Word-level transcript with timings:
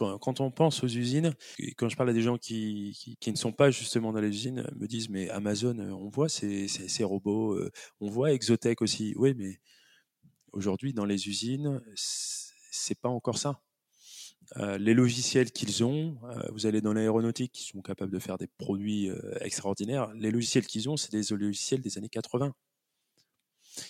quand, 0.00 0.40
on 0.40 0.50
pense 0.50 0.82
aux 0.82 0.88
usines, 0.88 1.34
quand 1.76 1.88
je 1.88 1.96
parle 1.96 2.10
à 2.10 2.12
des 2.12 2.22
gens 2.22 2.38
qui, 2.38 3.16
qui, 3.20 3.30
ne 3.30 3.36
sont 3.36 3.52
pas 3.52 3.70
justement 3.70 4.12
dans 4.12 4.20
les 4.20 4.28
usines, 4.28 4.66
me 4.76 4.86
disent 4.86 5.10
mais 5.10 5.28
Amazon, 5.28 5.78
on 5.78 6.08
voit 6.08 6.28
ces, 6.28 6.68
ces, 6.68 7.04
robots, 7.04 7.54
euh, 7.54 7.70
on 8.00 8.08
voit 8.08 8.32
Exotech 8.32 8.80
aussi. 8.80 9.14
Oui, 9.16 9.34
mais 9.36 9.60
aujourd'hui 10.52 10.94
dans 10.94 11.04
les 11.04 11.28
usines, 11.28 11.82
c'est 11.94 12.98
pas 12.98 13.10
encore 13.10 13.38
ça. 13.38 13.60
Euh, 14.56 14.78
les 14.78 14.94
logiciels 14.94 15.52
qu'ils 15.52 15.84
ont, 15.84 16.16
euh, 16.24 16.48
vous 16.52 16.66
allez 16.66 16.80
dans 16.80 16.94
l'aéronautique, 16.94 17.52
qui 17.52 17.64
sont 17.64 17.82
capables 17.82 18.10
de 18.10 18.18
faire 18.18 18.38
des 18.38 18.48
produits 18.48 19.10
extraordinaires. 19.40 20.10
Les 20.14 20.30
logiciels 20.30 20.66
qu'ils 20.66 20.88
ont, 20.88 20.96
c'est 20.96 21.12
des 21.12 21.36
logiciels 21.36 21.82
des 21.82 21.98
années 21.98 22.08
80. 22.08 22.54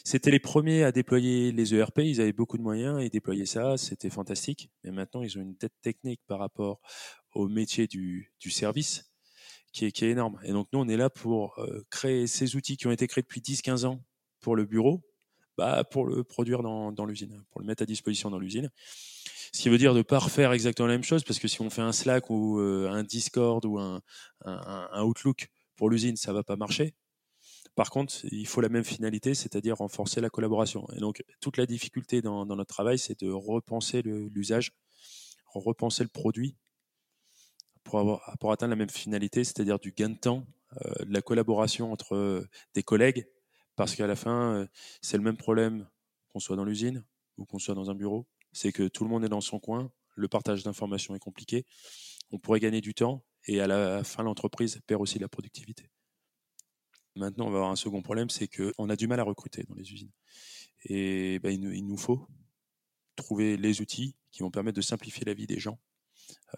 C'était 0.04 0.30
les 0.30 0.40
premiers 0.40 0.84
à 0.84 0.92
déployer 0.92 1.52
les 1.52 1.74
ERP, 1.74 2.00
ils 2.00 2.20
avaient 2.20 2.32
beaucoup 2.32 2.58
de 2.58 2.62
moyens, 2.62 3.02
ils 3.02 3.10
déployaient 3.10 3.46
ça, 3.46 3.76
c'était 3.76 4.10
fantastique. 4.10 4.70
Mais 4.84 4.90
maintenant, 4.90 5.22
ils 5.22 5.38
ont 5.38 5.42
une 5.42 5.56
tête 5.56 5.74
technique 5.82 6.20
par 6.26 6.38
rapport 6.38 6.80
au 7.34 7.48
métier 7.48 7.86
du, 7.86 8.32
service 8.50 9.10
qui 9.72 9.86
est, 9.86 9.92
qui 9.92 10.04
est, 10.04 10.10
énorme. 10.10 10.38
Et 10.44 10.52
donc, 10.52 10.68
nous, 10.72 10.80
on 10.80 10.88
est 10.88 10.96
là 10.96 11.10
pour 11.10 11.58
euh, 11.58 11.84
créer 11.90 12.26
ces 12.26 12.56
outils 12.56 12.76
qui 12.76 12.86
ont 12.86 12.90
été 12.90 13.06
créés 13.06 13.22
depuis 13.22 13.40
10-15 13.40 13.86
ans 13.86 14.02
pour 14.40 14.56
le 14.56 14.64
bureau, 14.64 15.02
bah, 15.56 15.84
pour 15.84 16.06
le 16.06 16.24
produire 16.24 16.62
dans, 16.62 17.04
l'usine, 17.04 17.42
pour 17.50 17.60
le 17.60 17.66
mettre 17.66 17.82
à 17.82 17.86
disposition 17.86 18.30
dans 18.30 18.38
l'usine. 18.38 18.70
Ce 19.52 19.62
qui 19.62 19.68
veut 19.68 19.78
dire 19.78 19.94
de 19.94 19.98
ne 19.98 20.02
pas 20.02 20.18
refaire 20.18 20.52
exactement 20.52 20.86
la 20.86 20.94
même 20.94 21.04
chose, 21.04 21.24
parce 21.24 21.38
que 21.38 21.48
si 21.48 21.60
on 21.60 21.70
fait 21.70 21.82
un 21.82 21.92
Slack 21.92 22.30
ou 22.30 22.60
euh, 22.60 22.88
un 22.90 23.02
Discord 23.02 23.64
ou 23.64 23.78
un, 23.78 24.00
un 24.44 25.02
Outlook 25.02 25.48
pour 25.76 25.90
l'usine, 25.90 26.16
ça 26.16 26.32
va 26.32 26.42
pas 26.42 26.56
marcher. 26.56 26.94
Par 27.74 27.90
contre, 27.90 28.14
il 28.30 28.46
faut 28.46 28.60
la 28.60 28.68
même 28.68 28.84
finalité, 28.84 29.34
c'est-à-dire 29.34 29.76
renforcer 29.76 30.20
la 30.20 30.30
collaboration. 30.30 30.86
Et 30.94 31.00
donc, 31.00 31.22
toute 31.40 31.56
la 31.56 31.66
difficulté 31.66 32.20
dans, 32.20 32.44
notre 32.44 32.66
travail, 32.66 32.98
c'est 32.98 33.20
de 33.20 33.30
repenser 33.30 34.02
l'usage, 34.02 34.72
repenser 35.46 36.02
le 36.02 36.08
produit 36.08 36.56
pour, 37.84 38.22
atteindre 38.50 38.70
la 38.70 38.76
même 38.76 38.90
finalité, 38.90 39.44
c'est-à-dire 39.44 39.78
du 39.78 39.92
gain 39.92 40.10
de 40.10 40.18
temps, 40.18 40.46
euh, 40.84 41.04
de 41.04 41.12
la 41.12 41.22
collaboration 41.22 41.92
entre 41.92 42.14
euh, 42.14 42.48
des 42.74 42.82
collègues, 42.82 43.26
parce 43.76 43.94
qu'à 43.94 44.06
la 44.06 44.16
fin, 44.16 44.54
euh, 44.54 44.66
c'est 45.00 45.16
le 45.16 45.22
même 45.22 45.36
problème 45.36 45.88
qu'on 46.28 46.38
soit 46.38 46.56
dans 46.56 46.64
l'usine 46.64 47.04
ou 47.38 47.44
qu'on 47.44 47.58
soit 47.58 47.74
dans 47.74 47.90
un 47.90 47.94
bureau, 47.94 48.26
c'est 48.52 48.72
que 48.72 48.86
tout 48.86 49.04
le 49.04 49.10
monde 49.10 49.24
est 49.24 49.28
dans 49.28 49.40
son 49.40 49.58
coin, 49.58 49.90
le 50.14 50.28
partage 50.28 50.62
d'informations 50.62 51.14
est 51.14 51.20
compliqué, 51.20 51.66
on 52.30 52.38
pourrait 52.38 52.60
gagner 52.60 52.80
du 52.80 52.94
temps, 52.94 53.24
et 53.46 53.60
à 53.60 53.66
la 53.66 54.04
fin, 54.04 54.22
l'entreprise 54.22 54.80
perd 54.86 55.00
aussi 55.00 55.18
la 55.18 55.28
productivité. 55.28 55.90
Maintenant, 57.20 57.48
on 57.48 57.50
va 57.50 57.58
avoir 57.58 57.70
un 57.70 57.76
second 57.76 58.00
problème, 58.00 58.30
c'est 58.30 58.48
qu'on 58.48 58.88
a 58.88 58.96
du 58.96 59.06
mal 59.06 59.20
à 59.20 59.24
recruter 59.24 59.62
dans 59.68 59.74
les 59.74 59.92
usines. 59.92 60.10
Et 60.84 61.38
ben, 61.40 61.50
il, 61.50 61.86
nous, 61.86 61.96
faut 61.98 62.26
trouver 63.14 63.58
les 63.58 63.82
outils 63.82 64.16
qui 64.32 64.40
vont 64.42 64.50
permettre 64.50 64.76
de 64.76 64.82
simplifier 64.82 65.26
la 65.26 65.34
vie 65.34 65.46
des 65.46 65.58
gens 65.58 65.78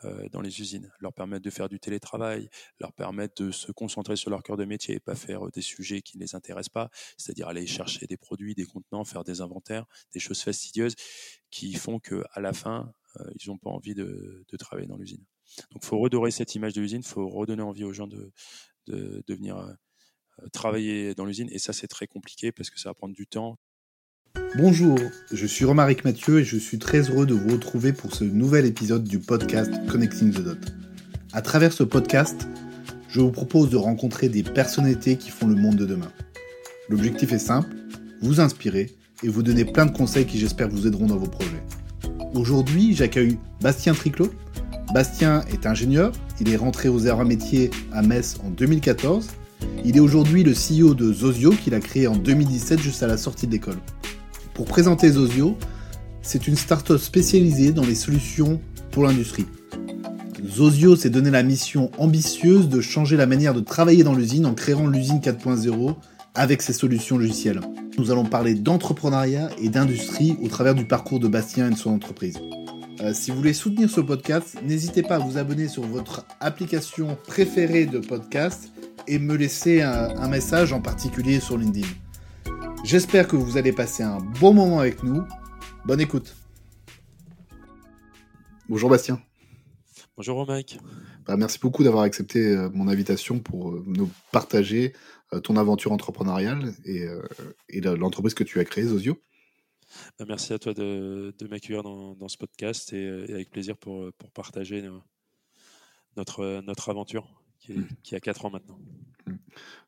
euh, 0.04 0.28
dans 0.28 0.40
les 0.40 0.60
usines, 0.60 0.92
leur 1.00 1.12
permettre 1.12 1.42
de 1.42 1.50
faire 1.50 1.68
du 1.68 1.80
télétravail, 1.80 2.48
leur 2.78 2.92
permettre 2.92 3.42
de 3.42 3.50
se 3.50 3.72
concentrer 3.72 4.14
sur 4.14 4.30
leur 4.30 4.44
cœur 4.44 4.56
de 4.56 4.64
métier 4.64 4.94
et 4.94 5.00
pas 5.00 5.16
faire 5.16 5.50
des 5.50 5.62
sujets 5.62 6.00
qui 6.00 6.16
ne 6.16 6.22
les 6.22 6.36
intéressent 6.36 6.68
pas, 6.68 6.90
c'est-à-dire 7.16 7.48
aller 7.48 7.66
chercher 7.66 8.06
des 8.06 8.16
produits, 8.16 8.54
des 8.54 8.64
contenants, 8.64 9.04
faire 9.04 9.24
des 9.24 9.40
inventaires, 9.40 9.86
des 10.14 10.20
choses 10.20 10.42
fastidieuses 10.42 10.94
qui 11.50 11.74
font 11.74 11.98
qu'à 11.98 12.40
la 12.40 12.52
fin, 12.52 12.94
euh, 13.16 13.24
ils 13.34 13.48
n'ont 13.48 13.58
pas 13.58 13.70
envie 13.70 13.96
de, 13.96 14.44
travailler 14.60 14.86
dans 14.86 14.96
l'usine. 14.96 15.24
Donc 15.72 15.82
il 15.82 15.86
faut 15.86 15.98
redorer 15.98 16.30
cette 16.30 16.54
image 16.54 16.74
de 16.74 16.80
l'usine, 16.80 17.02
il 17.04 17.08
faut 17.08 17.28
redonner 17.28 17.62
envie 17.62 17.82
aux 17.82 17.92
gens 17.92 18.06
de, 18.06 18.32
de, 18.86 19.34
venir 19.34 19.56
euh, 19.56 19.72
travailler 20.52 21.14
dans 21.14 21.24
l'usine. 21.24 21.48
Et 21.52 21.58
ça, 21.58 21.72
c'est 21.72 21.88
très 21.88 22.06
compliqué 22.06 22.52
parce 22.52 22.70
que 22.70 22.78
ça 22.78 22.90
va 22.90 22.94
prendre 22.94 23.14
du 23.14 23.26
temps. 23.26 23.58
Bonjour, 24.56 24.98
je 25.30 25.46
suis 25.46 25.64
Romaric 25.64 26.04
Mathieu 26.04 26.40
et 26.40 26.44
je 26.44 26.56
suis 26.56 26.78
très 26.78 27.10
heureux 27.10 27.26
de 27.26 27.34
vous 27.34 27.50
retrouver 27.50 27.92
pour 27.92 28.14
ce 28.14 28.24
nouvel 28.24 28.66
épisode 28.66 29.04
du 29.04 29.18
podcast 29.18 29.72
Connecting 29.90 30.30
the 30.30 30.40
Dot. 30.40 30.58
À 31.32 31.42
travers 31.42 31.72
ce 31.72 31.82
podcast, 31.82 32.48
je 33.08 33.20
vous 33.20 33.30
propose 33.30 33.70
de 33.70 33.76
rencontrer 33.76 34.28
des 34.28 34.42
personnalités 34.42 35.16
qui 35.16 35.30
font 35.30 35.46
le 35.46 35.54
monde 35.54 35.76
de 35.76 35.86
demain. 35.86 36.12
L'objectif 36.88 37.32
est 37.32 37.38
simple, 37.38 37.74
vous 38.20 38.40
inspirer 38.40 38.90
et 39.22 39.28
vous 39.28 39.42
donner 39.42 39.64
plein 39.64 39.86
de 39.86 39.96
conseils 39.96 40.26
qui 40.26 40.38
j'espère 40.38 40.68
vous 40.68 40.86
aideront 40.86 41.06
dans 41.06 41.16
vos 41.16 41.28
projets. 41.28 41.62
Aujourd'hui, 42.34 42.94
j'accueille 42.94 43.38
Bastien 43.60 43.94
Triclot. 43.94 44.30
Bastien 44.94 45.42
est 45.46 45.66
ingénieur, 45.66 46.12
il 46.40 46.50
est 46.50 46.56
rentré 46.56 46.88
aux 46.88 47.06
arts 47.06 47.24
métiers 47.24 47.70
à 47.92 48.02
Metz 48.02 48.38
en 48.44 48.50
2014 48.50 49.28
il 49.84 49.96
est 49.96 50.00
aujourd'hui 50.00 50.44
le 50.44 50.52
CEO 50.52 50.94
de 50.94 51.12
Zozio 51.12 51.50
qu'il 51.50 51.74
a 51.74 51.80
créé 51.80 52.06
en 52.06 52.16
2017 52.16 52.80
juste 52.80 53.02
à 53.02 53.06
la 53.06 53.16
sortie 53.16 53.46
de 53.46 53.52
l'école. 53.52 53.78
Pour 54.54 54.66
présenter 54.66 55.10
Zozio, 55.10 55.56
c'est 56.22 56.46
une 56.46 56.56
start-up 56.56 57.00
spécialisée 57.00 57.72
dans 57.72 57.84
les 57.84 57.94
solutions 57.94 58.60
pour 58.90 59.04
l'industrie. 59.04 59.46
Zozio 60.46 60.96
s'est 60.96 61.10
donné 61.10 61.30
la 61.30 61.42
mission 61.42 61.90
ambitieuse 61.98 62.68
de 62.68 62.80
changer 62.80 63.16
la 63.16 63.26
manière 63.26 63.54
de 63.54 63.60
travailler 63.60 64.04
dans 64.04 64.14
l'usine 64.14 64.46
en 64.46 64.54
créant 64.54 64.86
l'usine 64.86 65.20
4.0 65.20 65.94
avec 66.34 66.62
ses 66.62 66.72
solutions 66.72 67.18
logicielles. 67.18 67.60
Nous 67.98 68.10
allons 68.10 68.24
parler 68.24 68.54
d'entrepreneuriat 68.54 69.50
et 69.60 69.68
d'industrie 69.68 70.36
au 70.42 70.48
travers 70.48 70.74
du 70.74 70.84
parcours 70.84 71.20
de 71.20 71.28
Bastien 71.28 71.68
et 71.68 71.70
de 71.70 71.76
son 71.76 71.90
entreprise. 71.90 72.38
Euh, 73.00 73.12
si 73.14 73.30
vous 73.30 73.38
voulez 73.38 73.52
soutenir 73.52 73.90
ce 73.90 74.00
podcast, 74.00 74.56
n'hésitez 74.64 75.02
pas 75.02 75.16
à 75.16 75.18
vous 75.18 75.38
abonner 75.38 75.68
sur 75.68 75.82
votre 75.82 76.24
application 76.40 77.16
préférée 77.26 77.86
de 77.86 77.98
podcast 77.98 78.72
et 79.06 79.18
me 79.18 79.36
laisser 79.36 79.82
un, 79.82 80.28
message 80.28 80.72
en 80.72 80.80
particulier 80.80 81.40
sur 81.40 81.58
LinkedIn. 81.58 81.86
J'espère 82.84 83.28
que 83.28 83.36
vous 83.36 83.56
allez 83.56 83.72
passer 83.72 84.02
un 84.02 84.18
bon 84.18 84.54
moment 84.54 84.80
avec 84.80 85.02
nous. 85.02 85.24
Bonne 85.84 86.00
écoute. 86.00 86.34
Bonjour 88.68 88.90
Bastien. 88.90 89.20
Bonjour 90.16 90.46
Mike. 90.46 90.78
Bah, 91.26 91.36
merci 91.36 91.58
beaucoup 91.58 91.84
d'avoir 91.84 92.04
accepté 92.04 92.40
euh, 92.40 92.68
mon 92.70 92.88
invitation 92.88 93.38
pour 93.38 93.70
euh, 93.70 93.82
nous 93.86 94.10
partager 94.30 94.92
euh, 95.32 95.40
ton 95.40 95.56
aventure 95.56 95.92
entrepreneuriale 95.92 96.72
et, 96.84 97.06
l'entreprise 97.80 98.34
que 98.34 98.44
tu 98.44 98.60
as 98.60 98.64
créée, 98.64 98.84
Zozio. 98.84 99.16
Bah, 100.18 100.24
merci 100.28 100.52
à 100.52 100.58
toi 100.58 100.74
de, 100.74 101.34
m'accueillir 101.48 101.82
dans, 101.82 102.28
ce 102.28 102.36
podcast 102.36 102.92
et, 102.92 103.06
avec 103.06 103.50
plaisir 103.50 103.76
pour, 103.76 104.10
partager 104.34 104.88
notre, 106.16 106.60
notre 106.62 106.88
aventure. 106.90 107.41
Qui, 108.02 108.14
a 108.14 108.20
4 108.20 108.46
ans 108.46 108.50
maintenant. 108.50 108.78
Mmh. 109.26 109.34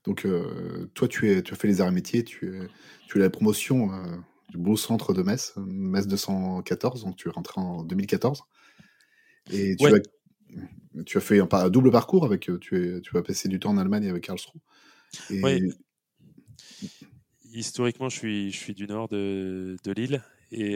Donc, 0.05 0.27
euh, 0.27 0.91
toi, 0.95 1.09
tu, 1.09 1.31
es, 1.31 1.43
tu 1.43 1.53
as 1.53 1.57
fait 1.57 1.67
les 1.67 1.81
arts 1.81 1.89
et 1.89 1.93
métiers, 1.93 2.23
tu, 2.23 2.55
es, 2.55 2.69
tu 3.09 3.19
as 3.19 3.23
la 3.23 3.31
promotion 3.31 3.93
euh, 3.93 4.17
du 4.51 4.59
beau 4.59 4.77
centre 4.77 5.13
de 5.13 5.23
Metz, 5.23 5.55
Metz 5.57 6.07
214, 6.07 7.05
donc 7.05 7.17
tu 7.17 7.29
es 7.29 7.33
rentré 7.33 7.61
en 7.61 7.83
2014. 7.83 8.45
Et 9.51 9.77
tu, 9.77 9.87
as, 9.87 10.01
tu 11.05 11.19
as 11.19 11.21
fait 11.21 11.41
un, 11.41 11.69
double 11.69 11.91
parcours 11.91 12.25
avec, 12.25 12.49
euh, 12.49 12.59
tu, 12.59 12.77
es, 12.77 13.01
tu 13.01 13.13
vas 13.13 13.23
passer 13.23 13.49
du 13.49 13.59
temps 13.59 13.71
en 13.71 13.79
Allemagne 13.79 14.09
avec 14.09 14.25
Karlsruhe. 14.25 14.61
Oui. 15.31 15.73
Historiquement, 17.53 18.09
je 18.09 18.17
suis, 18.17 18.53
je 18.53 18.57
suis 18.57 18.75
du 18.75 18.87
nord 18.87 19.09
de, 19.09 19.77
de 19.85 19.93
Lille 19.93 20.23
et, 20.51 20.75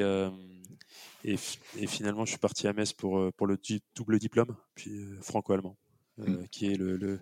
et, 1.24 1.34
et, 1.76 1.86
finalement, 1.86 2.24
je 2.24 2.30
suis 2.30 2.38
parti 2.38 2.66
à 2.66 2.72
Metz 2.72 2.92
pour, 2.92 3.32
pour 3.34 3.46
le 3.46 3.58
double 3.96 4.18
diplôme, 4.18 4.56
puis 4.74 4.92
franco-allemand. 5.20 5.76
Mmh. 6.18 6.32
Euh, 6.32 6.46
qui 6.50 6.72
est 6.72 6.76
le, 6.76 7.20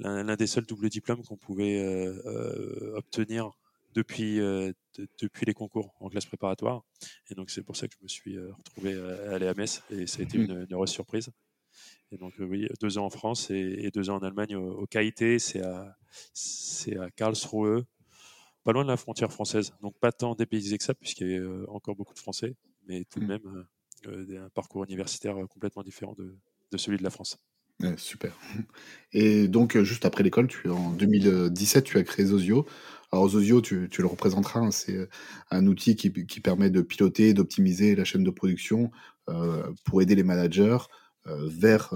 l'un, 0.00 0.36
des 0.36 0.48
seuls 0.48 0.66
doubles 0.66 0.88
diplômes 0.88 1.22
qu'on 1.22 1.36
pouvait 1.36 1.78
euh, 1.78 2.20
euh, 2.26 2.96
obtenir 2.96 3.52
depuis, 3.94 4.38
depuis 5.20 5.46
les 5.46 5.54
concours 5.54 5.94
en 6.00 6.08
classe 6.08 6.26
préparatoire. 6.26 6.84
Et 7.30 7.34
donc, 7.34 7.50
c'est 7.50 7.62
pour 7.62 7.76
ça 7.76 7.88
que 7.88 7.94
je 7.98 8.02
me 8.02 8.08
suis 8.08 8.38
retrouvé 8.38 8.94
à 8.94 9.34
aller 9.34 9.48
à 9.48 9.54
Metz 9.54 9.82
et 9.90 10.06
ça 10.06 10.20
a 10.20 10.22
été 10.22 10.38
mmh. 10.38 10.42
une, 10.42 10.66
heureuse 10.70 10.90
surprise. 10.90 11.30
Et 12.12 12.16
donc, 12.16 12.34
oui, 12.38 12.68
deux 12.80 12.98
ans 12.98 13.06
en 13.06 13.10
France 13.10 13.50
et, 13.50 13.90
deux 13.92 14.08
ans 14.10 14.16
en 14.16 14.22
Allemagne 14.22 14.54
au, 14.54 14.86
KIT, 14.86 15.40
c'est 15.40 15.62
à, 15.62 17.10
Karlsruhe, 17.16 17.84
pas 18.62 18.72
loin 18.72 18.84
de 18.84 18.88
la 18.88 18.96
frontière 18.96 19.32
française. 19.32 19.74
Donc, 19.80 19.98
pas 19.98 20.12
tant 20.12 20.34
dépaysé 20.34 20.78
que 20.78 20.84
ça, 20.84 20.94
puisqu'il 20.94 21.30
y 21.30 21.38
a 21.38 21.70
encore 21.70 21.96
beaucoup 21.96 22.14
de 22.14 22.20
Français, 22.20 22.54
mais 22.86 23.04
tout 23.04 23.18
de 23.18 23.24
mmh. 23.24 23.28
même 23.28 23.66
un 24.44 24.48
parcours 24.50 24.84
universitaire 24.84 25.36
complètement 25.48 25.82
différent 25.82 26.14
de, 26.16 26.36
de 26.70 26.76
celui 26.76 26.98
de 26.98 27.02
la 27.02 27.10
France 27.10 27.38
super. 27.96 28.32
Et 29.12 29.48
donc, 29.48 29.76
euh, 29.76 29.84
juste 29.84 30.04
après 30.04 30.22
l'école, 30.22 30.48
en 30.68 30.90
2017, 30.90 31.84
tu 31.84 31.98
as 31.98 32.02
créé 32.02 32.26
Zozio. 32.26 32.66
Alors 33.12 33.28
Zozio, 33.28 33.60
tu 33.62 33.88
le 33.98 34.06
représenteras, 34.06 34.60
hein, 34.60 34.70
c'est, 34.70 34.96
euh, 34.96 35.08
un 35.50 35.66
outil 35.66 35.96
qui 35.96 36.12
qui 36.26 36.40
permet 36.40 36.70
de 36.70 36.82
piloter, 36.82 37.32
d'optimiser 37.34 37.94
la 37.94 38.04
chaîne 38.04 38.24
de 38.24 38.30
production, 38.30 38.90
euh, 39.30 39.62
pour 39.84 40.02
aider 40.02 40.14
les 40.14 40.24
managers, 40.24 40.78
vers, 41.44 41.92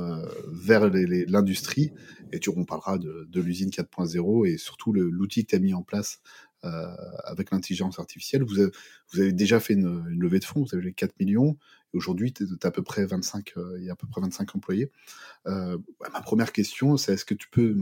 vers 0.46 0.90
l'industrie 0.90 1.90
et 2.32 2.38
tu 2.38 2.50
on 2.54 2.66
parlera 2.66 2.98
de 2.98 3.26
de 3.30 3.40
l'usine 3.40 3.70
4.0 3.70 4.46
et 4.46 4.58
surtout 4.58 4.92
l'outil 4.92 5.46
que 5.46 5.50
tu 5.50 5.56
as 5.56 5.58
mis 5.58 5.72
en 5.72 5.82
place, 5.82 6.20
avec 6.62 7.50
l'intelligence 7.50 7.98
artificielle. 7.98 8.44
Vous 8.44 8.60
avez 9.20 9.32
déjà 9.32 9.60
fait 9.60 9.74
une 9.74 10.06
levée 10.08 10.38
de 10.38 10.44
fonds, 10.44 10.62
vous 10.62 10.74
avez 10.74 10.84
les 10.84 10.92
4 10.92 11.18
millions 11.18 11.56
Aujourd'hui, 11.92 12.32
tu 12.32 12.46
à 12.62 12.70
peu 12.70 12.82
près 12.82 13.04
25, 13.04 13.52
euh, 13.56 13.76
il 13.78 13.84
y 13.84 13.90
a 13.90 13.92
à 13.92 13.96
peu 13.96 14.06
près 14.06 14.22
25 14.22 14.56
employés. 14.56 14.90
Euh, 15.46 15.76
bah, 16.00 16.08
ma 16.12 16.22
première 16.22 16.52
question, 16.52 16.96
c'est 16.96 17.12
est-ce 17.12 17.26
que 17.26 17.34
tu 17.34 17.48
peux 17.50 17.76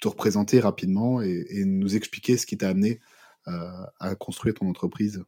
te 0.00 0.08
représenter 0.08 0.58
rapidement 0.58 1.22
et, 1.22 1.64
nous 1.64 1.94
expliquer 1.94 2.36
ce 2.36 2.46
qui 2.46 2.58
t'a 2.58 2.70
amené 2.70 3.00
euh, 3.46 3.86
à 4.00 4.16
construire 4.16 4.54
ton 4.54 4.68
entreprise? 4.68 5.24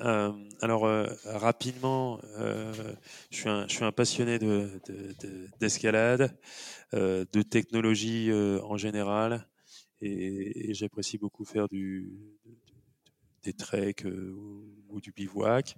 Euh, 0.00 0.32
alors 0.60 0.86
euh, 0.86 1.06
rapidement, 1.24 2.20
euh, 2.38 2.72
je, 3.30 3.66
suis 3.68 3.84
un, 3.84 3.92
passionné 3.92 4.38
d'escalade, 5.58 6.36
de, 6.92 7.26
de, 7.32 7.42
technologie 7.42 8.30
en 8.62 8.76
général, 8.76 9.46
et, 10.00 10.74
j'apprécie 10.74 11.18
beaucoup 11.18 11.44
faire 11.44 11.68
du, 11.68 12.12
des 13.42 13.52
treks 13.52 14.04
ou, 14.04 15.00
du 15.00 15.12
bivouac. 15.12 15.76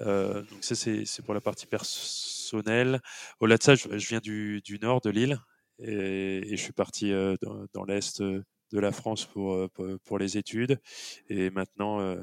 donc 0.00 0.62
ça 0.62 0.74
c'est 0.74 1.22
pour 1.22 1.34
la 1.34 1.40
partie 1.40 1.66
personnelle. 1.66 3.00
Au-delà 3.40 3.58
de 3.58 3.62
ça, 3.62 3.74
je, 3.74 4.08
viens 4.08 4.20
du, 4.20 4.60
du, 4.62 4.78
nord 4.78 5.00
de 5.00 5.10
l'île 5.10 5.38
et, 5.78 6.48
je 6.50 6.56
suis 6.56 6.72
parti 6.72 7.12
dans, 7.42 7.66
dans 7.72 7.84
l'est 7.84 8.20
de 8.22 8.78
la 8.80 8.90
France 8.90 9.24
pour, 9.24 9.70
pour, 10.04 10.18
les 10.18 10.36
études 10.36 10.80
et 11.28 11.50
maintenant 11.50 12.16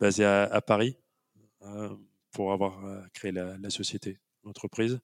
basé 0.00 0.24
à, 0.24 0.60
Paris 0.60 0.96
euh, 1.62 1.94
pour 2.32 2.52
avoir 2.52 2.84
euh, 2.84 3.00
créé 3.14 3.32
la, 3.32 3.70
société, 3.70 4.18
l'entreprise. 4.44 5.00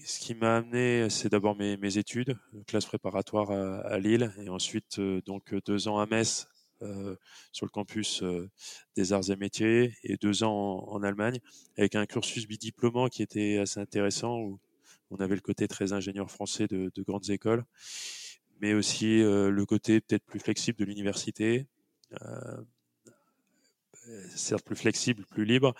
Euh, 0.00 0.04
ce 0.04 0.18
qui 0.20 0.34
m'a 0.34 0.56
amené, 0.56 1.08
c'est 1.10 1.28
d'abord 1.28 1.56
mes, 1.56 1.98
études, 1.98 2.36
classe 2.66 2.86
préparatoire 2.86 3.50
à, 3.50 3.98
Lille, 3.98 4.32
et 4.38 4.48
ensuite 4.48 5.00
donc 5.26 5.54
deux 5.66 5.88
ans 5.88 5.98
à 5.98 6.06
Metz 6.06 6.48
sur 7.52 7.66
le 7.66 7.70
campus 7.70 8.24
des 8.96 9.12
arts 9.12 9.30
et 9.30 9.36
métiers, 9.36 9.94
et 10.02 10.16
deux 10.16 10.42
ans 10.42 10.86
en, 10.88 11.02
Allemagne, 11.02 11.38
avec 11.76 11.94
un 11.94 12.06
cursus 12.06 12.46
bidiplômant 12.46 13.08
qui 13.08 13.22
était 13.22 13.58
assez 13.58 13.80
intéressant, 13.80 14.38
où 14.38 14.58
on 15.10 15.16
avait 15.16 15.34
le 15.34 15.40
côté 15.40 15.68
très 15.68 15.92
ingénieur 15.92 16.30
français 16.30 16.66
de, 16.66 16.90
de 16.94 17.02
grandes 17.02 17.28
écoles, 17.30 17.64
mais 18.60 18.74
aussi 18.74 19.18
le 19.22 19.64
côté 19.66 20.00
peut-être 20.00 20.24
plus 20.24 20.40
flexible 20.40 20.78
de 20.78 20.84
l'université, 20.84 21.66
euh, 24.10 24.26
certes 24.34 24.64
plus 24.64 24.76
flexible, 24.76 25.24
plus 25.26 25.44
libre, 25.44 25.74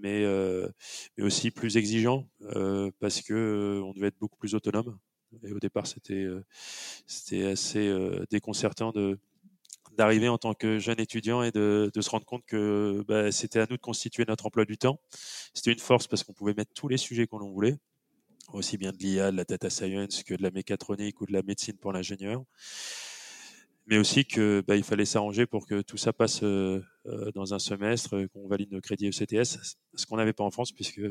mais, 0.00 0.24
euh, 0.24 0.68
mais 1.16 1.24
aussi 1.24 1.50
plus 1.50 1.76
exigeant 1.76 2.28
euh, 2.56 2.90
parce 3.00 3.22
que 3.22 3.80
on 3.84 3.92
devait 3.92 4.08
être 4.08 4.18
beaucoup 4.18 4.36
plus 4.36 4.54
autonome. 4.54 4.98
Et 5.44 5.52
au 5.52 5.60
départ, 5.60 5.86
c'était 5.86 6.26
c'était 7.06 7.44
assez 7.44 7.94
déconcertant 8.30 8.92
d'arriver 9.96 10.28
en 10.28 10.38
tant 10.38 10.54
que 10.54 10.78
jeune 10.78 10.98
étudiant 11.00 11.42
et 11.42 11.52
de, 11.52 11.90
de 11.94 12.00
se 12.00 12.10
rendre 12.10 12.24
compte 12.24 12.44
que 12.46 13.04
bah, 13.06 13.30
c'était 13.30 13.60
à 13.60 13.66
nous 13.70 13.76
de 13.76 13.80
constituer 13.82 14.24
notre 14.26 14.46
emploi 14.46 14.64
du 14.64 14.76
temps. 14.76 15.00
C'était 15.54 15.72
une 15.72 15.78
force 15.78 16.08
parce 16.08 16.24
qu'on 16.24 16.32
pouvait 16.32 16.54
mettre 16.54 16.72
tous 16.74 16.88
les 16.88 16.96
sujets 16.96 17.28
qu'on 17.28 17.38
voulait, 17.48 17.76
aussi 18.52 18.76
bien 18.76 18.90
de 18.92 18.98
l'IA, 18.98 19.30
de 19.30 19.36
la 19.36 19.44
data 19.44 19.70
science 19.70 20.24
que 20.24 20.34
de 20.34 20.42
la 20.42 20.50
mécatronique 20.50 21.20
ou 21.20 21.26
de 21.26 21.32
la 21.32 21.42
médecine 21.42 21.76
pour 21.76 21.92
l'ingénieur 21.92 22.42
mais 23.90 23.98
aussi 23.98 24.24
que 24.24 24.62
bah, 24.66 24.76
il 24.76 24.84
fallait 24.84 25.04
s'arranger 25.04 25.46
pour 25.46 25.66
que 25.66 25.82
tout 25.82 25.96
ça 25.96 26.12
passe 26.12 26.44
euh, 26.44 26.80
euh, 27.06 27.32
dans 27.32 27.54
un 27.54 27.58
semestre, 27.58 28.14
euh, 28.14 28.28
qu'on 28.28 28.46
valide 28.46 28.70
nos 28.70 28.80
crédits 28.80 29.08
ECTS, 29.08 29.76
ce 29.96 30.06
qu'on 30.06 30.16
n'avait 30.16 30.32
pas 30.32 30.44
en 30.44 30.52
France 30.52 30.70
puisque 30.70 31.02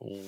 on, 0.00 0.20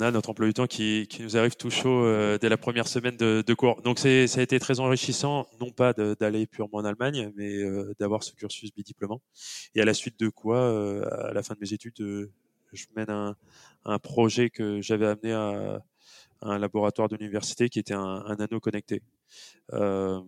a 0.00 0.10
notre 0.10 0.30
emploi 0.30 0.46
du 0.46 0.54
temps 0.54 0.66
qui, 0.66 1.06
nous 1.20 1.36
arrive 1.36 1.56
tout 1.56 1.68
chaud 1.68 2.06
dès 2.38 2.48
la 2.48 2.56
première 2.56 2.88
semaine 2.88 3.18
de, 3.18 3.44
de 3.46 3.54
cours. 3.54 3.82
Donc 3.82 3.98
ça 3.98 4.08
a 4.08 4.42
été 4.42 4.58
très 4.58 4.80
enrichissant, 4.80 5.46
non 5.60 5.70
pas 5.70 5.92
d'aller 5.92 6.46
purement 6.46 6.78
en 6.78 6.84
Allemagne, 6.84 7.30
mais 7.36 7.62
d'avoir 8.00 8.24
ce 8.24 8.32
cursus 8.32 8.72
bidiplômant. 8.74 9.20
Et 9.74 9.82
à 9.82 9.84
la 9.84 9.94
suite 9.94 10.18
de 10.18 10.30
quoi, 10.30 11.04
à 11.28 11.32
la 11.34 11.42
fin 11.42 11.54
de 11.54 11.60
mes 11.60 11.74
études, 11.74 12.32
je 12.72 12.86
mène 12.96 13.36
un, 13.84 13.98
projet 13.98 14.48
que 14.48 14.80
j'avais 14.80 15.06
amené 15.06 15.32
à, 15.32 15.84
un 16.40 16.58
laboratoire 16.58 17.08
d'université 17.08 17.68
qui 17.68 17.78
était 17.78 17.94
un 17.94 18.36
anneau 18.40 18.60
connecté. 18.60 19.02
Euh, 19.72 20.20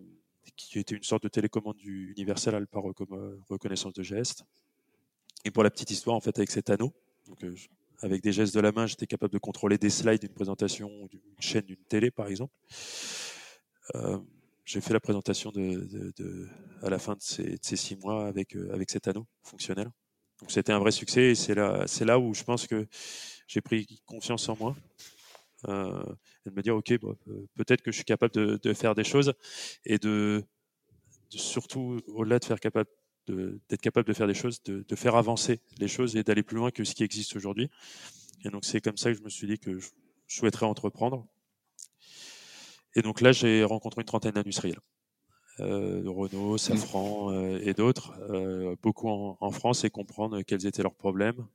qui 0.55 0.79
était 0.79 0.95
une 0.95 1.03
sorte 1.03 1.23
de 1.23 1.27
télécommande 1.27 1.79
universelle 1.81 2.65
par 2.67 2.81
reconnaissance 2.81 3.93
de 3.93 4.01
gestes. 4.01 4.43
Et 5.45 5.51
pour 5.51 5.63
la 5.63 5.69
petite 5.69 5.91
histoire, 5.91 6.15
en 6.15 6.19
fait, 6.19 6.35
avec 6.39 6.49
cet 6.49 6.71
anneau, 6.71 6.93
euh, 7.43 7.55
avec 8.01 8.23
des 8.23 8.31
gestes 8.31 8.55
de 8.55 8.59
la 8.59 8.71
main, 8.71 8.87
j'étais 8.87 9.05
capable 9.05 9.33
de 9.33 9.37
contrôler 9.37 9.77
des 9.77 9.91
slides 9.91 10.21
d'une 10.21 10.33
présentation 10.33 10.89
ou 11.03 11.07
d'une 11.09 11.21
chaîne 11.39 11.65
d'une 11.65 11.83
télé, 11.89 12.09
par 12.09 12.27
exemple. 12.27 12.53
Euh, 13.95 14.17
j'ai 14.65 14.81
fait 14.81 14.93
la 14.93 14.99
présentation 14.99 15.51
à 16.81 16.89
la 16.89 16.97
fin 16.97 17.13
de 17.13 17.21
ces, 17.21 17.43
de 17.43 17.59
ces 17.61 17.75
six 17.75 17.95
mois 17.95 18.27
avec, 18.27 18.55
avec 18.55 18.89
cet 18.89 19.07
anneau 19.07 19.27
fonctionnel. 19.43 19.91
Donc 20.39 20.51
c'était 20.51 20.73
un 20.73 20.79
vrai 20.79 20.91
succès 20.91 21.31
et 21.31 21.35
c'est 21.35 21.55
là, 21.55 21.85
c'est 21.87 22.05
là 22.05 22.19
où 22.19 22.33
je 22.33 22.43
pense 22.43 22.67
que 22.67 22.87
j'ai 23.47 23.61
pris 23.61 24.01
confiance 24.05 24.49
en 24.49 24.57
moi 24.57 24.75
euh, 25.65 26.03
et 26.45 26.49
de 26.49 26.55
me 26.55 26.61
dire 26.61 26.75
ok 26.75 26.91
euh, 26.91 27.15
peut-être 27.55 27.81
que 27.81 27.91
je 27.91 27.97
suis 27.97 28.05
capable 28.05 28.33
de, 28.33 28.59
de, 28.61 28.73
faire 28.73 28.93
des 28.93 29.03
choses 29.03 29.33
et 29.85 29.97
de, 29.97 30.43
de 31.31 31.37
surtout 31.37 31.99
au-delà 32.07 32.39
de 32.39 32.45
faire 32.45 32.59
capable 32.59 32.89
d'être 33.27 33.81
capable 33.81 34.07
de 34.07 34.13
faire 34.13 34.27
des 34.27 34.33
choses, 34.33 34.63
de, 34.63 34.85
de, 34.87 34.95
faire 34.95 35.15
avancer 35.15 35.59
les 35.79 35.89
choses 35.89 36.15
et 36.15 36.23
d'aller 36.23 36.43
plus 36.43 36.55
loin 36.55 36.71
que 36.71 36.85
ce 36.85 36.95
qui 36.95 37.03
existe 37.03 37.35
aujourd'hui. 37.35 37.69
Et 38.45 38.49
donc 38.49 38.63
c'est 38.63 38.79
comme 38.79 38.95
ça 38.95 39.11
que 39.11 39.17
je 39.17 39.23
me 39.23 39.29
suis 39.29 39.47
dit 39.47 39.59
que 39.59 39.79
je, 39.79 39.89
souhaiterais 40.29 40.65
entreprendre. 40.65 41.25
Et 42.95 43.01
donc 43.01 43.21
là 43.21 43.31
j'ai 43.31 43.63
rencontré 43.63 44.01
une 44.01 44.05
trentaine 44.05 44.33
d'industriels. 44.33 44.79
Euh, 45.59 46.03
Renault, 46.05 46.53
mmh. 46.53 46.57
Safran 46.57 47.31
euh, 47.31 47.59
et 47.63 47.73
d'autres, 47.73 48.13
euh, 48.29 48.75
beaucoup 48.83 49.09
en, 49.09 49.37
en, 49.41 49.51
France, 49.51 49.83
et 49.85 49.89
comprendre 49.89 50.41
quels 50.43 50.67
étaient 50.67 50.83
leurs 50.83 50.93
problèmes, 50.93 51.47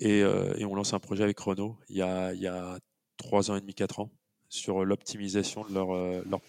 et, 0.00 0.22
euh, 0.22 0.54
et, 0.56 0.64
on 0.64 0.74
lance 0.74 0.94
un 0.94 0.98
projet 0.98 1.22
avec 1.22 1.38
Renault 1.38 1.76
il 1.88 1.96
y 1.96 2.02
a, 2.02 2.32
il 2.32 2.40
y 2.40 2.46
a 2.46 2.78
3 3.18 3.50
ans 3.50 3.56
et 3.56 3.60
demi, 3.60 3.74
4 3.74 4.00
ans, 4.00 4.10
sur 4.48 4.84
l'optimisation 4.84 5.64
de 5.68 5.74
leur, 5.74 5.94
euh, 5.94 6.22
leur, 6.28 6.40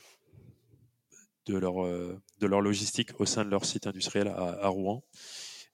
de, 1.45 1.57
leur, 1.57 1.83
euh, 1.85 2.17
de 2.39 2.47
leur 2.47 2.61
logistique 2.61 3.09
au 3.19 3.25
sein 3.25 3.43
de 3.43 3.49
leur 3.49 3.65
site 3.65 3.87
industriel 3.87 4.29
à, 4.29 4.57
à 4.61 4.67
Rouen. 4.69 5.03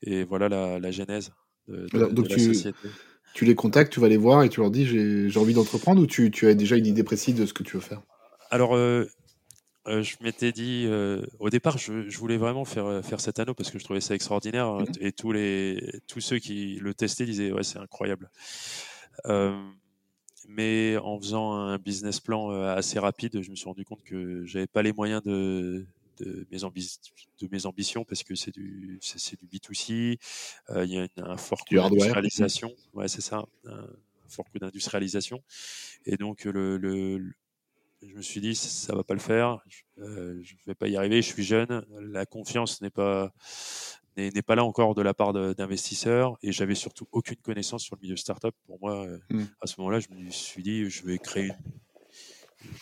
Et 0.01 0.23
voilà 0.23 0.49
la, 0.49 0.79
la 0.79 0.91
genèse 0.91 1.31
de, 1.67 1.87
de, 1.87 2.05
donc 2.07 2.29
la 2.29 2.35
tu, 2.35 2.53
société. 2.53 2.89
Tu 3.33 3.45
les 3.45 3.55
contactes, 3.55 3.93
tu 3.93 3.99
vas 3.99 4.09
les 4.09 4.17
voir 4.17 4.43
et 4.43 4.49
tu 4.49 4.61
leur 4.61 4.71
dis 4.71 4.85
j'ai 4.85 5.39
envie 5.39 5.53
d'entreprendre 5.53 6.01
ou 6.01 6.07
tu, 6.07 6.31
tu, 6.31 6.47
as 6.47 6.55
déjà 6.55 6.75
une 6.75 6.87
idée 6.87 7.03
précise 7.03 7.35
de 7.35 7.45
ce 7.45 7.53
que 7.53 7.63
tu 7.63 7.75
veux 7.77 7.81
faire? 7.81 8.01
Alors, 8.49 8.75
euh, 8.75 9.05
euh, 9.87 10.03
je 10.03 10.17
m'étais 10.21 10.51
dit, 10.51 10.83
euh, 10.85 11.21
au 11.39 11.49
départ, 11.49 11.77
je, 11.77 12.09
je, 12.09 12.17
voulais 12.17 12.37
vraiment 12.37 12.65
faire, 12.65 12.85
euh, 12.85 13.01
faire 13.01 13.21
cet 13.21 13.39
anneau 13.39 13.53
parce 13.53 13.71
que 13.71 13.79
je 13.79 13.83
trouvais 13.83 14.01
ça 14.01 14.15
extraordinaire 14.15 14.67
hein, 14.67 14.83
mhm. 14.83 14.95
et 14.99 15.11
tous, 15.11 15.31
les, 15.31 16.01
tous 16.07 16.19
ceux 16.19 16.39
qui 16.39 16.75
le 16.75 16.93
testaient 16.93 17.25
disaient 17.25 17.51
ouais, 17.51 17.63
c'est 17.63 17.79
incroyable. 17.79 18.29
Euh, 19.25 19.57
mais 20.47 20.97
en 20.97 21.19
faisant 21.19 21.53
un 21.53 21.77
business 21.77 22.19
plan 22.19 22.49
assez 22.49 22.99
rapide, 22.99 23.41
je 23.41 23.49
me 23.49 23.55
suis 23.55 23.65
rendu 23.65 23.83
compte 23.83 24.03
que 24.03 24.45
j'avais 24.45 24.67
pas 24.67 24.81
les 24.81 24.93
moyens 24.93 25.21
de, 25.23 25.85
de, 26.19 26.47
mes, 26.51 26.57
de 26.59 27.47
mes 27.51 27.65
ambitions 27.65 28.05
parce 28.05 28.23
que 28.23 28.33
c'est 28.35 28.53
du, 28.53 28.97
c'est, 29.01 29.37
du 29.37 29.45
B2C. 29.45 30.17
Il 30.69 30.85
y 30.85 30.97
a 30.97 31.01
une, 31.03 31.09
un 31.17 31.35
fort 31.35 31.65
coût 31.65 31.75
d'industrialisation. 31.75 32.73
Ouais, 32.93 33.09
c'est 33.09 33.21
ça, 33.21 33.45
un 33.65 33.87
fort 34.29 34.45
coût 34.49 34.59
d'industrialisation. 34.59 35.43
Et 36.05 36.15
donc, 36.15 36.45
le, 36.45 36.77
le 36.77 37.33
je 38.01 38.15
me 38.15 38.21
suis 38.21 38.41
dit 38.41 38.55
ça 38.55 38.93
va 38.95 39.03
pas 39.03 39.13
le 39.13 39.19
faire, 39.19 39.59
je, 39.67 40.03
euh, 40.03 40.43
vais 40.65 40.75
pas 40.75 40.87
y 40.87 40.97
arriver, 40.97 41.21
je 41.21 41.27
suis 41.27 41.43
jeune, 41.43 41.85
la 41.99 42.25
confiance 42.25 42.81
n'est 42.81 42.89
pas 42.89 43.33
n'est 44.17 44.41
pas 44.41 44.55
là 44.55 44.63
encore 44.63 44.95
de 44.95 45.03
la 45.03 45.13
part 45.13 45.31
d'investisseurs 45.31 46.37
et 46.41 46.51
j'avais 46.51 46.73
surtout 46.73 47.07
aucune 47.11 47.37
connaissance 47.37 47.83
sur 47.83 47.95
le 47.95 48.01
milieu 48.01 48.15
startup. 48.15 48.55
Pour 48.65 48.79
moi, 48.79 49.05
euh, 49.05 49.19
hmm. 49.29 49.45
à 49.61 49.67
ce 49.67 49.75
moment-là, 49.79 49.99
je 49.99 50.07
me 50.09 50.31
suis 50.31 50.63
dit 50.63 50.89
je 50.89 51.05
vais 51.05 51.19
créer 51.19 51.51
une, 52.63 52.73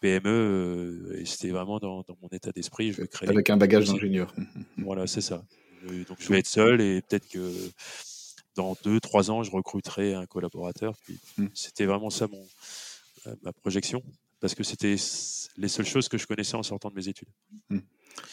PME 0.00 0.28
euh, 0.28 1.20
et 1.20 1.24
c'était 1.24 1.50
vraiment 1.50 1.78
dans, 1.78 2.02
dans, 2.02 2.16
mon 2.20 2.28
état 2.32 2.50
d'esprit. 2.50 2.92
Je 2.92 3.02
vais 3.02 3.06
créer 3.06 3.28
avec 3.28 3.48
un 3.50 3.56
bagage 3.56 3.86
d'ingénieur. 3.86 4.34
Voilà, 4.78 5.06
c'est 5.06 5.20
ça. 5.20 5.44
Donc 6.08 6.16
je 6.18 6.28
vais 6.28 6.40
être 6.40 6.48
seul 6.48 6.80
et 6.80 7.00
peut-être 7.02 7.28
que 7.28 7.52
dans 8.56 8.76
deux, 8.82 8.98
trois 8.98 9.30
ans, 9.30 9.44
je 9.44 9.52
recruterai 9.52 10.14
un 10.14 10.26
collaborateur. 10.26 10.94
Hmm. 11.38 11.46
C'était 11.54 11.86
vraiment 11.86 12.10
ça 12.10 12.26
mon 12.26 12.44
ma 13.44 13.52
projection 13.52 14.02
parce 14.42 14.56
que 14.56 14.64
c'était 14.64 14.96
les 15.56 15.68
seules 15.68 15.86
choses 15.86 16.08
que 16.08 16.18
je 16.18 16.26
connaissais 16.26 16.56
en 16.56 16.64
sortant 16.64 16.90
de 16.90 16.96
mes 16.96 17.08
études. 17.08 17.28
Hmm. 17.70 17.78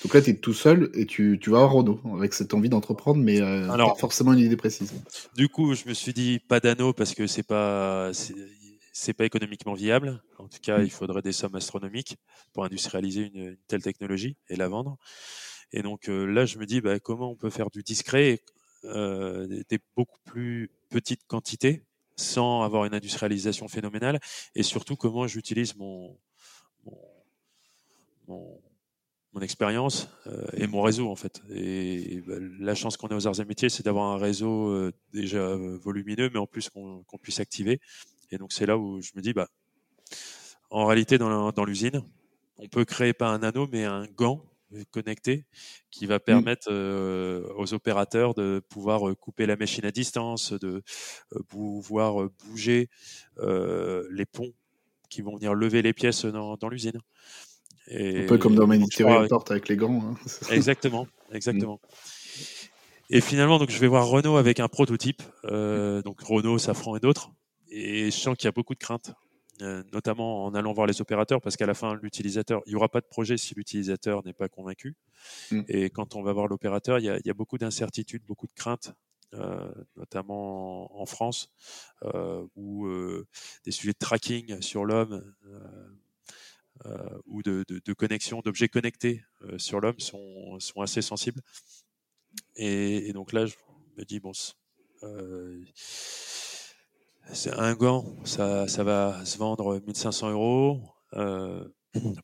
Donc 0.03 0.13
là, 0.13 0.21
tu 0.21 0.31
es 0.31 0.35
tout 0.35 0.53
seul 0.53 0.89
et 0.93 1.05
tu, 1.05 1.37
tu 1.39 1.51
vas 1.51 1.59
à 1.59 1.65
Renault 1.65 2.01
avec 2.17 2.33
cette 2.33 2.53
envie 2.53 2.67
d'entreprendre, 2.67 3.21
mais 3.21 3.39
euh, 3.39 3.69
Alors, 3.69 3.93
pas 3.93 3.99
forcément 3.99 4.33
une 4.33 4.39
idée 4.39 4.57
précise. 4.57 4.91
Du 5.35 5.47
coup, 5.47 5.75
je 5.75 5.87
me 5.87 5.93
suis 5.93 6.11
dit 6.11 6.39
pas 6.39 6.59
d'anneau 6.59 6.93
parce 6.93 7.13
que 7.13 7.27
c'est 7.27 7.43
pas 7.43 8.11
c'est 8.91 9.13
pas 9.13 9.23
économiquement 9.23 9.75
viable. 9.75 10.21
En 10.39 10.47
tout 10.47 10.57
cas, 10.61 10.79
hmm. 10.79 10.83
il 10.83 10.91
faudrait 10.91 11.21
des 11.21 11.31
sommes 11.31 11.55
astronomiques 11.55 12.17
pour 12.53 12.65
industrialiser 12.65 13.31
une, 13.33 13.41
une 13.49 13.57
telle 13.67 13.83
technologie 13.83 14.35
et 14.49 14.55
la 14.55 14.67
vendre. 14.67 14.97
Et 15.71 15.83
donc 15.83 16.09
euh, 16.09 16.25
là, 16.25 16.45
je 16.45 16.57
me 16.57 16.65
dis 16.65 16.81
bah, 16.81 16.99
comment 16.99 17.29
on 17.29 17.35
peut 17.35 17.51
faire 17.51 17.69
du 17.69 17.83
discret, 17.83 18.41
euh, 18.83 19.45
des 19.69 19.79
beaucoup 19.95 20.19
plus 20.25 20.71
petites 20.89 21.27
quantités 21.27 21.83
sans 22.19 22.63
avoir 22.63 22.85
une 22.85 22.93
industrialisation 22.93 23.67
phénoménale 23.67 24.19
et 24.55 24.63
surtout 24.63 24.95
comment 24.95 25.27
j'utilise 25.27 25.75
mon, 25.75 26.17
mon, 28.27 28.59
expérience 29.41 30.09
euh, 30.27 30.45
et 30.53 30.67
mon 30.67 30.81
réseau 30.81 31.09
en 31.09 31.15
fait. 31.15 31.41
Et, 31.49 32.21
bah, 32.27 32.35
la 32.59 32.75
chance 32.75 32.97
qu'on 32.97 33.07
a 33.07 33.15
aux 33.15 33.25
arts 33.25 33.39
et 33.39 33.45
métiers, 33.45 33.69
c'est 33.69 33.83
d'avoir 33.83 34.13
un 34.13 34.17
réseau 34.17 34.67
euh, 34.67 34.91
déjà 35.13 35.55
volumineux, 35.55 36.29
mais 36.33 36.39
en 36.39 36.45
plus 36.45 36.69
qu'on 36.69 37.05
puisse 37.21 37.39
activer. 37.39 37.79
Et 38.31 38.37
donc 38.37 38.51
c'est 38.51 38.65
là 38.65 38.77
où 38.77 39.01
je 39.01 39.11
me 39.15 39.21
dis, 39.21 39.31
bah, 39.31 39.47
en 40.71 40.85
réalité, 40.85 41.17
dans 41.17 41.65
l'usine, 41.65 42.03
on 42.57 42.67
peut 42.67 42.83
créer 42.83 43.13
pas 43.13 43.29
un 43.29 43.41
anneau, 43.41 43.67
mais 43.71 43.85
un 43.85 44.05
gant 44.05 44.43
connecté 44.91 45.45
qui 45.91 46.05
va 46.05 46.17
mmh. 46.17 46.19
permettre 46.19 47.53
aux 47.57 47.73
opérateurs 47.73 48.33
de 48.33 48.61
pouvoir 48.69 49.15
couper 49.17 49.45
la 49.45 49.55
machine 49.55 49.85
à 49.85 49.91
distance, 49.91 50.53
de 50.53 50.83
pouvoir 51.47 52.29
bouger 52.45 52.89
les 53.39 54.25
ponts 54.25 54.53
qui 55.09 55.21
vont 55.21 55.35
venir 55.35 55.53
lever 55.53 55.81
les 55.81 55.93
pièces 55.93 56.25
dans, 56.25 56.69
l'usine. 56.69 56.99
Un 57.91 58.27
peu 58.27 58.37
comme 58.37 58.55
dans 58.55 58.67
Military 58.67 59.23
Report 59.23 59.45
avec 59.49 59.67
les 59.67 59.75
gants. 59.75 60.01
Hein. 60.03 60.15
exactement, 60.51 61.07
exactement. 61.31 61.79
Et 63.09 63.21
finalement, 63.21 63.57
donc, 63.57 63.71
je 63.71 63.79
vais 63.79 63.87
voir 63.87 64.07
Renault 64.07 64.37
avec 64.37 64.59
un 64.59 64.67
prototype, 64.67 65.23
donc 65.43 66.21
Renault, 66.21 66.59
Safran 66.59 66.95
et 66.95 66.99
d'autres. 66.99 67.31
Et 67.71 68.05
je 68.05 68.17
sens 68.17 68.35
qu'il 68.35 68.45
y 68.45 68.49
a 68.49 68.51
beaucoup 68.51 68.73
de 68.73 68.79
craintes 68.79 69.11
euh, 69.11 69.13
notamment 69.61 70.45
en 70.45 70.53
allant 70.53 70.73
voir 70.73 70.87
les 70.87 71.01
opérateurs, 71.01 71.41
parce 71.41 71.57
qu'à 71.57 71.65
la 71.65 71.73
fin, 71.73 71.95
l'utilisateur, 72.01 72.61
il 72.65 72.69
n'y 72.69 72.75
aura 72.75 72.89
pas 72.89 73.01
de 73.01 73.05
projet 73.05 73.37
si 73.37 73.55
l'utilisateur 73.55 74.23
n'est 74.25 74.33
pas 74.33 74.49
convaincu. 74.49 74.95
Mm. 75.51 75.61
Et 75.67 75.89
quand 75.89 76.15
on 76.15 76.21
va 76.21 76.33
voir 76.33 76.47
l'opérateur, 76.47 76.99
il 76.99 77.05
y 77.05 77.29
a, 77.29 77.33
beaucoup 77.33 77.57
d'incertitudes, 77.57 78.23
beaucoup 78.25 78.47
de 78.47 78.53
craintes, 78.53 78.93
euh, 79.33 79.71
notamment 79.95 80.99
en, 80.99 81.05
France, 81.05 81.51
euh, 82.03 82.45
où 82.55 82.87
des 83.65 83.71
sujets 83.71 83.93
de 83.93 83.97
tracking 83.97 84.61
sur 84.61 84.85
l'homme 84.85 85.33
ou 87.25 87.43
de, 87.43 87.93
connexion, 87.93 88.41
d'objets 88.41 88.69
connectés 88.69 89.23
sur 89.57 89.79
l'homme 89.79 89.99
sont, 89.99 90.57
assez 90.81 91.01
sensibles. 91.01 91.41
Et, 92.55 93.09
et, 93.09 93.13
donc 93.13 93.33
là, 93.33 93.45
je 93.45 93.55
me 93.97 94.05
dis, 94.05 94.19
bon, 94.19 94.31
c'est 97.33 97.53
un 97.53 97.73
gant, 97.73 98.05
ça, 98.25 98.67
ça 98.67 98.83
va 98.83 99.23
se 99.25 99.37
vendre 99.37 99.79
1500 99.85 100.31
euros. 100.31 100.81
Euh, 101.13 101.67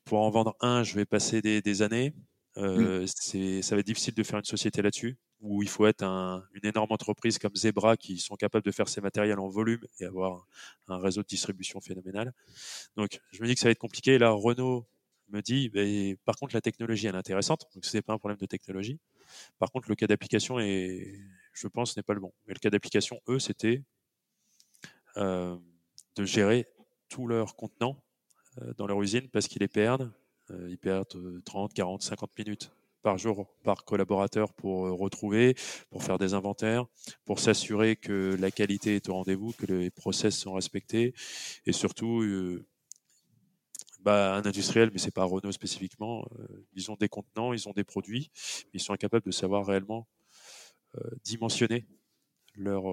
pour 0.04 0.20
en 0.20 0.30
vendre 0.30 0.56
un, 0.60 0.82
je 0.82 0.94
vais 0.94 1.04
passer 1.04 1.42
des, 1.42 1.60
des 1.60 1.82
années. 1.82 2.14
Euh, 2.56 3.04
c'est, 3.06 3.62
ça 3.62 3.74
va 3.74 3.80
être 3.80 3.86
difficile 3.86 4.14
de 4.14 4.22
faire 4.22 4.38
une 4.38 4.44
société 4.44 4.80
là-dessus, 4.80 5.18
où 5.40 5.62
il 5.62 5.68
faut 5.68 5.86
être 5.86 6.02
un, 6.02 6.44
une 6.54 6.66
énorme 6.68 6.90
entreprise 6.90 7.38
comme 7.38 7.54
Zebra 7.54 7.96
qui 7.96 8.18
sont 8.18 8.36
capables 8.36 8.64
de 8.64 8.70
faire 8.70 8.88
ces 8.88 9.00
matériels 9.00 9.38
en 9.38 9.48
volume 9.48 9.80
et 10.00 10.06
avoir 10.06 10.46
un 10.88 10.98
réseau 10.98 11.22
de 11.22 11.26
distribution 11.26 11.80
phénoménal. 11.80 12.32
Donc, 12.96 13.20
je 13.32 13.42
me 13.42 13.46
dis 13.46 13.54
que 13.54 13.60
ça 13.60 13.68
va 13.68 13.72
être 13.72 13.78
compliqué. 13.78 14.18
Là, 14.18 14.30
Renault 14.30 14.86
me 15.28 15.42
dit, 15.42 15.68
bah, 15.68 15.80
par 16.24 16.36
contre, 16.36 16.54
la 16.54 16.60
technologie, 16.60 17.06
elle 17.08 17.14
est 17.14 17.18
intéressante. 17.18 17.66
Donc, 17.74 17.84
ce 17.84 17.96
n'est 17.96 18.02
pas 18.02 18.14
un 18.14 18.18
problème 18.18 18.38
de 18.38 18.46
technologie. 18.46 18.98
Par 19.58 19.70
contre, 19.70 19.88
le 19.88 19.96
cas 19.96 20.06
d'application 20.06 20.58
est, 20.60 21.18
je 21.52 21.68
pense, 21.68 21.96
n'est 21.96 22.02
pas 22.02 22.14
le 22.14 22.20
bon. 22.20 22.32
Mais 22.46 22.54
le 22.54 22.60
cas 22.60 22.70
d'application, 22.70 23.20
eux, 23.28 23.38
c'était 23.38 23.82
de 25.16 26.24
gérer 26.24 26.66
tous 27.08 27.26
leurs 27.26 27.56
contenants 27.56 28.02
euh, 28.62 28.72
dans 28.76 28.86
leur 28.86 29.00
usine 29.02 29.28
parce 29.28 29.48
qu'ils 29.48 29.60
les 29.60 29.68
perdent. 29.68 30.12
Euh, 30.50 30.68
ils 30.70 30.78
perdent 30.78 31.42
30, 31.44 31.72
40, 31.74 32.02
50 32.02 32.30
minutes 32.38 32.72
par 33.02 33.18
jour 33.18 33.46
par 33.62 33.84
collaborateur 33.84 34.52
pour 34.52 34.80
retrouver, 34.98 35.54
pour 35.90 36.02
faire 36.02 36.18
des 36.18 36.34
inventaires, 36.34 36.86
pour 37.24 37.38
s'assurer 37.38 37.94
que 37.94 38.36
la 38.40 38.50
qualité 38.50 38.96
est 38.96 39.08
au 39.08 39.14
rendez-vous, 39.14 39.52
que 39.52 39.66
les 39.66 39.90
process 39.90 40.36
sont 40.36 40.54
respectés 40.54 41.14
et 41.66 41.72
surtout 41.72 42.24
bah, 44.00 44.34
un 44.34 44.44
industriel, 44.44 44.90
mais 44.92 44.98
c'est 44.98 45.14
pas 45.14 45.22
Renault 45.22 45.52
spécifiquement, 45.52 46.26
ils 46.72 46.90
ont 46.90 46.96
des 46.96 47.08
contenants, 47.08 47.52
ils 47.52 47.68
ont 47.68 47.72
des 47.72 47.84
produits, 47.84 48.32
ils 48.72 48.80
sont 48.80 48.92
incapables 48.92 49.24
de 49.24 49.30
savoir 49.30 49.64
réellement 49.64 50.08
dimensionner 51.22 51.86
leur, 52.56 52.92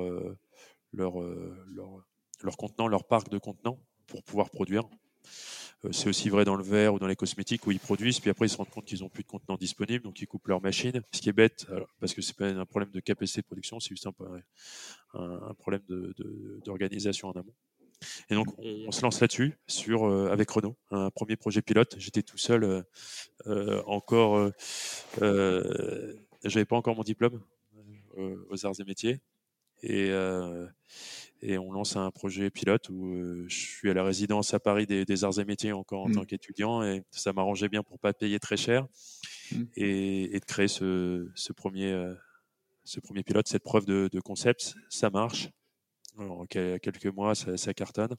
leur 2.43 2.57
contenant, 2.57 2.87
leur 2.87 3.05
parc 3.05 3.29
de 3.29 3.37
contenants 3.37 3.79
pour 4.07 4.23
pouvoir 4.23 4.49
produire. 4.49 4.83
Euh, 5.85 5.91
c'est 5.91 6.07
aussi 6.09 6.29
vrai 6.29 6.45
dans 6.45 6.55
le 6.55 6.63
verre 6.63 6.93
ou 6.93 6.99
dans 6.99 7.07
les 7.07 7.15
cosmétiques 7.15 7.65
où 7.67 7.71
ils 7.71 7.79
produisent, 7.79 8.19
puis 8.19 8.29
après 8.29 8.45
ils 8.45 8.49
se 8.49 8.57
rendent 8.57 8.69
compte 8.69 8.85
qu'ils 8.85 9.01
n'ont 9.01 9.09
plus 9.09 9.23
de 9.23 9.27
contenants 9.27 9.57
disponibles, 9.57 10.03
donc 10.03 10.21
ils 10.21 10.27
coupent 10.27 10.47
leur 10.47 10.61
machine. 10.61 11.01
Ce 11.11 11.21
qui 11.21 11.29
est 11.29 11.33
bête, 11.33 11.67
parce 11.99 12.13
que 12.13 12.21
c'est 12.21 12.35
pas 12.35 12.47
un 12.47 12.65
problème 12.65 12.91
de 12.91 12.99
capacité 12.99 13.41
de 13.41 13.45
production, 13.45 13.79
c'est 13.79 13.89
juste 13.89 14.07
un, 15.13 15.53
problème 15.57 15.81
d'organisation 16.65 17.29
en 17.29 17.33
amont. 17.33 17.53
Et 18.29 18.35
donc 18.35 18.47
on, 18.57 18.91
se 18.91 19.01
lance 19.01 19.21
là-dessus 19.21 19.57
euh, 19.87 20.29
avec 20.29 20.49
Renault, 20.49 20.75
un 20.91 21.09
premier 21.09 21.37
projet 21.37 21.61
pilote. 21.61 21.95
J'étais 21.97 22.21
tout 22.21 22.37
seul, 22.37 22.83
euh, 23.47 23.81
encore, 23.85 24.51
j'avais 25.19 26.65
pas 26.65 26.75
encore 26.75 26.95
mon 26.95 27.03
diplôme 27.03 27.41
aux 28.17 28.65
arts 28.65 28.79
et 28.79 28.83
métiers, 28.83 29.21
et 29.83 30.11
et 31.43 31.57
on 31.57 31.73
lance 31.73 31.97
un 31.97 32.09
projet 32.09 32.49
pilote 32.49 32.89
où 32.89 33.07
euh, 33.07 33.45
je 33.49 33.55
suis 33.55 33.89
à 33.89 33.93
la 33.93 34.03
résidence 34.03 34.53
à 34.53 34.59
Paris 34.59 34.87
des, 34.87 35.23
arts 35.25 35.39
et 35.39 35.45
métiers 35.45 35.73
encore 35.73 36.03
en 36.03 36.09
mmh. 36.09 36.13
tant 36.13 36.23
qu'étudiant 36.23 36.83
et 36.83 37.03
ça 37.11 37.33
m'arrangeait 37.33 37.67
bien 37.67 37.83
pour 37.83 37.99
pas 37.99 38.13
payer 38.13 38.39
très 38.39 38.55
cher 38.55 38.87
mmh. 39.51 39.63
et, 39.75 40.39
de 40.39 40.45
créer 40.45 40.69
ce, 40.69 41.51
premier, 41.51 41.91
euh, 41.91 42.15
ce 42.85 43.01
premier 43.01 43.23
pilote, 43.23 43.47
cette 43.47 43.63
preuve 43.63 43.85
de, 43.85 44.19
concept. 44.21 44.75
Ça 44.89 45.09
marche. 45.09 45.49
En 46.17 46.45
quelques 46.45 47.07
mois, 47.07 47.35
ça, 47.35 47.73
cartonne. 47.73 48.15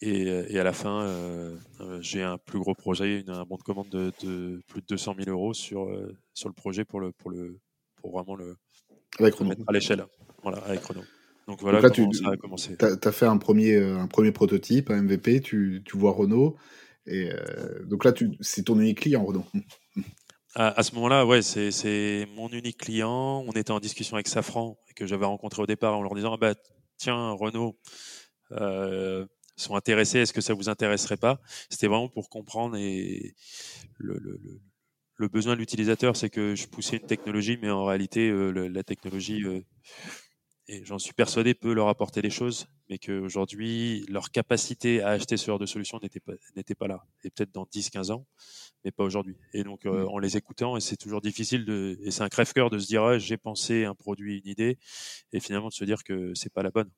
Et, 0.00 0.58
à 0.58 0.64
la 0.64 0.72
fin, 0.72 1.02
euh, 1.02 1.56
j'ai 2.00 2.22
un 2.22 2.36
plus 2.36 2.58
gros 2.58 2.74
projet, 2.74 3.24
un 3.28 3.44
bon 3.44 3.56
de 3.56 3.62
commande 3.62 3.88
de, 3.88 4.60
plus 4.66 4.80
de 4.82 4.86
200 4.88 5.14
000 5.24 5.30
euros 5.30 5.54
sur, 5.54 5.88
sur 6.34 6.48
le 6.48 6.54
projet 6.54 6.84
pour, 6.84 7.00
le, 7.00 7.12
pour, 7.12 7.30
le, 7.30 7.60
pour 7.94 8.10
vraiment 8.10 8.34
le, 8.34 8.56
mettre 9.20 9.42
à 9.66 9.72
l'échelle. 9.72 10.04
Voilà, 10.42 10.58
avec 10.58 10.84
Renault. 10.84 11.04
Donc 11.48 11.60
voilà 11.60 11.80
là, 11.80 11.90
comment 11.90 12.12
ça 12.12 12.30
a 12.30 12.36
commencé. 12.36 12.76
Tu 12.76 12.84
as, 12.84 13.12
fait 13.12 13.26
un 13.26 13.36
premier, 13.36 13.74
euh, 13.74 13.98
un 13.98 14.06
premier 14.06 14.32
prototype, 14.32 14.90
un 14.90 15.02
MVP, 15.02 15.40
tu, 15.40 15.82
tu 15.84 15.96
vois 15.96 16.12
Renault. 16.12 16.56
Et 17.06 17.30
euh, 17.30 17.84
donc 17.84 18.04
là, 18.04 18.12
c'est 18.40 18.64
ton 18.64 18.78
unique 18.78 19.00
client, 19.00 19.24
Renault. 19.24 19.46
À, 20.54 20.82
ce 20.82 20.94
moment-là, 20.96 21.24
ouais, 21.24 21.40
c'est 21.40 22.28
mon 22.36 22.50
unique 22.50 22.76
client. 22.76 23.42
On 23.48 23.52
était 23.52 23.70
en 23.70 23.80
discussion 23.80 24.16
avec 24.16 24.28
Safran, 24.28 24.76
que 24.94 25.06
j'avais 25.06 25.24
rencontré 25.24 25.62
au 25.62 25.66
départ 25.66 25.96
en 25.96 26.02
leur 26.02 26.14
disant 26.14 26.34
ah 26.34 26.36
bah, 26.36 26.54
Tiens, 26.98 27.30
Renault, 27.30 27.78
euh, 28.52 29.26
sont 29.56 29.76
intéressés, 29.76 30.18
est-ce 30.18 30.34
que 30.34 30.42
ça 30.42 30.52
vous 30.52 30.68
intéresserait 30.68 31.16
pas? 31.16 31.40
C'était 31.70 31.86
vraiment 31.86 32.08
pour 32.08 32.28
comprendre 32.28 32.76
et 32.76 33.34
le, 33.96 34.18
le, 34.18 34.38
le, 34.42 34.60
besoin 35.28 35.54
de 35.54 35.58
l'utilisateur, 35.58 36.16
c'est 36.16 36.30
que 36.30 36.54
je 36.54 36.66
poussais 36.66 36.96
une 36.96 37.06
technologie, 37.06 37.58
mais 37.60 37.70
en 37.70 37.84
réalité, 37.84 38.32
la 38.52 38.82
technologie 38.82 39.44
et 40.68 40.84
j'en 40.84 40.98
suis 40.98 41.12
persuadé, 41.12 41.54
peut 41.54 41.72
leur 41.72 41.88
apporter 41.88 42.22
des 42.22 42.30
choses, 42.30 42.66
mais 42.88 42.98
qu'aujourd'hui, 42.98 44.06
leur 44.08 44.30
capacité 44.30 45.02
à 45.02 45.08
acheter 45.10 45.36
ce 45.36 45.46
genre 45.46 45.58
de 45.58 45.66
solution 45.66 45.98
n'était 46.00 46.20
pas, 46.20 46.32
n'était 46.56 46.74
pas 46.74 46.86
là. 46.86 47.04
Et 47.24 47.30
peut-être 47.30 47.52
dans 47.52 47.64
10-15 47.64 48.12
ans, 48.12 48.26
mais 48.84 48.92
pas 48.92 49.02
aujourd'hui. 49.02 49.36
Et 49.54 49.64
donc, 49.64 49.86
euh, 49.86 50.04
mmh. 50.04 50.08
en 50.08 50.18
les 50.18 50.36
écoutant, 50.36 50.76
et 50.76 50.80
c'est 50.80 50.96
toujours 50.96 51.20
difficile 51.20 51.64
de, 51.64 51.98
et 52.02 52.10
c'est 52.10 52.22
un 52.22 52.28
crève-cœur 52.28 52.70
de 52.70 52.78
se 52.78 52.86
dire, 52.86 53.02
ah, 53.02 53.18
j'ai 53.18 53.36
pensé 53.36 53.84
un 53.84 53.94
produit, 53.94 54.38
une 54.38 54.50
idée, 54.50 54.78
et 55.32 55.40
finalement 55.40 55.68
de 55.68 55.74
se 55.74 55.84
dire 55.84 56.04
que 56.04 56.32
c'est 56.34 56.52
pas 56.52 56.62
la 56.62 56.70
bonne. 56.70 56.90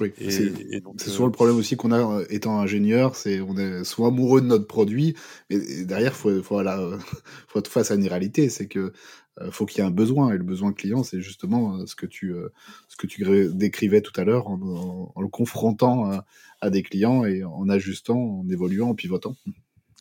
Oui, 0.00 0.12
c'est 0.18 1.10
souvent 1.10 1.24
euh, 1.24 1.28
le 1.28 1.32
problème 1.32 1.56
aussi 1.56 1.76
qu'on 1.76 1.92
a 1.92 2.20
euh, 2.20 2.24
étant 2.30 2.60
ingénieur, 2.60 3.16
c'est 3.16 3.40
on 3.40 3.56
est 3.56 3.84
soit 3.84 4.08
amoureux 4.08 4.40
de 4.40 4.46
notre 4.46 4.66
produit, 4.66 5.14
mais 5.50 5.84
derrière, 5.84 6.14
faut, 6.14 6.42
faut, 6.42 6.54
voilà, 6.54 6.80
faut 7.48 7.58
être 7.58 7.68
face 7.68 7.90
à 7.90 7.94
une 7.94 8.06
réalité, 8.06 8.48
c'est 8.48 8.66
que 8.66 8.92
euh, 9.40 9.50
faut 9.50 9.64
qu'il 9.64 9.78
y 9.78 9.80
ait 9.80 9.88
un 9.88 9.90
besoin 9.90 10.34
et 10.34 10.36
le 10.36 10.44
besoin 10.44 10.74
client 10.74 11.02
c'est 11.02 11.22
justement 11.22 11.76
euh, 11.76 11.86
ce 11.86 11.96
que 11.96 12.04
tu 12.04 12.34
euh, 12.34 12.52
ce 12.88 12.96
que 12.96 13.06
tu 13.06 13.24
décrivais 13.54 14.02
tout 14.02 14.12
à 14.20 14.24
l'heure 14.24 14.46
en, 14.48 15.14
le 15.18 15.28
confrontant 15.28 16.22
à, 16.60 16.70
des 16.70 16.82
clients 16.82 17.24
et 17.24 17.42
en 17.42 17.66
ajustant 17.70 18.18
en 18.18 18.48
évoluant 18.50 18.90
en 18.90 18.94
pivotant. 18.94 19.34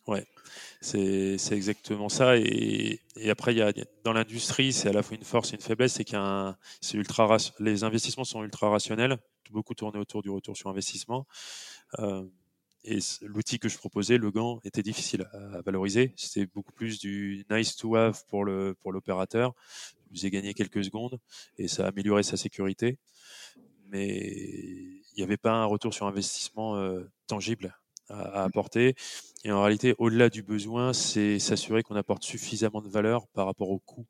Ouais 0.08 0.26
c'est 0.82 1.38
exactement 1.52 2.10
ça 2.10 2.38
et, 2.38 3.00
et 3.16 3.30
après 3.30 3.54
il 3.54 3.60
y 3.60 3.62
a 3.62 3.72
dans 4.04 4.14
l'industrie 4.14 4.74
c'est 4.74 4.90
à 4.90 4.94
la 4.94 5.02
fois 5.02 5.16
une 5.16 5.24
force 5.24 5.54
et 5.54 5.56
une 5.56 5.62
faiblesse 5.62 5.94
c'est 5.94 6.04
qu'un 6.04 6.58
c'est 6.82 6.98
ultra 6.98 7.38
les 7.60 7.84
investissements 7.86 8.26
sont 8.26 8.44
ultra 8.44 8.70
rationnels 8.70 9.18
beaucoup 9.52 9.76
tournés 9.76 10.00
autour 10.00 10.22
du 10.22 10.30
retour 10.30 10.58
sur 10.58 10.70
investissement 10.70 11.28
et 12.84 13.00
l'outil 13.22 13.60
que 13.60 13.70
je 13.70 13.78
proposais, 13.78 14.18
le 14.18 14.32
gant, 14.32 14.60
était 14.64 14.82
difficile 14.82 15.28
à, 15.34 15.62
valoriser. 15.62 16.14
C'était 16.16 16.46
beaucoup 16.48 16.72
plus 16.72 17.00
du 17.00 17.46
nice 17.50 17.76
to 17.76 17.96
have 17.96 18.24
pour 18.28 18.44
le 18.44 18.76
pour 18.80 18.92
l'opérateur. 18.92 19.54
Vous 20.12 20.20
avez 20.22 20.32
gagné 20.32 20.54
quelques 20.54 20.84
secondes 20.84 21.20
et 21.58 21.68
ça 21.68 21.86
a 21.86 21.90
amélioré 21.90 22.24
sa 22.24 22.38
sécurité, 22.38 22.98
mais 23.88 24.20
il 24.20 25.18
n'y 25.18 25.24
avait 25.24 25.38
pas 25.38 25.54
un 25.54 25.66
retour 25.66 25.94
sur 25.94 26.08
investissement 26.08 26.76
euh, 26.78 27.04
tangible 27.28 27.78
à, 28.10 28.44
apporter. 28.44 28.96
Et 29.44 29.52
en 29.52 29.62
réalité, 29.62 29.96
au-delà 30.00 30.30
du 30.30 30.44
besoin, 30.44 30.94
c'est 30.94 31.40
s'assurer 31.40 31.84
qu'on 31.84 31.96
apporte 31.96 32.24
suffisamment 32.24 32.82
de 32.82 32.90
valeur 32.90 33.28
par 33.30 33.46
rapport 33.46 33.70
au 33.70 33.80
coût 33.80 34.06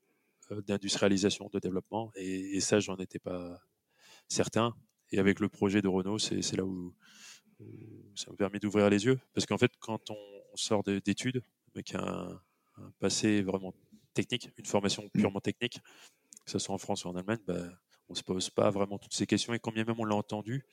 euh, 0.51 0.61
d'industrialisation, 0.61 1.49
de 1.53 1.59
développement. 1.59 2.11
Et, 2.15 2.57
et 2.57 2.61
ça, 2.61 2.79
j'en 2.79 2.95
étais 2.97 3.19
pas 3.19 3.59
certain. 4.27 4.73
Et 5.11 5.19
avec 5.19 5.39
le 5.39 5.49
projet 5.49 5.81
de 5.81 5.87
Renault, 5.87 6.19
c'est 6.19 6.55
là 6.55 6.63
où 6.63 6.93
ça 8.15 8.31
me 8.31 8.35
permet 8.35 8.59
d'ouvrir 8.59 8.89
les 8.89 9.05
yeux. 9.05 9.19
Parce 9.33 9.45
qu'en 9.45 9.57
fait, 9.57 9.71
quand 9.79 10.09
on, 10.09 10.17
sort 10.55 10.83
d'études, 10.83 11.41
avec 11.73 11.95
un, 11.95 12.41
un, 12.77 12.91
passé 12.99 13.41
vraiment 13.41 13.73
technique, 14.13 14.49
une 14.57 14.65
formation 14.65 15.03
mm. 15.05 15.19
purement 15.19 15.39
technique, 15.39 15.79
que 16.45 16.51
ce 16.51 16.59
soit 16.59 16.75
en 16.75 16.77
France 16.77 17.05
ou 17.05 17.07
en 17.07 17.15
Allemagne, 17.15 17.39
bah, 17.47 17.69
on 18.09 18.13
ne 18.13 18.17
se 18.17 18.23
pose 18.23 18.49
pas 18.49 18.69
vraiment 18.69 18.97
toutes 18.97 19.13
ces 19.13 19.25
questions. 19.25 19.53
Et 19.53 19.59
quand 19.59 19.71
bien 19.71 19.85
même 19.85 19.95
on 19.97 20.03
l'a 20.03 20.15
entendu, 20.15 20.65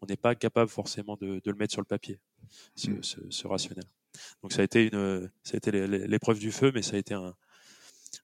on 0.00 0.06
n'est 0.06 0.16
pas 0.16 0.34
capable 0.34 0.70
forcément 0.70 1.16
de, 1.16 1.42
le 1.44 1.54
mettre 1.54 1.72
sur 1.72 1.82
le 1.82 1.86
papier, 1.86 2.18
ce, 2.74 2.90
mm. 2.90 3.48
rationnel. 3.48 3.84
Donc 4.42 4.52
ça 4.52 4.62
a 4.62 4.64
été 4.64 4.86
une, 4.86 5.30
ça 5.42 5.54
a 5.54 5.56
été 5.58 5.70
l'épreuve 5.86 6.38
du 6.38 6.50
feu, 6.50 6.72
mais 6.74 6.80
ça 6.80 6.96
a 6.96 6.98
été 6.98 7.12
un, 7.12 7.34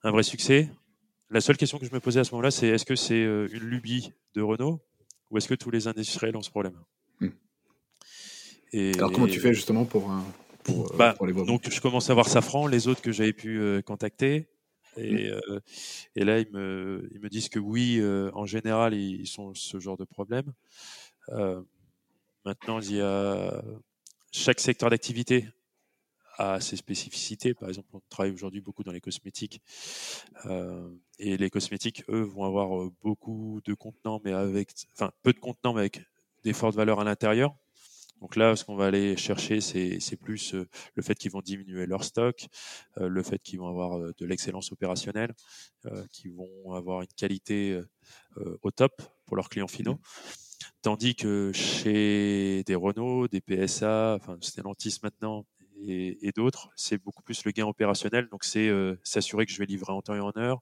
un 0.02 0.10
vrai 0.10 0.22
succès. 0.22 0.70
La 1.28 1.42
seule 1.42 1.58
question 1.58 1.78
que 1.78 1.84
je 1.84 1.92
me 1.92 2.00
posais 2.00 2.20
à 2.20 2.24
ce 2.24 2.30
moment-là, 2.32 2.50
c'est 2.50 2.68
est-ce 2.68 2.86
que 2.86 2.96
c'est 2.96 3.22
une 3.22 3.64
lubie 3.64 4.12
de 4.34 4.40
Renault 4.40 4.82
ou 5.32 5.38
est-ce 5.38 5.48
que 5.48 5.54
tous 5.54 5.72
les 5.72 5.88
industriels 5.88 6.36
ont 6.36 6.42
ce 6.42 6.50
problème 6.50 6.78
hmm. 7.20 7.28
et, 8.72 8.92
Alors 8.98 9.10
comment 9.10 9.26
tu 9.26 9.40
fais 9.40 9.52
justement 9.52 9.84
pour, 9.84 10.08
pour, 10.62 10.94
bah, 10.96 11.14
pour 11.14 11.26
les 11.26 11.32
Donc 11.32 11.68
je 11.68 11.80
commence 11.80 12.08
à 12.10 12.14
voir 12.14 12.28
Safran, 12.28 12.68
les 12.68 12.86
autres 12.86 13.02
que 13.02 13.10
j'avais 13.10 13.32
pu 13.32 13.82
contacter. 13.84 14.46
Et, 14.96 15.30
mmh. 15.30 15.40
euh, 15.48 15.60
et, 16.16 16.24
là, 16.24 16.38
ils 16.38 16.50
me, 16.50 17.08
ils 17.12 17.20
me 17.20 17.28
disent 17.28 17.48
que 17.48 17.58
oui, 17.58 17.98
euh, 18.00 18.30
en 18.34 18.46
général, 18.46 18.94
ils, 18.94 19.26
sont 19.26 19.54
ce 19.54 19.78
genre 19.80 19.96
de 19.96 20.04
problème. 20.04 20.52
Euh, 21.30 21.62
maintenant, 22.44 22.80
il 22.80 22.96
y 22.96 23.00
a 23.00 23.62
chaque 24.32 24.60
secteur 24.60 24.90
d'activité 24.90 25.46
a 26.38 26.60
ses 26.60 26.76
spécificités. 26.76 27.54
Par 27.54 27.68
exemple, 27.68 27.88
on 27.92 28.00
travaille 28.08 28.32
aujourd'hui 28.32 28.60
beaucoup 28.60 28.82
dans 28.84 28.92
les 28.92 29.00
cosmétiques. 29.00 29.60
et 31.18 31.36
les 31.36 31.50
cosmétiques, 31.50 32.04
eux, 32.08 32.22
vont 32.22 32.44
avoir 32.44 32.90
beaucoup 33.02 33.60
de 33.64 33.74
contenants, 33.74 34.20
mais 34.24 34.32
avec, 34.32 34.70
enfin, 34.94 35.10
peu 35.22 35.32
de 35.32 35.38
contenants, 35.40 35.74
mais 35.74 35.80
avec 35.80 36.02
des 36.44 36.52
fortes 36.52 36.74
valeurs 36.74 37.00
à 37.00 37.04
l'intérieur. 37.04 37.54
Donc 38.22 38.36
là, 38.36 38.54
ce 38.54 38.64
qu'on 38.64 38.76
va 38.76 38.86
aller 38.86 39.16
chercher, 39.16 39.60
c'est 39.60 40.16
plus 40.16 40.54
euh, 40.54 40.68
le 40.94 41.02
fait 41.02 41.16
qu'ils 41.16 41.32
vont 41.32 41.40
diminuer 41.40 41.86
leur 41.86 42.04
stock, 42.04 42.46
euh, 42.98 43.08
le 43.08 43.22
fait 43.24 43.40
qu'ils 43.40 43.58
vont 43.58 43.66
avoir 43.66 43.98
euh, 43.98 44.14
de 44.16 44.24
l'excellence 44.24 44.70
opérationnelle, 44.70 45.34
qu'ils 46.12 46.32
vont 46.32 46.72
avoir 46.72 47.02
une 47.02 47.08
qualité 47.16 47.80
au 48.62 48.70
top 48.70 49.02
pour 49.26 49.34
leurs 49.34 49.48
clients 49.48 49.66
finaux. 49.66 49.98
Tandis 50.80 51.16
que 51.16 51.50
chez 51.52 52.62
des 52.64 52.76
Renault, 52.76 53.26
des 53.26 53.40
PSA, 53.40 54.16
enfin 54.20 54.38
Stellantis 54.40 55.00
maintenant 55.02 55.44
et, 55.86 56.32
d'autres, 56.34 56.70
c'est 56.76 56.98
beaucoup 56.98 57.22
plus 57.22 57.44
le 57.44 57.50
gain 57.52 57.66
opérationnel. 57.66 58.28
Donc 58.28 58.44
c'est 58.44 58.70
s'assurer 59.02 59.46
que 59.46 59.52
je 59.52 59.58
vais 59.58 59.66
livrer 59.66 59.92
en 59.92 60.02
temps 60.02 60.14
et 60.14 60.20
en 60.20 60.32
heure, 60.36 60.60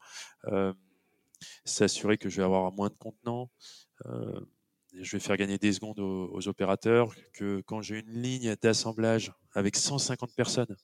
s'assurer 1.64 2.18
que 2.18 2.28
je 2.28 2.38
vais 2.38 2.44
avoir 2.44 2.72
moins 2.72 2.88
de 2.88 2.94
contenants 2.94 3.50
je 4.94 5.16
vais 5.16 5.20
faire 5.20 5.36
gagner 5.36 5.58
des 5.58 5.72
secondes 5.72 5.98
aux, 5.98 6.48
opérateurs, 6.48 7.14
que 7.32 7.60
quand 7.66 7.82
j'ai 7.82 8.00
une 8.00 8.22
ligne 8.22 8.56
d'assemblage 8.60 9.32
avec 9.52 9.76
150 9.76 10.34
personnes 10.34 10.76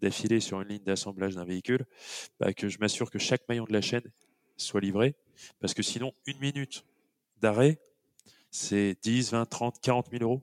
d'affilée 0.00 0.40
sur 0.40 0.60
une 0.60 0.68
ligne 0.68 0.82
d'assemblage 0.82 1.34
d'un 1.34 1.44
véhicule, 1.44 1.86
bah, 2.40 2.52
que 2.52 2.68
je 2.68 2.78
m'assure 2.78 3.10
que 3.10 3.18
chaque 3.18 3.48
maillon 3.48 3.64
de 3.64 3.72
la 3.72 3.80
chaîne 3.80 4.10
soit 4.56 4.80
livré, 4.80 5.14
parce 5.60 5.74
que 5.74 5.82
sinon, 5.82 6.12
une 6.26 6.38
minute 6.38 6.84
d'arrêt, 7.40 7.80
c'est 8.50 8.96
10, 9.02 9.32
20, 9.32 9.46
30, 9.46 9.80
40 9.80 10.10
000 10.10 10.22
euros 10.22 10.42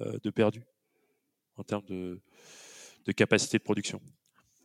euh, 0.00 0.18
de 0.22 0.30
perdu 0.30 0.66
en 1.56 1.62
termes 1.62 1.84
de, 1.86 2.20
capacité 3.12 3.58
de 3.58 3.62
production. 3.62 4.00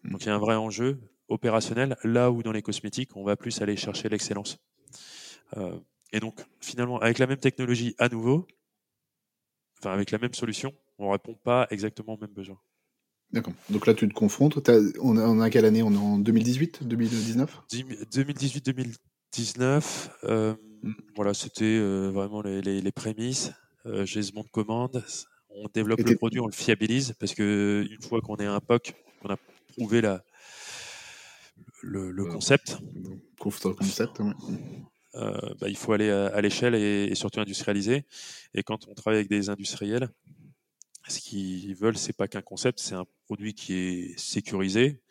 Mmh. 0.03 0.11
Donc 0.11 0.23
il 0.23 0.27
y 0.27 0.29
a 0.29 0.35
un 0.35 0.39
vrai 0.39 0.55
enjeu 0.55 0.99
opérationnel, 1.27 1.97
là 2.03 2.31
où 2.31 2.43
dans 2.43 2.51
les 2.51 2.61
cosmétiques, 2.61 3.15
on 3.15 3.23
va 3.23 3.35
plus 3.35 3.61
aller 3.61 3.75
chercher 3.75 4.09
l'excellence. 4.09 4.57
Euh, 5.57 5.77
et 6.11 6.19
donc, 6.19 6.43
finalement, 6.59 6.99
avec 6.99 7.19
la 7.19 7.27
même 7.27 7.37
technologie 7.37 7.95
à 7.99 8.09
nouveau, 8.09 8.47
enfin 9.77 9.93
avec 9.93 10.09
la 10.11 10.17
même 10.17 10.33
solution, 10.33 10.73
on 10.97 11.07
ne 11.07 11.11
répond 11.11 11.35
pas 11.35 11.67
exactement 11.69 12.13
aux 12.13 12.17
mêmes 12.17 12.33
besoins. 12.33 12.59
D'accord. 13.31 13.53
Donc 13.69 13.85
là, 13.85 13.93
tu 13.93 14.09
te 14.09 14.13
confrontes. 14.13 14.57
On 14.99 15.39
a, 15.39 15.49
quelle 15.51 15.65
année? 15.65 15.83
On 15.83 15.91
est 15.91 15.97
en 15.97 16.17
2018 16.17 16.87
2019 16.87 17.61
2018-2019. 17.71 20.09
Euh, 20.23 20.55
hmm. 20.81 20.93
Voilà, 21.15 21.35
c'était 21.35 21.65
euh, 21.65 22.09
vraiment 22.09 22.41
les, 22.41 22.91
prémices. 22.91 23.51
Euh, 23.85 24.03
J'ai 24.05 24.23
ce 24.23 24.31
bon 24.31 24.41
de 24.41 24.49
commande. 24.49 25.05
On 25.49 25.67
développe 25.73 26.01
le 26.01 26.15
produit, 26.15 26.39
on 26.39 26.47
le 26.47 26.53
fiabilise 26.53 27.13
parce 27.19 27.33
que 27.33 27.87
une 27.89 28.01
fois 28.01 28.21
qu'on 28.21 28.37
est 28.37 28.45
un 28.45 28.59
POC, 28.59 28.93
qu'on 29.21 29.29
a 29.29 29.37
prouvé 29.73 30.01
la, 30.01 30.23
le, 31.81 32.11
le 32.11 32.25
concept. 32.25 32.77
concept, 33.39 34.21
euh, 35.15 35.53
bah, 35.59 35.67
il 35.67 35.77
faut 35.77 35.93
aller 35.93 36.09
à, 36.09 36.39
l'échelle 36.41 36.75
et, 36.75 37.13
surtout 37.15 37.39
industrialiser. 37.39 38.05
Et 38.53 38.63
quand 38.63 38.87
on 38.87 38.93
travaille 38.93 39.19
avec 39.19 39.29
des 39.29 39.49
industriels, 39.49 40.09
ce 41.07 41.19
qu'ils 41.19 41.75
veulent, 41.75 41.97
c'est 41.97 42.13
pas 42.13 42.27
qu'un 42.27 42.41
concept, 42.41 42.79
c'est 42.79 42.95
un 42.95 43.05
produit 43.25 43.53
qui 43.53 43.73
est 43.73 44.19
sécurisé, 44.19 45.01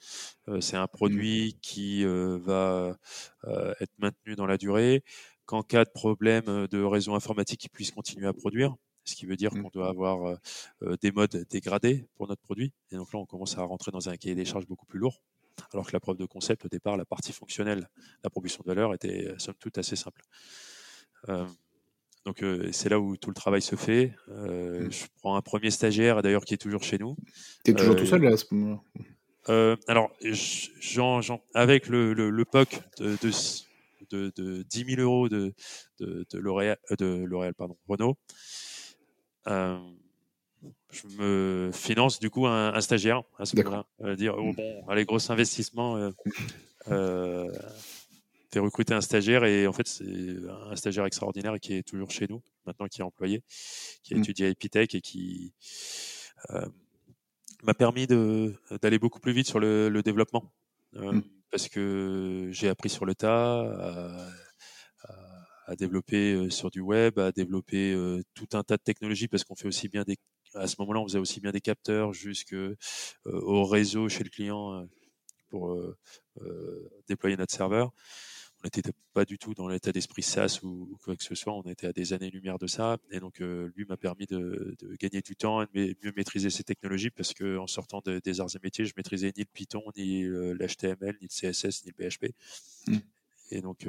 euh, 0.48 0.60
c'est 0.60 0.76
un 0.76 0.86
produit 0.86 1.54
mmh. 1.54 1.60
qui 1.60 2.04
euh, 2.04 2.38
va 2.38 2.96
être 3.80 3.92
maintenu 3.98 4.36
dans 4.36 4.46
la 4.46 4.58
durée, 4.58 5.02
qu'en 5.46 5.62
cas 5.62 5.84
de 5.84 5.90
problème 5.90 6.68
de 6.68 6.82
réseau 6.82 7.14
informatique, 7.14 7.64
il 7.64 7.70
puisse 7.70 7.90
continuer 7.90 8.28
à 8.28 8.32
produire 8.32 8.76
ce 9.08 9.16
qui 9.16 9.26
veut 9.26 9.36
dire 9.36 9.54
mmh. 9.54 9.62
qu'on 9.62 9.70
doit 9.70 9.88
avoir 9.88 10.38
des 11.02 11.10
modes 11.10 11.46
dégradés 11.50 12.06
pour 12.16 12.28
notre 12.28 12.42
produit. 12.42 12.72
Et 12.90 12.96
donc 12.96 13.12
là, 13.12 13.18
on 13.18 13.26
commence 13.26 13.58
à 13.58 13.62
rentrer 13.62 13.90
dans 13.90 14.08
un 14.08 14.16
cahier 14.16 14.34
des 14.34 14.44
charges 14.44 14.66
beaucoup 14.66 14.86
plus 14.86 14.98
lourd 14.98 15.22
alors 15.72 15.86
que 15.86 15.92
la 15.92 16.00
preuve 16.00 16.16
de 16.16 16.24
concept, 16.24 16.64
au 16.64 16.68
départ, 16.68 16.96
la 16.96 17.04
partie 17.04 17.32
fonctionnelle, 17.32 17.88
la 18.24 18.30
proposition 18.30 18.62
de 18.64 18.68
valeur, 18.72 18.94
était 18.94 19.34
somme 19.38 19.54
toute 19.58 19.78
assez 19.78 19.96
simple. 19.96 20.22
Euh, 21.28 21.46
donc 22.24 22.42
euh, 22.42 22.68
c'est 22.72 22.88
là 22.88 23.00
où 23.00 23.16
tout 23.16 23.30
le 23.30 23.34
travail 23.34 23.62
se 23.62 23.76
fait. 23.76 24.14
Euh, 24.28 24.86
mmh. 24.86 24.92
Je 24.92 25.04
prends 25.20 25.36
un 25.36 25.42
premier 25.42 25.70
stagiaire, 25.70 26.22
d'ailleurs, 26.22 26.44
qui 26.44 26.54
est 26.54 26.58
toujours 26.58 26.82
chez 26.82 26.98
nous. 26.98 27.16
Tu 27.64 27.72
es 27.72 27.74
toujours 27.74 27.96
tout 27.96 28.06
seul 28.06 28.22
là, 28.22 28.32
à 28.32 28.36
ce 28.36 28.46
moment-là? 28.52 29.76
Alors, 29.86 30.10
Jean, 30.20 31.20
avec 31.54 31.88
le, 31.88 32.12
le, 32.12 32.44
POC 32.44 32.80
de, 32.98 33.16
de, 34.10 34.32
de, 34.36 34.62
10 34.62 34.84
000 34.96 35.00
euros 35.00 35.30
de, 35.30 35.54
de, 36.00 36.26
de 36.30 36.38
L'Oréal, 36.38 37.54
pardon, 37.54 37.78
Renault, 37.88 38.18
je 40.90 41.06
me 41.18 41.70
finance 41.72 42.18
du 42.18 42.30
coup 42.30 42.46
un, 42.46 42.80
stagiaire 42.80 43.22
à 43.38 43.44
ce 43.44 43.56
moment-là. 43.56 43.86
Euh, 44.02 44.16
dire 44.16 44.34
oh, 44.38 44.52
bon, 44.52 44.84
allez, 44.88 45.04
gros 45.04 45.30
investissement, 45.30 45.96
euh, 45.96 46.10
euh, 46.88 47.52
fait 48.50 48.60
recruter 48.60 48.94
un 48.94 49.00
stagiaire 49.00 49.44
et 49.44 49.66
en 49.66 49.72
fait 49.72 49.86
c'est 49.86 50.36
un 50.70 50.76
stagiaire 50.76 51.04
extraordinaire 51.04 51.54
qui 51.60 51.74
est 51.74 51.82
toujours 51.82 52.10
chez 52.10 52.26
nous 52.28 52.42
maintenant, 52.66 52.86
qui 52.86 53.00
est 53.00 53.04
employé, 53.04 53.42
qui 54.02 54.14
a 54.14 54.16
mm. 54.16 54.20
étudié 54.20 54.46
à 54.46 54.48
Epitech 54.48 54.94
et 54.94 55.00
qui 55.00 55.52
euh, 56.50 56.66
m'a 57.62 57.74
permis 57.74 58.06
d'aller 58.06 58.98
beaucoup 58.98 59.20
plus 59.20 59.32
vite 59.32 59.46
sur 59.46 59.60
le, 59.60 59.88
le 59.88 60.02
développement 60.02 60.50
mm. 60.94 61.20
parce 61.50 61.68
que 61.68 62.48
j'ai 62.52 62.68
appris 62.68 62.88
sur 62.88 63.04
le 63.04 63.14
tas. 63.14 64.30
À 65.68 65.76
développer 65.76 66.50
sur 66.50 66.70
du 66.70 66.80
web, 66.80 67.18
à 67.18 67.30
développer 67.30 67.94
tout 68.34 68.48
un 68.54 68.64
tas 68.64 68.76
de 68.76 68.82
technologies 68.82 69.28
parce 69.28 69.44
qu'on 69.44 69.54
fait 69.54 69.68
aussi 69.68 69.88
bien 69.88 70.02
des 70.02 70.16
à 70.54 70.66
ce 70.66 70.76
moment-là, 70.80 71.00
on 71.00 71.06
faisait 71.06 71.18
aussi 71.18 71.40
bien 71.40 71.50
des 71.50 71.60
capteurs 71.60 72.12
jusqu'au 72.12 72.56
euh, 72.56 73.62
réseau 73.64 74.08
chez 74.08 74.24
le 74.24 74.30
client 74.30 74.74
euh, 74.74 74.84
pour 75.48 75.72
euh, 75.72 75.96
déployer 77.08 77.36
notre 77.36 77.54
serveur. 77.54 77.92
On 78.60 78.66
n'était 78.66 78.82
pas 79.12 79.24
du 79.24 79.38
tout 79.38 79.54
dans 79.54 79.68
l'état 79.68 79.92
d'esprit 79.92 80.22
SaaS 80.22 80.60
ou, 80.64 80.98
quoi 81.04 81.14
que 81.14 81.22
ce 81.22 81.36
soit. 81.36 81.54
On 81.54 81.62
était 81.62 81.86
à 81.86 81.92
des 81.92 82.12
années-lumière 82.12 82.58
de 82.58 82.66
ça. 82.66 82.98
Et 83.12 83.20
donc, 83.20 83.38
lui 83.38 83.84
m'a 83.88 83.96
permis 83.96 84.26
de, 84.26 84.76
gagner 84.98 85.20
du 85.20 85.36
temps 85.36 85.62
et 85.62 85.66
de 85.66 85.96
mieux 86.02 86.12
maîtriser 86.16 86.50
ces 86.50 86.64
technologies 86.64 87.10
parce 87.10 87.34
qu'en 87.34 87.68
sortant 87.68 88.02
des 88.04 88.40
arts 88.40 88.48
et 88.56 88.58
métiers, 88.60 88.84
je 88.84 88.94
maîtrisais 88.96 89.32
ni 89.36 89.44
le 89.44 89.48
Python, 89.52 89.84
ni 89.96 90.24
l'HTML, 90.24 91.18
ni 91.20 91.28
le 91.30 91.52
CSS, 91.52 91.84
ni 91.84 91.92
le 91.96 92.10
PHP. 92.10 92.34
Et 93.50 93.60
donc, 93.60 93.86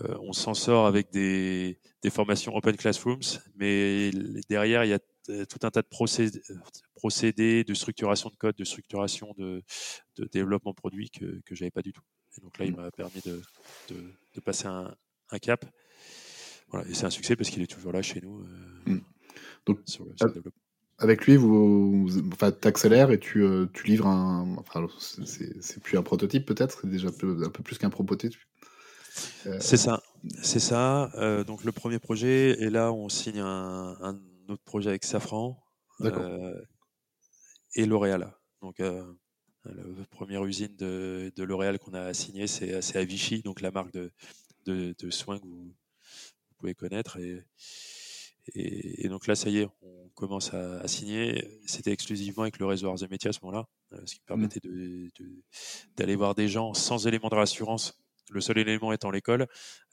on 0.00 0.32
s'en 0.32 0.54
sort 0.54 0.86
avec 0.86 1.10
des, 1.12 1.78
des, 2.02 2.10
formations 2.10 2.54
Open 2.56 2.76
Classrooms, 2.76 3.40
mais 3.56 4.10
derrière, 4.48 4.84
il 4.84 4.90
y 4.90 4.94
a 4.94 4.98
euh, 5.30 5.46
tout 5.46 5.58
un 5.62 5.70
tas 5.70 5.80
de 5.80 5.86
procédés, 5.86 6.42
procédés, 6.94 7.64
de 7.64 7.72
structuration 7.72 8.28
de 8.28 8.36
code, 8.36 8.56
de 8.56 8.64
structuration 8.64 9.34
de, 9.38 9.62
de 10.16 10.24
développement 10.26 10.74
produit 10.74 11.08
que, 11.08 11.40
que 11.46 11.54
j'avais 11.54 11.70
pas 11.70 11.80
du 11.80 11.92
tout. 11.94 12.02
Et 12.36 12.42
donc 12.42 12.58
là, 12.58 12.66
il 12.66 12.72
mmh. 12.72 12.76
m'a 12.76 12.90
permis 12.90 13.22
de, 13.24 13.40
de, 13.88 14.12
de, 14.34 14.40
passer 14.40 14.66
un, 14.66 14.94
un 15.30 15.38
cap. 15.38 15.64
Voilà, 16.68 16.86
et 16.90 16.94
c'est 16.94 17.06
un 17.06 17.10
succès 17.10 17.36
parce 17.36 17.48
qu'il 17.48 17.62
est 17.62 17.66
toujours 17.70 17.92
là 17.92 18.02
chez 18.02 18.20
nous. 18.20 18.40
Euh, 18.40 18.90
mmh. 18.90 19.00
Donc, 19.64 19.80
avec 20.98 21.26
lui, 21.26 21.36
vous, 21.36 22.08
enfin, 22.32 22.52
accélères 22.62 23.10
et 23.10 23.18
tu, 23.18 23.42
euh, 23.42 23.66
tu 23.72 23.86
livres 23.86 24.06
un. 24.06 24.56
Enfin, 24.58 24.86
c'est 24.98 25.82
plus 25.82 25.98
un 25.98 26.02
prototype 26.02 26.46
peut-être, 26.46 26.80
c'est 26.82 26.90
déjà 26.90 27.08
un 27.08 27.50
peu 27.50 27.62
plus 27.62 27.78
qu'un 27.78 27.90
prototype? 27.90 28.34
C'est 29.60 29.76
ça, 29.76 30.02
c'est 30.42 30.60
ça. 30.60 31.10
donc 31.46 31.64
le 31.64 31.72
premier 31.72 31.98
projet, 31.98 32.60
et 32.60 32.70
là 32.70 32.92
on 32.92 33.08
signe 33.08 33.40
un, 33.40 33.96
un 34.00 34.18
notre 34.48 34.62
projet 34.62 34.90
avec 34.90 35.04
Safran 35.04 35.62
euh, 36.02 36.62
et 37.74 37.86
L'Oréal. 37.86 38.32
Donc, 38.62 38.80
euh, 38.80 39.04
la 39.64 40.04
première 40.10 40.44
usine 40.44 40.74
de, 40.76 41.32
L'Oréal 41.38 41.78
qu'on 41.78 41.94
a 41.94 42.12
signée, 42.14 42.46
c'est 42.46 42.96
à 42.96 43.04
Vichy, 43.04 43.42
donc 43.42 43.60
la 43.60 43.70
marque 43.70 43.92
de, 43.92 44.12
de, 44.66 45.10
soins 45.10 45.38
que 45.38 45.46
vous, 45.46 45.74
pouvez 46.58 46.74
connaître. 46.74 47.18
Et, 47.18 47.42
et, 48.52 49.08
donc 49.08 49.26
là, 49.26 49.34
ça 49.34 49.48
y 49.48 49.58
est, 49.58 49.68
on 49.82 50.08
commence 50.14 50.52
à, 50.54 50.86
signer. 50.86 51.60
C'était 51.66 51.92
exclusivement 51.92 52.42
avec 52.42 52.58
le 52.58 52.66
réseau 52.66 52.88
Arts 52.88 53.02
et 53.02 53.08
Métiers 53.08 53.30
à 53.30 53.32
ce 53.32 53.40
moment-là, 53.42 53.66
euh, 53.92 54.00
ce 54.04 54.14
qui 54.14 54.20
mmh. 54.20 54.26
permettait 54.26 54.60
d'aller 55.96 56.16
voir 56.16 56.34
des 56.34 56.48
gens 56.48 56.74
sans 56.74 57.06
élément 57.06 57.28
de 57.28 57.34
rassurance 57.34 58.00
le 58.30 58.40
seul 58.40 58.56
élément 58.56 58.90
étant 58.90 59.10
l'école, 59.10 59.46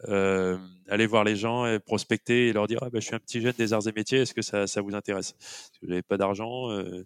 euh, 0.07 0.57
aller 0.87 1.05
voir 1.05 1.25
les 1.25 1.35
gens, 1.35 1.65
et 1.65 1.79
prospecter 1.79 2.47
et 2.47 2.53
leur 2.53 2.65
dire 2.65 2.79
ah, 2.81 2.89
bah, 2.89 3.01
je 3.01 3.05
suis 3.05 3.13
un 3.13 3.19
petit 3.19 3.41
jeune 3.41 3.53
des 3.57 3.73
arts 3.73 3.85
et 3.87 3.91
métiers, 3.91 4.19
est-ce 4.19 4.33
que 4.33 4.41
ça, 4.41 4.67
ça 4.67 4.81
vous 4.81 4.95
intéresse? 4.95 5.33
Parce 5.33 5.79
que 5.81 5.87
j'avais 5.89 6.01
pas 6.01 6.15
d'argent, 6.15 6.71
euh, 6.71 7.05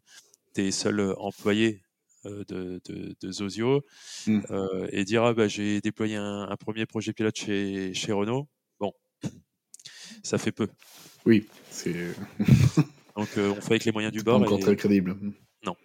tu 0.54 0.62
es 0.62 0.72
seul 0.72 1.16
employé 1.18 1.82
de, 2.26 2.80
de, 2.86 3.32
Zozio 3.32 3.84
mmh. 4.28 4.42
et 4.90 5.04
dire 5.04 5.24
ah, 5.24 5.34
bah, 5.34 5.48
j'ai 5.48 5.82
déployé 5.82 6.16
un, 6.16 6.44
un, 6.44 6.58
premier 6.58 6.86
projet 6.86 7.12
pilote 7.12 7.36
chez, 7.36 7.94
chez 7.96 8.12
Renault, 8.12 8.48
bon, 8.80 8.94
ça 10.24 10.38
fait 10.38 10.52
peu. 10.52 10.68
Oui, 11.26 11.48
c'est. 11.70 11.94
donc 13.16 13.30
on 13.38 13.62
fait 13.62 13.72
avec 13.72 13.86
les 13.86 13.92
moyens 13.92 14.14
du 14.14 14.22
bord. 14.22 14.42
Encore 14.42 14.60
très 14.60 14.76
crédible. 14.76 15.16
Non. 15.66 15.76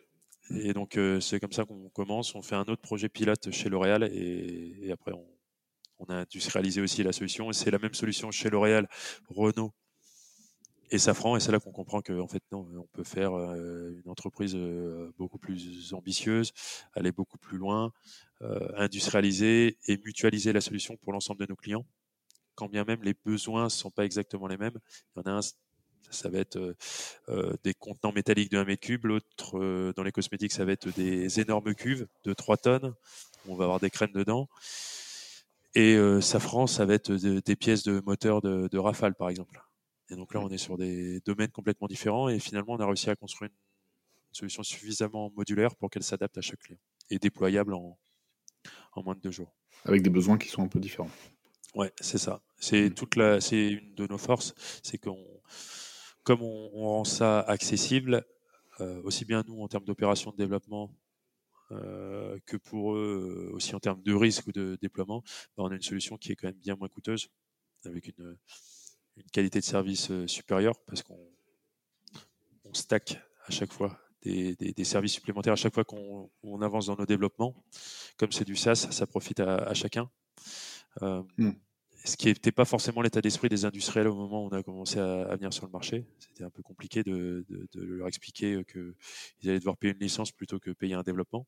Et 0.51 0.73
donc 0.73 0.99
c'est 1.21 1.41
comme 1.41 1.53
ça 1.53 1.65
qu'on 1.65 1.89
commence. 1.91 2.35
On 2.35 2.43
fait 2.43 2.57
un 2.57 2.63
autre 2.63 2.83
projet 2.83 3.09
pilote 3.09 3.51
chez 3.51 3.69
L'Oréal 3.69 4.05
et, 4.05 4.77
et 4.83 4.93
après 4.93 5.13
on, 5.13 5.25
on 6.01 6.07
a 6.07 6.17
industrialisé 6.17 6.81
aussi 6.81 7.03
la 7.03 7.13
solution. 7.13 7.51
Et 7.51 7.53
c'est 7.53 7.71
la 7.71 7.79
même 7.79 7.95
solution 7.95 8.31
chez 8.31 8.51
L'Oréal, 8.51 8.89
Renault 9.29 9.73
et 10.91 10.99
Safran. 10.99 11.37
Et 11.37 11.41
c'est 11.41 11.53
là 11.53 11.61
qu'on 11.61 11.73
comprend 11.73 12.01
qu'en 12.01 12.27
fait, 12.27 12.43
non, 12.51 12.67
on 12.77 12.87
peut 12.93 13.05
faire 13.05 13.35
euh, 13.35 14.01
une 14.03 14.11
entreprise 14.11 14.55
euh, 14.57 15.13
beaucoup 15.19 15.39
plus 15.39 15.93
ambitieuse, 15.93 16.53
aller 16.95 17.13
beaucoup 17.13 17.39
plus 17.39 17.59
loin, 17.59 17.93
euh, 18.43 18.69
industrialiser 18.77 19.79
et 19.87 19.99
mutualiser 19.99 20.53
la 20.53 20.61
solution 20.61 20.97
pour 20.97 21.13
l'ensemble 21.13 21.41
de 21.41 21.47
nos 21.47 21.57
clients. 21.57 21.85
Quand 22.61 22.69
bien 22.69 22.85
même 22.85 23.03
les 23.03 23.15
besoins 23.25 23.65
ne 23.65 23.69
sont 23.71 23.91
pas 23.91 24.05
exactement 24.05 24.47
les 24.47 24.59
mêmes. 24.59 24.79
Il 25.17 25.21
y 25.21 25.23
en 25.23 25.33
a 25.33 25.39
un, 25.39 25.41
ça 26.11 26.29
va 26.29 26.39
être 26.39 26.77
des 27.65 27.73
contenants 27.73 28.13
métalliques 28.13 28.51
de 28.51 28.59
1 28.59 28.65
mètre 28.67 28.87
cube. 28.87 29.07
L'autre, 29.07 29.93
dans 29.97 30.03
les 30.03 30.13
cosmétiques, 30.13 30.53
ça 30.53 30.67
va 30.67 30.73
être 30.73 30.95
des 30.95 31.41
énormes 31.41 31.75
cuves 31.75 32.07
de 32.25 32.35
3 32.35 32.59
tonnes. 32.59 32.95
On 33.49 33.55
va 33.55 33.65
avoir 33.65 33.81
des 33.81 33.89
crèmes 33.89 34.13
dedans. 34.13 34.47
Et 35.75 35.95
euh, 35.95 36.21
Safran, 36.21 36.67
ça 36.67 36.85
va 36.85 36.95
être 36.95 37.13
des 37.13 37.57
pièces 37.57 37.85
de 37.85 38.03
moteur 38.05 38.43
de, 38.43 38.69
de, 38.69 38.79
Rafale, 38.79 39.15
par 39.15 39.31
exemple. 39.31 39.63
Et 40.11 40.17
donc 40.17 40.35
là, 40.35 40.41
on 40.41 40.51
est 40.51 40.59
sur 40.59 40.77
des 40.77 41.21
domaines 41.21 41.51
complètement 41.51 41.87
différents. 41.87 42.29
Et 42.29 42.41
finalement, 42.41 42.75
on 42.75 42.81
a 42.81 42.87
réussi 42.87 43.09
à 43.09 43.17
construire 43.17 43.51
une, 43.51 43.57
solution 44.33 44.63
suffisamment 44.63 45.33
modulaire 45.37 45.75
pour 45.75 45.91
qu'elle 45.91 46.05
s'adapte 46.05 46.39
à 46.39 46.41
chaque 46.41 46.61
client 46.61 46.79
et 47.11 47.19
déployable 47.19 47.75
en, 47.75 47.99
en, 48.93 49.03
moins 49.03 49.17
de 49.17 49.21
deux 49.21 49.33
jours. 49.33 49.57
Avec 49.85 50.03
des 50.03 50.11
besoins 50.11 50.39
qui 50.39 50.49
sont 50.49 50.63
un 50.63 50.69
peu 50.69 50.79
différents. 50.79 51.11
Ouais, 51.75 51.93
c'est 52.01 52.19
ça. 52.19 52.43
C'est 52.59 52.91
mmh. 52.91 52.95
toute 52.95 53.17
la, 53.17 53.41
c'est 53.41 53.69
une 53.69 53.95
de 53.95 54.07
nos 54.07 54.19
forces, 54.19 54.55
c'est 54.83 54.99
qu'on, 54.99 55.25
comme 56.25 56.43
on, 56.43 56.71
on, 56.75 56.89
rend 56.89 57.05
ça 57.05 57.41
accessible, 57.41 58.25
euh, 58.81 59.01
aussi 59.03 59.25
bien 59.25 59.45
nous 59.47 59.61
en 59.63 59.69
termes 59.69 59.85
d'opération 59.85 60.33
de 60.33 60.37
développement 60.37 60.91
euh, 61.73 62.37
que 62.47 62.57
pour 62.57 62.95
eux 62.95 63.49
euh, 63.53 63.55
aussi 63.55 63.77
en 63.77 63.81
termes 63.81 64.03
de 64.03 64.13
risque 64.13 64.49
ou 64.49 64.53
de 64.53 64.77
déploiement, 64.83 65.23
bah, 65.57 65.63
on 65.63 65.71
a 65.71 65.75
une 65.77 65.83
solution 65.83 66.17
qui 66.17 66.33
est 66.33 66.37
quand 66.37 66.49
même 66.49 66.57
bien 66.57 66.75
moins 66.75 66.89
coûteuse, 66.89 67.29
avec 67.85 68.09
une, 68.09 68.37
qualité 69.33 69.61
de 69.61 69.65
service 69.65 70.11
euh, 70.11 70.27
supérieure, 70.27 70.75
parce 70.87 71.03
qu'on 71.03 71.19
on 72.65 72.75
stack 72.75 73.21
à 73.47 73.53
chaque 73.53 73.73
fois 73.73 74.01
des, 74.23 74.57
services 74.85 75.13
supplémentaires 75.13 75.53
à 75.53 75.57
chaque 75.57 75.75
fois 75.75 75.85
qu'on 75.85 76.63
avance 76.63 76.87
dans 76.87 76.97
nos 76.97 77.07
développements. 77.07 77.55
Comme 78.17 78.33
c'est 78.33 78.45
du 78.45 78.57
SaaS, 78.57 78.89
ça 78.91 79.07
profite 79.07 79.39
à, 79.41 79.73
chacun. 79.75 80.11
Hmm. 81.01 81.53
Ce 82.05 82.17
qui 82.17 82.29
n'était 82.29 82.53
pas 82.53 82.65
forcément 82.65 83.03
l'état 83.03 83.21
d'esprit 83.21 83.51
des 83.51 83.67
industriels 83.67 84.09
au 84.09 84.15
moment 84.15 84.45
où 84.45 84.47
on 84.47 84.57
a 84.57 84.63
commencé 84.63 84.99
à, 84.99 85.37
venir 85.37 85.53
sur 85.53 85.67
le 85.67 85.71
marché. 85.71 86.07
C'était 86.19 86.45
un 86.45 86.51
peu 86.51 86.63
compliqué 86.63 87.03
de, 87.03 87.45
de 87.49 87.83
leur 87.83 88.09
expliquer 88.09 88.65
qu'ils 88.65 89.51
allaient 89.51 89.59
devoir 89.59 89.77
payer 89.77 89.93
une 89.93 90.01
licence 90.01 90.33
plutôt 90.33 90.59
que 90.59 90.71
payer 90.71 90.95
un 90.95 91.03
développement. 91.03 91.47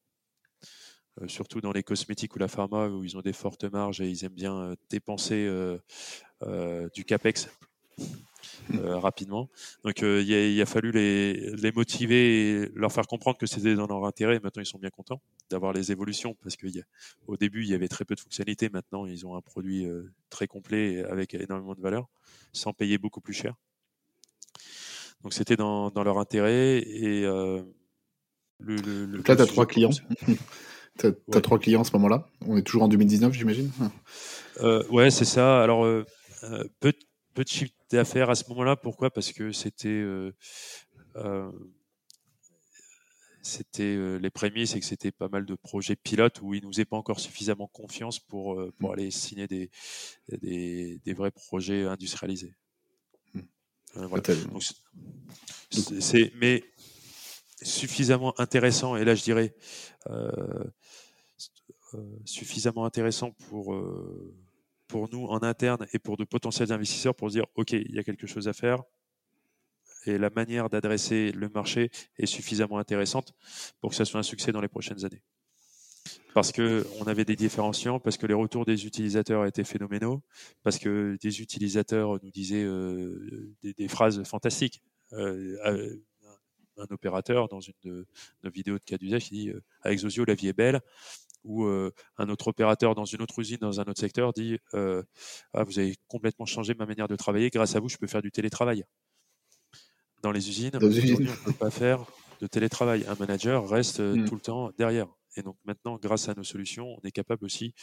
Euh, 1.20 1.28
surtout 1.28 1.60
dans 1.60 1.72
les 1.72 1.82
cosmétiques 1.82 2.34
ou 2.36 2.38
la 2.38 2.48
pharma 2.48 2.88
où 2.88 3.04
ils 3.04 3.18
ont 3.18 3.20
des 3.20 3.34
fortes 3.34 3.64
marges 3.64 4.00
et 4.00 4.08
ils 4.08 4.24
aiment 4.24 4.32
bien 4.32 4.58
euh, 4.58 4.76
dépenser 4.88 5.46
euh, 5.46 6.88
du 6.94 7.04
capex 7.04 7.50
rapidement. 8.74 9.48
Donc 9.84 10.02
il 10.02 10.60
a, 10.60 10.66
fallu 10.66 10.92
les, 10.92 11.54
les, 11.56 11.72
motiver 11.72 12.62
et 12.62 12.68
leur 12.74 12.92
faire 12.92 13.06
comprendre 13.06 13.38
que 13.38 13.46
c'était 13.46 13.74
dans 13.74 13.86
leur 13.86 14.04
intérêt. 14.04 14.36
Et 14.36 14.40
maintenant, 14.40 14.62
ils 14.62 14.66
sont 14.66 14.78
bien 14.78 14.90
contents 14.90 15.20
d'avoir 15.50 15.72
les 15.72 15.92
évolutions 15.92 16.36
parce 16.42 16.56
qu'au 16.56 17.36
début, 17.36 17.62
il 17.62 17.70
y 17.70 17.74
avait 17.74 17.88
très 17.88 18.04
peu 18.04 18.14
de 18.14 18.20
fonctionnalités. 18.20 18.68
Maintenant, 18.68 19.06
ils 19.06 19.26
ont 19.26 19.36
un 19.36 19.40
produit 19.40 19.86
très 20.30 20.46
complet 20.46 21.04
avec 21.04 21.34
énormément 21.34 21.74
de 21.74 21.80
valeur 21.80 22.08
sans 22.52 22.72
payer 22.72 22.98
beaucoup 22.98 23.20
plus 23.20 23.34
cher. 23.34 23.54
Donc 25.22 25.32
c'était 25.32 25.56
dans, 25.56 25.90
dans, 25.90 26.02
leur 26.02 26.18
intérêt. 26.18 26.78
Et 26.78 27.26
le, 28.62 28.76
le, 28.76 29.06
le, 29.06 29.22
là, 29.26 29.36
tu 29.36 29.42
as 29.42 29.46
trois 29.46 29.66
clients. 29.66 29.90
Tu 30.98 31.06
as, 31.34 31.40
trois 31.40 31.58
clients 31.58 31.82
à 31.82 31.84
ce 31.84 31.92
moment-là 31.92 32.28
On 32.46 32.56
est 32.56 32.62
toujours 32.62 32.82
en 32.84 32.88
2019, 32.88 33.32
j'imagine 33.32 33.70
euh, 34.60 34.82
Ouais, 34.90 35.10
c'est 35.10 35.24
ça. 35.24 35.62
Alors, 35.62 35.84
euh, 35.84 36.04
euh, 36.44 36.64
peu, 36.80 36.92
de 37.34 37.42
chiffre 37.92 37.96
d'affaires 37.96 38.30
à 38.30 38.34
ce 38.34 38.48
moment-là. 38.50 38.76
Pourquoi? 38.76 39.10
Parce 39.10 39.32
que 39.32 39.52
c'était. 39.52 39.88
Euh, 39.88 40.32
c'était 43.44 44.18
les 44.20 44.30
premiers, 44.30 44.66
c'est 44.66 44.78
que 44.78 44.86
c'était 44.86 45.10
pas 45.10 45.28
mal 45.28 45.44
de 45.44 45.56
projets 45.56 45.96
pilotes 45.96 46.40
où 46.42 46.54
ils 46.54 46.62
nous 46.62 46.70
faisaient 46.70 46.84
pas 46.84 46.96
encore 46.96 47.18
suffisamment 47.18 47.66
confiance 47.66 48.20
pour, 48.20 48.62
pour 48.78 48.90
mm. 48.90 48.92
aller 48.92 49.10
signer 49.10 49.48
des, 49.48 49.68
des, 50.30 51.00
des, 51.04 51.12
vrais 51.12 51.32
projets 51.32 51.82
industrialisés. 51.82 52.54
Mm. 53.34 53.40
Voilà. 53.94 54.22
c'est, 55.72 56.32
mais 56.36 56.62
suffisamment 57.62 58.38
intéressant, 58.38 58.94
et 58.94 59.04
là 59.04 59.16
je 59.16 59.24
dirais 59.24 59.56
euh, 60.08 60.64
euh, 61.94 61.98
suffisamment 62.24 62.84
intéressant 62.84 63.32
pour, 63.48 63.74
euh, 63.74 64.32
pour 64.92 65.08
nous 65.10 65.24
en 65.24 65.42
interne 65.42 65.86
et 65.94 65.98
pour 65.98 66.18
de 66.18 66.24
potentiels 66.24 66.70
investisseurs 66.70 67.14
pour 67.14 67.30
dire, 67.30 67.46
OK, 67.54 67.72
il 67.72 67.94
y 67.94 67.98
a 67.98 68.04
quelque 68.04 68.26
chose 68.26 68.46
à 68.46 68.52
faire, 68.52 68.82
et 70.04 70.18
la 70.18 70.28
manière 70.28 70.68
d'adresser 70.68 71.32
le 71.32 71.48
marché 71.48 71.90
est 72.18 72.26
suffisamment 72.26 72.76
intéressante 72.76 73.32
pour 73.80 73.88
que 73.90 73.96
ça 73.96 74.04
soit 74.04 74.20
un 74.20 74.22
succès 74.22 74.52
dans 74.52 74.60
les 74.60 74.68
prochaines 74.68 75.06
années. 75.06 75.22
Parce 76.34 76.52
que 76.52 76.86
on 77.00 77.04
avait 77.04 77.24
des 77.24 77.36
différenciants, 77.36 78.00
parce 78.00 78.18
que 78.18 78.26
les 78.26 78.34
retours 78.34 78.66
des 78.66 78.84
utilisateurs 78.84 79.46
étaient 79.46 79.64
phénoménaux, 79.64 80.22
parce 80.62 80.78
que 80.78 81.16
des 81.22 81.40
utilisateurs 81.40 82.18
nous 82.22 82.30
disaient 82.30 82.66
des, 83.62 83.72
des, 83.72 83.88
phrases 83.88 84.22
fantastiques. 84.24 84.82
Euh, 85.14 86.02
un 86.78 86.86
opérateur 86.90 87.48
dans 87.48 87.60
une 87.60 87.74
de 87.84 88.06
nos 88.42 88.50
vidéos 88.50 88.78
de 88.78 88.84
cas 88.84 88.96
d'usage 88.96 89.24
qui 89.24 89.34
dit 89.34 89.50
euh, 89.50 89.62
avec 89.82 89.98
Zozio 89.98 90.24
la 90.24 90.34
vie 90.34 90.48
est 90.48 90.52
belle 90.52 90.80
ou 91.44 91.64
euh, 91.64 91.90
un 92.18 92.28
autre 92.28 92.48
opérateur 92.48 92.94
dans 92.94 93.04
une 93.04 93.22
autre 93.22 93.38
usine 93.38 93.58
dans 93.60 93.80
un 93.80 93.84
autre 93.84 94.00
secteur 94.00 94.32
dit 94.32 94.58
euh, 94.74 95.02
ah, 95.52 95.64
vous 95.64 95.78
avez 95.78 95.96
complètement 96.08 96.46
changé 96.46 96.74
ma 96.74 96.86
manière 96.86 97.08
de 97.08 97.16
travailler 97.16 97.50
grâce 97.50 97.74
à 97.76 97.80
vous 97.80 97.88
je 97.88 97.96
peux 97.96 98.06
faire 98.06 98.22
du 98.22 98.30
télétravail 98.30 98.84
dans 100.22 100.30
les 100.30 100.48
usines, 100.48 100.70
on 100.74 100.86
ne 100.86 101.44
peut 101.44 101.52
pas 101.52 101.70
faire 101.70 102.04
de 102.40 102.46
télétravail 102.46 103.04
un 103.08 103.16
manager 103.16 103.68
reste 103.68 104.00
hmm. 104.00 104.24
tout 104.24 104.34
le 104.34 104.40
temps 104.40 104.70
derrière 104.78 105.08
et 105.36 105.42
donc 105.42 105.56
maintenant 105.64 105.98
grâce 106.00 106.28
à 106.28 106.34
nos 106.34 106.44
solutions 106.44 106.96
on 106.96 107.00
est 107.06 107.10
capable 107.10 107.44
aussi 107.44 107.74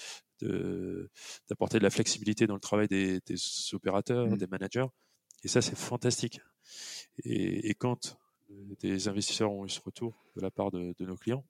d'apporter 0.41 1.80
de, 1.80 1.84
la 1.84 1.89
flexibilité 1.89 2.48
dans 2.48 2.54
le 2.54 2.62
travail 2.62 2.88
des, 2.88 3.19
opérateurs 3.74 4.28
hmm. 4.28 4.38
des 4.38 4.48
managers 4.48 4.88
et 5.43 5.48
ça 5.48 5.62
c'est 5.62 5.78
fantastique 5.78 6.39
et, 7.24 7.69
et 7.69 7.74
quand 7.74 8.17
des 8.80 9.08
investisseurs 9.08 9.52
ont 9.52 9.65
eu 9.65 9.69
ce 9.69 9.80
retour 9.82 10.26
de 10.36 10.41
la 10.41 10.52
part 10.52 10.72
de, 10.72 10.93
nos 11.00 11.15
clients. 11.15 11.45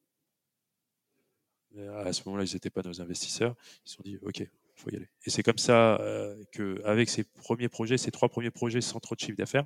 À 1.78 2.14
ce 2.14 2.24
moment-là, 2.26 2.46
ils 2.46 2.54
n'étaient 2.54 2.70
pas 2.70 2.82
nos 2.84 3.02
investisseurs. 3.02 3.56
Ils 3.86 3.90
se 3.90 3.96
sont 3.96 4.04
dit, 4.04 4.18
OK, 4.22 4.40
il 4.40 4.50
faut 4.76 4.90
y 4.92 4.96
aller. 4.96 5.10
Et 5.26 5.30
c'est 5.30 5.44
comme 5.44 5.58
ça 5.58 6.00
euh, 6.02 6.44
qu'avec 6.52 7.10
ces 7.10 7.24
premiers 7.24 7.70
projets, 7.70 7.98
ces 7.98 8.12
trois 8.12 8.30
premiers 8.30 8.52
projets 8.52 8.82
sans 8.82 9.00
trop 9.00 9.16
de 9.16 9.20
chiffre 9.20 9.38
d'affaires, 9.38 9.66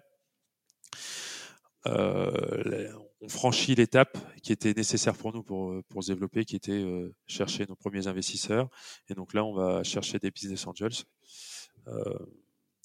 euh, 1.85 2.89
on 3.19 3.27
franchit 3.27 3.75
l'étape 3.75 4.17
qui 4.41 4.53
était 4.53 4.73
nécessaire 4.73 5.15
pour 5.15 5.33
nous 5.33 5.43
pour, 5.43 5.81
pour 5.89 6.03
se 6.03 6.11
développer, 6.11 6.45
qui 6.45 6.55
était 6.55 6.71
euh, 6.71 7.13
chercher 7.27 7.65
nos 7.67 7.75
premiers 7.75 8.07
investisseurs. 8.07 8.69
Et 9.09 9.13
donc 9.13 9.33
là, 9.33 9.43
on 9.43 9.53
va 9.53 9.83
chercher 9.83 10.19
des 10.19 10.31
business 10.31 10.65
angels. 10.67 11.03
Euh, 11.87 12.17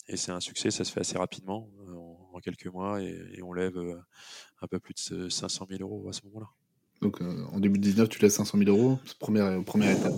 et 0.09 0.16
c'est 0.16 0.33
un 0.33 0.40
succès, 0.40 0.70
ça 0.70 0.85
se 0.85 0.92
fait 0.92 1.00
assez 1.00 1.18
rapidement, 1.18 1.70
euh, 1.81 1.94
en, 2.33 2.40
quelques 2.40 2.66
mois, 2.66 3.02
et, 3.02 3.42
on 3.42 3.52
lève 3.52 3.76
euh, 3.76 4.00
un 4.62 4.66
peu 4.66 4.81
plus 4.81 4.94
de 5.11 5.28
500 5.28 5.66
000 5.68 5.83
euros 5.83 6.09
à 6.09 6.12
ce 6.12 6.24
moment-là. 6.26 6.48
Donc 7.00 7.20
euh, 7.22 7.44
en 7.52 7.61
2019, 7.61 8.08
tu 8.08 8.20
lèves 8.20 8.30
500 8.30 8.58
000 8.58 8.70
euros, 8.70 8.98
première, 9.18 9.62
première 9.64 9.96
étape. 9.96 10.14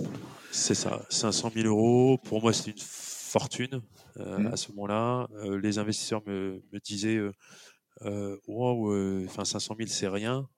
C'est 0.51 0.75
ça, 0.75 1.05
500 1.09 1.51
000 1.55 1.67
euros. 1.67 2.17
Pour 2.17 2.41
moi, 2.41 2.53
c'est 2.53 2.71
une 2.71 2.77
fortune 2.77 3.81
mmh. 4.17 4.47
à 4.47 4.57
ce 4.57 4.71
moment-là. 4.71 5.27
les 5.61 5.77
investisseurs 5.77 6.21
me, 6.27 6.61
me 6.73 6.79
disaient 6.79 7.21
Wow, 8.47 9.25
enfin 9.25 9.45
500 9.45 9.75
000, 9.77 9.89
c'est 9.89 10.07
rien. 10.07 10.49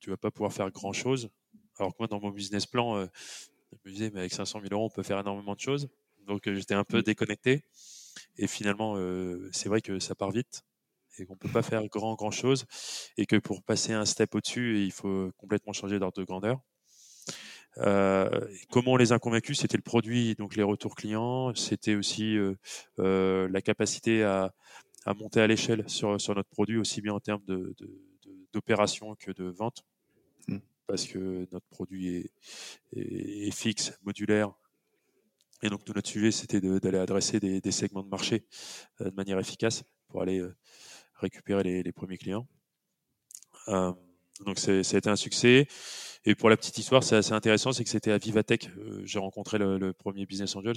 tu 0.00 0.10
vas 0.10 0.16
pas 0.16 0.30
pouvoir 0.30 0.52
faire 0.52 0.70
grand-chose. 0.70 1.30
Alors 1.78 1.92
que 1.92 1.96
moi, 2.00 2.08
dans 2.08 2.20
mon 2.20 2.30
business 2.30 2.66
plan, 2.66 3.06
je 3.72 3.78
me 3.86 3.90
disais, 3.90 4.10
mais 4.12 4.20
avec 4.20 4.32
500 4.32 4.60
000 4.60 4.74
euros, 4.74 4.86
on 4.86 4.94
peut 4.94 5.02
faire 5.02 5.18
énormément 5.18 5.54
de 5.54 5.60
choses. 5.60 5.88
Donc 6.26 6.42
j'étais 6.52 6.74
un 6.74 6.84
peu 6.84 6.98
mmh. 6.98 7.02
déconnecté. 7.02 7.64
Et 8.36 8.46
finalement, 8.46 8.96
euh, 8.96 9.48
c'est 9.52 9.68
vrai 9.68 9.80
que 9.80 9.98
ça 9.98 10.14
part 10.14 10.30
vite 10.30 10.64
et 11.20 11.26
qu'on 11.26 11.36
peut 11.36 11.48
pas 11.48 11.62
faire 11.62 11.86
grand 11.88 12.14
grand 12.14 12.30
chose 12.30 12.64
et 13.16 13.26
que 13.26 13.36
pour 13.36 13.62
passer 13.62 13.92
un 13.92 14.04
step 14.04 14.34
au-dessus, 14.34 14.82
il 14.84 14.92
faut 14.92 15.30
complètement 15.36 15.72
changer 15.72 15.98
d'ordre 15.98 16.18
de 16.18 16.24
grandeur. 16.24 16.60
Euh, 17.78 18.28
comment 18.70 18.92
on 18.92 18.96
les 18.96 19.12
a 19.12 19.18
convaincus? 19.18 19.60
C'était 19.60 19.76
le 19.76 19.82
produit, 19.82 20.34
donc 20.34 20.56
les 20.56 20.62
retours 20.62 20.94
clients. 20.94 21.54
C'était 21.54 21.94
aussi 21.94 22.36
euh, 22.98 23.48
la 23.48 23.60
capacité 23.62 24.24
à, 24.24 24.52
monter 25.18 25.40
à 25.40 25.46
l'échelle 25.46 25.88
sur, 25.88 26.20
sur 26.20 26.34
notre 26.34 26.48
produit, 26.50 26.76
aussi 26.76 27.00
bien 27.00 27.12
en 27.14 27.20
termes 27.20 27.44
de, 27.46 27.74
d'opération 28.52 29.14
que 29.16 29.30
de 29.32 29.44
vente, 29.44 29.84
Mm. 30.48 30.58
parce 30.86 31.06
que 31.06 31.46
notre 31.52 31.66
produit 31.68 32.16
est, 32.16 32.30
est- 32.96 33.48
est 33.48 33.50
fixe, 33.50 33.92
modulaire. 34.02 34.50
Et 35.62 35.68
donc, 35.68 35.84
tout 35.84 35.92
notre 35.92 36.08
sujet, 36.08 36.30
c'était 36.30 36.60
de- 36.60 36.78
d'aller 36.78 36.98
adresser 36.98 37.38
des, 37.40 37.60
des 37.60 37.70
segments 37.72 38.02
de 38.02 38.08
marché 38.08 38.46
euh, 39.00 39.10
de 39.10 39.14
manière 39.14 39.38
efficace 39.38 39.84
pour 40.08 40.22
aller 40.22 40.38
euh, 40.40 40.56
récupérer 41.18 41.62
les, 41.62 41.82
les 41.82 41.92
premiers 41.92 42.18
clients. 42.18 42.46
Euh, 43.68 43.92
donc, 44.46 44.58
c'est- 44.58 44.82
ça 44.82 44.96
a 44.96 44.98
été 44.98 45.10
un 45.10 45.16
succès. 45.16 45.66
Et 46.24 46.34
pour 46.34 46.48
la 46.50 46.56
petite 46.56 46.78
histoire, 46.78 47.02
c'est 47.02 47.16
assez 47.16 47.32
intéressant, 47.32 47.72
c'est 47.72 47.84
que 47.84 47.90
c'était 47.90 48.12
à 48.12 48.18
Vivatech. 48.18 48.68
euh, 48.76 49.02
J'ai 49.04 49.18
rencontré 49.18 49.58
le, 49.58 49.78
le 49.78 49.92
premier 49.92 50.26
Business 50.26 50.54
Angels. 50.56 50.76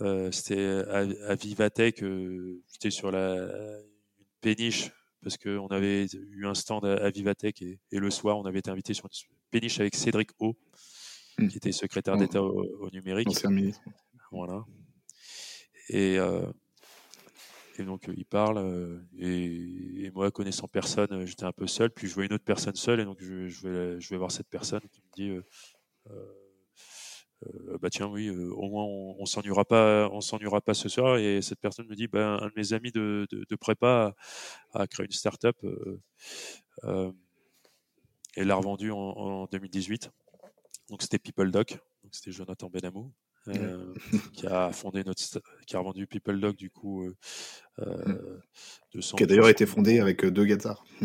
euh, 0.00 0.30
c'était 0.32 0.66
à, 0.88 1.06
à 1.28 1.34
Vivatech. 1.34 2.02
euh, 2.02 2.62
J'étais 2.72 2.90
sur 2.90 3.10
la 3.10 3.34
une 4.18 4.26
péniche 4.40 4.90
parce 5.22 5.38
qu'on 5.38 5.68
avait 5.68 6.06
eu 6.32 6.46
un 6.46 6.54
stand 6.54 6.84
à, 6.84 6.96
à 7.04 7.10
Vivatech 7.10 7.62
et, 7.62 7.78
et 7.92 7.98
le 7.98 8.10
soir, 8.10 8.38
on 8.38 8.44
avait 8.44 8.58
été 8.58 8.70
invité 8.70 8.92
sur 8.92 9.06
une 9.06 9.36
péniche 9.50 9.80
avec 9.80 9.94
Cédric 9.94 10.30
O, 10.38 10.54
Mm. 11.36 11.48
qui 11.48 11.56
était 11.56 11.72
secrétaire 11.72 12.16
d'État 12.16 12.40
au, 12.40 12.62
au 12.78 12.90
numérique. 12.90 13.26
Ancien 13.26 13.50
ministre. 13.50 13.82
Voilà. 14.30 14.64
Et, 15.88 16.16
euh, 16.16 16.46
et 17.78 17.84
donc, 17.84 18.08
euh, 18.08 18.14
il 18.16 18.24
parle. 18.24 18.58
euh, 18.58 19.00
et, 19.18 20.10
moi, 20.14 20.30
connaissant 20.30 20.68
personne, 20.68 21.12
euh, 21.12 21.26
j'étais 21.26 21.44
un 21.44 21.52
peu 21.52 21.66
seul. 21.66 21.90
Puis, 21.90 22.08
je 22.08 22.14
vois 22.14 22.24
une 22.24 22.32
autre 22.32 22.44
personne 22.44 22.74
seule. 22.74 23.00
Et 23.00 23.04
donc, 23.04 23.18
je, 23.20 23.98
vais, 24.08 24.16
voir 24.16 24.30
cette 24.30 24.48
personne 24.48 24.82
qui 24.90 25.00
me 25.00 25.40
dit 25.40 25.44
Bah, 27.80 27.90
tiens, 27.90 28.06
oui, 28.06 28.30
au 28.30 28.68
moins, 28.68 28.84
on, 28.84 29.16
on 29.18 29.26
s'ennuiera 29.26 29.64
pas, 29.64 30.08
on 30.10 30.20
pas 30.60 30.74
ce 30.74 30.88
soir. 30.88 31.18
Et 31.18 31.42
cette 31.42 31.60
personne 31.60 31.86
me 31.88 31.94
dit 31.94 32.06
bah, 32.08 32.38
Un 32.40 32.46
de 32.48 32.52
mes 32.56 32.72
amis 32.72 32.92
de, 32.92 33.26
prépa 33.60 34.14
a, 34.72 34.86
créé 34.86 35.06
une 35.06 35.12
start-up. 35.12 35.56
Et 38.36 38.44
l'a 38.44 38.56
revendue 38.56 38.90
en, 38.90 38.98
en 38.98 39.46
2018. 39.46 40.10
Donc, 40.90 41.02
c'était 41.02 41.18
PeopleDoc. 41.18 41.78
C'était 42.10 42.32
Jonathan 42.32 42.68
Benamou. 42.68 43.12
Euh, 43.48 43.94
qui 44.32 44.46
a 44.46 44.72
fondé 44.72 45.04
notre 45.04 45.22
qui 45.66 45.76
a 45.76 45.78
revendu 45.78 46.06
PeopleDoc 46.06 46.56
du 46.56 46.70
coup 46.70 47.04
euh, 47.04 47.14
euh, 47.80 48.40
de 48.94 49.00
son 49.00 49.16
Qui 49.16 49.24
a 49.24 49.26
d'ailleurs 49.26 49.48
été 49.48 49.66
fondé 49.66 50.00
avec 50.00 50.24
euh, 50.24 50.30
deux 50.30 50.44
Gazzard. 50.44 50.84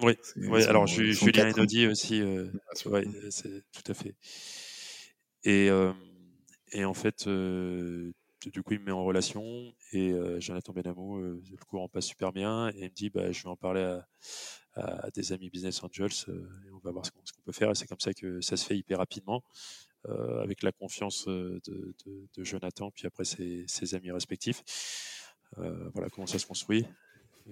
Oui, 0.00 0.16
Alors 0.64 0.86
ils 0.88 1.14
sont 1.14 1.26
Julien 1.26 1.44
quatre. 1.44 1.58
Enodi 1.58 1.86
aussi, 1.86 2.20
euh, 2.20 2.48
ouais, 2.86 3.04
c'est 3.30 3.62
tout 3.72 3.90
à 3.90 3.94
fait. 3.94 4.16
Et 5.44 5.70
euh, 5.70 5.92
et 6.72 6.84
en 6.84 6.94
fait, 6.94 7.26
euh, 7.28 8.10
du 8.52 8.62
coup, 8.62 8.72
il 8.74 8.80
me 8.80 8.86
met 8.86 8.92
en 8.92 9.04
relation 9.04 9.72
et 9.92 10.10
euh, 10.12 10.40
Jonathan 10.40 10.72
Benamou, 10.72 11.18
euh, 11.18 11.40
le 11.48 11.64
courant 11.64 11.88
passe 11.88 12.06
super 12.06 12.32
bien 12.32 12.70
et 12.70 12.78
il 12.78 12.84
me 12.84 12.88
dit, 12.94 13.08
bah, 13.08 13.30
je 13.30 13.42
vais 13.44 13.48
en 13.48 13.56
parler 13.56 13.82
à, 13.82 14.06
à 15.06 15.10
des 15.10 15.32
amis 15.32 15.48
Business 15.48 15.82
Angels 15.84 16.10
euh, 16.28 16.48
et 16.66 16.70
on 16.72 16.78
va 16.78 16.90
voir 16.90 17.06
ce 17.06 17.12
qu'on 17.12 17.20
ce 17.24 17.32
qu'on 17.32 17.42
peut 17.42 17.52
faire. 17.52 17.70
Et 17.70 17.74
c'est 17.76 17.86
comme 17.86 18.00
ça 18.00 18.12
que 18.12 18.40
ça 18.40 18.56
se 18.56 18.66
fait 18.66 18.76
hyper 18.76 18.98
rapidement. 18.98 19.44
Euh, 20.08 20.42
avec 20.42 20.62
la 20.62 20.72
confiance 20.72 21.26
euh, 21.28 21.60
de, 21.66 21.94
de- 22.04 22.28
de 22.34 22.44
Jonathan, 22.44 22.90
puis 22.90 23.06
après 23.06 23.24
ses, 23.24 23.64
ses 23.68 23.94
amis 23.94 24.10
respectifs. 24.10 24.62
Euh, 25.58 25.88
voilà 25.94 26.10
comment 26.10 26.26
ça 26.26 26.38
se 26.38 26.46
construit. 26.46 26.84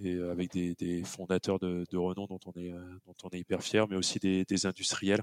Et 0.02 0.18
avec 0.20 0.50
des, 0.52 0.74
des 0.74 1.04
fondateurs 1.04 1.58
de, 1.58 1.84
de 1.90 1.96
renom 1.98 2.26
dont 2.26 2.40
on 2.46 2.52
est, 2.58 2.70
dont 3.06 3.14
on 3.24 3.28
est 3.30 3.38
hyper 3.40 3.62
fier, 3.62 3.86
mais 3.88 3.96
aussi 3.96 4.18
des, 4.18 4.44
des 4.46 4.64
industriels 4.66 5.22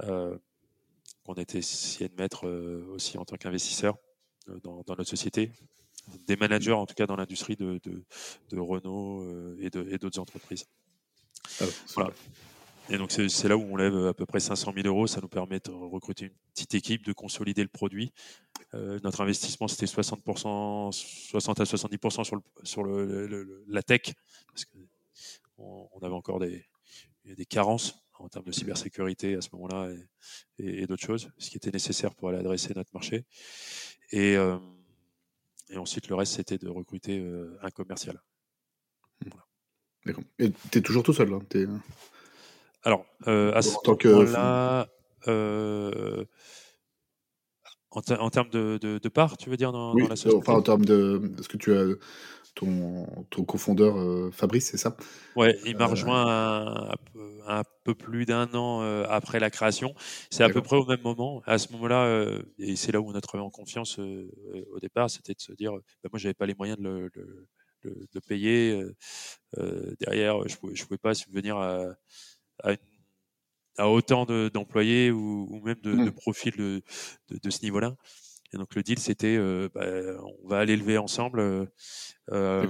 euh, 0.00 0.36
qu'on 1.24 1.34
était 1.34 1.58
essayé 1.58 2.08
de 2.08 2.16
mettre 2.16 2.48
aussi 2.92 3.16
en 3.16 3.24
tant 3.24 3.36
qu'investisseurs 3.36 3.96
dans, 4.64 4.82
dans 4.82 4.96
notre 4.96 5.04
société. 5.04 5.52
Des 6.26 6.34
managers, 6.34 6.72
en 6.72 6.84
tout 6.86 6.94
cas 6.94 7.06
dans 7.06 7.14
l'industrie 7.14 7.54
de, 7.54 7.80
Renault 8.52 9.56
et 9.60 9.70
d'autres 9.70 10.18
entreprises. 10.18 10.66
Alors, 11.60 11.72
Voilà. 11.94 12.10
Et 12.90 12.98
donc, 12.98 13.12
c'est 13.12 13.48
là 13.48 13.56
où 13.56 13.62
on 13.62 13.76
lève 13.76 13.94
à 14.06 14.14
peu 14.14 14.26
près 14.26 14.40
500 14.40 14.72
000 14.74 14.86
euros. 14.88 15.06
Ça 15.06 15.20
nous 15.20 15.28
permet 15.28 15.60
de 15.60 15.70
recruter 15.70 16.26
une 16.26 16.34
petite 16.52 16.74
équipe, 16.74 17.04
de 17.04 17.12
consolider 17.12 17.62
le 17.62 17.68
produit. 17.68 18.12
Euh, 18.74 18.98
notre 19.04 19.20
investissement, 19.20 19.68
c'était 19.68 19.86
60%, 19.86 20.90
60 20.92 21.60
à 21.60 21.64
70% 21.64 22.42
sur, 22.64 22.84
la 23.68 23.82
tech, 23.84 24.12
parce 24.48 24.64
qu'on 24.64 25.88
on 25.92 25.98
avait 26.04 26.14
encore 26.14 26.40
des, 26.40 26.66
carences 27.48 27.94
en 28.18 28.28
termes 28.28 28.44
de 28.44 28.52
cybersécurité 28.52 29.36
à 29.36 29.40
ce 29.40 29.48
moment-là 29.52 29.90
et, 30.58 30.86
d'autres 30.86 31.06
choses, 31.06 31.30
ce 31.38 31.48
qui 31.48 31.56
était 31.56 31.70
nécessaire 31.70 32.14
pour 32.14 32.28
aller 32.28 32.38
adresser 32.38 32.74
notre 32.74 32.90
marché. 32.92 33.24
Et, 34.10 34.36
euh, 34.36 34.58
ensuite, 35.76 36.08
le 36.08 36.16
reste, 36.16 36.34
c'était 36.34 36.58
de 36.58 36.68
recruter 36.68 37.20
euh, 37.20 37.56
un 37.62 37.70
commercial. 37.70 38.20
D'accord. 40.04 40.24
Et 40.38 40.50
t'es 40.70 40.80
toujours 40.80 41.02
tout 41.02 41.12
seul 41.12 41.30
là 41.30 41.38
t'es- 41.48 41.66
Alors, 42.82 43.04
euh, 43.26 43.52
à 43.54 43.62
En 43.62 43.62
ce 43.62 43.78
moment-là, 44.12 44.86
euh, 45.28 46.24
en, 47.90 48.02
ter- 48.02 48.22
en 48.22 48.30
termes 48.30 48.50
de, 48.50 48.78
de, 48.80 48.98
de 48.98 49.08
part, 49.08 49.36
tu 49.36 49.50
veux 49.50 49.56
dire, 49.56 49.72
dans, 49.72 49.96
Oui, 49.96 50.02
dans 50.02 50.08
la 50.08 50.16
société 50.16 50.38
enfin 50.38 50.52
en 50.54 50.62
termes 50.62 50.84
de. 50.84 51.20
Est-ce 51.38 51.48
que 51.48 51.56
tu 51.56 51.74
as 51.74 51.84
ton, 52.54 53.06
ton 53.30 53.44
cofondeur 53.44 53.96
euh, 53.98 54.30
Fabrice, 54.32 54.70
c'est 54.70 54.76
ça? 54.76 54.96
Ouais, 55.36 55.56
il 55.64 55.76
m'a 55.76 55.84
Euh, 55.84 55.86
rejoint 55.86 56.26
un, 56.26 56.90
un 57.46 57.62
peu- 57.84 57.94
plus 57.94 58.24
d'un 58.26 58.52
an 58.54 58.82
euh, 58.82 59.04
après 59.08 59.38
la 59.40 59.48
création. 59.50 59.94
C'est 60.30 60.42
à 60.44 60.50
peu 60.50 60.60
près 60.60 60.76
au 60.76 60.84
même 60.86 61.00
moment. 61.02 61.40
À 61.46 61.58
ce 61.58 61.72
moment-là, 61.72 62.04
euh, 62.06 62.42
et 62.58 62.74
c'est 62.76 62.90
là 62.92 63.00
où 63.00 63.08
on 63.10 63.14
a 63.14 63.20
travaillé 63.20 63.46
en 63.46 63.50
confiance 63.50 63.98
euh, 64.00 64.28
euh, 64.54 64.64
au 64.72 64.80
départ, 64.80 65.08
c'était 65.10 65.34
de 65.34 65.40
se 65.40 65.52
dire, 65.52 65.72
euh, 65.76 65.82
bah, 66.02 66.10
moi, 66.12 66.18
j'avais 66.18 66.34
pas 66.34 66.46
les 66.46 66.54
moyens 66.54 66.78
de 66.78 66.84
le, 66.84 67.10
de- 67.14 67.46
de- 67.84 67.90
de 67.90 68.08
le 68.14 68.20
payer. 68.20 68.72
euh, 68.80 68.94
euh, 69.58 69.94
derrière, 70.00 70.36
je 70.48 70.56
pouvais, 70.56 70.74
je 70.76 70.84
pouvais 70.84 70.98
pas 70.98 71.14
subvenir 71.14 71.56
à, 71.58 71.84
à, 72.64 72.72
une- 72.72 72.78
à 73.78 73.88
autant 73.88 74.24
de- 74.26 74.50
d'employés 74.52 75.10
ou, 75.10 75.46
ou 75.50 75.60
même 75.60 75.80
de, 75.82 75.92
Mm. 75.92 76.04
de 76.06 76.10
profils 76.10 76.56
de, 76.56 76.82
ce 77.50 77.62
niveau-là. 77.62 77.94
Et 78.52 78.56
donc 78.58 78.74
le 78.74 78.82
deal, 78.82 78.98
c'était, 78.98 79.36
euh, 79.36 79.68
bah, 79.74 79.86
on 80.42 80.48
va 80.48 80.58
aller 80.58 80.76
lever 80.76 80.98
ensemble. 80.98 81.40
euh, 81.40 81.66
euh, 82.32 82.66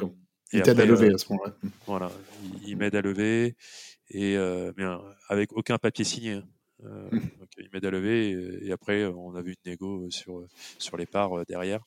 Il 0.53 0.63
t'aide 0.63 0.81
à 0.81 0.85
lever 0.87 1.13
à 1.15 1.19
ce 1.19 1.33
moment-là. 1.33 1.55
voilà, 1.87 2.11
il, 2.63 2.69
il 2.71 2.77
m'aide 2.77 2.95
à 2.97 3.01
lever 3.03 3.57
et 4.11 4.37
mais 4.77 4.85
avec 5.29 5.53
aucun 5.53 5.79
papier 5.79 6.05
signé. 6.05 6.43
Mm. 6.83 7.11
donc 7.39 7.49
il 7.59 7.69
m'aide 7.73 7.85
à 7.85 7.91
lever 7.91 8.31
et, 8.31 8.69
et 8.69 8.73
après 8.73 9.05
on 9.05 9.35
avait 9.35 9.51
une 9.51 9.71
négo 9.71 10.11
sur 10.11 10.47
sur 10.79 10.97
les 10.97 11.05
parts 11.07 11.45
derrière 11.47 11.81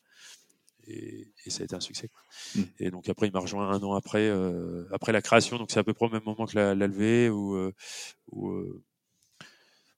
et, 0.87 1.33
et 1.45 1.49
ça 1.49 1.61
a 1.61 1.65
été 1.65 1.75
un 1.75 1.79
succès. 1.79 2.07
quoi. 2.07 2.21
Mm. 2.55 2.61
Et 2.79 2.91
donc 2.91 3.09
après 3.09 3.27
il 3.27 3.33
m'a 3.33 3.39
rejoint 3.39 3.69
un 3.69 3.81
an 3.83 3.93
après 3.93 4.27
euh, 4.27 4.85
après 4.91 5.11
la 5.11 5.21
création 5.21 5.57
donc 5.57 5.71
c'est 5.71 5.79
à 5.79 5.83
peu 5.83 5.93
près 5.93 6.05
au 6.05 6.09
même 6.09 6.23
moment 6.25 6.45
que 6.45 6.55
la, 6.55 6.75
la 6.75 6.87
levée 6.87 7.29
où, 7.29 7.55
euh, 7.55 7.73
où 8.31 8.49
euh, 8.49 8.83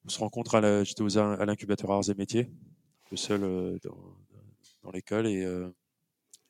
on 0.06 0.10
se 0.10 0.20
rencontre 0.20 0.84
j'étais 0.84 1.18
à 1.18 1.46
l'incubateur 1.46 1.92
arts 1.92 2.10
et 2.10 2.14
métiers 2.14 2.50
le 3.12 3.18
seul 3.18 3.80
dans, 3.84 4.18
dans 4.84 4.92
l'école 4.92 5.28
et 5.28 5.46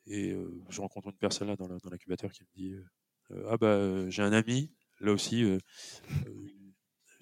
et 0.08 0.36
je 0.70 0.82
rencontre 0.82 1.08
une 1.08 1.18
personne 1.18 1.48
là 1.48 1.56
dans 1.56 1.68
l'incubateur 1.90 2.32
qui 2.32 2.44
me 2.44 2.48
dit 2.56 2.76
ah 3.48 3.58
bah 3.58 4.10
j'ai 4.10 4.22
un 4.24 4.34
ami 4.34 4.74
là 5.00 5.12
aussi 5.14 5.46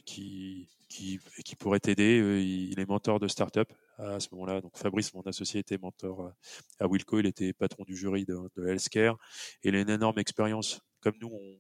qui, 0.06 0.68
qui 0.90 1.20
qui 1.46 1.56
pourrait 1.56 1.80
t'aider 1.80 2.42
il 2.44 2.80
est 2.80 2.88
mentor 2.88 3.20
de 3.20 3.28
start-up 3.28 3.72
à 3.98 4.20
ce 4.20 4.28
moment-là. 4.34 4.62
Donc 4.62 4.78
Fabrice 4.78 5.14
mon 5.14 5.22
associé 5.22 5.60
était 5.60 5.78
mentor 5.78 6.28
à, 6.28 6.36
à 6.80 6.88
Wilco. 6.88 7.20
Il 7.20 7.26
était 7.26 7.54
patron 7.54 7.84
du 7.84 7.96
jury 7.96 8.26
de, 8.26 8.38
de 8.56 8.68
Healthcare. 8.68 9.18
Et 9.64 9.70
il 9.70 9.76
a 9.76 9.82
une 9.82 9.90
énorme 9.90 10.20
expérience. 10.20 10.82
Comme 11.02 11.16
nous 11.22 11.30
on, 11.32 11.58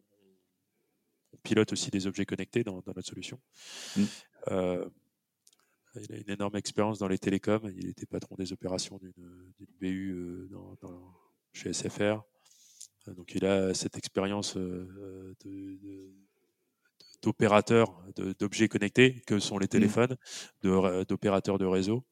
on 1.34 1.38
pilote 1.43 1.72
aussi 1.74 1.91
des 1.91 2.08
objets 2.08 2.26
connectés 2.26 2.63
dans, 2.63 2.82
dans 2.82 2.93
notre 2.96 3.08
solution. 3.08 3.39
Mm. 3.96 4.04
Euh, 4.52 4.89
il 5.96 6.12
a 6.13 6.17
une 6.17 6.30
énorme 6.32 6.56
expérience 6.56 6.98
dans 7.00 7.08
les 7.08 7.19
télécoms. 7.19 7.69
Il 7.78 7.88
était 7.88 8.06
patron 8.08 8.36
des 8.36 8.52
opérations 8.52 8.98
d'une 8.98 9.54
BU 9.80 10.12
euh, 10.12 10.48
dans, 10.50 10.76
dans- 10.82 11.13
chez 11.54 11.72
SFR. 11.72 12.24
Euh, 13.08 13.13
Donc 13.13 13.36
il 13.36 13.46
a 13.46 13.74
cette 13.76 13.96
expérience 13.98 14.58
euh, 14.58 15.36
de- 15.46 15.78
de- 15.84 16.13
d'opérateur 17.22 18.04
de- 18.15 18.34
d'objets 18.34 18.67
connectés 18.67 19.22
que 19.28 19.39
sont 19.39 19.58
les 19.60 19.67
téléphones, 19.67 20.17
de- 20.63 21.04
d'opérateurs 21.04 21.58
de 21.60 21.65
réseau 21.65 22.04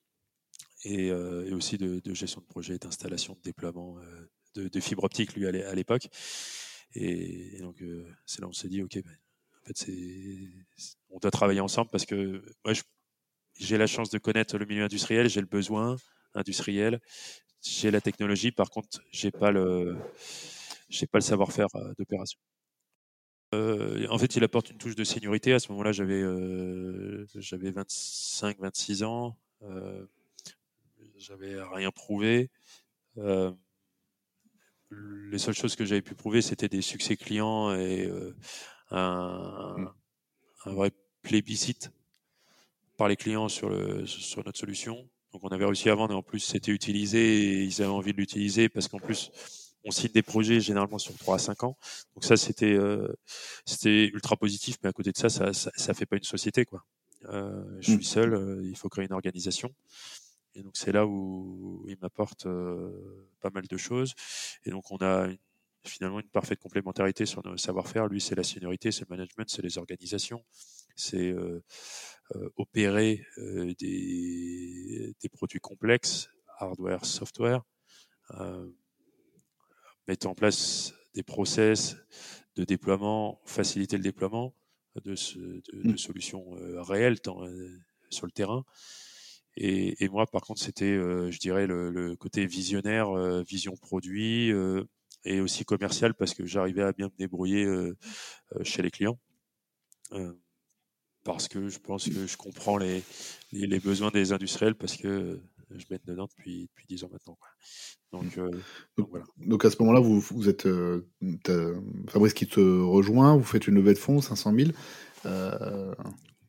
et, 0.83 1.11
euh, 1.11 1.45
et 1.47 1.53
aussi 1.53 1.77
de, 1.77 1.99
de 1.99 2.13
gestion 2.13 2.41
de 2.41 2.45
projet, 2.45 2.77
d'installation, 2.77 3.33
de 3.35 3.41
déploiement 3.41 3.97
euh, 3.99 4.29
de, 4.55 4.67
de 4.67 4.79
fibre 4.79 5.03
optique 5.03 5.33
lui 5.35 5.47
à 5.47 5.51
l'é- 5.51 5.63
à 5.63 5.75
l'époque. 5.75 6.07
Et, 6.95 7.57
et 7.57 7.59
donc 7.61 7.81
euh, 7.81 8.05
c'est 8.25 8.41
là 8.41 8.47
où 8.47 8.49
on 8.51 8.53
s'est 8.53 8.69
dit 8.69 8.81
ok, 8.83 8.95
ben, 9.03 9.11
en 9.63 9.65
fait 9.67 9.77
c'est 9.77 10.49
on 11.09 11.19
doit 11.19 11.31
travailler 11.31 11.59
ensemble 11.61 11.89
parce 11.91 12.05
que 12.05 12.43
moi 12.65 12.73
j'ai 13.59 13.77
la 13.77 13.87
chance 13.87 14.09
de 14.09 14.17
connaître 14.19 14.57
le 14.57 14.65
milieu 14.65 14.83
industriel, 14.85 15.29
j'ai 15.29 15.41
le 15.41 15.47
besoin 15.47 15.97
industriel, 16.35 16.99
j'ai 17.63 17.91
la 17.91 18.01
technologie. 18.01 18.51
Par 18.51 18.69
contre, 18.71 19.01
j'ai 19.11 19.31
pas 19.31 19.51
le, 19.51 19.97
j'ai 20.89 21.07
pas 21.07 21.19
le 21.19 21.23
savoir-faire 21.23 21.67
d'opération. 21.97 22.39
Euh, 23.53 24.07
en 24.09 24.17
fait, 24.17 24.35
il 24.35 24.43
apporte 24.43 24.69
une 24.69 24.77
touche 24.77 24.95
de 24.95 25.03
seniorité. 25.03 25.53
À 25.53 25.59
ce 25.59 25.71
moment-là, 25.71 25.91
j'avais, 25.91 26.21
euh, 26.21 27.25
j'avais 27.35 27.71
25, 27.71 28.59
26 28.59 29.03
ans. 29.03 29.37
Euh, 29.63 30.05
j'avais 31.21 31.61
rien 31.61 31.91
prouvé. 31.91 32.49
Euh, 33.17 33.51
les 34.89 35.37
seules 35.37 35.55
choses 35.55 35.75
que 35.75 35.85
j'avais 35.85 36.01
pu 36.01 36.15
prouver, 36.15 36.41
c'était 36.41 36.67
des 36.67 36.81
succès 36.81 37.15
clients 37.15 37.73
et 37.73 38.11
un, 38.89 39.75
mmh. 39.77 39.93
un, 40.65 40.73
vrai 40.73 40.91
plébiscite 41.21 41.91
par 42.97 43.07
les 43.07 43.15
clients 43.15 43.47
sur, 43.47 43.69
le, 43.69 44.05
sur 44.05 44.43
notre 44.43 44.59
solution. 44.59 45.07
Donc 45.31 45.43
on 45.43 45.49
avait 45.49 45.65
réussi 45.65 45.89
à 45.89 45.95
vendre 45.95 46.13
et 46.13 46.17
en 46.17 46.23
plus 46.23 46.39
c'était 46.39 46.71
utilisé 46.71 47.19
et 47.19 47.63
ils 47.63 47.81
avaient 47.81 47.91
envie 47.91 48.11
de 48.11 48.17
l'utiliser 48.17 48.67
parce 48.67 48.87
qu'en 48.87 48.99
plus 48.99 49.31
on 49.83 49.91
signe 49.91 50.11
des 50.11 50.21
projets 50.21 50.59
généralement 50.59 50.99
sur 50.99 51.17
3 51.17 51.35
à 51.35 51.39
5 51.39 51.63
ans. 51.63 51.77
Donc 52.15 52.25
ça 52.25 52.37
c'était 52.37 52.73
euh, 52.73 53.07
c'était 53.65 54.07
ultra 54.07 54.35
positif, 54.35 54.77
mais 54.83 54.89
à 54.89 54.93
côté 54.93 55.11
de 55.11 55.17
ça, 55.17 55.29
ça, 55.29 55.51
ça, 55.53 55.93
fait 55.93 56.05
pas 56.05 56.17
une 56.17 56.23
société 56.23 56.65
quoi. 56.65 56.83
Euh, 57.29 57.63
je 57.79 57.91
suis 57.91 57.97
mmh. 57.97 58.03
seul, 58.03 58.33
euh, 58.33 58.61
il 58.63 58.75
faut 58.75 58.89
créer 58.89 59.05
une 59.05 59.13
organisation. 59.13 59.73
Et 60.55 60.63
donc 60.63 60.75
c'est 60.75 60.91
là 60.91 61.05
où 61.05 61.85
il 61.87 61.97
m'apporte 62.01 62.45
pas 63.39 63.49
mal 63.53 63.67
de 63.67 63.77
choses. 63.77 64.13
Et 64.65 64.69
donc 64.69 64.91
on 64.91 64.97
a 64.97 65.29
finalement 65.83 66.19
une 66.19 66.29
parfaite 66.29 66.59
complémentarité 66.59 67.25
sur 67.25 67.45
nos 67.45 67.57
savoir-faire. 67.57 68.07
Lui 68.07 68.21
c'est 68.21 68.35
la 68.35 68.43
seniorité, 68.43 68.91
c'est 68.91 69.09
le 69.09 69.15
management, 69.15 69.49
c'est 69.49 69.61
les 69.61 69.77
organisations, 69.77 70.43
c'est 70.95 71.33
opérer 72.57 73.25
des, 73.37 75.15
des 75.21 75.29
produits 75.29 75.59
complexes, 75.59 76.29
hardware, 76.59 77.05
software 77.05 77.63
mettre 80.07 80.27
en 80.27 80.35
place 80.35 80.93
des 81.13 81.23
process 81.23 81.95
de 82.55 82.63
déploiement, 82.63 83.41
faciliter 83.45 83.97
le 83.97 84.03
déploiement 84.03 84.53
de, 84.95 85.13
de, 85.13 85.91
mmh. 85.91 85.97
solutions 85.97 86.55
euh, 86.57 86.81
réelles 86.81 87.17
euh, 87.27 87.69
sur 88.09 88.25
le 88.25 88.31
terrain. 88.31 88.65
Et, 89.57 90.07
moi, 90.09 90.25
par 90.27 90.41
contre, 90.41 90.61
c'était, 90.61 90.85
euh, 90.85 91.29
je 91.29 91.39
dirais, 91.39 91.67
le, 91.67 92.15
côté 92.15 92.45
visionnaire, 92.45 93.11
vision 93.43 93.75
produit 93.75 94.51
et 95.23 95.39
aussi 95.39 95.65
commercial 95.65 96.13
parce 96.13 96.33
que 96.33 96.45
j'arrivais 96.45 96.83
à 96.83 96.93
bien 96.93 97.07
me 97.07 97.17
débrouiller 97.17 97.67
chez 98.63 98.81
les 98.81 98.91
clients. 98.91 99.19
parce 101.23 101.47
que 101.47 101.69
je 101.69 101.79
pense 101.79 102.09
que 102.09 102.25
je 102.27 102.37
comprends 102.37 102.77
les, 102.77 103.03
besoins 103.79 104.09
des 104.09 104.31
industriels 104.31 104.75
parce 104.75 104.97
que 104.97 105.39
je 105.77 105.85
mène 105.89 105.99
dedans 106.05 106.27
depuis, 106.27 106.69
depuis 106.69 106.85
10 106.87 107.03
ans 107.03 107.09
maintenant. 107.11 107.37
Donc, 108.11 108.37
euh, 108.37 108.51
donc, 109.37 109.65
à 109.65 109.69
ce 109.69 109.77
moment-là, 109.79 109.99
vous, 110.01 110.49
êtes 110.49 110.65
euh, 110.65 111.05
Fabrice 112.09 112.33
qui 112.33 112.47
te 112.47 112.59
rejoint, 112.59 113.37
vous 113.37 113.43
faites 113.43 113.67
une 113.67 113.75
levée 113.75 113.93
de 113.93 113.99
fonds, 113.99 114.21
500 114.21 114.53
000. 114.53 114.71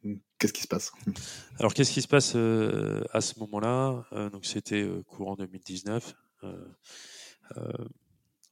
Euh, 0.04 0.14
qu'est-ce 0.38 0.52
qui 0.52 0.62
se 0.62 0.68
passe? 0.68 0.92
Alors, 1.58 1.74
qu'est-ce 1.74 1.92
qui 1.92 2.02
se 2.02 2.08
passe 2.08 2.34
à 2.34 3.20
ce 3.20 3.38
moment-là? 3.40 4.04
Donc, 4.30 4.44
c'était 4.44 4.88
courant 5.06 5.36
2019. 5.36 6.14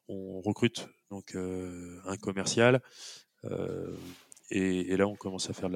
on 0.08 0.40
recrute 0.40 0.88
donc 1.10 1.34
un 1.34 2.16
commercial. 2.16 2.80
Et, 4.50 4.96
là, 4.96 5.06
on 5.06 5.14
commence 5.14 5.48
à 5.48 5.52
faire 5.52 5.68
de 5.68 5.74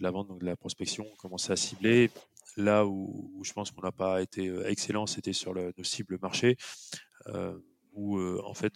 la, 0.00 0.10
vente, 0.10 0.28
donc 0.28 0.40
de 0.40 0.46
la 0.46 0.56
prospection, 0.56 1.06
on 1.12 1.16
commence 1.16 1.50
à 1.50 1.56
cibler. 1.56 2.10
Là 2.56 2.86
où, 2.86 3.42
je 3.42 3.52
pense 3.52 3.70
qu'on 3.70 3.82
n'a 3.82 3.92
pas 3.92 4.22
été 4.22 4.48
euh, 4.48 4.68
excellent, 4.68 5.06
c'était 5.06 5.32
sur 5.32 5.54
nos 5.54 5.84
cibles 5.84 6.18
marché, 6.22 6.56
euh, 7.26 7.58
où 7.92 8.16
euh, 8.16 8.40
en 8.44 8.54
fait 8.54 8.74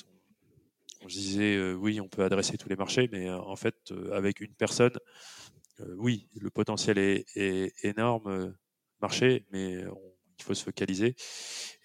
on, 1.02 1.08
se 1.08 1.14
disait 1.14 1.72
oui, 1.74 2.00
on 2.00 2.08
peut 2.08 2.24
adresser 2.24 2.58
tous 2.58 2.68
les 2.68 2.76
marchés, 2.76 3.08
mais 3.12 3.30
en 3.30 3.56
fait 3.56 3.92
avec 4.12 4.40
une 4.40 4.52
personne, 4.52 4.98
oui, 5.96 6.28
le 6.40 6.50
potentiel 6.50 6.98
est, 6.98 7.72
énorme 7.84 8.54
marché, 9.00 9.46
mais 9.52 9.84
il 10.38 10.44
faut 10.44 10.54
se 10.54 10.64
focaliser. 10.64 11.14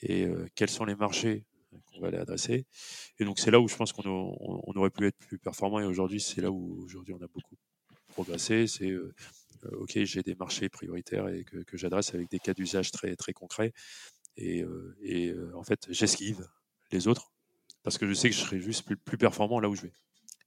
Et 0.02 0.28
quels 0.56 0.70
sont 0.70 0.86
les 0.86 0.96
marchés 0.96 1.46
qu'on 1.86 2.00
va 2.02 2.08
aller 2.08 2.18
adresser 2.18 2.66
Et 3.20 3.26
donc 3.26 3.40
c'est 3.40 3.52
là 3.52 3.60
où 3.60 3.68
je 3.68 3.76
pense 3.76 3.94
qu'on 3.94 4.04
on 4.06 4.74
aurait 4.76 4.90
pu 4.90 5.06
être 5.08 5.18
plus 5.18 5.40
performant. 5.40 5.80
Et 5.80 5.86
aujourd'hui, 5.86 6.22
c'est 6.22 6.42
là 6.42 6.52
où 6.52 6.84
aujourd'hui 6.84 7.14
on 7.14 7.24
a 7.24 7.28
beaucoup 7.28 7.56
progressé. 8.08 8.68
C'est 8.68 8.94
euh, 9.66 9.78
ok, 9.78 10.04
j'ai 10.04 10.24
des 10.24 10.36
marchés 10.36 10.70
prioritaires 10.70 11.28
et 11.30 11.44
que, 11.44 11.78
j'adresse 11.78 12.14
avec 12.14 12.30
des 12.30 12.40
cas 12.40 12.54
d'usage 12.54 12.92
très, 12.92 13.16
très 13.16 13.34
concrets. 13.34 13.74
Et, 14.36 14.62
euh, 14.64 14.96
euh, 15.04 15.52
en 15.56 15.64
fait, 15.64 15.88
j'esquive 15.90 16.48
les 16.92 17.08
autres 17.08 17.32
parce 17.84 17.98
que 17.98 18.08
je 18.08 18.14
sais 18.14 18.30
que 18.30 18.36
je 18.36 18.42
serai 18.42 18.60
juste 18.60 18.84
plus, 18.84 19.18
performant 19.18 19.60
là 19.60 19.70
où 19.70 19.76
je 19.76 19.84
vais. 19.84 19.94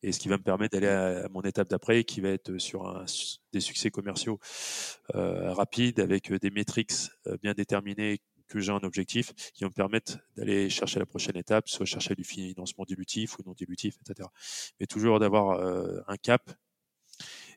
Et 0.02 0.12
ce 0.12 0.18
qui 0.18 0.28
va 0.28 0.36
me 0.36 0.42
permettre 0.42 0.78
d'aller 0.78 0.88
à, 0.88 1.28
mon 1.30 1.42
étape 1.42 1.68
d'après, 1.68 2.04
qui 2.04 2.20
va 2.20 2.30
être 2.30 2.58
sur 2.58 2.86
un, 2.86 3.04
des 3.52 3.60
succès 3.60 3.90
commerciaux 3.90 4.38
rapides 5.12 6.00
avec 6.00 6.32
des 6.32 6.50
métriques 6.50 6.92
bien 7.42 7.54
déterminées 7.54 8.20
que 8.48 8.60
j'ai 8.60 8.72
un 8.72 8.82
objectif 8.82 9.32
qui 9.52 9.64
vont 9.64 9.70
me 9.70 9.74
permettre 9.74 10.18
d'aller 10.36 10.70
chercher 10.70 11.00
la 11.00 11.06
prochaine 11.06 11.36
étape, 11.36 11.68
soit 11.68 11.86
chercher 11.86 12.14
du 12.14 12.24
financement 12.24 12.84
dilutif 12.86 13.38
ou 13.38 13.42
non 13.44 13.54
dilutif, 13.54 13.96
etc. 14.00 14.28
Mais 14.78 14.86
toujours 14.86 15.18
d'avoir 15.18 15.60
un 16.06 16.16
cap 16.16 16.52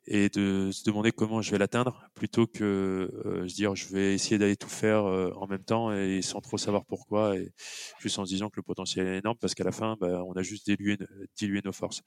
et 0.08 0.30
de 0.30 0.72
se 0.72 0.84
demander 0.84 1.12
comment 1.12 1.42
je 1.42 1.52
vais 1.52 1.58
l'atteindre 1.58 2.10
plutôt 2.16 2.48
que 2.48 3.12
euh, 3.26 3.48
se 3.48 3.56
dire 3.56 3.76
je 3.76 3.88
vais 3.88 4.14
essayer 4.14 4.38
d'aller 4.38 4.58
tout 4.58 4.70
faire 4.70 5.06
euh, 5.06 5.32
en 5.36 5.48
même 5.48 5.64
temps 5.64 5.92
et 5.92 6.22
sans 6.22 6.42
trop 6.42 6.58
savoir 6.58 6.86
pourquoi 6.86 7.38
et 7.38 7.52
juste 8.00 8.18
en 8.20 8.26
se 8.26 8.30
disant 8.32 8.50
que 8.50 8.58
le 8.58 8.64
potentiel 8.64 9.08
est 9.08 9.20
énorme 9.20 9.38
parce 9.40 9.56
qu'à 9.56 9.64
la 9.64 9.72
fin 9.72 9.98
bah, 10.00 10.24
on 10.26 10.34
a 10.34 10.42
juste 10.42 10.66
dilué, 10.66 10.98
dilué 11.38 11.62
nos 11.64 11.74
forces 11.74 12.02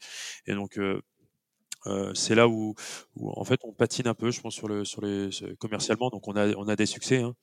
et 0.47 0.55
donc 0.55 0.79
euh, 0.79 1.01
euh 1.87 2.15
c'est 2.15 2.35
là 2.35 2.49
où, 2.49 2.75
en 3.21 3.45
fait 3.45 3.61
on 3.65 3.73
patine 3.73 4.07
un 4.09 4.15
peu, 4.15 4.31
je 4.31 4.41
pense 4.41 4.55
sur 4.55 4.69
le 4.69 4.85
sur 4.85 5.03
les 5.03 5.31
commercialement. 5.59 6.11
Donc 6.11 6.29
on 6.29 6.37
a 6.37 6.49
on 6.57 6.69
a 6.69 6.77
des 6.77 6.87
succès, 6.87 7.23
hein, 7.23 7.35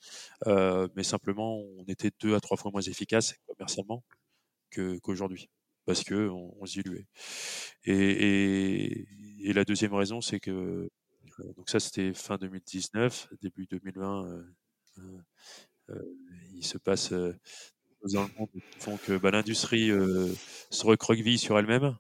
mais 0.95 1.03
simplement 1.03 1.57
on 1.77 1.83
était 1.87 2.11
deux 2.21 2.35
à 2.35 2.39
trois 2.39 2.57
fois 2.57 2.71
moins 2.71 2.81
efficace 2.81 3.35
commercialement 3.47 4.03
qu'aujourd'hui 4.73 5.49
parce 5.85 6.03
que 6.03 6.29
on, 6.29 6.53
on 6.59 6.65
se 6.67 6.73
diluait. 6.79 7.07
La 9.39 9.65
deuxième 9.65 9.93
raison, 9.93 10.21
c'est 10.21 10.39
que 10.39 10.89
euh, 11.39 11.53
donc 11.53 11.69
ça 11.69 11.79
c'était 11.79 12.13
fin 12.13 12.37
2019, 12.37 13.29
début 13.41 13.65
2020, 13.67 14.25
euh, 14.25 15.03
euh, 15.89 16.15
il 16.53 16.65
se 16.65 16.77
passe 16.77 17.11
dans 17.11 18.23
le 18.23 18.29
monde 18.37 18.49
qui 18.51 18.61
font 18.79 18.97
que 18.97 19.17
bah, 19.17 19.31
l'industrie 19.31 19.89
se 19.89 20.85
recroqueville 20.85 21.39
sur 21.39 21.57
elle-même. 21.57 21.97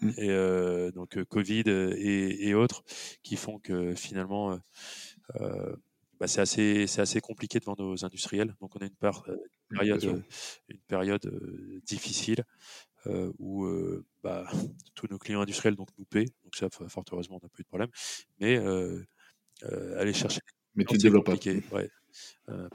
Mmh. 0.00 0.10
Et 0.18 0.92
donc 0.92 1.22
Covid 1.24 1.64
et, 1.66 2.48
et, 2.48 2.54
autres 2.54 2.84
qui 3.22 3.36
font 3.36 3.58
que 3.58 3.94
finalement 3.94 4.58
bah, 6.20 6.26
c'est 6.26 6.40
assez, 6.40 6.86
c'est 6.86 7.00
assez 7.00 7.20
compliqué 7.20 7.60
devant 7.60 7.76
nos 7.78 8.04
industriels. 8.04 8.54
Donc 8.60 8.74
on 8.76 8.80
a 8.80 8.84
une, 8.84 8.96
part, 8.96 9.24
une 9.28 9.34
mmh, 9.70 9.78
période, 9.78 10.24
une 10.68 10.80
période 10.80 11.80
difficile 11.86 12.44
euh, 13.06 13.32
où 13.38 13.64
euh, 13.64 14.04
bah, 14.22 14.46
tous 14.94 15.06
nos 15.10 15.18
clients 15.18 15.40
industriels 15.40 15.76
donc 15.76 15.88
nous 15.98 16.04
paient. 16.04 16.26
Donc 16.44 16.54
ça, 16.56 16.68
fort 16.70 17.04
heureusement, 17.12 17.38
on 17.40 17.44
n'a 17.44 17.48
pas 17.48 17.58
eu 17.58 17.62
de 17.62 17.68
problème. 17.68 17.90
Mais 18.40 18.56
euh, 18.56 19.04
aller 19.98 20.12
chercher. 20.12 20.40
Mais 20.74 20.84
tu 20.84 20.98
développes 20.98 21.26
compliqué, 21.26 21.62
ouais. 21.72 21.88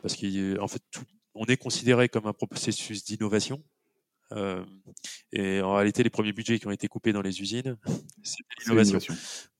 parce 0.01 0.15
qu'en 0.15 0.67
fait, 0.67 0.81
tout, 0.89 1.03
on 1.33 1.45
est 1.45 1.57
considéré 1.57 2.09
comme 2.09 2.27
un 2.27 2.33
processus 2.33 3.03
d'innovation. 3.03 3.63
Euh, 4.31 4.63
et 5.31 5.61
en 5.61 5.75
réalité, 5.75 6.03
les 6.03 6.09
premiers 6.09 6.33
budgets 6.33 6.59
qui 6.59 6.67
ont 6.67 6.71
été 6.71 6.87
coupés 6.87 7.13
dans 7.13 7.21
les 7.21 7.41
usines, 7.41 7.77
c'est 8.23 8.43
l'innovation. 8.59 8.99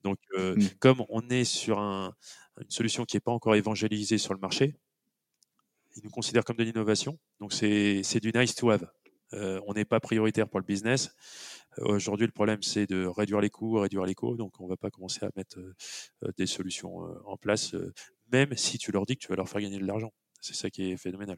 Donc, 0.04 0.20
euh, 0.38 0.56
mmh. 0.56 0.70
comme 0.80 1.04
on 1.10 1.28
est 1.30 1.44
sur 1.44 1.80
un, 1.80 2.14
une 2.62 2.70
solution 2.70 3.06
qui 3.06 3.16
n'est 3.16 3.22
pas 3.22 3.32
encore 3.32 3.56
évangélisée 3.56 4.18
sur 4.18 4.34
le 4.34 4.40
marché, 4.40 4.76
ils 5.96 6.04
nous 6.04 6.12
considèrent 6.12 6.46
comme 6.46 6.58
de 6.58 6.64
l'innovation. 6.64 7.18
Donc, 7.40 7.54
c'est 7.54 8.20
du 8.20 8.32
nice 8.34 8.56
to 8.56 8.70
have. 8.70 8.88
Euh, 9.34 9.62
on 9.68 9.74
n'est 9.74 9.86
pas 9.86 10.00
prioritaire 10.00 10.48
pour 10.48 10.60
le 10.60 10.66
business. 10.66 11.16
Euh, 11.80 11.96
aujourd'hui, 11.96 12.26
le 12.26 12.32
problème, 12.32 12.62
c'est 12.64 12.88
de 12.88 13.06
réduire 13.06 13.42
les 13.42 13.50
coûts, 13.50 13.80
réduire 13.80 14.06
les 14.06 14.16
coûts. 14.16 14.36
Donc, 14.36 14.60
on 14.60 14.66
ne 14.66 14.70
va 14.70 14.78
pas 14.78 14.90
commencer 14.90 15.24
à 15.24 15.30
mettre 15.36 15.60
euh, 15.60 16.32
des 16.38 16.48
solutions 16.48 16.98
en 17.26 17.38
place, 17.38 17.76
même 18.32 18.56
si 18.56 18.78
tu 18.78 18.92
leur 18.92 19.06
dis 19.06 19.16
que 19.16 19.22
tu 19.22 19.28
vas 19.28 19.36
leur 19.36 19.50
faire 19.50 19.62
gagner 19.62 19.80
de 19.80 19.86
l'argent. 19.86 20.12
C'est 20.42 20.56
ça 20.56 20.70
qui 20.70 20.92
est 20.92 20.98
phénoménal. 20.98 21.38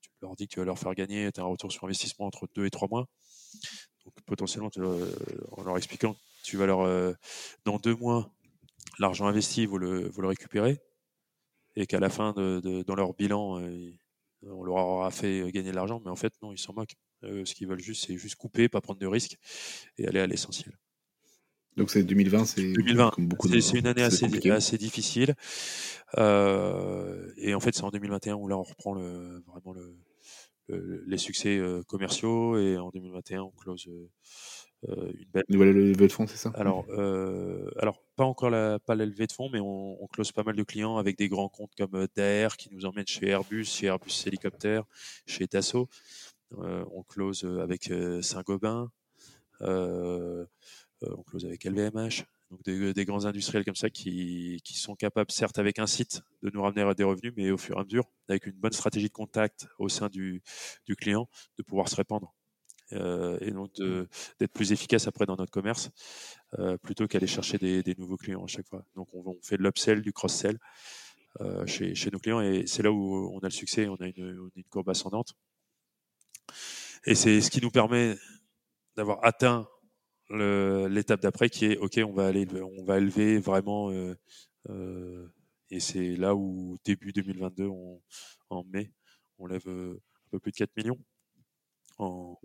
Tu 0.00 0.10
leur 0.20 0.36
dis 0.36 0.46
que 0.46 0.54
tu 0.54 0.60
vas 0.60 0.66
leur 0.66 0.78
faire 0.78 0.94
gagner 0.94 1.26
as 1.26 1.40
un 1.40 1.44
retour 1.44 1.72
sur 1.72 1.84
investissement 1.84 2.26
entre 2.26 2.48
deux 2.54 2.66
et 2.66 2.70
trois 2.70 2.88
mois. 2.88 3.06
Donc, 4.04 4.14
potentiellement, 4.26 4.70
en 4.76 5.62
leur 5.62 5.76
expliquant 5.76 6.14
que 6.14 6.18
tu 6.44 6.56
vas 6.56 6.66
leur, 6.66 7.14
dans 7.64 7.78
deux 7.78 7.94
mois, 7.94 8.30
l'argent 8.98 9.26
investi, 9.26 9.66
vous 9.66 9.78
le, 9.78 10.08
vous 10.08 10.20
le 10.22 10.28
récupérez 10.28 10.80
et 11.76 11.86
qu'à 11.86 12.00
la 12.00 12.10
fin, 12.10 12.32
de, 12.32 12.82
dans 12.82 12.94
leur 12.94 13.14
bilan, 13.14 13.62
on 14.42 14.64
leur 14.64 14.76
aura 14.76 15.10
fait 15.10 15.50
gagner 15.52 15.70
de 15.70 15.76
l'argent, 15.76 16.00
mais 16.04 16.10
en 16.10 16.16
fait, 16.16 16.32
non, 16.42 16.52
ils 16.52 16.58
s'en 16.58 16.74
moquent. 16.74 16.96
Euh, 17.24 17.44
ce 17.44 17.54
qu'ils 17.54 17.66
veulent 17.66 17.80
juste, 17.80 18.06
c'est 18.06 18.16
juste 18.16 18.36
couper, 18.36 18.68
pas 18.68 18.80
prendre 18.80 19.00
de 19.00 19.06
risques 19.06 19.38
et 19.96 20.06
aller 20.06 20.20
à 20.20 20.26
l'essentiel. 20.26 20.72
Donc 21.76 21.90
c'est 21.90 22.02
2020, 22.02 22.44
c'est 22.44 22.72
2020. 22.72 23.12
C'est 23.60 23.78
une 23.78 23.86
année 23.86 24.02
assez, 24.02 24.26
assez 24.50 24.78
difficile. 24.78 25.34
Euh, 26.16 27.30
et 27.36 27.54
en 27.54 27.60
fait, 27.60 27.74
c'est 27.74 27.84
en 27.84 27.90
2021 27.90 28.34
où 28.34 28.48
là 28.48 28.56
on 28.56 28.62
reprend 28.62 28.94
le, 28.94 29.42
vraiment 29.46 29.72
le, 29.72 31.04
les 31.06 31.18
succès 31.18 31.56
euh, 31.56 31.82
commerciaux 31.84 32.58
et 32.58 32.76
en 32.78 32.90
2021 32.90 33.42
on 33.42 33.50
close 33.50 33.88
une 34.86 35.30
belle 35.32 35.44
nouvelle 35.48 35.72
levée 35.72 36.06
de 36.06 36.12
fonds, 36.12 36.28
c'est 36.28 36.36
ça? 36.36 36.52
Alors, 36.54 36.86
alors 37.78 38.00
pas 38.14 38.24
encore 38.24 38.50
la 38.50 38.78
pas 38.78 38.94
la 38.94 39.06
levée 39.06 39.26
de 39.26 39.32
fonds, 39.32 39.48
mais 39.52 39.58
on, 39.58 40.02
on, 40.02 40.06
close 40.06 40.30
pas 40.30 40.44
mal 40.44 40.54
de 40.54 40.62
clients 40.62 40.98
avec 40.98 41.18
des 41.18 41.28
grands 41.28 41.48
comptes 41.48 41.72
comme 41.76 42.06
Daer 42.14 42.56
qui 42.56 42.72
nous 42.72 42.84
emmènent 42.86 43.06
chez 43.06 43.28
Airbus, 43.28 43.64
chez 43.64 43.86
Airbus 43.86 44.24
Hélicoptère, 44.26 44.84
chez 45.26 45.46
Dassault. 45.46 45.88
On 46.56 47.02
close 47.02 47.44
avec 47.60 47.92
Saint-Gobain, 48.22 48.90
on 49.60 51.22
close 51.26 51.44
avec 51.44 51.64
LVMH. 51.64 52.24
Donc 52.50 52.62
des, 52.64 53.04
grands 53.04 53.26
industriels 53.26 53.64
comme 53.64 53.76
ça 53.76 53.90
qui, 53.90 54.58
qui, 54.64 54.78
sont 54.78 54.94
capables, 54.94 55.30
certes 55.30 55.58
avec 55.58 55.78
un 55.78 55.86
site, 55.86 56.22
de 56.42 56.50
nous 56.50 56.62
ramener 56.62 56.94
des 56.94 57.04
revenus, 57.04 57.34
mais 57.36 57.50
au 57.50 57.58
fur 57.58 57.76
et 57.76 57.80
à 57.80 57.84
mesure, 57.84 58.04
avec 58.28 58.46
une 58.46 58.54
bonne 58.54 58.72
stratégie 58.72 59.08
de 59.08 59.12
contact 59.12 59.68
au 59.78 59.90
sein 59.90 60.08
du, 60.08 60.42
du 60.86 60.96
client, 60.96 61.28
de 61.58 61.62
pouvoir 61.62 61.88
se 61.88 61.96
répandre. 61.96 62.34
Euh, 62.94 63.36
et 63.42 63.50
donc 63.50 63.78
mmh. 63.78 64.06
d'être 64.40 64.52
plus 64.52 64.72
efficace 64.72 65.06
après 65.06 65.26
dans 65.26 65.36
notre 65.36 65.50
commerce 65.50 65.90
euh, 66.58 66.78
plutôt 66.78 67.06
qu'aller 67.06 67.26
chercher 67.26 67.58
des, 67.58 67.82
des, 67.82 67.94
nouveaux 67.98 68.16
clients 68.16 68.42
à 68.42 68.46
chaque 68.46 68.66
fois. 68.66 68.82
Donc 68.96 69.08
on, 69.12 69.22
on 69.26 69.38
fait 69.42 69.58
de 69.58 69.62
l'upsell, 69.62 70.00
du 70.00 70.14
cross-sell 70.14 70.58
euh, 71.42 71.66
chez, 71.66 71.94
chez, 71.94 72.10
nos 72.10 72.18
clients 72.18 72.40
et 72.40 72.66
c'est 72.66 72.82
là 72.82 72.90
où 72.90 73.30
on 73.34 73.40
a 73.40 73.44
le 73.46 73.50
succès, 73.50 73.88
on 73.88 73.96
a 73.96 74.06
une, 74.06 74.50
une 74.56 74.64
courbe 74.64 74.88
ascendante. 74.88 75.34
Et 77.04 77.14
c'est 77.14 77.40
ce 77.40 77.50
qui 77.50 77.60
nous 77.60 77.70
permet 77.70 78.16
d'avoir 78.96 79.24
atteint 79.24 79.68
l'étape 80.30 81.22
d'après 81.22 81.48
qui 81.48 81.66
est 81.66 81.78
ok 81.78 82.00
on 82.04 82.12
va 82.12 82.26
aller 82.26 82.46
on 82.60 82.84
va 82.84 82.98
élever 82.98 83.38
vraiment 83.38 83.90
euh, 83.90 84.14
euh, 84.68 85.26
et 85.70 85.80
c'est 85.80 86.16
là 86.16 86.34
où 86.34 86.76
début 86.84 87.12
2022 87.12 87.66
on, 87.66 88.02
en 88.50 88.62
mai 88.64 88.92
on 89.38 89.46
lève 89.46 89.66
euh, 89.68 89.94
un 90.26 90.28
peu 90.32 90.38
plus 90.38 90.52
de 90.52 90.56
4 90.58 90.76
millions 90.76 90.98
en, 91.96 92.38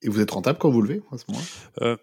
et 0.00 0.08
vous 0.08 0.20
êtes 0.20 0.30
rentable 0.30 0.58
quand 0.58 0.70
vous 0.70 0.80
levez 0.80 1.02
à 1.12 1.18
ce 1.18 1.24
moment-là? 1.28 1.96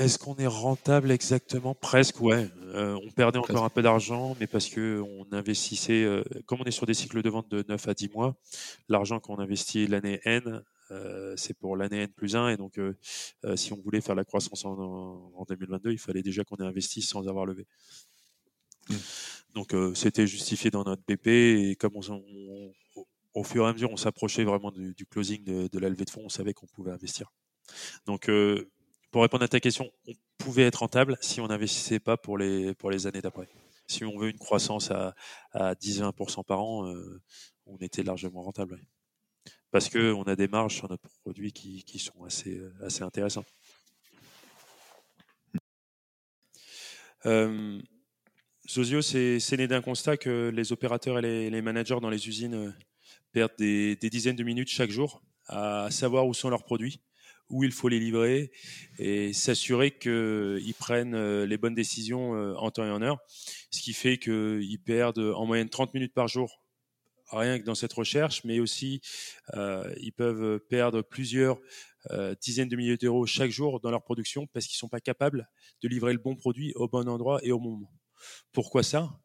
Est-ce 0.00 0.18
qu'on 0.18 0.36
est 0.36 0.46
rentable 0.46 1.10
exactement? 1.10 1.74
Presque, 1.74 2.20
ouais. 2.20 2.48
on 2.74 3.10
perdait 3.14 3.38
encore 3.38 3.64
un 3.64 3.70
peu 3.70 3.82
d'argent, 3.82 4.36
mais 4.40 4.46
parce 4.46 4.68
que 4.68 5.00
on 5.00 5.26
investissait, 5.32 6.06
comme 6.46 6.60
on 6.60 6.64
est 6.64 6.70
sur 6.70 6.86
des 6.86 6.94
cycles 6.94 7.22
de 7.22 7.30
vente 7.30 7.48
de 7.48 7.64
9 7.68 7.88
à 7.88 7.94
10 7.94 8.10
mois, 8.14 8.36
l'argent 8.88 9.20
qu'on 9.20 9.38
investit 9.38 9.86
l'année 9.86 10.20
N, 10.24 10.62
euh, 10.92 11.34
c'est 11.36 11.54
pour 11.54 11.76
l'année 11.76 12.02
N 12.02 12.08
plus 12.08 12.36
1. 12.36 12.50
Et 12.50 12.56
donc, 12.56 12.78
euh, 12.78 12.96
euh, 13.44 13.56
si 13.56 13.72
on 13.72 13.80
voulait 13.80 14.00
faire 14.00 14.14
la 14.14 14.24
croissance 14.24 14.64
en, 14.64 15.44
2022, 15.48 15.92
il 15.92 15.98
fallait 15.98 16.22
déjà 16.22 16.44
qu'on 16.44 16.56
ait 16.56 16.64
investi 16.64 17.02
sans 17.02 17.28
avoir 17.28 17.46
levé. 17.46 17.66
Mmh. 18.88 18.94
Donc, 19.54 19.74
c'était 19.96 20.26
justifié 20.26 20.70
dans 20.70 20.84
notre 20.84 21.02
BP. 21.06 21.26
Et 21.26 21.76
comme 21.76 21.96
on, 21.96 22.72
au 23.34 23.44
fur 23.44 23.66
et 23.66 23.68
à 23.68 23.72
mesure, 23.72 23.90
on 23.90 23.96
s'approchait 23.96 24.44
vraiment 24.44 24.70
du, 24.70 25.06
closing 25.06 25.42
de, 25.44 25.78
la 25.78 25.88
levée 25.88 26.04
de 26.04 26.10
fonds, 26.10 26.22
on 26.24 26.28
savait 26.28 26.54
qu'on 26.54 26.68
pouvait 26.68 26.92
investir. 26.92 27.32
Donc, 28.06 28.30
pour 29.10 29.22
répondre 29.22 29.44
à 29.44 29.48
ta 29.48 29.60
question, 29.60 29.90
on 30.06 30.12
pouvait 30.38 30.62
être 30.62 30.76
rentable 30.76 31.16
si 31.20 31.40
on 31.40 31.48
n'investissait 31.48 32.00
pas 32.00 32.16
pour 32.16 32.38
les, 32.38 32.74
pour 32.74 32.90
les 32.90 33.06
années 33.06 33.20
d'après. 33.20 33.48
Si 33.86 34.04
on 34.04 34.16
veut 34.18 34.30
une 34.30 34.38
croissance 34.38 34.90
à, 34.90 35.14
à 35.52 35.74
10-20% 35.74 36.44
par 36.44 36.60
an, 36.60 36.92
on 37.66 37.76
était 37.78 38.04
largement 38.04 38.42
rentable 38.42 38.80
parce 39.70 39.88
qu'on 39.88 40.22
a 40.24 40.36
des 40.36 40.48
marges 40.48 40.76
sur 40.76 40.88
notre 40.88 41.08
produit 41.22 41.52
qui, 41.52 41.84
qui 41.84 41.98
sont 41.98 42.24
assez, 42.24 42.56
euh, 42.56 42.72
assez 42.82 43.02
intéressantes. 43.02 43.52
Euh, 47.26 47.80
Zozio, 48.68 49.02
c'est 49.02 49.56
né 49.56 49.66
d'un 49.66 49.82
constat 49.82 50.16
que 50.16 50.50
les 50.54 50.72
opérateurs 50.72 51.18
et 51.18 51.50
les, 51.50 51.62
managers 51.62 51.98
dans 52.00 52.10
les 52.10 52.28
usines 52.28 52.54
euh, 52.54 52.72
perdent 53.32 53.56
des, 53.58 53.96
dizaines 53.96 54.36
de 54.36 54.44
minutes 54.44 54.68
chaque 54.68 54.90
jour 54.90 55.22
à 55.46 55.90
savoir 55.90 56.26
où 56.26 56.34
sont 56.34 56.48
leurs 56.48 56.62
produits, 56.62 57.00
où 57.50 57.64
il 57.64 57.72
faut 57.72 57.88
les 57.88 57.98
livrer 57.98 58.50
et 58.98 59.32
s'assurer 59.32 59.90
qu'ils 59.90 60.74
prennent 60.78 61.44
les 61.44 61.56
bonnes 61.58 61.74
décisions 61.74 62.32
en 62.56 62.70
temps 62.70 62.84
et 62.84 62.90
en 62.90 63.02
heure. 63.02 63.18
Ce 63.70 63.80
qui 63.80 63.92
fait 63.92 64.18
qu'ils 64.18 64.80
perdent 64.84 65.32
en 65.36 65.46
moyenne 65.46 65.68
30 65.68 65.94
minutes 65.94 66.14
par 66.14 66.28
jour 66.28 66.60
rien 67.38 67.58
que 67.58 67.64
dans 67.64 67.74
cette 67.74 67.92
recherche, 67.92 68.44
mais 68.44 68.60
aussi 68.60 69.00
euh, 69.54 69.92
ils 70.00 70.12
peuvent 70.12 70.58
perdre 70.68 71.02
plusieurs 71.02 71.58
euh, 72.10 72.34
dizaines 72.40 72.68
de 72.68 72.76
milliers 72.76 72.96
d'euros 72.96 73.26
chaque 73.26 73.50
jour 73.50 73.80
dans 73.80 73.90
leur 73.90 74.02
production 74.02 74.46
parce 74.48 74.66
qu'ils 74.66 74.76
ne 74.76 74.80
sont 74.80 74.88
pas 74.88 75.00
capables 75.00 75.48
de 75.82 75.88
livrer 75.88 76.12
le 76.12 76.18
bon 76.18 76.34
produit 76.34 76.72
au 76.74 76.88
bon 76.88 77.08
endroit 77.08 77.40
et 77.42 77.52
au 77.52 77.58
bon 77.58 77.72
moment. 77.72 77.92
Pourquoi 78.52 78.82
ça? 78.82 79.20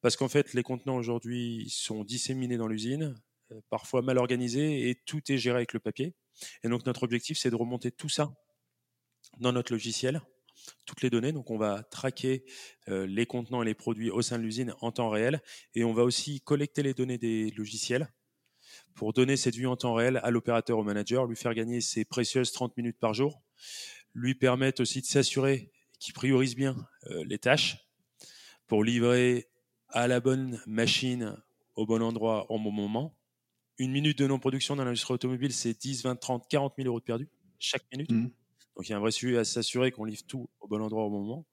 Parce 0.00 0.16
qu'en 0.16 0.28
fait, 0.28 0.54
les 0.54 0.62
contenants 0.62 0.96
aujourd'hui 0.96 1.68
sont 1.70 2.04
disséminés 2.04 2.56
dans 2.56 2.68
l'usine, 2.68 3.02
euh, 3.02 3.29
parfois 3.68 4.02
mal 4.02 4.18
organisés, 4.18 4.88
et 4.88 4.94
tout 4.94 5.20
est 5.30 5.38
géré 5.38 5.56
avec 5.56 5.72
le 5.72 5.80
papier. 5.80 6.14
Et 6.62 6.68
donc 6.68 6.86
notre 6.86 7.02
objectif, 7.02 7.38
c'est 7.38 7.50
de 7.50 7.56
remonter 7.56 7.90
tout 7.90 8.08
ça 8.08 8.32
dans 9.38 9.52
notre 9.52 9.72
logiciel 9.72 10.22
toutes 10.86 11.02
les 11.02 11.10
données. 11.10 11.32
Donc, 11.32 11.50
on 11.50 11.58
va 11.58 11.82
traquer 11.82 12.44
euh, 12.88 13.06
les 13.06 13.26
contenants 13.26 13.62
et 13.62 13.66
les 13.66 13.74
produits 13.74 14.10
au 14.10 14.22
sein 14.22 14.38
de 14.38 14.42
l'usine 14.42 14.74
en 14.80 14.92
temps 14.92 15.10
réel. 15.10 15.42
Et 15.74 15.84
on 15.84 15.92
va 15.92 16.04
aussi 16.04 16.40
collecter 16.40 16.82
les 16.82 16.94
données 16.94 17.18
des 17.18 17.50
logiciels 17.52 18.12
pour 18.94 19.12
donner 19.12 19.36
cette 19.36 19.56
vue 19.56 19.66
en 19.66 19.76
temps 19.76 19.94
réel 19.94 20.20
à 20.22 20.30
l'opérateur, 20.30 20.78
au 20.78 20.84
manager, 20.84 21.26
lui 21.26 21.36
faire 21.36 21.54
gagner 21.54 21.80
ses 21.80 22.04
précieuses 22.04 22.52
30 22.52 22.76
minutes 22.76 22.98
par 22.98 23.14
jour, 23.14 23.42
lui 24.14 24.34
permettre 24.34 24.82
aussi 24.82 25.00
de 25.00 25.06
s'assurer 25.06 25.72
qu'il 25.98 26.14
priorise 26.14 26.54
bien 26.54 26.76
euh, 27.06 27.24
les 27.24 27.38
tâches 27.38 27.78
pour 28.66 28.84
livrer 28.84 29.48
à 29.88 30.06
la 30.06 30.20
bonne 30.20 30.60
machine 30.66 31.36
au 31.74 31.86
bon 31.86 32.02
endroit 32.02 32.50
au 32.50 32.58
bon 32.58 32.70
moment. 32.70 33.16
Une 33.80 33.92
minute 33.92 34.18
de 34.18 34.26
non-production 34.26 34.76
dans 34.76 34.84
l'industrie 34.84 35.14
automobile, 35.14 35.54
c'est 35.54 35.72
10, 35.72 36.02
20, 36.02 36.16
30, 36.16 36.46
40 36.50 36.74
000 36.76 36.86
euros 36.86 37.00
de 37.00 37.04
perdu 37.04 37.28
chaque 37.58 37.82
minute. 37.90 38.10
Mmh. 38.12 38.30
Donc 38.76 38.86
il 38.86 38.90
y 38.90 38.92
a 38.92 38.98
un 38.98 39.00
vrai 39.00 39.10
sujet 39.10 39.38
à 39.38 39.44
s'assurer 39.44 39.90
qu'on 39.90 40.04
livre 40.04 40.22
tout 40.28 40.50
au 40.60 40.68
bon 40.68 40.82
endroit 40.82 41.04
au 41.04 41.08
bon 41.08 41.22
moment. 41.22 41.46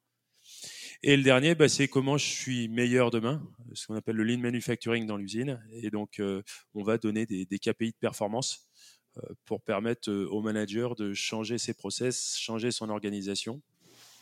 Et 1.04 1.16
le 1.16 1.24
dernier, 1.24 1.56
bah, 1.56 1.70
c'est 1.70 1.88
comment 1.88 2.18
je 2.18 2.26
suis 2.26 2.68
meilleur 2.68 3.12
demain, 3.12 3.42
ce 3.74 3.88
qu'on 3.88 3.96
appelle 3.96 4.18
le 4.18 4.26
lean 4.26 4.40
manufacturing 4.40 5.06
dans 5.06 5.16
l'usine. 5.16 5.64
Et 5.72 5.90
donc, 5.90 6.20
euh, 6.20 6.44
on 6.74 6.84
va 6.84 6.98
donner 6.98 7.26
des, 7.26 7.46
KPI 7.46 7.92
de 7.92 7.98
performance 7.98 8.68
euh, 9.16 9.22
pour 9.46 9.62
permettre 9.62 10.12
euh, 10.12 10.28
au 10.30 10.42
manager 10.42 10.96
de 10.96 11.14
changer 11.14 11.58
ses 11.58 11.74
process, 11.74 12.36
changer 12.38 12.72
son 12.72 12.90
organisation. 12.90 13.62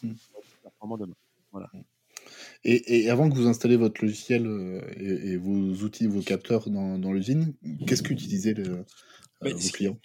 Mmh. 0.03 0.13
Demain. 0.99 1.15
Voilà. 1.51 1.71
Et, 2.63 3.09
avant 3.09 3.29
que 3.29 3.35
vous 3.35 3.47
installez 3.47 3.77
votre 3.77 4.03
logiciel 4.03 4.45
et, 4.97 5.37
vos 5.37 5.73
outils, 5.83 6.07
vos 6.07 6.21
capteurs 6.21 6.69
dans, 6.69 7.13
l'usine, 7.13 7.53
qu'est-ce 7.85 8.03
qu'utilisaient 8.03 8.55
vos 9.41 9.69
clients? 9.71 9.99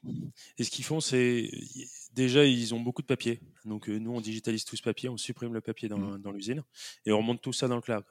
Et 0.59 0.65
ce 0.65 0.71
qu'ils 0.71 0.85
font, 0.85 1.01
c'est 1.01 1.51
déjà, 2.13 2.45
ils 2.45 2.75
ont 2.75 2.81
beaucoup 2.81 3.03
de 3.03 3.07
papier. 3.07 3.41
Donc, 3.65 3.89
euh, 3.89 3.99
nous, 3.99 4.13
on 4.13 4.21
digitalise 4.21 4.65
tout 4.65 4.77
ce 4.77 4.83
papier, 4.83 5.09
on 5.09 5.17
supprime 5.17 5.53
le 5.55 5.61
papier 5.61 5.89
dans, 5.89 5.99
mmh. 5.99 6.33
l'usine 6.33 6.63
et 7.07 7.13
on 7.13 7.19
remonte 7.19 7.41
tout 7.43 7.53
ça 7.53 7.69
dans 7.69 7.77
le 7.77 7.83
cloud. 7.83 8.05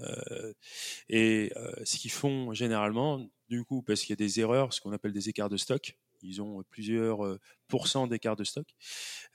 Euh, 0.00 0.52
et 1.08 1.52
euh, 1.56 1.72
ce 1.84 1.96
qu'ils 1.98 2.10
font 2.10 2.52
généralement, 2.52 3.24
du 3.48 3.64
coup, 3.64 3.82
parce 3.82 4.00
qu'il 4.00 4.10
y 4.10 4.14
a 4.14 4.16
des 4.16 4.40
erreurs, 4.40 4.72
ce 4.72 4.80
qu'on 4.80 4.92
appelle 4.92 5.12
des 5.12 5.28
écarts 5.28 5.48
de 5.48 5.56
stock, 5.56 5.96
ils 6.24 6.42
ont 6.42 6.62
plusieurs 6.70 7.38
pourcents 7.68 8.06
d'écarts 8.06 8.36
de 8.36 8.44
stock. 8.44 8.66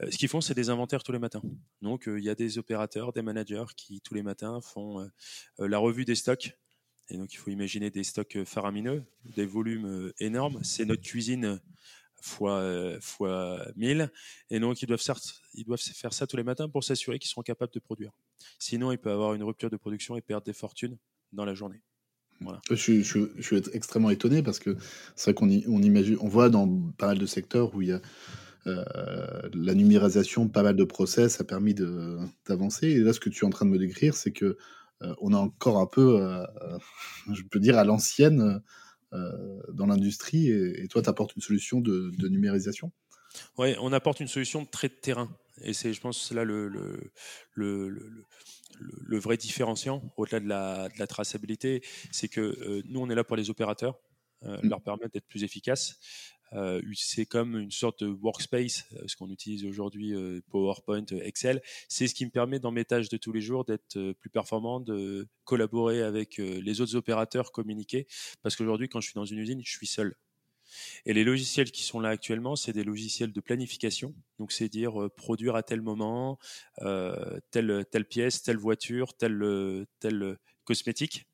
ce 0.01 0.17
qu'ils 0.17 0.27
font, 0.27 0.41
c'est 0.41 0.53
des 0.53 0.69
inventaires 0.69 1.03
tous 1.03 1.11
les 1.11 1.19
matins. 1.19 1.41
Donc, 1.81 2.05
il 2.07 2.23
y 2.23 2.29
a 2.29 2.35
des 2.35 2.57
opérateurs, 2.57 3.13
des 3.13 3.21
managers 3.21 3.65
qui, 3.75 4.01
tous 4.01 4.13
les 4.13 4.23
matins, 4.23 4.59
font 4.61 5.09
la 5.57 5.77
revue 5.77 6.05
des 6.05 6.15
stocks. 6.15 6.57
Et 7.09 7.17
donc, 7.17 7.33
il 7.33 7.37
faut 7.37 7.49
imaginer 7.49 7.89
des 7.89 8.03
stocks 8.03 8.43
faramineux, 8.43 9.03
des 9.35 9.45
volumes 9.45 10.11
énormes. 10.19 10.59
C'est 10.63 10.85
notre 10.85 11.03
cuisine 11.03 11.59
fois, 12.21 12.59
euh, 12.59 12.99
fois 13.01 13.65
1000. 13.75 14.11
Et 14.49 14.59
donc, 14.59 14.81
ils 14.81 14.85
doivent, 14.85 15.03
ils 15.53 15.65
doivent 15.65 15.79
faire 15.79 16.13
ça 16.13 16.27
tous 16.27 16.37
les 16.37 16.43
matins 16.43 16.69
pour 16.69 16.83
s'assurer 16.83 17.19
qu'ils 17.19 17.29
seront 17.29 17.41
capables 17.41 17.73
de 17.73 17.79
produire. 17.79 18.11
Sinon, 18.57 18.91
il 18.91 18.97
peut 18.97 19.11
avoir 19.11 19.33
une 19.33 19.43
rupture 19.43 19.69
de 19.69 19.77
production 19.77 20.15
et 20.15 20.21
perdre 20.21 20.45
des 20.45 20.53
fortunes 20.53 20.97
dans 21.31 21.45
la 21.45 21.53
journée. 21.53 21.81
Voilà. 22.41 22.61
Je, 22.69 22.75
suis, 22.75 23.03
je, 23.03 23.27
suis 23.41 23.61
extrêmement 23.73 24.09
étonné 24.09 24.41
parce 24.41 24.59
que 24.59 24.77
c'est 25.15 25.31
vrai 25.31 25.33
qu'on 25.33 25.49
on 25.49 25.81
imagine, 25.81 26.17
on 26.21 26.27
voit 26.27 26.49
dans 26.49 26.67
pas 26.97 27.07
mal 27.07 27.17
de 27.17 27.25
secteurs 27.25 27.75
où 27.75 27.81
il 27.81 27.89
y 27.89 27.91
a 27.91 28.01
euh, 28.67 28.83
la 29.53 29.73
numérisation, 29.73 30.47
pas 30.47 30.63
mal 30.63 30.75
de 30.75 30.83
process 30.83 31.41
a 31.41 31.43
permis 31.43 31.73
d'avancer. 31.73 32.87
Et 32.87 32.99
là, 32.99 33.13
ce 33.13 33.19
que 33.19 33.29
tu 33.29 33.43
es 33.43 33.47
en 33.47 33.49
train 33.49 33.65
de 33.65 33.71
me 33.71 33.77
décrire, 33.77 34.15
c'est 34.15 34.31
que 34.31 34.57
euh, 35.01 35.13
on 35.21 35.33
a 35.33 35.37
encore 35.37 35.79
un 35.79 35.85
peu, 35.85 36.45
je 37.31 37.41
peux 37.43 37.59
dire, 37.59 37.77
à 37.77 37.83
l'ancienne 37.83 38.61
euh, 39.13 39.61
dans 39.73 39.87
l'industrie 39.87 40.49
et, 40.49 40.87
toi, 40.87 41.01
tu 41.01 41.09
apportes 41.09 41.35
une 41.35 41.41
solution 41.41 41.81
de, 41.81 42.27
numérisation? 42.27 42.91
Oui, 43.57 43.75
on 43.81 43.93
apporte 43.93 44.19
une 44.19 44.27
solution 44.27 44.63
de 44.63 44.67
trait 44.67 44.89
de 44.89 44.93
terrain. 44.93 45.29
Et 45.63 45.73
c'est, 45.73 45.93
je 45.93 46.01
pense, 46.01 46.31
là 46.31 46.43
le, 46.43 46.67
le, 46.67 47.11
le, 47.53 48.25
le, 48.79 49.19
vrai 49.19 49.37
différenciant, 49.37 50.01
au-delà 50.17 50.39
de 50.39 50.47
la, 50.47 50.89
de 50.89 50.99
la 50.99 51.07
traçabilité, 51.07 51.81
c'est 52.11 52.27
que 52.27 52.41
euh, 52.41 52.81
nous, 52.85 52.99
on 53.01 53.09
est 53.09 53.15
là 53.15 53.23
pour 53.23 53.35
les 53.35 53.49
opérateurs, 53.49 53.99
euh, 54.43 54.57
mmh. 54.61 54.69
leur 54.69 54.81
permettre 54.81 55.11
d'être 55.11 55.27
plus 55.27 55.43
efficaces. 55.43 55.99
Euh, 56.53 56.81
c'est 56.95 57.25
comme 57.25 57.57
une 57.57 57.71
sorte 57.71 58.03
de 58.03 58.09
workspace, 58.09 58.85
ce 59.05 59.15
qu'on 59.15 59.29
utilise 59.29 59.65
aujourd'hui, 59.65 60.15
euh, 60.15 60.41
PowerPoint, 60.49 61.05
Excel. 61.21 61.61
C'est 61.89 62.07
ce 62.07 62.15
qui 62.15 62.25
me 62.25 62.31
permet 62.31 62.59
dans 62.59 62.71
mes 62.71 62.85
tâches 62.85 63.09
de 63.09 63.17
tous 63.17 63.31
les 63.31 63.41
jours 63.41 63.65
d'être 63.65 64.13
plus 64.13 64.29
performant, 64.29 64.79
de 64.79 65.27
collaborer 65.43 66.01
avec 66.01 66.37
les 66.37 66.81
autres 66.81 66.95
opérateurs, 66.95 67.51
communiquer. 67.51 68.07
Parce 68.41 68.55
qu'aujourd'hui, 68.55 68.89
quand 68.89 68.99
je 69.01 69.07
suis 69.07 69.15
dans 69.15 69.25
une 69.25 69.39
usine, 69.39 69.61
je 69.63 69.71
suis 69.71 69.87
seul. 69.87 70.15
Et 71.05 71.13
les 71.13 71.23
logiciels 71.23 71.71
qui 71.71 71.83
sont 71.83 71.99
là 71.99 72.09
actuellement, 72.09 72.55
c'est 72.55 72.73
des 72.73 72.83
logiciels 72.83 73.33
de 73.33 73.41
planification. 73.41 74.13
Donc, 74.37 74.51
c'est 74.51 74.69
dire 74.69 75.09
produire 75.15 75.55
à 75.55 75.63
tel 75.63 75.81
moment, 75.81 76.39
telle, 77.51 77.85
telle 77.91 78.05
pièce, 78.05 78.43
telle 78.43 78.57
voiture, 78.57 79.15
telle, 79.15 79.85
telle 79.99 80.37
cosmétique 80.65 81.25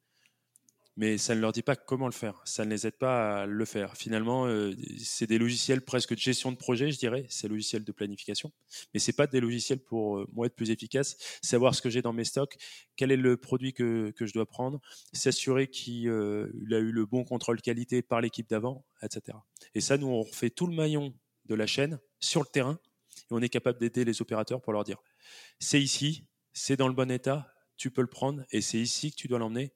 mais 0.98 1.18
ça 1.18 1.36
ne 1.36 1.42
leur 1.42 1.52
dit 1.52 1.62
pas 1.62 1.76
comment 1.76 2.06
le 2.06 2.14
faire. 2.14 2.42
Ça 2.46 2.64
ne 2.64 2.70
les 2.70 2.88
aide 2.88 2.98
pas 2.98 3.42
à 3.42 3.46
le 3.46 3.66
faire. 3.66 3.98
Finalement, 3.98 4.46
euh, 4.48 4.74
c'est 4.98 5.28
des 5.28 5.38
logiciels 5.38 5.82
presque 5.82 6.14
de 6.14 6.20
gestion 6.20 6.52
de 6.52 6.58
projet, 6.58 6.92
je 6.92 6.98
dirais. 6.98 7.26
C'est 7.30 7.48
logiciels 7.48 7.84
de 7.84 7.92
planification, 7.92 8.52
mais 8.94 9.00
c'est 9.00 9.14
pas 9.14 9.28
des 9.28 9.42
logiciels 9.42 9.80
pour 9.80 10.20
euh, 10.20 10.28
moi 10.32 10.46
être 10.48 10.56
plus 10.56 10.72
efficace. 10.72 11.18
Savoir 11.42 11.76
ce 11.76 11.82
que 11.82 11.90
j'ai 11.90 12.02
dans 12.02 12.14
mes 12.14 12.24
stocks, 12.24 12.56
quel 12.96 13.12
est 13.12 13.18
le 13.18 13.36
produit 13.36 13.74
que, 13.74 14.12
que 14.12 14.26
je 14.26 14.34
dois 14.34 14.46
prendre, 14.46 14.80
s'assurer 15.12 15.68
qu'il 15.68 16.08
euh, 16.08 16.50
a 16.72 16.78
eu 16.78 16.92
le 16.92 17.06
bon 17.06 17.26
contrôle 17.26 17.62
qualité 17.62 18.02
par 18.02 18.22
l'équipe 18.22 18.50
d'avant, 18.50 18.86
etc. 19.02 19.38
Et 19.74 19.82
ça, 19.82 19.98
nous 19.98 20.08
on 20.08 20.22
refait 20.22 20.50
tout 20.50 20.68
le 20.68 20.76
maillon 20.76 21.14
de 21.46 21.56
la 21.56 21.68
chaîne 21.68 22.00
sur 22.20 22.42
le 22.42 22.48
terrain 22.48 22.80
et 23.18 23.34
on 23.34 23.42
est 23.42 23.50
capable 23.50 23.80
d'aider 23.80 24.06
les 24.06 24.22
opérateurs 24.22 24.62
pour 24.62 24.74
leur 24.74 24.84
dire 24.84 25.02
c'est 25.60 25.82
ici, 25.82 26.26
c'est 26.54 26.78
dans 26.78 26.88
le 26.88 26.94
bon 26.94 27.12
état, 27.12 27.54
tu 27.78 27.92
peux 27.92 28.02
le 28.02 28.08
prendre 28.08 28.44
et 28.52 28.62
c'est 28.62 28.80
ici 28.80 29.12
que 29.12 29.16
tu 29.16 29.28
dois 29.28 29.40
l'emmener 29.40 29.74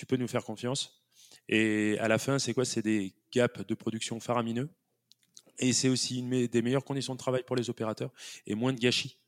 tu 0.00 0.06
peux 0.06 0.16
nous 0.16 0.28
faire 0.28 0.44
confiance. 0.44 1.02
Et 1.46 1.98
à 1.98 2.08
la 2.08 2.16
fin, 2.16 2.38
c'est 2.38 2.54
quoi? 2.54 2.64
C'est 2.64 2.80
des 2.80 3.12
gaps 3.34 3.66
de 3.66 3.74
production 3.74 4.18
faramineux. 4.18 4.70
Et 5.58 5.74
c'est 5.74 5.90
aussi 5.90 6.20
une 6.20 6.46
des 6.46 6.62
meilleures 6.62 6.86
conditions 6.86 7.12
de 7.12 7.18
travail 7.18 7.42
pour 7.42 7.54
les 7.54 7.68
opérateurs 7.68 8.10
et 8.46 8.54
moins 8.54 8.72
de 8.72 8.78
gâchis. 8.78 9.18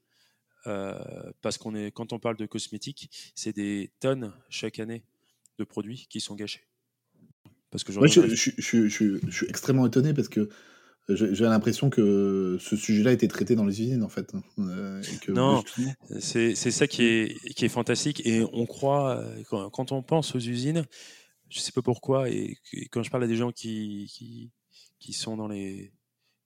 Euh, 0.66 1.30
parce 1.42 1.58
qu'on 1.58 1.74
est, 1.74 1.90
quand 1.90 2.14
on 2.14 2.18
parle 2.18 2.38
de 2.38 2.46
cosmétiques, 2.46 3.10
c'est 3.34 3.54
des 3.54 3.92
tonnes 4.00 4.32
chaque 4.48 4.78
année 4.78 5.04
de 5.58 5.64
produits 5.64 6.06
qui 6.08 6.20
sont 6.20 6.36
gâchés. 6.36 6.64
Parce 7.70 7.84
que 7.84 7.92
je, 7.92 8.00
je, 8.56 8.88
suis 8.88 9.46
extrêmement 9.46 9.86
étonné 9.86 10.14
parce 10.14 10.28
que 10.28 10.48
j'ai 11.08 11.44
l'impression 11.44 11.90
que 11.90 12.56
ce 12.60 12.76
sujet-là 12.76 13.10
a 13.10 13.12
été 13.12 13.26
traité 13.28 13.56
dans 13.56 13.64
les 13.64 13.80
usines, 13.80 14.02
en 14.02 14.08
fait. 14.08 14.32
Euh, 14.58 15.02
non, 15.28 15.62
c'est 16.20 16.54
ça 16.54 16.86
qui 16.86 17.04
est, 17.04 17.54
qui 17.54 17.64
est 17.64 17.68
fantastique. 17.68 18.24
Et 18.24 18.44
on 18.52 18.66
croit, 18.66 19.24
quand, 19.48 19.92
on 19.92 20.02
pense 20.02 20.34
aux 20.34 20.40
usines, 20.40 20.86
je 21.48 21.60
sais 21.60 21.72
pas 21.72 21.82
pourquoi, 21.82 22.30
et, 22.30 22.56
quand 22.90 23.02
je 23.02 23.10
parle 23.10 23.24
à 23.24 23.26
des 23.26 23.36
gens 23.36 23.52
qui, 23.52 24.10
qui, 24.12 24.50
qui, 24.98 25.12
sont 25.12 25.36
dans 25.36 25.48
les 25.48 25.92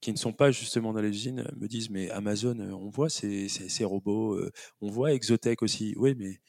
qui 0.00 0.12
ne 0.12 0.18
sont 0.18 0.32
pas 0.32 0.50
justement 0.50 0.92
dans 0.92 1.00
les 1.00 1.08
usines 1.08 1.48
me 1.56 1.66
disent 1.66 1.90
mais 1.90 2.10
Amazon 2.10 2.60
on 2.60 2.90
voit 2.90 3.08
ces, 3.08 3.48
ces, 3.48 3.84
robots 3.84 4.34
euh, 4.34 4.52
on 4.80 4.90
voit 4.90 5.14
Exotech 5.14 5.62
aussi 5.62 5.94
oui 5.96 6.14
mais 6.16 6.40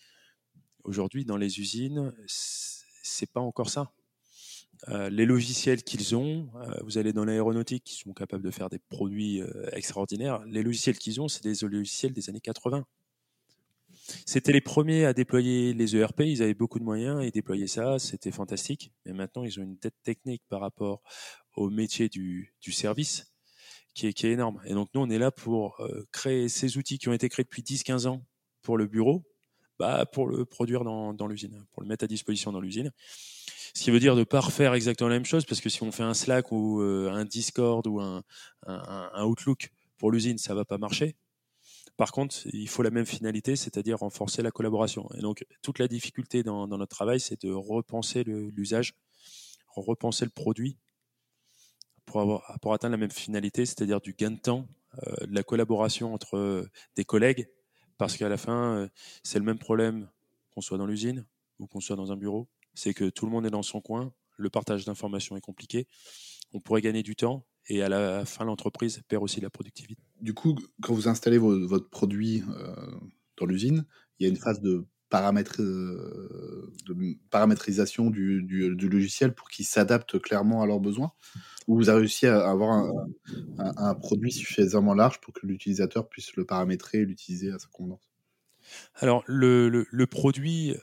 aujourd'hui 0.84 1.24
dans 1.24 1.38
les 1.38 1.60
usines 1.60 2.14
c'est 2.28 3.32
pas 3.32 3.40
encore 3.40 3.70
ça 3.70 3.92
euh, 4.90 5.10
les 5.10 5.26
logiciels 5.26 5.84
qu'ils 5.84 6.16
ont, 6.16 6.50
euh, 6.56 6.80
vous 6.84 6.98
allez 6.98 7.14
dans 7.14 7.26
l'aéronautique, 7.26 7.84
qui 7.84 7.96
sont 7.96 8.14
capables 8.14 8.44
de 8.44 8.52
faire 8.52 8.70
des 8.70 8.80
produits 8.90 9.42
euh, 9.42 9.70
extraordinaires. 9.72 10.44
Les 10.46 10.64
logiciels 10.64 10.98
qu'ils 10.98 11.20
ont, 11.20 11.28
c'est 11.28 11.44
des 11.44 11.68
logiciels 11.68 12.14
des 12.14 12.30
années 12.30 12.42
80. 12.42 12.86
C'était 14.26 14.54
les 14.54 14.62
premiers 14.62 15.06
à 15.06 15.14
déployer 15.14 15.74
les 15.74 15.96
ERP, 15.96 16.22
ils 16.22 16.42
avaient 16.42 16.54
beaucoup 16.54 16.80
de 16.80 16.84
moyens, 16.84 17.26
ils 17.26 17.32
déployaient 17.32 17.68
ça, 17.68 18.00
c'était 18.00 18.32
fantastique. 18.32 18.94
Mais 19.06 19.14
maintenant, 19.14 19.44
ils 19.44 19.60
ont 19.60 19.64
une 19.64 19.78
tête 19.78 19.96
technique 20.04 20.44
par 20.48 20.62
rapport 20.62 21.02
au 21.56 21.70
métier 21.70 22.08
du, 22.08 22.54
service 22.70 23.34
qui 23.94 24.08
est, 24.08 24.14
qui 24.14 24.28
est, 24.28 24.32
énorme. 24.32 24.62
Et 24.66 24.74
donc, 24.74 24.90
nous, 24.94 25.02
on 25.02 25.10
est 25.10 25.18
là 25.18 25.32
pour 25.32 25.82
créer 26.14 26.48
ces 26.48 26.78
outils 26.78 27.00
qui 27.00 27.10
ont 27.10 27.14
été 27.14 27.28
créés 27.28 27.44
depuis 27.44 27.64
10-15 27.64 28.08
ans 28.08 28.24
pour 28.62 28.78
le 28.78 28.86
bureau, 28.86 29.26
bah, 29.80 30.06
pour 30.06 30.28
le 30.28 30.46
produire 30.46 30.84
dans, 30.84 31.14
dans 31.14 31.28
l'usine, 31.28 31.66
pour 31.74 31.82
le 31.82 31.90
mettre 31.90 32.06
à 32.06 32.08
disposition 32.08 32.54
dans 32.54 32.62
l'usine. 32.62 32.92
Ce 33.78 33.84
qui 33.84 33.92
veut 33.92 34.00
dire 34.00 34.16
de 34.16 34.22
ne 34.22 34.26
pas 34.26 34.40
refaire 34.40 34.74
exactement 34.74 35.08
la 35.08 35.18
même 35.18 35.26
chose, 35.26 35.46
parce 35.46 35.62
que 35.62 35.70
si 35.70 35.84
on 35.84 35.92
fait 35.92 36.02
un 36.02 36.16
Slack 36.16 36.52
ou 36.52 36.82
euh, 36.82 37.12
un 37.12 37.26
Discord 37.26 37.86
ou 37.86 38.02
un, 38.02 38.24
Outlook 39.24 39.72
pour 40.00 40.10
l'usine, 40.12 40.40
ça 40.40 40.56
va 40.56 40.66
pas 40.66 40.80
marcher. 40.80 41.16
Par 41.96 42.12
contre, 42.12 42.36
il 42.52 42.68
faut 42.68 42.82
la 42.82 42.90
même 42.90 43.06
finalité, 43.06 43.56
c'est-à-dire 43.56 44.00
renforcer 44.00 44.42
la 44.42 44.50
collaboration. 44.50 45.08
Et 45.16 45.22
donc, 45.22 45.46
toute 45.62 45.78
la 45.78 45.88
difficulté 45.88 46.42
dans, 46.42 46.66
notre 46.68 46.88
travail, 46.88 47.20
c'est 47.20 47.40
de 47.46 47.52
repenser 47.52 48.24
l'usage, 48.24 48.96
repenser 49.68 50.26
le 50.26 50.32
produit 50.32 50.80
pour 52.08 52.74
atteindre 52.74 52.94
la 52.94 52.98
même 52.98 53.12
finalité, 53.12 53.68
c'est-à-dire 53.68 54.02
du 54.02 54.14
gain 54.14 54.32
de 54.32 54.40
temps, 54.40 54.68
euh, 55.06 55.28
de 55.28 55.36
la 55.36 55.44
collaboration 55.44 56.16
entre 56.16 56.36
euh, 56.36 56.68
des 56.96 57.06
collègues, 57.06 57.48
parce 58.00 58.18
qu'à 58.18 58.28
la 58.28 58.38
fin, 58.38 58.90
c'est 59.22 59.38
le 59.38 59.46
même 59.46 59.60
problème 59.60 60.10
qu'on 60.50 60.62
soit 60.62 60.80
dans 60.80 60.88
l'usine 60.88 61.28
ou 61.60 61.68
qu'on 61.68 61.80
soit 61.80 61.96
dans 61.96 62.12
un 62.12 62.18
bureau 62.18 62.48
c'est 62.78 62.94
que 62.94 63.10
tout 63.10 63.26
le 63.26 63.32
monde 63.32 63.46
est 63.46 63.50
dans 63.50 63.64
son 63.64 63.82
coin, 63.82 64.14
le 64.38 64.50
partage 64.52 64.86
d'informations 64.86 65.36
est 65.36 65.42
compliqué, 65.42 65.88
on 66.54 66.60
pourrait 66.60 66.82
gagner 66.82 67.02
du 67.02 67.16
temps 67.16 67.46
et 67.70 67.82
à 67.82 67.90
la 67.90 68.24
fin 68.24 68.46
l'entreprise 68.46 69.02
perd 69.08 69.24
aussi 69.24 69.42
la 69.42 69.50
productivité. 69.50 70.02
Du 70.22 70.34
coup, 70.36 70.56
quand 70.82 70.94
vous 70.94 71.08
installez 71.08 71.40
votre 71.40 71.90
produit 71.90 72.44
euh, 72.50 72.76
dans 73.38 73.48
l'usine, 73.48 73.86
il 74.20 74.24
y 74.24 74.26
a 74.28 74.30
une 74.30 74.38
phase 74.38 74.62
de, 74.62 74.86
euh, 75.60 76.72
paramétrisation 77.32 78.12
du, 78.12 78.42
logiciel 78.90 79.34
pour 79.34 79.50
qu'il 79.50 79.66
s'adapte 79.66 80.20
clairement 80.20 80.62
à 80.62 80.68
leurs 80.68 80.80
besoins? 80.80 81.14
Ou 81.68 81.78
vous 81.78 81.90
avez 81.90 82.02
réussi 82.02 82.28
à 82.28 82.48
avoir 82.48 82.94
un, 83.58 83.96
produit 83.96 84.32
suffisamment 84.32 84.94
large 84.94 85.20
pour 85.20 85.34
que 85.34 85.46
l'utilisateur 85.46 86.08
puisse 86.08 86.36
le 86.36 86.46
paramétrer 86.46 87.00
et 87.00 87.06
l'utiliser 87.06 87.52
à 87.52 87.60
sa 87.60 87.68
convenance? 87.70 88.08
Alors, 88.96 89.24
le 89.28 90.06
produit 90.06 90.76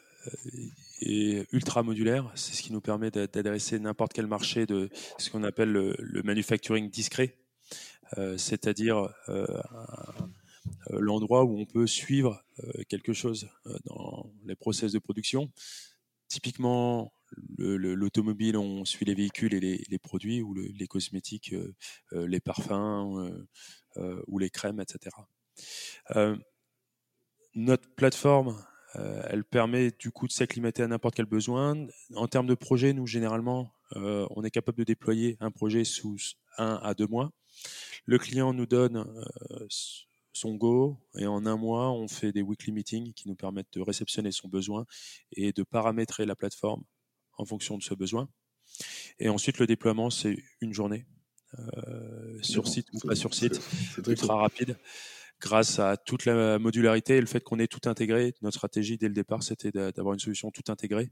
et 1.00 1.46
ultra 1.52 1.82
modulaire. 1.82 2.30
C'est 2.34 2.54
ce 2.54 2.62
qui 2.62 2.72
nous 2.72 2.80
permet 2.80 3.10
d'adresser 3.10 3.78
n'importe 3.78 4.12
quel 4.12 4.26
marché 4.26 4.66
de 4.66 4.90
ce 5.18 5.30
qu'on 5.30 5.42
appelle 5.42 5.72
le, 5.72 6.22
manufacturing 6.22 6.90
discret, 6.90 7.36
euh, 8.18 8.36
c'est-à-dire 8.38 9.08
euh, 9.28 9.46
euh, 10.90 10.98
l'endroit 11.00 11.44
où 11.44 11.58
on 11.58 11.66
peut 11.66 11.86
suivre 11.86 12.42
quelque 12.88 13.12
chose 13.12 13.48
dans 13.84 14.32
les 14.44 14.56
process 14.56 14.92
de 14.92 14.98
production. 14.98 15.50
Typiquement, 16.28 17.12
l'automobile, 17.58 18.56
on 18.56 18.84
suit 18.84 19.04
les 19.04 19.14
véhicules 19.14 19.54
et 19.54 19.60
les, 19.60 19.98
produits, 19.98 20.40
ou 20.40 20.54
les 20.54 20.86
cosmétiques, 20.86 21.54
les 22.12 22.40
parfums 22.40 23.44
ou 24.26 24.38
les 24.38 24.50
crèmes, 24.50 24.80
etc. 24.80 25.16
notre 27.54 27.88
plateforme 27.94 28.56
euh, 28.96 29.22
elle 29.28 29.44
permet 29.44 29.90
du 29.90 30.10
coup 30.10 30.26
de 30.26 30.32
s'acclimater 30.32 30.82
à 30.82 30.86
n'importe 30.86 31.14
quel 31.14 31.26
besoin. 31.26 31.86
En 32.14 32.28
termes 32.28 32.46
de 32.46 32.54
projet, 32.54 32.92
nous 32.92 33.06
généralement, 33.06 33.72
euh, 33.96 34.26
on 34.30 34.44
est 34.44 34.50
capable 34.50 34.78
de 34.78 34.84
déployer 34.84 35.36
un 35.40 35.50
projet 35.50 35.84
sous 35.84 36.16
un 36.58 36.80
à 36.82 36.94
deux 36.94 37.06
mois. 37.06 37.32
Le 38.06 38.18
client 38.18 38.52
nous 38.52 38.66
donne 38.66 38.98
euh, 39.50 39.66
son 40.32 40.54
go 40.54 40.98
et 41.16 41.26
en 41.26 41.46
un 41.46 41.56
mois, 41.56 41.92
on 41.92 42.08
fait 42.08 42.32
des 42.32 42.42
weekly 42.42 42.72
meetings 42.72 43.12
qui 43.14 43.28
nous 43.28 43.34
permettent 43.34 43.72
de 43.72 43.80
réceptionner 43.80 44.32
son 44.32 44.48
besoin 44.48 44.86
et 45.32 45.52
de 45.52 45.62
paramétrer 45.62 46.26
la 46.26 46.36
plateforme 46.36 46.82
en 47.36 47.44
fonction 47.44 47.78
de 47.78 47.82
ce 47.82 47.94
besoin. 47.94 48.28
Et 49.18 49.28
ensuite, 49.28 49.58
le 49.58 49.66
déploiement, 49.66 50.10
c'est 50.10 50.36
une 50.60 50.72
journée, 50.72 51.06
sur 52.42 52.66
site 52.66 52.88
ou 52.92 52.98
pas 52.98 53.14
sur 53.14 53.32
site, 53.32 53.60
ultra 54.08 54.34
rapide 54.36 54.76
grâce 55.40 55.78
à 55.78 55.96
toute 55.96 56.24
la 56.24 56.58
modularité 56.58 57.16
et 57.16 57.20
le 57.20 57.26
fait 57.26 57.40
qu'on 57.40 57.58
ait 57.58 57.66
tout 57.66 57.88
intégré. 57.88 58.34
Notre 58.42 58.56
stratégie 58.56 58.96
dès 58.96 59.08
le 59.08 59.14
départ, 59.14 59.42
c'était 59.42 59.70
d'avoir 59.70 60.14
une 60.14 60.20
solution 60.20 60.50
tout 60.50 60.64
intégrée 60.68 61.10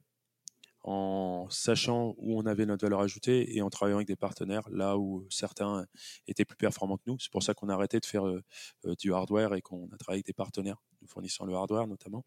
en 0.85 1.47
sachant 1.49 2.14
où 2.18 2.39
on 2.39 2.47
avait 2.47 2.66
notre 2.66 2.85
valeur 2.85 3.01
ajoutée 3.01 3.57
et 3.57 3.62
en 3.62 3.70
travaillant 3.70 3.99
avec 3.99 4.09
des 4.09 4.16
partenaires 4.16 4.68
là 4.70 4.99
où 4.99 5.27
certains 5.31 5.87
étaient 6.27 6.45
plus 6.45 6.57
performants 6.57 6.97
que 6.97 7.05
nous. 7.07 7.18
C'est 7.20 7.31
pour 7.31 7.43
ça 7.43 7.55
qu'on 7.55 7.68
a 7.68 7.75
arrêté 7.75 8.01
de 8.01 8.07
faire 8.07 8.27
euh, 8.27 8.43
euh, 8.87 8.95
du 8.99 9.12
hardware 9.12 9.55
et 9.55 9.62
qu'on 9.62 9.89
a 9.93 9.97
travaillé 9.97 10.18
avec 10.18 10.27
des 10.27 10.33
partenaires, 10.33 10.83
nous 11.01 11.09
fournissant 11.09 11.45
le 11.45 11.55
hardware 11.55 11.87
notamment. 11.87 12.25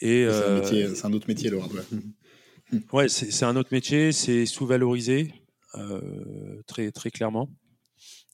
Et 0.00 0.24
euh, 0.24 0.64
c'est 0.64 1.04
un, 1.04 1.12
autre 1.12 1.26
métier 1.28 1.50
le 1.50 1.58
hardware. 1.60 1.84
Ouais, 2.92 3.08
c'est 3.08 3.44
un 3.44 3.56
autre 3.56 3.70
métier, 3.72 4.12
c'est 4.12 4.46
sous-valorisé 4.46 5.34
très 6.66 6.92
très 6.92 7.10
clairement. 7.10 7.48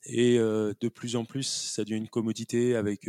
Et 0.07 0.39
de 0.39 0.89
plus 0.89 1.17
en 1.17 1.25
plus, 1.25 1.47
ça 1.47 1.85
devient 1.85 1.97
une 1.97 2.09
commodité 2.09 2.77
avec 2.77 3.09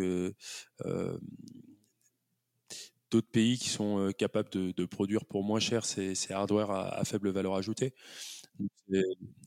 d'autres 3.12 3.32
pays 3.32 3.58
qui 3.58 3.70
sont 3.70 4.12
capables 4.18 4.50
de, 4.50 4.86
produire 4.86 5.26
pour 5.26 5.44
moins 5.44 5.60
cher 5.60 5.86
ces, 5.86 6.16
hardware 6.32 6.72
à, 6.72 7.06
faible 7.06 7.30
valeur 7.30 7.56
ajoutée. 7.56 7.94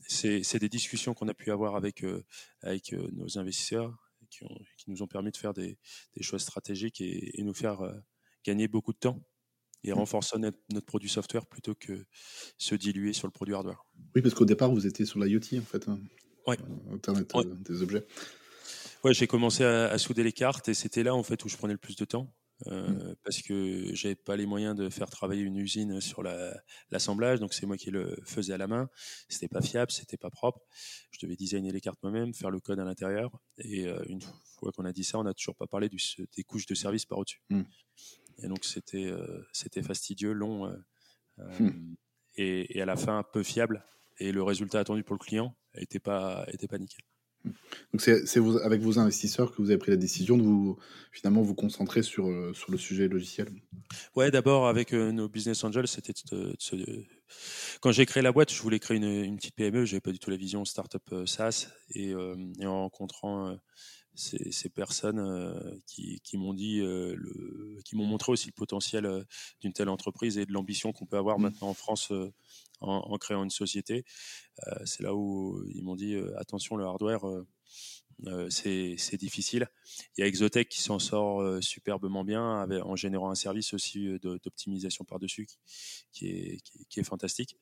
C'est 0.07 0.59
des 0.59 0.69
discussions 0.69 1.13
qu'on 1.13 1.27
a 1.27 1.33
pu 1.33 1.51
avoir 1.51 1.75
avec, 1.75 2.05
avec 2.61 2.93
nos 2.93 3.37
investisseurs 3.37 3.93
qui, 4.29 4.45
ont, 4.45 4.57
qui, 4.77 4.89
nous 4.89 5.01
ont 5.01 5.07
permis 5.07 5.31
de 5.31 5.37
faire 5.37 5.53
des, 5.53 5.77
des 6.15 6.23
choix 6.23 6.39
stratégiques 6.39 7.01
et, 7.01 7.41
nous 7.43 7.53
faire 7.53 7.81
gagner 8.45 8.67
beaucoup 8.67 8.93
de 8.93 8.97
temps 8.97 9.21
et 9.83 9.91
mmh. 9.91 9.95
renforcer 9.95 10.37
notre, 10.37 10.59
notre, 10.71 10.85
produit 10.85 11.09
software 11.09 11.45
plutôt 11.45 11.75
que 11.75 12.05
se 12.57 12.75
diluer 12.75 13.13
sur 13.13 13.27
le 13.27 13.31
produit 13.31 13.55
hardware. 13.55 13.83
Oui, 14.15 14.21
parce 14.21 14.33
qu'au 14.35 14.45
départ, 14.45 14.71
vous 14.71 14.85
étiez 14.85 15.05
sur 15.05 15.19
l'IoT 15.19 15.59
en 15.59 15.65
fait. 15.65 15.87
Ouais. 16.47 16.57
Internet 16.91 17.31
euh, 17.35 17.43
des 17.45 17.81
objets. 17.81 18.05
Ouais, 19.03 19.13
j'ai 19.13 19.27
commencé 19.27 19.63
à, 19.63 19.97
souder 19.97 20.23
les 20.23 20.31
cartes 20.31 20.69
et 20.69 20.73
c'était 20.73 21.03
là 21.03 21.15
en 21.15 21.23
fait 21.23 21.43
où 21.43 21.49
je 21.49 21.57
prenais 21.57 21.73
le 21.73 21.79
plus 21.79 21.95
de 21.95 22.05
temps. 22.05 22.33
Euh, 22.67 22.89
mm. 22.89 23.15
parce 23.23 23.41
que 23.41 23.89
j'avais 23.95 24.13
pas 24.13 24.35
les 24.35 24.45
moyens 24.45 24.75
de 24.75 24.87
faire 24.89 25.09
travailler 25.09 25.41
une 25.41 25.57
usine 25.57 25.99
sur 25.99 26.21
l'assemblage, 26.91 27.39
donc 27.39 27.55
c'est 27.55 27.65
moi 27.65 27.75
qui 27.75 27.89
le 27.89 28.15
faisais 28.23 28.53
à 28.53 28.57
la 28.57 28.67
main. 28.67 28.87
C'était 29.29 29.47
pas 29.47 29.61
fiable, 29.61 29.91
c'était 29.91 30.17
pas 30.17 30.29
propre. 30.29 30.61
Je 31.09 31.17
devais 31.25 31.35
designer 31.35 31.71
les 31.71 31.81
cartes 31.81 31.97
moi-même, 32.03 32.35
faire 32.35 32.51
le 32.51 32.59
code 32.59 32.79
à 32.79 32.83
l'intérieur. 32.83 33.31
Et 33.57 33.87
euh, 33.87 34.03
une 34.07 34.21
fois 34.21 34.71
qu'on 34.71 34.85
a 34.85 34.93
dit 34.93 35.03
ça, 35.03 35.17
on 35.17 35.23
n'a 35.23 35.33
toujours 35.33 35.55
pas 35.55 35.65
parlé 35.65 35.89
du, 35.89 35.97
des 36.35 36.43
couches 36.43 36.67
de 36.67 36.75
service 36.75 37.05
par 37.05 37.17
au-dessus. 37.17 37.41
Mm. 37.49 37.63
Et 38.43 38.47
donc 38.47 38.63
c'était 38.63 39.11
c'était 39.51 39.83
fastidieux, 39.83 40.31
long 40.31 40.71
hmm. 41.37 41.95
et, 42.35 42.77
et, 42.77 42.81
à 42.81 42.85
la 42.85 42.95
fin 42.95 43.23
peu 43.23 43.43
fiable. 43.43 43.85
Et 44.17 44.31
le 44.31 44.41
résultat 44.41 44.79
attendu 44.79 45.03
pour 45.03 45.15
le 45.15 45.19
client 45.19 45.55
n'était 45.79 45.99
pas, 45.99 46.45
était 46.51 46.67
pas 46.67 46.77
nickel. 46.77 47.03
Donc 47.91 48.01
c'est 48.01 48.39
avec 48.63 48.81
vos 48.81 48.99
investisseurs 48.99 49.51
que 49.51 49.61
vous 49.61 49.69
avez 49.69 49.79
pris 49.79 49.91
la 49.91 49.97
décision 49.97 50.37
de 50.37 50.43
vous 50.43 50.77
finalement 51.11 51.41
vous 51.41 51.55
concentrer 51.55 52.03
sur, 52.03 52.27
euh, 52.27 52.53
sur 52.53 52.71
le 52.71 52.77
sujet 52.77 53.07
logiciel? 53.07 53.49
Ouais, 54.15 54.31
d'abord 54.31 54.67
avec 54.67 54.93
euh, 54.93 55.11
nos 55.11 55.27
business 55.27 55.63
angels, 55.63 55.87
c'était 55.87 56.13
quand 57.81 57.91
j'ai 57.91 58.05
créé 58.05 58.23
la 58.23 58.31
boîte, 58.31 58.51
je 58.53 58.61
voulais 58.61 58.79
créer 58.79 58.97
une, 58.97 59.03
une 59.03 59.35
petite 59.37 59.55
PME, 59.55 59.85
j'avais 59.85 60.01
pas 60.01 60.11
du 60.11 60.19
tout 60.19 60.29
la 60.29 60.37
vision 60.37 60.65
startup 60.65 61.03
euh, 61.11 61.25
SaaS 61.25 61.67
et, 61.93 62.11
et 62.59 62.65
en 62.65 62.81
rencontrant 62.81 63.57
ces, 64.15 64.51
ces, 64.51 64.69
personnes 64.69 65.81
qui, 65.87 66.19
qui 66.23 66.37
m'ont 66.37 66.53
dit, 66.53 66.79
le, 66.79 67.77
qui 67.85 67.95
m'ont 67.95 68.05
montré 68.05 68.31
aussi 68.31 68.47
le 68.47 68.53
potentiel 68.53 69.25
d'une 69.61 69.73
telle 69.73 69.89
entreprise 69.89 70.37
et 70.37 70.45
de 70.45 70.53
l'ambition 70.53 70.91
qu'on 70.91 71.05
peut 71.05 71.17
avoir 71.17 71.39
mmh. 71.39 71.43
maintenant 71.43 71.69
en 71.69 71.73
France 71.73 72.11
en, 72.81 72.95
en, 72.95 73.17
créant 73.17 73.43
une 73.43 73.49
société. 73.49 74.03
c'est 74.85 75.03
là 75.03 75.15
où 75.15 75.63
ils 75.73 75.83
m'ont 75.83 75.95
dit 75.95 76.15
attention 76.37 76.75
le 76.75 76.85
hardware. 76.85 77.25
Euh, 78.27 78.49
c'est 78.49 79.17
difficile. 79.17 79.67
Il 80.15 80.21
y 80.21 80.23
a 80.23 80.27
Exotech 80.27 80.69
qui 80.69 80.81
s'en 80.81 80.99
sort 80.99 81.41
euh, 81.41 81.59
superbement 81.61 82.23
bien 82.23 82.67
en 82.83 82.95
générant 82.95 83.31
un 83.31 83.35
service 83.35 83.73
aussi 83.73 84.19
d'optimisation 84.21 85.05
par-dessus 85.05 85.47
qui, 86.11 86.27
est, 86.27 86.61
qui, 86.89 86.99
est, 86.99 87.03
fantastique. 87.03 87.57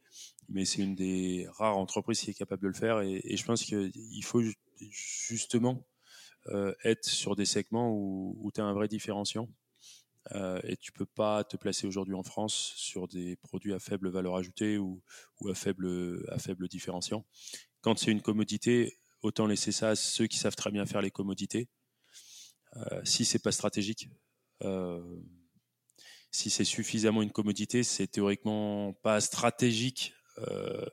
Mais 0.50 0.66
c'est 0.66 0.82
une 0.82 0.96
des 0.96 1.48
rares 1.58 1.78
entreprises 1.78 2.20
qui 2.22 2.32
est 2.32 2.34
capable 2.34 2.64
de 2.64 2.68
le 2.68 2.74
faire 2.74 3.02
et, 3.02 3.22
je 3.36 3.46
pense 3.46 3.64
qu'il 3.64 4.24
faut 4.24 4.42
justement 4.90 5.86
euh, 6.48 6.74
être 6.84 7.06
sur 7.06 7.36
des 7.36 7.46
segments 7.46 7.92
où, 7.94 8.52
tu 8.54 8.62
as 8.62 8.66
un 8.66 8.74
vrai 8.74 8.88
différenciant. 8.88 9.50
Euh, 10.34 10.60
et 10.64 10.78
tu 10.78 10.92
peux 10.92 11.06
pas 11.06 11.44
te 11.44 11.58
placer 11.58 11.88
aujourd'hui 11.88 12.14
en 12.14 12.24
France 12.24 12.74
sur 12.76 13.08
des 13.08 13.36
produits 13.38 13.74
à 13.74 13.80
faible 13.80 14.10
valeur 14.10 14.36
ajoutée 14.36 14.78
ou, 14.78 15.02
ou 15.40 15.50
à 15.50 15.56
faible 15.56 16.22
à 16.30 16.38
faible 16.38 16.68
différenciant. 16.68 17.26
Quand 17.82 17.98
c'est 17.98 18.12
une 18.12 18.22
commodité, 18.22 18.99
autant 19.22 19.46
laisser 19.48 19.72
ça 19.72 19.90
à 19.90 19.96
ceux 19.96 20.28
qui 20.28 20.38
savent 20.38 20.56
très 20.56 20.72
bien 20.72 20.86
faire 20.86 21.02
les 21.02 21.12
commodités. 21.12 21.68
Euh, 22.78 23.02
si 23.04 23.26
c'est 23.26 23.40
pas 23.40 23.52
stratégique, 23.52 24.10
euh, 24.64 25.02
si 26.32 26.50
c'est 26.50 26.66
suffisamment 26.66 27.22
une 27.22 27.32
commodité, 27.32 27.84
c'est 27.84 28.08
théoriquement 28.08 28.94
pas 28.94 29.20
stratégique. 29.22 30.14
Euh, 30.38 30.86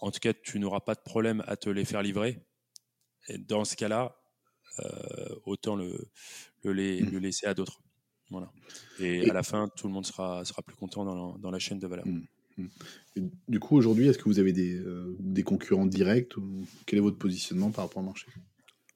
en 0.00 0.10
tout 0.10 0.20
cas, 0.20 0.32
tu 0.32 0.58
n'auras 0.58 0.80
pas 0.80 0.94
de 0.94 1.00
problème 1.00 1.42
à 1.46 1.56
te 1.56 1.68
les 1.68 1.84
faire 1.84 2.02
livrer. 2.02 2.40
Et 3.28 3.38
dans 3.38 3.64
ce 3.64 3.76
cas-là, 3.76 4.16
autant 5.44 5.76
le, 5.76 6.10
le, 6.62 6.72
le, 6.72 7.18
laisser 7.18 7.44
à 7.46 7.52
d'autres. 7.52 7.82
Voilà. 8.30 8.50
Et, 8.98 9.28
à 9.28 9.34
la 9.34 9.42
fin, 9.42 9.68
tout 9.68 9.88
le 9.88 9.92
monde 9.92 10.06
sera, 10.06 10.42
sera 10.46 10.62
plus 10.62 10.76
content 10.76 11.04
dans 11.04 11.32
la, 11.32 11.38
dans 11.38 11.50
la 11.50 11.58
chaîne 11.58 11.78
de 11.78 11.86
valeur. 11.86 12.06
Mmh. 12.06 12.22
Mmh. 12.56 13.28
du 13.48 13.60
coup, 13.60 13.76
aujourd'hui, 13.76 14.08
est-ce 14.08 14.18
que 14.18 14.24
vous 14.24 14.38
avez 14.38 14.52
des, 14.52 14.78
euh, 14.78 15.16
des, 15.18 15.42
concurrents 15.42 15.86
directs 15.86 16.36
ou 16.36 16.66
quel 16.86 16.98
est 16.98 17.02
votre 17.02 17.18
positionnement 17.18 17.70
par 17.70 17.84
rapport 17.84 18.02
au 18.02 18.06
marché? 18.06 18.26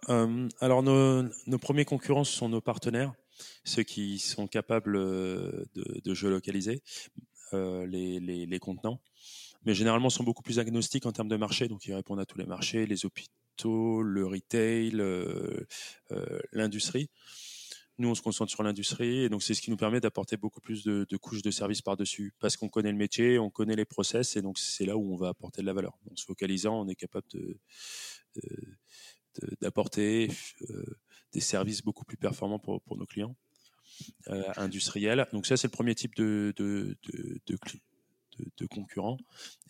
Euh, 0.08 0.48
Alors, 0.60 0.82
nos, 0.82 1.58
premiers 1.58 1.84
concurrents 1.84 2.24
sont 2.24 2.48
nos 2.48 2.60
partenaires, 2.60 3.12
ceux 3.64 3.82
qui 3.82 4.18
sont 4.18 4.46
capables 4.46 4.96
euh, 4.96 5.64
de, 5.74 6.00
de 6.04 6.14
géolocaliser 6.14 6.82
les, 7.52 8.18
les, 8.18 8.46
les, 8.46 8.58
contenants, 8.58 9.00
mais 9.64 9.74
généralement 9.74 10.10
sont 10.10 10.24
beaucoup 10.24 10.42
plus 10.42 10.58
agnostiques 10.58 11.06
en 11.06 11.12
termes 11.12 11.28
de 11.28 11.36
marché, 11.36 11.68
donc 11.68 11.86
ils 11.86 11.94
répondent 11.94 12.18
à 12.18 12.26
tous 12.26 12.36
les 12.36 12.46
marchés, 12.46 12.84
les 12.84 13.06
hôpitaux, 13.06 14.02
le 14.02 14.26
retail, 14.26 14.90
l'industrie. 16.52 17.10
Nous, 17.98 18.08
on 18.08 18.14
se 18.14 18.22
concentre 18.22 18.50
sur 18.50 18.62
l'industrie 18.64 19.20
et 19.20 19.28
donc 19.28 19.42
c'est 19.42 19.54
ce 19.54 19.62
qui 19.62 19.70
nous 19.70 19.76
permet 19.76 20.00
d'apporter 20.00 20.36
beaucoup 20.36 20.60
plus 20.60 20.82
de, 20.82 21.16
couches 21.16 21.42
de 21.42 21.50
services 21.52 21.82
par-dessus 21.82 22.34
parce 22.40 22.56
qu'on 22.56 22.68
connaît 22.68 22.90
le 22.90 22.98
métier, 22.98 23.38
on 23.38 23.50
connaît 23.50 23.76
les 23.76 23.84
process 23.84 24.36
et 24.36 24.42
donc 24.42 24.58
c'est 24.58 24.84
là 24.84 24.96
où 24.96 25.12
on 25.12 25.16
va 25.16 25.28
apporter 25.28 25.62
de 25.62 25.66
la 25.66 25.72
valeur. 25.72 25.96
En 26.10 26.16
se 26.16 26.24
focalisant, 26.24 26.80
on 26.80 26.88
est 26.88 26.96
capable 26.96 27.28
de, 27.32 27.56
d'apporter 29.60 30.30
euh, 30.70 30.84
des 31.32 31.40
services 31.40 31.82
beaucoup 31.82 32.04
plus 32.04 32.16
performants 32.16 32.58
pour, 32.58 32.80
nos 32.96 33.06
clients 33.06 33.36
euh, 34.28 34.42
industriels. 34.56 35.26
Donc 35.32 35.46
ça, 35.46 35.56
c'est 35.56 35.68
le 35.68 35.72
premier 35.72 35.94
type 35.94 36.16
de, 36.16 36.52
de, 36.56 36.96
de, 38.58 38.66
concurrents. 38.66 39.18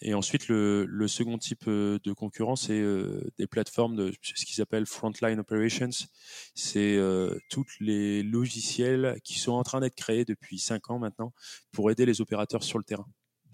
Et 0.01 0.15
ensuite, 0.15 0.49
le, 0.49 0.85
le, 0.87 1.09
second 1.09 1.39
type 1.39 1.65
euh, 1.67 1.99
de 2.05 2.13
concurrents, 2.13 2.57
c'est 2.57 2.79
euh, 2.79 3.31
des 3.39 3.47
plateformes 3.47 3.97
de 3.97 4.13
ce 4.23 4.45
qu'ils 4.45 4.61
appellent 4.63 4.87
frontline 4.87 5.39
operations. 5.39 5.91
C'est 6.55 6.97
euh, 6.97 7.39
tous 7.51 7.67
les 7.81 8.23
logiciels 8.23 9.19
qui 9.25 9.39
sont 9.39 9.53
en 9.53 9.63
train 9.63 9.81
d'être 9.81 9.95
créés 9.95 10.25
depuis 10.25 10.59
cinq 10.59 10.91
ans 10.91 10.99
maintenant 10.99 11.33
pour 11.73 11.91
aider 11.91 12.07
les 12.07 12.21
opérateurs 12.21 12.63
sur 12.63 12.79
le 12.79 12.85
terrain. 12.85 13.07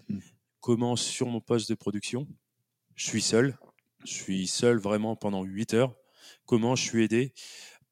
Mmh. 0.08 0.18
Comment 0.60 0.96
sur 0.96 1.26
mon 1.26 1.40
poste 1.40 1.68
de 1.70 1.74
production, 1.74 2.26
je 2.94 3.06
suis 3.06 3.22
seul, 3.22 3.58
je 4.04 4.12
suis 4.12 4.46
seul 4.46 4.78
vraiment 4.78 5.16
pendant 5.16 5.42
8 5.42 5.74
heures. 5.74 5.94
Comment 6.46 6.76
je 6.76 6.82
suis 6.84 7.04
aidé? 7.04 7.32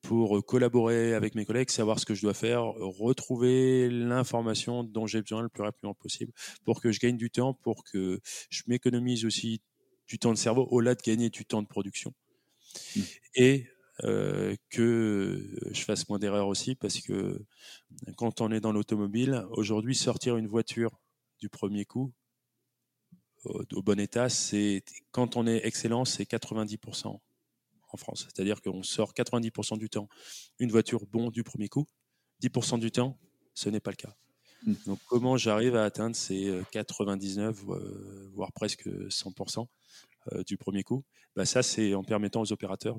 Pour 0.03 0.45
collaborer 0.45 1.15
avec 1.15 1.35
mes 1.35 1.45
collègues, 1.45 1.71
savoir 1.71 1.99
ce 1.99 2.07
que 2.07 2.15
je 2.15 2.23
dois 2.23 2.35
faire, 2.35 2.63
retrouver 2.63 3.91
l'information 3.91 4.85
dont 4.85 5.07
j'ai 5.07 5.21
besoin 5.21 5.43
le 5.43 5.49
plus 5.49 5.63
rapidement 5.63 5.95
possible 5.95 6.33
pour 6.65 6.81
que 6.81 6.93
je 6.93 7.01
gagne 7.01 7.17
du 7.17 7.31
temps, 7.31 7.55
pour 7.55 7.85
que 7.85 8.21
je 8.51 8.63
m'économise 8.67 9.25
aussi 9.25 9.61
du 10.07 10.19
temps 10.19 10.33
de 10.33 10.39
cerveau 10.39 10.67
au-delà 10.71 10.95
de 10.95 11.03
gagner 11.03 11.31
du 11.31 11.45
temps 11.45 11.63
de 11.63 11.67
production. 11.67 12.15
Mmh. 12.97 13.01
Et 13.35 13.67
euh, 14.05 14.55
que 14.71 15.59
je 15.73 15.83
fasse 15.83 16.09
moins 16.09 16.21
d'erreurs 16.21 16.47
aussi 16.47 16.77
parce 16.77 17.01
que 17.01 17.45
quand 18.17 18.41
on 18.41 18.53
est 18.53 18.61
dans 18.61 18.71
l'automobile, 18.71 19.45
aujourd'hui 19.51 19.97
sortir 19.97 20.37
une 20.37 20.47
voiture 20.47 21.01
du 21.41 21.49
premier 21.49 21.85
coup 21.85 22.13
au, 23.45 23.65
au 23.73 23.83
bon 23.83 23.99
état, 23.99 24.29
c'est 24.29 24.85
quand 25.11 25.37
on 25.37 25.47
est 25.49 25.67
excellent, 25.67 26.05
c'est 26.05 26.25
90% 26.25 27.19
en 27.91 27.97
France. 27.97 28.27
C'est-à-dire 28.27 28.61
qu'on 28.61 28.83
sort 28.83 29.13
90% 29.13 29.79
du 29.79 29.89
temps 29.89 30.09
une 30.59 30.71
voiture 30.71 31.07
bon 31.07 31.31
du 31.31 31.43
premier 31.43 31.69
coup, 31.69 31.87
10% 32.43 32.79
du 32.79 32.91
temps, 32.91 33.19
ce 33.55 33.69
n'est 33.69 33.81
pas 33.81 33.91
le 33.91 33.97
cas. 33.97 34.15
Mmh. 34.67 34.75
Donc 34.87 34.99
comment 35.09 35.37
j'arrive 35.37 35.77
à 35.77 35.85
atteindre 35.85 36.17
ces 36.17 36.53
99, 36.73 37.65
euh, 37.69 37.73
euh, 37.73 38.31
voire 38.35 38.53
presque 38.53 38.89
100% 38.89 39.67
euh, 40.33 40.43
du 40.45 40.57
premier 40.57 40.83
coup? 40.83 41.05
Bah 41.37 41.47
Ça, 41.47 41.63
c'est 41.63 41.95
en 41.95 42.03
permettant 42.03 42.41
aux 42.41 42.53
opérateurs 42.53 42.99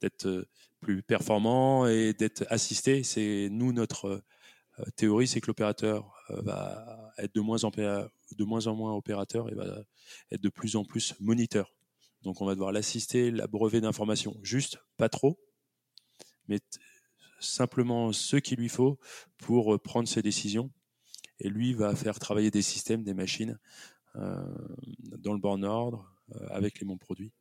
d'être 0.00 0.46
plus 0.80 1.02
performants 1.02 1.86
et 1.86 2.12
d'être 2.12 2.44
assistés. 2.48 3.02
C'est 3.02 3.48
nous, 3.50 3.72
notre 3.72 4.22
théorie, 4.96 5.26
c'est 5.26 5.40
que 5.40 5.46
l'opérateur 5.46 6.12
va 6.28 7.12
être 7.16 7.34
de 7.34 7.40
moins, 7.40 7.62
en, 7.64 7.70
de 7.70 8.44
moins 8.44 8.66
en 8.66 8.74
moins 8.74 8.92
opérateur 8.94 9.50
et 9.50 9.54
va 9.54 9.82
être 10.30 10.42
de 10.42 10.48
plus 10.50 10.76
en 10.76 10.84
plus 10.84 11.14
moniteur. 11.20 11.73
Donc 12.24 12.40
on 12.40 12.46
va 12.46 12.54
devoir 12.54 12.72
l'assister, 12.72 13.30
l'abreuver 13.30 13.80
d'informations, 13.80 14.36
juste, 14.42 14.78
pas 14.96 15.08
trop, 15.08 15.38
mais 16.48 16.60
simplement 17.38 18.12
ce 18.12 18.36
qu'il 18.36 18.58
lui 18.58 18.68
faut 18.68 18.98
pour 19.36 19.74
euh, 19.74 19.78
prendre 19.78 20.08
ses 20.08 20.22
décisions. 20.22 20.70
Et 21.40 21.48
lui 21.48 21.74
va 21.74 21.94
faire 21.94 22.18
travailler 22.18 22.50
des 22.50 22.62
systèmes, 22.62 23.02
des 23.02 23.12
machines 23.12 23.58
euh, 24.16 24.36
dans 25.18 25.32
le 25.32 25.40
bon 25.40 25.64
ordre, 25.64 26.08
euh, 26.34 26.46
avec 26.50 26.80
les 26.80 26.86
bons 26.86 26.96
produits. 26.96 27.32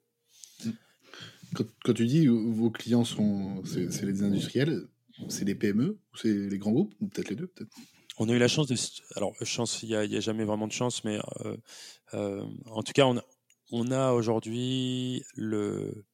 Quand, 1.54 1.94
tu 1.94 2.06
dis 2.08 2.26
vos 2.28 2.72
clients 2.72 3.06
sont, 3.06 3.64
c'est 3.66 4.04
les 4.04 4.24
industriels, 4.24 4.88
c'est 5.30 5.46
les 5.46 5.54
PME 5.54 6.00
ou 6.12 6.18
c'est 6.18 6.34
les 6.34 6.58
grands 6.58 6.72
groupes 6.72 6.96
ou 7.00 7.08
peut-être 7.08 7.30
les 7.30 7.36
deux 7.36 7.48
peut-être? 7.48 7.78
On 8.18 8.30
a 8.30 8.34
eu 8.34 8.38
la 8.38 8.48
chance 8.48 8.68
de. 8.68 8.76
Alors, 9.16 9.34
chance, 9.44 9.82
il 9.82 9.90
n'y 9.90 9.96
a, 9.96 10.00
a, 10.00 10.20
jamais 10.20 10.44
vraiment 10.44 10.68
de 10.68 10.72
chance, 10.72 11.04
mais 11.04 11.20
euh, 11.46 11.58
euh, 12.14 12.46
en 12.68 12.84
tout 12.84 12.94
cas, 12.94 13.06
on 13.06 13.18
a, 13.18 13.24
on 13.74 13.90
a 13.90 14.12
aujourd'hui 14.12 15.26
le, 15.36 16.06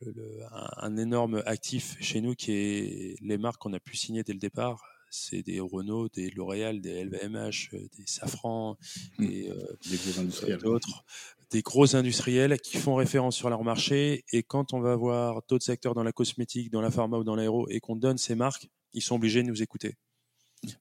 le, 0.00 0.40
un, 0.78 0.96
énorme 0.96 1.42
actif 1.44 1.96
chez 2.00 2.22
nous 2.22 2.34
qui 2.34 2.52
est 2.52 3.16
les 3.20 3.36
marques 3.36 3.60
qu'on 3.60 3.74
a 3.74 3.78
pu 3.78 3.94
signer 3.94 4.22
dès 4.22 4.32
le 4.32 4.38
départ. 4.38 4.82
C'est 5.10 5.42
des 5.42 5.60
Renault, 5.60 6.08
des 6.08 6.30
L'Oréal, 6.30 6.80
des 6.80 7.04
LVMH, 7.04 7.72
des 7.72 8.06
Safran 8.06 8.78
mmh. 9.18 9.24
et 9.24 9.50
euh, 9.50 10.56
d'autres, 10.56 11.04
des 11.50 11.60
gros 11.60 11.94
industriels 11.94 12.58
qui 12.58 12.78
font 12.78 12.94
référence 12.94 13.36
sur 13.36 13.50
leur 13.50 13.62
marché. 13.62 14.24
Et 14.32 14.42
quand 14.42 14.72
on 14.72 14.80
va 14.80 14.96
voir 14.96 15.42
d'autres 15.48 15.64
secteurs 15.64 15.94
dans 15.94 16.02
la 16.04 16.12
cosmétique, 16.12 16.70
dans 16.70 16.80
la 16.80 16.90
pharma 16.90 17.18
ou 17.18 17.24
dans 17.24 17.36
l'aéro 17.36 17.68
et 17.68 17.80
qu'on 17.80 17.96
donne 17.96 18.16
ces 18.16 18.34
marques, 18.34 18.70
ils 18.94 19.02
sont 19.02 19.16
obligés 19.16 19.42
de 19.42 19.48
nous 19.48 19.62
écouter. 19.62 19.96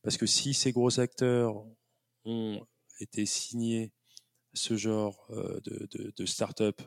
Parce 0.04 0.16
que 0.16 0.26
si 0.26 0.54
ces 0.54 0.72
gros 0.72 1.02
acteurs 1.02 1.66
ont 2.24 2.66
été 3.02 3.26
signés 3.26 3.92
ce 4.56 4.78
genre 4.78 5.28
euh, 5.32 5.60
de, 5.62 6.14
de, 6.16 6.26
start-up, 6.26 6.82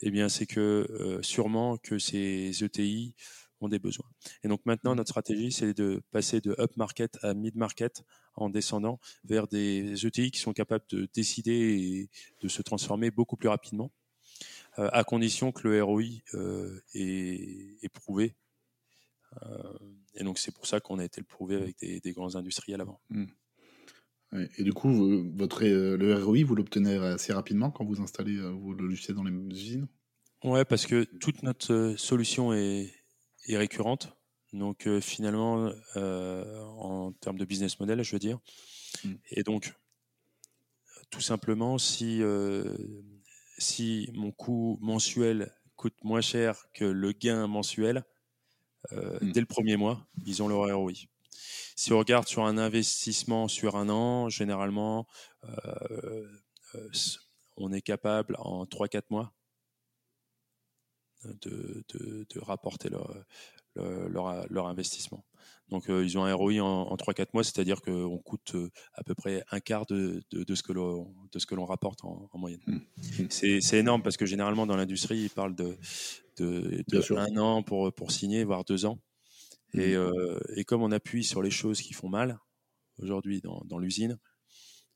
eh 0.00 0.10
bien, 0.10 0.28
c'est 0.28 0.46
que 0.46 0.86
euh, 0.90 1.22
sûrement 1.22 1.76
que 1.76 1.98
ces 1.98 2.64
ETI 2.64 3.14
ont 3.60 3.68
des 3.68 3.78
besoins. 3.78 4.10
Et 4.42 4.48
donc 4.48 4.60
maintenant, 4.66 4.94
notre 4.94 5.10
stratégie, 5.10 5.52
c'est 5.52 5.72
de 5.72 6.02
passer 6.10 6.40
de 6.40 6.54
up 6.58 6.76
market 6.76 7.18
à 7.22 7.32
mid 7.32 7.56
market 7.56 8.02
en 8.34 8.50
descendant 8.50 9.00
vers 9.24 9.46
des 9.46 10.06
ETI 10.06 10.30
qui 10.30 10.40
sont 10.40 10.52
capables 10.52 10.84
de 10.90 11.08
décider 11.14 11.52
et 11.52 12.10
de 12.42 12.48
se 12.48 12.60
transformer 12.60 13.10
beaucoup 13.10 13.36
plus 13.36 13.48
rapidement, 13.48 13.92
euh, 14.78 14.90
à 14.92 15.04
condition 15.04 15.52
que 15.52 15.68
le 15.68 15.82
ROI 15.82 16.02
est, 16.94 17.88
prouvé. 17.92 18.34
Et 20.14 20.24
donc 20.24 20.38
c'est 20.38 20.52
pour 20.52 20.66
ça 20.66 20.80
qu'on 20.80 20.98
a 20.98 21.04
été 21.04 21.20
le 21.20 21.26
prouvé 21.26 21.56
avec 21.56 21.78
des, 21.78 22.00
des 22.00 22.12
grands 22.12 22.36
industriels 22.36 22.80
avant. 22.80 23.00
Mmh. 23.10 23.26
Et 24.58 24.64
du 24.64 24.72
coup, 24.72 24.90
votre, 25.36 25.64
le 25.64 26.14
ROI, 26.22 26.44
vous 26.44 26.54
l'obtenez 26.54 26.96
assez 26.96 27.32
rapidement 27.32 27.70
quand 27.70 27.84
vous 27.84 28.00
installez 28.00 28.38
vos 28.38 28.72
logiciels 28.72 29.16
dans 29.16 29.24
les 29.24 29.32
usines? 29.32 29.86
Ouais, 30.44 30.64
parce 30.64 30.86
que 30.86 31.04
toute 31.04 31.42
notre 31.42 31.94
solution 31.96 32.52
est, 32.52 32.92
est 33.46 33.56
récurrente. 33.56 34.12
Donc 34.52 34.88
finalement, 35.00 35.70
en 35.94 37.12
termes 37.12 37.38
de 37.38 37.44
business 37.44 37.78
model, 37.80 38.02
je 38.02 38.12
veux 38.12 38.18
dire. 38.18 38.38
Mmh. 39.04 39.12
Et 39.30 39.42
donc, 39.42 39.74
tout 41.10 41.20
simplement, 41.20 41.78
si, 41.78 42.20
si 43.58 44.10
mon 44.14 44.32
coût 44.32 44.78
mensuel 44.80 45.52
coûte 45.76 45.96
moins 46.02 46.20
cher 46.20 46.66
que 46.74 46.84
le 46.84 47.12
gain 47.12 47.46
mensuel, 47.46 48.04
mmh. 48.92 49.30
dès 49.32 49.40
le 49.40 49.46
premier 49.46 49.76
mois, 49.76 50.06
ils 50.26 50.42
ont 50.42 50.48
leur 50.48 50.76
ROI. 50.76 50.92
Si 51.76 51.92
on 51.92 51.98
regarde 51.98 52.26
sur 52.26 52.44
un 52.44 52.58
investissement 52.58 53.48
sur 53.48 53.76
un 53.76 53.88
an, 53.88 54.28
généralement, 54.28 55.06
euh, 55.44 56.26
euh, 56.74 56.88
on 57.56 57.72
est 57.72 57.82
capable 57.82 58.36
en 58.38 58.64
3-4 58.64 59.02
mois 59.10 59.32
de, 61.24 61.84
rapporter 62.40 62.88
leur, 62.88 63.14
leur, 63.74 64.66
investissement. 64.66 65.24
Donc 65.68 65.86
ils 65.88 66.16
ont 66.18 66.24
un 66.24 66.34
ROI 66.34 66.60
en, 66.60 66.94
3-4 66.96 67.28
mois, 67.32 67.42
c'est-à-dire 67.42 67.82
qu'on 67.82 68.18
coûte 68.18 68.54
à 68.92 69.02
peu 69.02 69.14
près 69.14 69.44
un 69.50 69.60
quart 69.60 69.86
de, 69.86 70.22
ce 70.30 70.62
que 70.62 70.72
l'on 71.54 71.64
rapporte 71.66 72.04
en, 72.04 72.28
moyenne. 72.34 72.60
Mmh. 72.66 73.24
Mmh. 73.24 73.60
C'est 73.60 73.78
énorme 73.78 74.02
parce 74.02 74.16
que 74.16 74.26
généralement 74.26 74.66
dans 74.66 74.76
l'industrie, 74.76 75.18
ils 75.18 75.30
parlent 75.30 75.56
de, 75.56 75.76
de, 76.38 77.14
un 77.16 77.36
an 77.36 77.62
pour, 77.62 77.92
pour 77.92 78.12
signer, 78.12 78.44
voire 78.44 78.64
deux 78.64 78.86
ans. 78.86 78.98
Mmh. 79.74 79.80
Euh, 79.80 80.38
et, 80.54 80.64
comme 80.64 80.82
on 80.82 80.92
appuie 80.92 81.24
sur 81.24 81.42
les 81.42 81.50
choses 81.50 81.80
qui 81.80 81.92
font 81.92 82.08
mal 82.08 82.38
aujourd'hui 82.98 83.42
dans, 83.42 83.78
l'usine, 83.78 84.18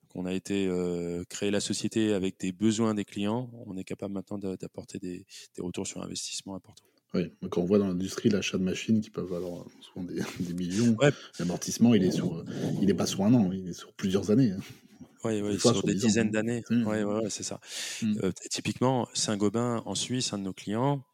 qu'on 0.08 0.26
a 0.26 0.32
été 0.32 0.66
euh, 0.66 1.24
créer 1.28 1.50
la 1.50 1.60
société 1.60 2.12
avec 2.12 2.38
des 2.40 2.52
besoins 2.52 2.94
des 2.94 3.04
clients, 3.04 3.50
on 3.66 3.76
est 3.76 3.84
capable 3.84 4.14
maintenant 4.14 4.38
d'apporter 4.38 4.98
des, 4.98 5.26
retours 5.58 5.86
sur 5.86 6.02
investissement 6.02 6.54
importants. 6.54 6.84
Oui, 7.12 7.32
quand 7.50 7.60
on 7.60 7.64
voit 7.64 7.78
dans 7.78 7.88
l'industrie 7.88 8.28
l'achat 8.28 8.56
de 8.56 8.62
machines 8.62 9.00
qui 9.00 9.10
peuvent 9.10 9.28
valoir 9.28 9.66
souvent 9.80 10.06
des, 10.06 10.22
millions, 10.54 10.96
l'amortissement, 11.38 11.94
il 11.94 12.04
est 12.04 12.12
sur, 12.12 12.44
il 12.80 12.86
n'est 12.86 12.94
pas 12.94 13.06
sur 13.06 13.24
un 13.24 13.34
an, 13.34 13.50
il 13.52 13.68
est 13.68 13.72
sur 13.72 13.92
plusieurs 13.92 14.30
années. 14.30 14.52
Hein. 14.52 14.60
Oui, 15.24 15.42
oui 15.42 15.58
sur, 15.60 15.82
des 15.82 15.94
dizaines 15.94 16.30
d'années. 16.30 16.62
Oui, 16.70 17.02
ouais, 17.02 17.28
c'est 17.28 17.42
ça. 17.42 17.60
Mmh. 18.00 18.20
Euh, 18.22 18.32
typiquement, 18.48 19.08
Saint-Gobain 19.12 19.82
en 19.84 19.94
Suisse, 19.94 20.32
un 20.32 20.38
de 20.38 20.44
nos 20.44 20.54
clients, 20.54 21.04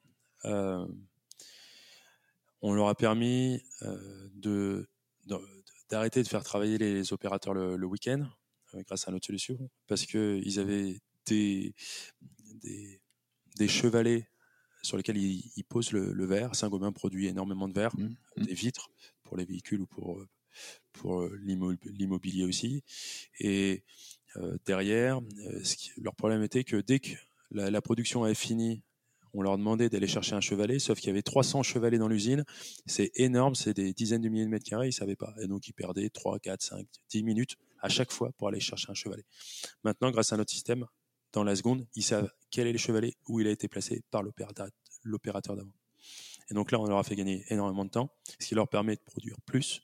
on 2.66 2.74
leur 2.74 2.88
a 2.88 2.96
permis 2.96 3.62
euh, 3.82 4.28
de, 4.34 4.88
d'arrêter 5.88 6.22
de 6.22 6.28
faire 6.28 6.42
travailler 6.42 6.78
les 6.78 7.12
opérateurs 7.12 7.54
le, 7.54 7.86
week-end 7.86 8.26
euh, 8.74 8.82
grâce 8.86 9.06
à 9.06 9.12
notre 9.12 9.26
solution 9.26 9.56
parce 9.86 10.04
qu'ils 10.04 10.58
avaient 10.58 11.00
des, 11.26 11.74
des, 13.56 13.68
chevalets 13.68 14.28
sur 14.82 14.96
lesquels 14.96 15.16
ils, 15.16 15.64
posent 15.68 15.92
le, 15.92 16.26
verre. 16.26 16.56
Saint-Gobain 16.56 16.90
produit 16.90 17.26
énormément 17.26 17.68
de 17.68 17.72
verre, 17.72 17.96
mmh, 17.96 18.16
mmh. 18.36 18.42
des 18.42 18.54
vitres 18.54 18.90
pour 19.22 19.36
les 19.36 19.44
véhicules 19.44 19.80
ou 19.80 19.86
pour, 19.86 20.20
pour 20.92 21.28
l'immobilier 21.38 22.44
aussi. 22.44 22.82
Et 23.38 23.84
euh, 24.36 24.56
derrière, 24.66 25.20
leur 25.98 26.16
problème 26.16 26.42
était 26.42 26.64
que 26.64 26.76
dès 26.76 26.98
que 26.98 27.12
la, 27.52 27.70
la 27.70 27.80
production 27.80 28.24
avait 28.24 28.34
fini 28.34 28.82
on 29.37 29.43
leur 29.43 29.59
demandait 29.59 29.89
d'aller 29.89 30.07
chercher 30.07 30.34
un 30.34 30.41
chevalet, 30.41 30.78
sauf 30.78 30.99
qu'il 30.99 31.09
y 31.09 31.11
avait 31.11 31.22
300 31.22 31.62
chevalets 31.62 31.99
dans 31.99 32.09
l'usine. 32.09 32.45
C'est 32.87 33.11
énorme, 33.16 33.55
c'est 33.55 33.74
des 33.74 33.93
dizaines 33.93 34.22
de 34.22 34.28
milliers 34.28 34.47
de 34.47 34.51
mètres 34.51 34.64
carrés, 34.64 34.87
ils 34.87 34.89
ne 34.89 34.95
savaient 34.95 35.16
pas. 35.16 35.34
Et 35.43 35.47
donc, 35.47 35.68
ils 35.68 35.74
perdaient 35.74 36.09
3, 36.09 36.39
4, 36.39 36.62
5, 36.62 36.87
10 37.11 37.22
minutes 37.22 37.57
à 37.82 37.89
chaque 37.91 38.11
fois 38.11 38.32
pour 38.39 38.49
aller 38.49 38.61
chercher 38.61 38.91
un 38.91 38.95
chevalet. 38.95 39.24
Maintenant, 39.84 40.11
grâce 40.11 40.32
à 40.32 40.39
notre 40.39 40.51
système, 40.51 40.87
dans 41.32 41.45
la 41.45 41.55
seconde, 41.55 41.87
ils 41.95 42.03
savent 42.03 42.30
quel 42.51 42.66
est 42.66 42.72
le 42.72 42.78
chevalet, 42.78 43.14
où 43.28 43.41
il 43.41 43.47
a 43.47 43.51
été 43.51 43.68
placé 43.68 44.03
par 44.11 44.22
l'opérateur 44.22 45.57
d'avant. 45.57 45.72
Et 46.51 46.55
donc 46.55 46.72
là, 46.72 46.80
on 46.80 46.87
leur 46.87 46.99
a 46.99 47.03
fait 47.03 47.16
gagner 47.16 47.45
énormément 47.51 47.84
de 47.84 47.91
temps, 47.91 48.11
ce 48.39 48.47
qui 48.47 48.55
leur 48.55 48.68
permet 48.68 48.97
de 48.97 49.03
produire 49.05 49.37
plus 49.45 49.82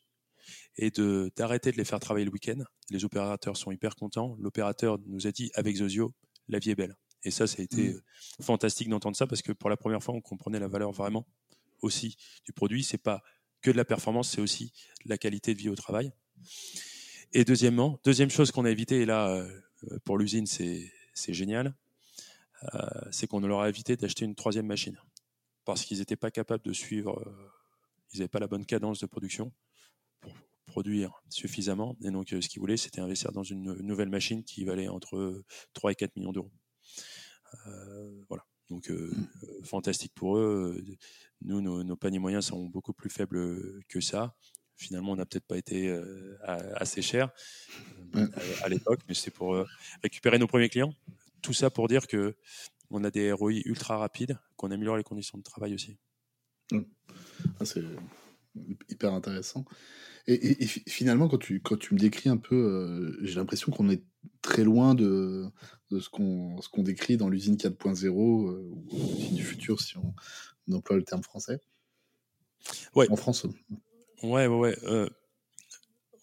et 0.77 0.91
d'arrêter 1.37 1.73
de, 1.73 1.77
les 1.77 1.85
faire 1.85 2.01
travailler 2.01 2.25
le 2.25 2.33
week-end. 2.33 2.65
Les 2.91 3.05
opérateurs 3.05 3.57
sont 3.57 3.71
hyper 3.71 3.95
contents. 3.97 4.35
L'opérateur 4.39 4.99
nous 5.07 5.27
a 5.27 5.33
dit, 5.33 5.51
avec 5.55 5.77
Zozio, 5.77 6.15
la 6.49 6.59
vie 6.59 6.71
est 6.71 6.75
belle. 6.75 6.97
Et 7.25 7.31
ça, 7.31 7.47
ça 7.47 7.61
a 7.61 7.65
été 7.65 7.91
mmh. 7.91 8.43
fantastique 8.43 8.89
d'entendre 8.89 9.17
ça 9.17 9.27
parce 9.27 9.43
que 9.43 9.53
pour 9.53 9.71
la 9.71 9.77
première 9.77 10.03
fois, 10.03 10.15
on 10.15 10.21
comprenait 10.21 10.59
la 10.59 10.69
valeur 10.69 10.93
vraiment 10.93 11.27
aussi 11.81 12.17
du 12.45 12.53
produit. 12.53 12.83
C'est 12.83 12.99
pas 12.99 13.23
que 13.61 13.71
de 13.71 13.77
la 13.77 13.85
performance, 13.85 14.31
c'est 14.31 14.41
aussi 14.41 14.73
la 15.05 15.19
qualité 15.19 15.55
de 15.55 15.59
vie 15.59 15.69
au 15.69 15.77
travail. 15.77 16.13
Et 17.33 17.45
deuxièmement, 17.45 18.01
deuxième 18.05 18.31
chose 18.31 18.51
qu'on 18.51 18.65
a 18.65 18.71
évité, 18.71 19.03
et 19.03 19.07
là, 19.07 19.47
pour 20.05 20.19
l'usine, 20.19 20.47
c'est 20.47 20.93
génial, 21.29 21.75
euh, 22.75 22.79
c'est 23.11 23.27
qu'on 23.27 23.41
leur 23.41 23.61
a 23.61 23.69
évité 23.69 23.97
d'acheter 23.97 24.25
une 24.25 24.35
troisième 24.35 24.67
machine 24.67 24.99
parce 25.65 25.85
qu'ils 25.85 25.99
n'étaient 25.99 26.17
pas 26.17 26.31
capables 26.31 26.65
de 26.65 26.73
suivre, 26.73 27.19
euh, 27.27 27.51
ils 28.13 28.19
n'avaient 28.19 28.29
pas 28.29 28.39
la 28.39 28.47
bonne 28.47 28.67
cadence 28.67 29.01
de 29.01 29.07
production 29.07 29.53
pour 30.21 30.35
produire 30.67 31.23
suffisamment. 31.29 31.97
Et 32.03 32.11
donc, 32.11 32.29
ce 32.29 32.49
qu'ils 32.49 32.61
voulaient, 32.61 32.77
c'était 32.77 33.01
investir 33.01 33.33
dans 33.33 33.43
une 33.43 33.75
nouvelle 33.81 34.09
machine 34.09 34.45
qui 34.45 34.65
valait 34.65 34.89
entre 34.89 35.45
3 35.75 35.93
et 35.93 35.95
4 35.95 36.17
millions 36.17 36.33
d'euros. 36.33 36.53
Euh, 37.67 38.23
voilà. 38.29 38.45
Donc, 38.71 38.91
euh, 38.91 39.11
mmh. 39.13 39.29
euh, 39.45 39.63
fantastique 39.65 40.13
pour 40.15 40.39
eux. 40.39 40.83
Nous, 41.43 41.61
nos, 41.61 41.97
paniers 41.97 42.19
moyens 42.19 42.47
sont 42.47 42.67
beaucoup 42.67 42.93
plus 42.93 43.11
faibles 43.11 43.83
que 43.89 44.01
ça 44.01 44.35
finalement, 44.77 45.13
on 45.13 45.17
n'a 45.17 45.27
peut-être 45.27 45.47
pas 45.47 45.59
été 45.59 45.97
assez 46.75 47.03
cher 47.03 47.31
à, 48.65 48.69
l'époque, 48.69 48.99
mais 49.07 49.15
c'est 49.15 49.31
pour 49.31 49.65
récupérer 50.03 50.41
nos 50.41 50.49
premiers 50.49 50.69
clients. 50.69 50.93
Tout 51.41 51.53
ça 51.53 51.71
pour 51.71 51.87
dire 51.87 52.09
que 52.09 52.35
on 52.91 53.05
a 53.05 53.11
des 53.13 53.31
ROI 53.31 53.61
ultra 53.65 53.97
rapides, 53.97 54.37
qu'on 54.57 54.73
améliore 54.73 54.97
les 54.97 55.05
conditions 55.05 55.39
de 55.39 55.43
travail 55.45 55.75
aussi. 55.75 55.99
Mmh. 56.73 56.81
Ah, 57.61 57.65
c'est 57.65 57.85
hyper 58.89 59.13
intéressant. 59.13 59.65
Et, 60.27 60.67
finalement, 60.67 61.29
quand 61.29 61.39
tu, 61.39 61.61
quand 61.61 61.77
tu 61.77 61.95
me 61.95 61.99
décris 61.99 62.29
un 62.29 62.37
peu, 62.37 63.17
j'ai 63.23 63.37
l'impression 63.37 63.73
qu'on 63.73 63.91
est 63.91 64.03
très 64.41 64.65
loin 64.65 64.95
de, 64.95 65.47
de 65.91 66.01
ce 66.01 66.09
qu'on 66.09 66.57
qu'on 66.73 66.83
décrit 66.83 67.17
dans 67.17 67.29
l'usine 67.29 67.57
4.0 67.57 68.07
euh, 68.07 68.71
ou 68.71 68.87
l'usine 68.91 69.37
du 69.37 69.45
futur 69.45 69.81
si 69.81 69.97
on, 69.99 70.15
emploie 70.73 70.97
le 70.97 71.03
terme 71.03 71.23
français. 71.23 71.61
Ouais. 72.95 73.11
En 73.11 73.17
France. 73.17 73.47
Ouais, 74.23 74.47
ouais, 74.47 74.47
ouais. 74.47 74.77
Euh, 74.85 75.09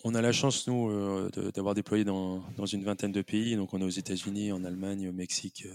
on 0.04 0.16
a 0.16 0.22
la 0.22 0.32
chance, 0.32 0.66
nous, 0.68 0.89
euh, 0.89 1.30
d'avoir 1.54 1.76
déployé 1.76 2.04
dans, 2.06 2.41
dans, 2.56 2.66
une 2.66 2.84
vingtaine 2.84 3.12
de 3.12 3.22
pays. 3.22 3.56
Donc, 3.58 3.74
on 3.74 3.82
est 3.82 3.84
aux 3.84 3.89
États-Unis, 3.89 4.52
en 4.52 4.64
Allemagne, 4.64 5.10
au 5.10 5.12
Mexique. 5.12 5.68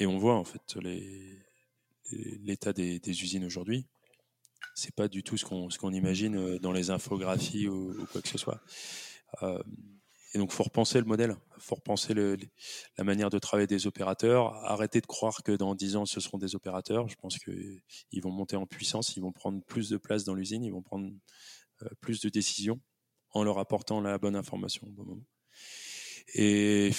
et 0.00 0.06
on 0.06 0.18
voit, 0.18 0.34
en 0.34 0.44
fait, 0.44 0.76
l'état 2.10 2.72
des, 2.72 2.98
des, 2.98 3.22
usines 3.22 3.44
aujourd'hui. 3.44 3.86
C'est 4.74 4.94
pas 4.94 5.08
du 5.08 5.22
tout 5.22 5.36
ce 5.36 5.44
qu'on 5.44 5.68
qu'on 5.68 5.92
imagine 5.92 6.58
dans 6.58 6.72
les 6.72 6.90
infographies 6.90 7.68
ou, 7.68 8.06
quoi 8.12 8.22
que 8.22 8.28
ce 8.28 8.38
soit. 8.38 8.60
Et 10.34 10.38
donc, 10.38 10.52
faut 10.52 10.62
repenser 10.62 10.98
le 10.98 11.06
modèle, 11.06 11.36
faut 11.58 11.76
repenser 11.76 12.12
la 12.14 13.04
manière 13.04 13.30
de 13.30 13.38
travailler 13.38 13.66
des 13.66 13.86
opérateurs. 13.86 14.54
Arrêter 14.64 15.00
de 15.00 15.06
croire 15.06 15.42
que 15.42 15.52
dans 15.52 15.74
10 15.74 15.96
ans, 15.96 16.06
ce 16.06 16.20
seront 16.20 16.38
des 16.38 16.54
opérateurs. 16.54 17.08
Je 17.08 17.16
pense 17.16 17.38
qu'ils 17.38 18.22
vont 18.22 18.30
monter 18.30 18.56
en 18.56 18.66
puissance, 18.66 19.16
ils 19.16 19.20
vont 19.20 19.32
prendre 19.32 19.62
plus 19.64 19.88
de 19.88 19.96
place 19.96 20.24
dans 20.24 20.34
l'usine, 20.34 20.64
ils 20.64 20.72
vont 20.72 20.82
prendre 20.82 21.10
euh, 21.82 21.88
plus 22.00 22.20
de 22.20 22.28
décisions 22.28 22.80
en 23.30 23.42
leur 23.42 23.58
apportant 23.58 24.00
la 24.00 24.18
bonne 24.18 24.36
information 24.36 24.86
au 24.86 24.90
bon 24.90 25.04
moment. 25.04 25.26
Et 26.34 26.90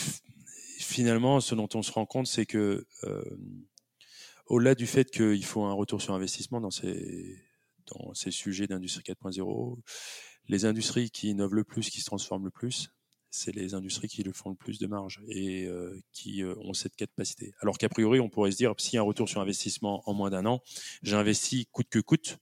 finalement, 0.80 1.40
ce 1.40 1.54
dont 1.54 1.70
on 1.76 1.84
se 1.84 1.92
rend 1.92 2.08
compte, 2.08 2.26
c'est 2.26 2.48
que 2.48 2.88
euh, 3.04 3.38
au-delà 4.48 4.74
du 4.74 4.88
fait 4.88 5.12
qu'il 5.12 5.46
faut 5.46 5.64
un 5.66 5.74
retour 5.74 6.02
sur 6.02 6.16
investissement 6.16 6.62
dans 6.62 6.72
ces, 6.72 7.38
dans 7.94 8.14
ces 8.14 8.32
sujets 8.32 8.68
d'industrie 8.68 9.04
4.0, 9.04 9.78
les 10.48 10.66
industries 10.66 11.10
qui 11.10 11.30
innovent 11.30 11.56
le 11.56 11.64
plus, 11.64 11.90
qui 11.90 12.02
se 12.02 12.06
transforment 12.06 12.46
le 12.46 12.52
plus, 12.52 12.90
c'est 13.32 13.54
les 13.54 13.74
industries 13.74 14.08
qui 14.08 14.24
le 14.24 14.34
font 14.34 14.50
le 14.50 14.56
plus 14.56 14.80
de 14.80 14.88
marge 14.88 15.22
et 15.28 15.66
euh, 15.66 16.00
qui 16.12 16.44
euh, 16.44 16.56
ont 16.60 16.74
cette 16.74 16.96
capacité. 16.96 17.54
Alors 17.62 17.78
qu'a 17.78 17.90
priori, 17.90 18.20
on 18.20 18.30
pourrait 18.30 18.52
se 18.52 18.58
dire, 18.58 18.74
s'il 18.78 18.96
y 18.96 18.98
a 18.98 19.02
un 19.02 19.04
retour 19.04 19.30
sur 19.30 19.40
investissement 19.40 20.02
en 20.10 20.14
moins 20.14 20.32
d'un 20.32 20.46
an, 20.46 20.62
j'investis 21.04 21.66
coûte 21.72 21.90
que 21.90 22.00
coûte, 22.00 22.40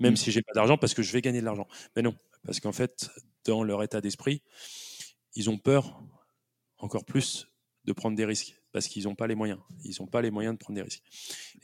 même 0.00 0.16
si 0.16 0.22
mmh. 0.22 0.24
si 0.24 0.32
j'ai 0.32 0.42
pas 0.42 0.52
d'argent, 0.54 0.76
parce 0.76 0.94
que 0.94 1.02
je 1.02 1.12
vais 1.12 1.20
gagner 1.20 1.40
de 1.40 1.44
l'argent. 1.44 1.68
Mais 1.94 2.02
non, 2.02 2.16
parce 2.44 2.60
qu'en 2.60 2.72
fait, 2.72 3.10
dans 3.44 3.62
leur 3.62 3.82
état 3.82 4.00
d'esprit, 4.00 4.42
ils 5.34 5.50
ont 5.50 5.58
peur 5.58 6.02
encore 6.78 7.04
plus 7.04 7.48
de 7.84 7.92
prendre 7.92 8.16
des 8.16 8.24
risques 8.24 8.60
parce 8.78 8.86
qu'ils 8.86 9.04
n'ont 9.04 9.16
pas 9.16 9.26
les 9.26 9.34
moyens. 9.34 9.58
Ils 9.82 9.96
n'ont 9.98 10.06
pas 10.06 10.22
les 10.22 10.30
moyens 10.30 10.54
de 10.54 10.58
prendre 10.60 10.76
des 10.76 10.82
risques. 10.82 11.02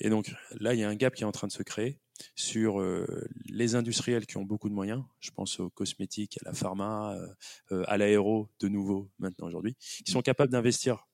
Et 0.01 0.11
donc 0.11 0.35
là, 0.59 0.75
il 0.75 0.81
y 0.81 0.83
a 0.83 0.89
un 0.89 0.97
gap 0.97 1.15
qui 1.15 1.23
est 1.23 1.27
en 1.27 1.31
train 1.31 1.47
de 1.47 1.53
se 1.53 1.63
créer 1.63 2.01
sur 2.35 2.81
euh, 2.81 3.29
les 3.47 3.77
industriels 3.77 4.27
qui 4.27 4.37
ont 4.37 4.43
beaucoup 4.43 4.69
de 4.69 4.75
moyens. 4.75 5.05
Je 5.21 5.31
pense 5.31 5.61
aux 5.61 5.71
cosmétiques, 5.71 6.39
à 6.43 6.47
la 6.47 6.55
pharma, 6.55 7.15
euh, 7.15 7.29
euh, 7.71 7.85
à 7.87 7.99
l'aéro, 7.99 8.49
de 8.59 8.67
nouveau 8.67 9.13
maintenant 9.21 9.47
aujourd'hui, 9.47 9.77
qui 10.05 10.11
sont 10.11 10.23
capables 10.23 10.51
d'investir 10.51 11.07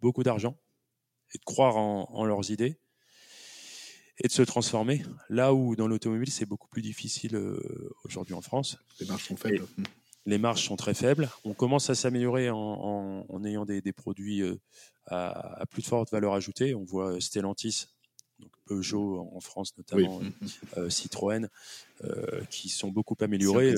beaucoup 0.00 0.22
d'argent 0.22 0.56
et 1.34 1.38
de 1.38 1.44
croire 1.44 1.76
en, 1.76 2.24
leurs 2.24 2.52
idées 2.52 2.78
et 4.18 4.28
de 4.28 4.32
se 4.32 4.42
transformer. 4.42 5.02
Là 5.28 5.54
où 5.54 5.74
dans 5.74 5.88
l'automobile, 5.88 6.30
c'est 6.30 6.46
beaucoup 6.46 6.68
plus 6.68 6.82
difficile 6.82 7.36
aujourd'hui 8.04 8.34
en 8.34 8.42
France. 8.42 8.78
Les 9.00 9.06
marges 9.06 9.24
sont 9.24 9.36
faibles. 9.36 9.66
Les 10.26 10.38
marges 10.38 10.64
sont 10.64 10.76
très 10.76 10.94
faibles. 10.94 11.30
On 11.44 11.54
commence 11.54 11.88
à 11.90 11.94
s'améliorer 11.94 12.50
en, 12.50 13.44
ayant 13.44 13.64
des, 13.64 13.92
produits 13.92 14.42
à, 15.06 15.64
plus 15.70 15.82
de 15.82 15.86
forte 15.86 16.10
valeur 16.10 16.34
ajoutée. 16.34 16.74
On 16.74 16.84
voit 16.84 17.20
Stellantis, 17.20 17.86
donc 18.38 18.50
Peugeot 18.66 19.30
en 19.32 19.40
France 19.40 19.72
notamment, 19.78 20.20
Citroën, 20.88 21.48
qui 22.50 22.68
sont 22.68 22.88
beaucoup 22.88 23.16
améliorés 23.20 23.74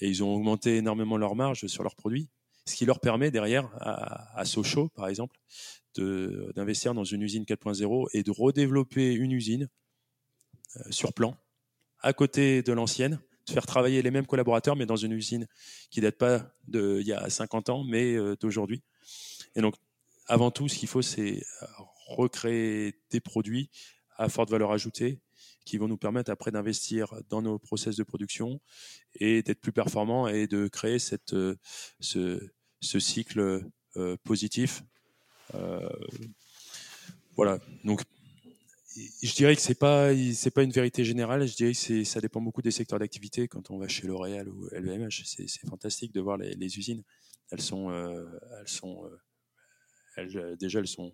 et 0.00 0.08
ils 0.08 0.22
ont 0.22 0.34
augmenté 0.34 0.76
énormément 0.76 1.16
leurs 1.16 1.34
marges 1.34 1.66
sur 1.66 1.82
leurs 1.82 1.96
produits 1.96 2.28
ce 2.66 2.76
qui 2.76 2.86
leur 2.86 3.00
permet 3.00 3.30
derrière 3.30 3.68
à, 3.80 4.38
à 4.38 4.44
Sochaux, 4.44 4.88
par 4.94 5.08
exemple, 5.08 5.38
d'investir 5.96 6.94
dans 6.94 7.04
une 7.04 7.22
usine 7.22 7.44
4.0 7.44 8.08
et 8.12 8.22
de 8.22 8.30
redévelopper 8.30 9.12
une 9.12 9.32
usine 9.32 9.68
euh, 10.76 10.80
sur 10.90 11.12
plan 11.12 11.36
à 12.00 12.12
côté 12.12 12.62
de 12.62 12.72
l'ancienne, 12.72 13.18
de 13.46 13.52
faire 13.52 13.66
travailler 13.66 14.02
les 14.02 14.10
mêmes 14.10 14.26
collaborateurs, 14.26 14.76
mais 14.76 14.86
dans 14.86 14.96
une 14.96 15.12
usine 15.12 15.46
qui 15.90 16.00
date 16.00 16.16
pas 16.16 16.50
d'il 16.66 17.06
y 17.06 17.12
a 17.12 17.28
50 17.28 17.68
ans, 17.68 17.84
mais 17.84 18.14
euh, 18.14 18.36
d'aujourd'hui. 18.36 18.82
Et 19.54 19.60
donc, 19.60 19.74
avant 20.26 20.50
tout, 20.50 20.68
ce 20.68 20.78
qu'il 20.78 20.88
faut, 20.88 21.02
c'est 21.02 21.42
recréer 22.08 22.94
des 23.10 23.20
produits 23.20 23.70
à 24.16 24.28
forte 24.28 24.50
valeur 24.50 24.72
ajoutée 24.72 25.20
qui 25.64 25.78
vont 25.78 25.88
nous 25.88 25.96
permettre 25.96 26.30
après 26.30 26.50
d'investir 26.50 27.14
dans 27.30 27.42
nos 27.42 27.58
process 27.58 27.96
de 27.96 28.02
production 28.02 28.60
et 29.14 29.42
d'être 29.42 29.60
plus 29.60 29.72
performants 29.72 30.28
et 30.28 30.46
de 30.46 30.68
créer 30.68 30.98
cette, 30.98 31.32
euh, 31.32 31.56
ce, 32.00 32.38
cycle 32.80 33.64
euh, 33.96 34.16
positif. 34.24 34.82
Voilà. 37.36 37.58
Donc, 37.82 38.02
je 39.22 39.34
dirais 39.34 39.56
que 39.56 39.62
c'est 39.62 39.78
pas 39.78 40.10
c'est 40.34 40.50
pas 40.50 40.62
une 40.62 40.70
vérité 40.70 41.04
générale. 41.04 41.46
Je 41.46 41.54
dirais 41.54 41.72
que 41.72 42.04
ça 42.04 42.20
dépend 42.20 42.40
beaucoup 42.40 42.62
des 42.62 42.70
secteurs 42.70 42.98
d'activité. 42.98 43.48
Quand 43.48 43.70
on 43.70 43.78
va 43.78 43.88
chez 43.88 44.06
L'Oréal 44.06 44.48
ou 44.48 44.68
LVMH, 44.72 45.22
c'est 45.24 45.68
fantastique 45.68 46.12
de 46.12 46.20
voir 46.20 46.36
les, 46.36 46.78
usines. 46.78 47.02
Elles 47.50 47.60
sont 47.60 47.90
elles 47.90 48.68
sont 48.68 49.10
elles, 50.16 50.56
déjà 50.58 50.78
elles 50.80 50.86
sont 50.86 51.12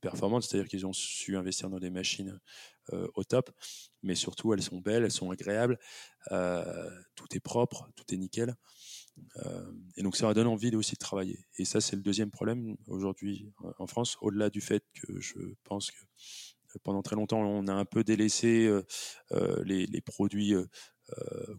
performantes, 0.00 0.42
c'est-à-dire 0.44 0.68
qu'ils 0.68 0.86
ont 0.86 0.92
su 0.92 1.36
investir 1.36 1.70
dans 1.70 1.78
des 1.78 1.90
machines 1.90 2.38
euh, 2.92 3.08
au 3.14 3.24
top, 3.24 3.50
mais 4.02 4.14
surtout 4.14 4.52
elles 4.52 4.62
sont 4.62 4.78
belles, 4.78 5.04
elles 5.04 5.10
sont 5.10 5.30
agréables, 5.30 5.78
euh, 6.32 6.90
tout 7.14 7.26
est 7.34 7.40
propre, 7.40 7.88
tout 7.96 8.04
est 8.12 8.16
nickel. 8.18 8.54
Euh, 9.46 9.72
et 9.96 10.02
donc 10.02 10.16
ça 10.16 10.32
donne 10.34 10.48
envie 10.48 10.74
aussi 10.74 10.94
de 10.94 10.98
travailler. 10.98 11.46
Et 11.56 11.64
ça 11.64 11.80
c'est 11.80 11.96
le 11.96 12.02
deuxième 12.02 12.30
problème 12.30 12.76
aujourd'hui 12.86 13.52
en 13.78 13.86
France, 13.86 14.18
au-delà 14.20 14.50
du 14.50 14.60
fait 14.60 14.84
que 14.94 15.20
je 15.20 15.38
pense 15.64 15.90
que 15.90 16.04
pendant 16.82 17.02
très 17.02 17.16
longtemps 17.16 17.40
on 17.40 17.66
a 17.68 17.72
un 17.72 17.84
peu 17.84 18.04
délaissé 18.04 18.70
les, 19.64 20.00
produits 20.00 20.54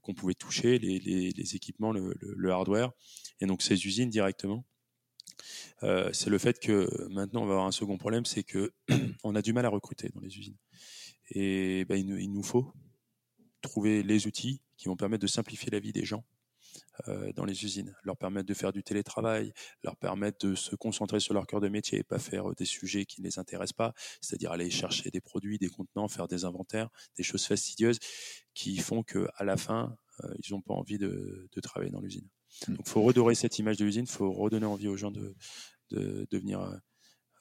qu'on 0.02 0.14
pouvait 0.14 0.34
toucher, 0.34 0.80
les, 0.80 1.56
équipements, 1.56 1.92
le, 1.92 2.52
hardware, 2.52 2.92
et 3.40 3.46
donc 3.46 3.62
ces 3.62 3.86
usines 3.86 4.10
directement. 4.10 4.66
c'est 5.82 6.30
le 6.30 6.38
fait 6.38 6.60
que 6.60 6.90
maintenant 7.10 7.44
on 7.44 7.46
va 7.46 7.54
avoir 7.54 7.68
un 7.68 7.72
second 7.72 7.98
problème, 7.98 8.26
c'est 8.26 8.44
que 8.44 8.74
on 9.24 9.36
a 9.36 9.42
du 9.42 9.54
mal 9.54 9.66
à 9.66 9.70
recruter 9.70 10.10
dans 10.14 10.22
les 10.22 10.38
usines. 10.38 10.58
Et 11.32 11.86
ben, 11.86 11.98
il, 11.98 12.32
nous 12.32 12.44
faut 12.44 12.72
trouver 13.62 14.04
les 14.04 14.28
outils 14.28 14.62
qui 14.78 14.88
vont 14.88 14.96
permettre 14.96 15.22
de 15.22 15.28
simplifier 15.28 15.72
la 15.72 15.80
vie 15.80 15.92
des 15.92 16.06
gens 16.06 16.24
euh, 16.24 16.35
dans 17.36 17.46
les 17.46 17.66
usines, 17.66 17.96
leur 18.04 18.18
permettre 18.18 18.48
de 18.48 18.54
faire 18.54 18.72
du 18.72 18.84
télétravail, 18.84 19.54
leur 19.84 19.96
permettre 19.98 20.48
de 20.48 20.56
se 20.56 20.76
concentrer 20.76 21.20
sur 21.20 21.34
leur 21.34 21.46
cœur 21.46 21.60
de 21.60 21.68
métier 21.68 22.00
et 22.00 22.04
pas 22.04 22.20
faire 22.20 22.54
des 22.56 22.66
sujets 22.66 23.06
qui 23.06 23.22
ne 23.22 23.26
les 23.28 23.40
intéressent 23.40 23.74
pas, 23.74 23.94
c'est-à-dire 24.22 24.52
aller 24.52 24.70
chercher 24.70 25.12
des 25.12 25.22
produits, 25.22 25.58
des 25.58 25.68
contenants, 25.68 26.08
faire 26.08 26.28
des 26.28 26.46
inventaires, 26.46 26.90
des 27.18 27.24
choses 27.24 27.46
fastidieuses 27.46 28.00
qui 28.54 28.78
font 28.78 29.04
que 29.04 29.28
à 29.36 29.44
la 29.44 29.58
fin, 29.58 29.96
euh, 30.24 30.34
ils 30.44 30.54
n'ont 30.54 30.62
pas 30.62 30.74
envie 30.74 30.98
de, 30.98 31.50
travailler 31.62 31.92
dans 31.92 32.02
l'usine. 32.02 32.28
Mmh. 32.68 32.74
Donc, 32.76 32.86
il 32.88 32.90
faut 32.90 33.02
redorer 33.02 33.36
cette 33.36 33.60
image 33.60 33.78
de 33.78 33.86
l'usine, 33.86 34.06
il 34.08 34.12
faut 34.12 34.32
redonner 34.32 34.66
envie 34.66 34.88
aux 34.88 34.98
gens 34.98 35.12
de, 35.12 35.36
de, 35.92 36.28
de 36.30 36.38
venir 36.38 36.62
euh, 36.62 36.76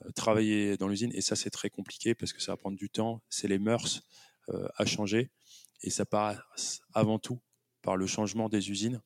euh, 0.04 0.10
travailler 0.12 0.76
dans 0.76 0.88
l'usine. 0.88 1.12
Et 1.14 1.20
ça, 1.20 1.36
c'est 1.36 1.50
très 1.50 1.70
compliqué 1.70 2.14
parce 2.14 2.32
que 2.32 2.42
ça 2.42 2.52
va 2.52 2.56
prendre 2.56 2.76
du 2.76 2.90
temps. 2.90 3.22
C'est 3.28 3.48
les 3.48 3.58
mœurs 3.58 4.02
euh, 4.48 4.68
à 4.76 4.84
changer. 4.84 5.30
Et 5.82 5.90
ça 5.90 6.04
passe 6.04 6.80
avant 6.92 7.18
tout 7.18 7.40
par 7.82 7.96
le 7.96 8.06
changement 8.06 8.48
des 8.48 8.70
usines, 8.70 8.96
euh, 8.96 9.00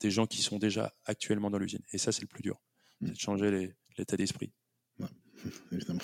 des 0.00 0.10
gens 0.10 0.26
qui 0.26 0.42
sont 0.42 0.58
déjà 0.58 0.92
actuellement 1.04 1.50
dans 1.50 1.58
l'usine. 1.58 1.82
Et 1.92 1.98
ça, 1.98 2.12
c'est 2.12 2.22
le 2.22 2.28
plus 2.28 2.42
dur. 2.42 2.60
Mmh. 3.00 3.06
C'est 3.06 3.12
de 3.12 3.18
changer 3.18 3.74
l'état 3.96 4.16
d'esprit. 4.16 4.52
évidemment. 5.72 6.00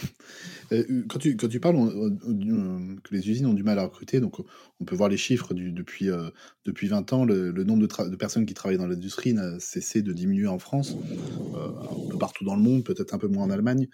Euh, 0.72 1.04
quand, 1.08 1.18
tu, 1.18 1.36
quand 1.36 1.48
tu 1.48 1.60
parles 1.60 1.76
euh, 1.76 2.96
que 3.02 3.14
les 3.14 3.28
usines 3.30 3.46
ont 3.46 3.54
du 3.54 3.62
mal 3.62 3.78
à 3.78 3.84
recruter, 3.84 4.20
donc 4.20 4.38
on 4.80 4.84
peut 4.84 4.94
voir 4.94 5.08
les 5.08 5.16
chiffres 5.16 5.54
du, 5.54 5.72
depuis, 5.72 6.10
euh, 6.10 6.30
depuis 6.64 6.88
20 6.88 7.12
ans, 7.12 7.24
le, 7.24 7.52
nombre 7.64 7.86
de, 7.86 8.10
de, 8.10 8.16
personnes 8.16 8.46
qui 8.46 8.54
travaillent 8.54 8.78
dans 8.78 8.86
l'industrie 8.86 9.34
n'a 9.34 9.58
cessé 9.60 10.02
de 10.02 10.12
diminuer 10.12 10.46
en 10.46 10.58
France, 10.58 10.96
un 11.54 12.10
peu 12.10 12.18
partout 12.18 12.44
dans 12.44 12.56
le 12.56 12.62
monde, 12.62 12.84
peut-être 12.84 13.14
un 13.14 13.18
peu 13.18 13.28
moins 13.28 13.44
en 13.44 13.50
Allemagne. 13.50 13.88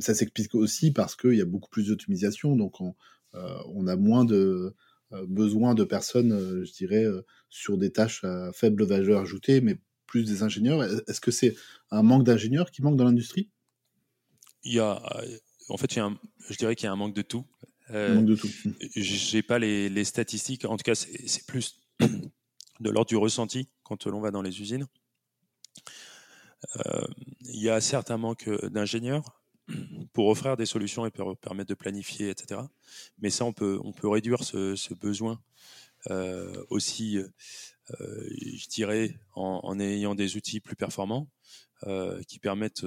ça 0.00 0.14
s'explique 0.14 0.54
aussi 0.54 0.92
parce 0.92 1.16
qu'il 1.16 1.34
y 1.34 1.40
a 1.40 1.46
beaucoup 1.46 1.70
plus 1.70 1.88
d'automisation, 1.88 2.56
donc 2.56 2.80
on, 2.80 2.94
on, 3.34 3.86
a 3.86 3.96
moins 3.96 4.24
de 4.24 4.74
besoin 5.26 5.74
de 5.74 5.84
personnes, 5.84 6.64
je 6.64 6.72
dirais, 6.72 7.06
sur 7.50 7.78
des 7.78 7.90
tâches 7.90 8.24
à 8.24 8.52
faible 8.52 8.84
valeur 8.84 9.20
ajoutée, 9.20 9.60
mais 9.60 9.78
plus 10.06 10.24
des 10.24 10.42
ingénieurs. 10.42 10.82
Est-ce 11.08 11.20
que 11.20 11.30
c'est 11.30 11.54
un 11.90 12.02
manque 12.02 12.24
d'ingénieurs 12.24 12.70
qui 12.70 12.82
manque 12.82 12.96
dans 12.96 13.04
l'industrie? 13.04 13.50
Il 14.64 14.74
y 14.74 14.78
a, 14.78 15.02
en 15.68 15.76
fait, 15.76 15.94
il 15.94 15.98
y 15.98 16.00
a 16.00 16.10
je 16.48 16.56
dirais 16.56 16.76
qu'il 16.76 16.86
y 16.86 16.88
a 16.88 16.92
un 16.92 16.96
manque 16.96 17.14
de 17.14 17.22
tout. 17.22 17.44
Euh, 17.90 18.14
manque 18.14 18.26
de 18.26 18.36
tout. 18.36 18.50
J'ai 18.96 19.42
pas 19.42 19.58
les, 19.58 19.88
les, 19.88 20.04
statistiques. 20.04 20.64
En 20.64 20.76
tout 20.76 20.84
cas, 20.84 20.94
c'est 20.94 21.46
plus 21.46 21.80
de 22.80 22.90
l'ordre 22.90 23.08
du 23.08 23.16
ressenti 23.16 23.68
quand 23.82 24.06
l'on 24.06 24.20
va 24.20 24.30
dans 24.30 24.42
les 24.42 24.60
usines. 24.60 24.86
Euh, 26.86 27.06
il 27.40 27.60
y 27.60 27.70
a 27.70 27.80
certes 27.80 28.10
un 28.10 28.18
manque 28.18 28.48
d'ingénieurs 28.68 29.41
pour 30.12 30.28
offrir 30.28 30.56
des 30.56 30.66
solutions 30.66 31.06
et 31.06 31.10
permettre 31.10 31.68
de 31.68 31.74
planifier, 31.74 32.30
etc. 32.30 32.60
Mais 33.18 33.30
ça, 33.30 33.44
on 33.44 33.52
peut, 33.52 33.78
on 33.82 33.92
peut 33.92 34.08
réduire 34.08 34.42
ce, 34.44 34.94
besoin 34.94 35.40
euh, 36.10 36.64
aussi, 36.70 37.18
euh, 37.18 37.28
je 37.90 38.68
dirais, 38.68 39.18
en, 39.34 39.78
ayant 39.78 40.14
des 40.14 40.36
outils 40.36 40.60
plus 40.60 40.76
performants. 40.76 41.28
Euh, 41.88 42.22
qui 42.28 42.38
permettent 42.38 42.86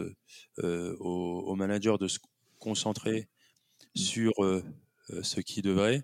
aux, 0.57 1.55
managers 1.57 1.97
de 1.99 2.07
se 2.07 2.17
concentrer 2.59 3.27
sur 3.93 4.31
ce 5.21 5.41
qui 5.41 5.61
devrait. 5.61 6.03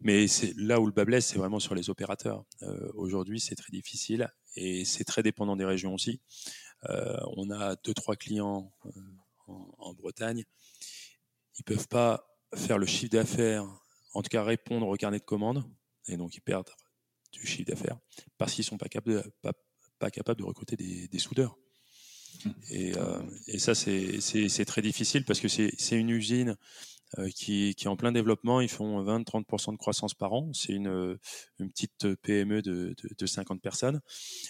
Mais 0.00 0.26
c'est 0.26 0.52
là 0.56 0.80
où 0.80 0.86
le 0.86 0.92
bas 0.92 1.04
blesse, 1.04 1.26
c'est 1.26 1.38
vraiment 1.38 1.60
sur 1.60 1.76
les 1.76 1.88
opérateurs. 1.88 2.44
Aujourd'hui, 2.94 3.38
c'est 3.38 3.54
très 3.54 3.70
difficile 3.70 4.28
et 4.56 4.84
c'est 4.84 5.04
très 5.04 5.22
dépendant 5.22 5.54
des 5.54 5.64
régions 5.64 5.94
aussi. 5.94 6.20
on 6.88 7.48
a 7.52 7.76
deux 7.76 7.94
trois 7.94 8.16
clients 8.16 8.72
en, 9.78 9.94
Bretagne. 9.94 10.44
Ils 11.58 11.64
peuvent 11.64 11.88
pas 11.88 12.26
faire 12.54 12.78
le 12.78 12.86
chiffre 12.86 13.10
d'affaires, 13.10 13.64
en 14.14 14.22
tout 14.22 14.28
cas 14.28 14.42
répondre 14.42 14.88
au 14.88 14.96
carnet 14.96 15.18
de 15.18 15.24
commandes, 15.24 15.64
et 16.08 16.16
donc 16.16 16.34
ils 16.34 16.40
perdent 16.40 16.70
du 17.32 17.46
chiffre 17.46 17.70
d'affaires 17.70 17.98
parce 18.38 18.54
qu'ils 18.54 18.64
sont 18.64 18.78
pas 18.78 18.88
capables 18.88 19.22
de, 19.22 19.32
pas, 19.42 19.52
pas 19.98 20.10
capables 20.10 20.40
de 20.40 20.44
recruter 20.44 20.76
des, 20.76 21.08
des 21.08 21.18
soudeurs. 21.18 21.56
Et, 22.70 22.96
euh, 22.96 23.22
et 23.46 23.58
ça, 23.58 23.74
c'est 23.74 24.64
très 24.66 24.82
difficile 24.82 25.24
parce 25.24 25.40
que 25.40 25.48
c'est 25.48 25.96
une 25.96 26.10
usine 26.10 26.56
euh, 27.18 27.28
qui, 27.28 27.74
qui, 27.74 27.84
est 27.84 27.88
en 27.88 27.96
plein 27.96 28.12
développement. 28.12 28.60
Ils 28.60 28.70
font 28.70 29.04
20-30% 29.04 29.72
de 29.72 29.76
croissance 29.76 30.14
par 30.14 30.32
an. 30.32 30.52
C'est 30.52 30.72
une, 30.72 31.18
une, 31.58 31.70
petite 31.70 32.14
PME 32.22 32.62
de, 32.62 32.94
de, 33.02 33.14
de, 33.16 33.26
50 33.26 33.60
personnes. 33.60 34.00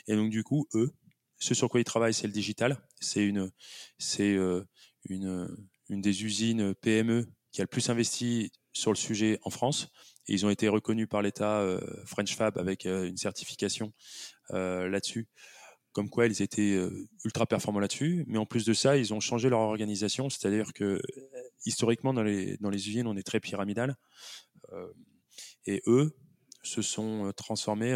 Et 0.06 0.14
donc, 0.14 0.30
du 0.30 0.44
coup, 0.44 0.68
eux, 0.74 0.92
ce 1.38 1.54
sur 1.54 1.68
quoi 1.68 1.80
ils 1.80 1.84
travaillent, 1.84 2.14
c'est 2.14 2.28
le 2.28 2.32
digital. 2.32 2.80
C'est 3.00 3.24
une, 3.24 3.50
c'est 3.98 4.34
euh, 4.34 4.64
une, 5.08 5.48
une 5.88 6.00
des 6.00 6.24
usines 6.24 6.74
PME 6.74 7.26
qui 7.50 7.60
a 7.60 7.64
le 7.64 7.68
plus 7.68 7.90
investi 7.90 8.52
sur 8.72 8.90
le 8.90 8.96
sujet 8.96 9.38
en 9.42 9.50
France. 9.50 9.88
Et 10.28 10.34
ils 10.34 10.46
ont 10.46 10.50
été 10.50 10.68
reconnus 10.68 11.08
par 11.08 11.20
l'État 11.20 11.66
French 12.06 12.36
Fab 12.36 12.56
avec 12.56 12.84
une 12.84 13.16
certification 13.16 13.92
là-dessus 14.50 15.28
comme 15.92 16.08
quoi 16.08 16.26
ils 16.26 16.42
étaient 16.42 16.74
euh, 16.74 17.06
ultra 17.24 17.46
performants 17.46 17.80
là-dessus. 17.80 18.24
Mais 18.26 18.38
en 18.38 18.46
plus 18.46 18.64
de 18.64 18.72
ça, 18.72 18.96
ils 18.96 19.14
ont 19.14 19.20
changé 19.20 19.48
leur 19.48 19.60
organisation, 19.60 20.30
c'est-à-dire 20.30 20.72
que 20.72 20.84
euh, 20.84 21.00
historiquement 21.66 22.14
dans 22.14 22.22
les 22.22 22.56
dans 22.58 22.70
les 22.70 22.88
usines, 22.88 23.06
on 23.06 23.16
est 23.16 23.22
très 23.22 23.40
pyramidal, 23.40 23.96
euh, 24.72 24.92
et 25.66 25.82
eux 25.86 26.16
se 26.62 26.82
sont 26.82 27.32
transformés 27.36 27.94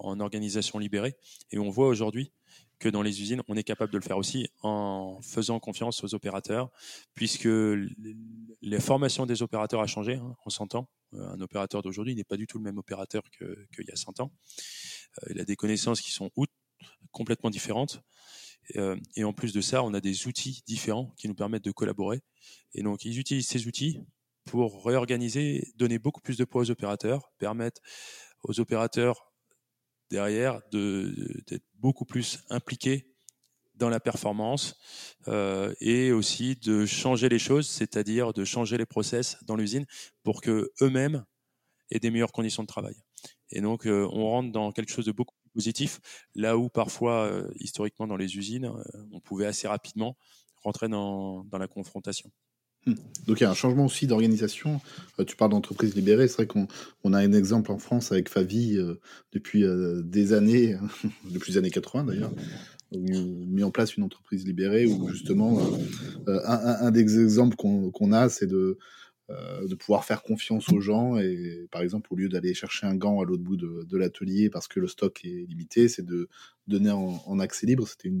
en 0.00 0.18
organisation 0.18 0.78
libérée. 0.80 1.16
Et 1.52 1.58
on 1.58 1.70
voit 1.70 1.86
aujourd'hui 1.86 2.32
que 2.78 2.88
dans 2.88 3.02
les 3.02 3.22
usines, 3.22 3.42
on 3.48 3.56
est 3.56 3.62
capable 3.62 3.92
de 3.92 3.98
le 3.98 4.02
faire 4.02 4.18
aussi 4.18 4.48
en 4.62 5.20
faisant 5.22 5.60
confiance 5.60 6.04
aux 6.04 6.14
opérateurs, 6.14 6.70
puisque 7.14 7.48
les 7.48 8.80
formations 8.80 9.26
des 9.26 9.42
opérateurs 9.42 9.80
a 9.80 9.86
changé 9.86 10.14
hein, 10.14 10.36
en 10.44 10.50
100 10.50 10.74
ans. 10.74 10.88
Un 11.12 11.40
opérateur 11.40 11.82
d'aujourd'hui 11.82 12.14
n'est 12.14 12.24
pas 12.24 12.36
du 12.36 12.46
tout 12.46 12.58
le 12.58 12.64
même 12.64 12.78
opérateur 12.78 13.22
qu'il 13.30 13.86
y 13.86 13.90
a 13.90 13.96
100 13.96 14.20
ans. 14.20 14.32
Il 15.30 15.40
a 15.40 15.44
des 15.44 15.56
connaissances 15.56 16.00
qui 16.00 16.10
sont 16.10 16.30
outre 16.36 16.52
complètement 17.12 17.50
différentes. 17.50 18.02
Euh, 18.76 18.96
et 19.16 19.24
en 19.24 19.32
plus 19.32 19.52
de 19.52 19.60
ça, 19.60 19.82
on 19.82 19.94
a 19.94 20.00
des 20.00 20.26
outils 20.26 20.62
différents 20.66 21.14
qui 21.16 21.28
nous 21.28 21.34
permettent 21.34 21.64
de 21.64 21.70
collaborer. 21.70 22.20
Et 22.74 22.82
donc, 22.82 23.04
ils 23.04 23.18
utilisent 23.18 23.48
ces 23.48 23.66
outils 23.66 24.00
pour 24.44 24.84
réorganiser, 24.84 25.72
donner 25.76 25.98
beaucoup 25.98 26.20
plus 26.20 26.36
de 26.36 26.44
poids 26.44 26.62
aux 26.62 26.70
opérateurs, 26.70 27.32
permettre 27.38 27.80
aux 28.42 28.60
opérateurs 28.60 29.33
derrière 30.10 30.60
d'être 30.70 31.64
beaucoup 31.74 32.04
plus 32.04 32.44
impliqués 32.50 33.14
dans 33.76 33.88
la 33.88 34.00
performance 34.00 34.76
euh, 35.28 35.74
et 35.80 36.12
aussi 36.12 36.56
de 36.56 36.86
changer 36.86 37.28
les 37.28 37.38
choses, 37.38 37.68
c'est-à-dire 37.68 38.32
de 38.32 38.44
changer 38.44 38.78
les 38.78 38.86
process 38.86 39.36
dans 39.44 39.56
l'usine 39.56 39.84
pour 40.22 40.40
que 40.40 40.70
eux-mêmes 40.80 41.24
aient 41.90 41.98
des 41.98 42.10
meilleures 42.10 42.32
conditions 42.32 42.62
de 42.62 42.68
travail. 42.68 42.96
Et 43.50 43.60
donc, 43.60 43.86
euh, 43.86 44.08
on 44.12 44.28
rentre 44.28 44.52
dans 44.52 44.72
quelque 44.72 44.92
chose 44.92 45.04
de 45.04 45.12
beaucoup 45.12 45.34
positif, 45.52 46.00
là 46.34 46.56
où 46.56 46.68
parfois, 46.68 47.24
euh, 47.24 47.50
historiquement, 47.56 48.06
dans 48.06 48.16
les 48.16 48.36
usines, 48.36 48.70
on 49.12 49.20
pouvait 49.20 49.46
assez 49.46 49.68
rapidement 49.68 50.16
rentrer 50.62 50.88
dans, 50.88 51.44
dans 51.44 51.58
la 51.58 51.68
confrontation. 51.68 52.30
Hmm. 52.86 52.94
Donc 53.26 53.40
il 53.40 53.44
y 53.44 53.46
a 53.46 53.50
un 53.50 53.54
changement 53.54 53.86
aussi 53.86 54.06
d'organisation. 54.06 54.80
tu 55.26 55.36
parles 55.36 55.52
d'entreprise 55.52 55.94
libérée, 55.94 56.28
c'est 56.28 56.36
vrai 56.36 56.46
qu'on 56.46 56.68
on 57.02 57.12
a 57.12 57.18
un 57.18 57.32
exemple 57.32 57.72
en 57.72 57.78
France 57.78 58.12
avec 58.12 58.28
Favi 58.28 58.78
depuis 59.32 59.64
des 60.04 60.32
années, 60.34 60.76
depuis 61.30 61.52
les 61.52 61.58
années 61.58 61.70
80 61.70 62.04
d'ailleurs, 62.04 62.32
mis 62.96 63.62
en 63.62 63.70
place 63.70 63.96
une 63.96 64.04
entreprise 64.04 64.44
libérée 64.46 64.86
où 64.86 65.08
justement 65.08 65.58
euh, 66.28 66.40
un, 66.44 66.90
des 66.90 67.20
exemples 67.20 67.56
qu'on 67.56 68.12
a 68.12 68.28
c'est 68.28 68.46
de 68.46 68.78
euh, 69.30 69.66
de 69.66 69.74
pouvoir 69.74 70.04
faire 70.04 70.22
confiance 70.22 70.68
aux 70.68 70.80
gens 70.80 71.16
et 71.16 71.66
par 71.70 71.80
exemple 71.80 72.12
au 72.12 72.16
lieu 72.16 72.28
d'aller 72.28 72.52
chercher 72.52 72.86
un 72.86 72.94
gant 72.94 73.22
à 73.22 73.24
l'autre 73.24 73.42
bout 73.42 73.56
de, 73.56 73.96
l'atelier 73.96 74.50
parce 74.50 74.68
que 74.68 74.80
le 74.80 74.86
stock 74.86 75.24
est 75.24 75.46
limité 75.48 75.88
c'est 75.88 76.04
de 76.04 76.28
donner 76.66 76.90
en, 76.90 77.38
accès 77.38 77.66
libre 77.66 77.88
c'était 77.88 78.12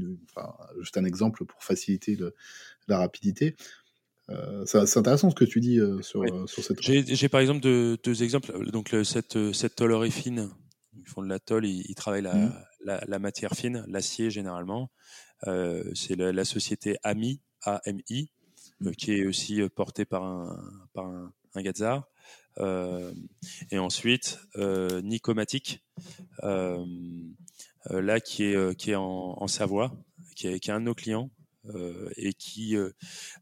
juste 0.80 0.96
un 0.96 1.04
exemple 1.04 1.44
pour 1.44 1.62
faciliter 1.62 2.18
la 2.88 2.98
rapidité 2.98 3.54
euh, 4.30 4.64
c'est 4.64 4.96
intéressant 4.96 5.30
ce 5.30 5.34
que 5.34 5.44
tu 5.44 5.60
dis 5.60 5.78
sur, 6.00 6.24
sur 6.48 6.64
cette. 6.64 6.80
J'ai 6.80 7.28
par 7.28 7.40
exemple 7.40 7.60
deux, 7.60 7.98
deux 8.02 8.22
exemples. 8.22 8.70
Donc 8.70 8.94
cette, 9.04 9.52
cette 9.52 9.76
tôlerie 9.76 10.10
fine 10.10 10.50
ils 11.04 11.10
font 11.10 11.22
de 11.22 11.28
la 11.28 11.38
tôle, 11.38 11.66
ils, 11.66 11.94
travaillent 11.94 12.22
mmh. 12.22 12.52
la, 12.84 13.18
matière 13.18 13.52
fine, 13.52 13.84
l'acier 13.88 14.30
généralement. 14.30 14.90
Euh, 15.46 15.84
c'est 15.94 16.16
la, 16.16 16.44
société 16.44 16.96
AMI, 17.02 17.40
AMI, 17.62 18.30
euh, 18.82 18.92
qui 18.92 19.12
est 19.12 19.26
aussi 19.26 19.60
euh, 19.60 19.68
portée 19.68 20.04
par 20.04 20.24
un, 20.24 20.56
par 20.92 21.06
un, 21.06 21.32
Gazar. 21.56 22.08
et 23.70 23.78
ensuite, 23.78 24.38
Nicomatic, 25.02 25.84
là 26.42 28.20
qui 28.20 28.44
est, 28.44 28.76
qui 28.76 28.90
est 28.90 28.96
en, 28.96 29.46
Savoie, 29.46 29.92
qui 30.34 30.48
est, 30.48 30.58
qui 30.58 30.70
est 30.70 30.72
un 30.72 30.80
de 30.80 30.86
nos 30.86 30.94
clients, 30.94 31.30
euh, 31.30 31.33
et 32.16 32.32
qui 32.34 32.76
euh, 32.76 32.90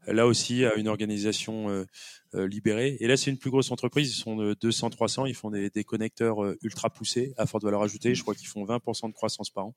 là 0.07 0.27
aussi 0.27 0.65
a 0.65 0.75
une 0.75 0.87
organisation 0.87 1.69
euh, 1.69 2.47
libérée. 2.47 2.97
Et 2.99 3.07
là, 3.07 3.17
c'est 3.17 3.31
une 3.31 3.37
plus 3.37 3.51
grosse 3.51 3.71
entreprise. 3.71 4.09
Ils 4.09 4.19
sont 4.19 4.35
de 4.35 4.53
200-300. 4.53 5.27
Ils 5.27 5.35
font 5.35 5.51
des, 5.51 5.69
des, 5.69 5.83
connecteurs 5.83 6.37
ultra 6.61 6.89
poussés 6.89 7.33
à 7.37 7.45
forte 7.45 7.63
valeur 7.63 7.81
ajoutée. 7.81 8.15
Je 8.15 8.21
crois 8.21 8.35
qu'ils 8.35 8.47
font 8.47 8.65
20% 8.65 9.09
de 9.09 9.13
croissance 9.13 9.49
par 9.49 9.67
an. 9.67 9.75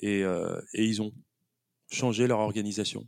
Et, 0.00 0.20
et 0.20 0.84
ils 0.84 1.02
ont 1.02 1.12
changé 1.90 2.26
leur 2.26 2.38
organisation. 2.38 3.06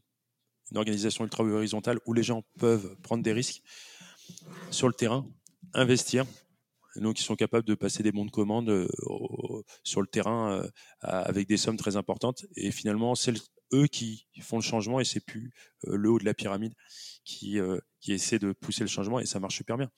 Une 0.70 0.78
organisation 0.78 1.24
ultra 1.24 1.44
horizontale 1.44 1.98
où 2.06 2.14
les 2.14 2.22
gens 2.22 2.42
peuvent 2.58 2.96
prendre 3.02 3.22
des 3.22 3.32
risques 3.32 3.62
sur 4.70 4.88
le 4.88 4.94
terrain, 4.94 5.26
investir. 5.72 6.24
Donc, 6.96 7.20
ils 7.20 7.24
sont 7.24 7.36
capables 7.36 7.66
de 7.66 7.74
passer 7.74 8.02
des 8.02 8.12
bons 8.12 8.24
de 8.24 8.30
commande 8.30 8.88
sur 9.82 10.00
le 10.00 10.06
terrain 10.06 10.64
avec 11.00 11.48
des 11.48 11.56
sommes 11.56 11.76
très 11.76 11.96
importantes. 11.96 12.46
Et 12.56 12.70
finalement, 12.70 13.14
c'est 13.14 13.32
eux 13.72 13.86
qui 13.86 14.26
font 14.40 14.56
le 14.56 14.62
changement 14.62 15.00
et 15.00 15.04
c'est 15.04 15.20
plus 15.20 15.52
euh, 15.86 15.96
le 15.96 16.10
haut 16.10 16.18
de 16.18 16.24
la 16.24 16.34
pyramide 16.34 16.74
qui, 17.24 17.58
euh, 17.58 17.78
qui 18.00 18.12
essaie 18.12 18.38
de 18.38 18.52
pousser 18.52 18.82
le 18.82 18.88
changement 18.88 19.20
et 19.20 19.26
ça 19.26 19.40
marche 19.40 19.56
super 19.56 19.76
bien. 19.76 19.90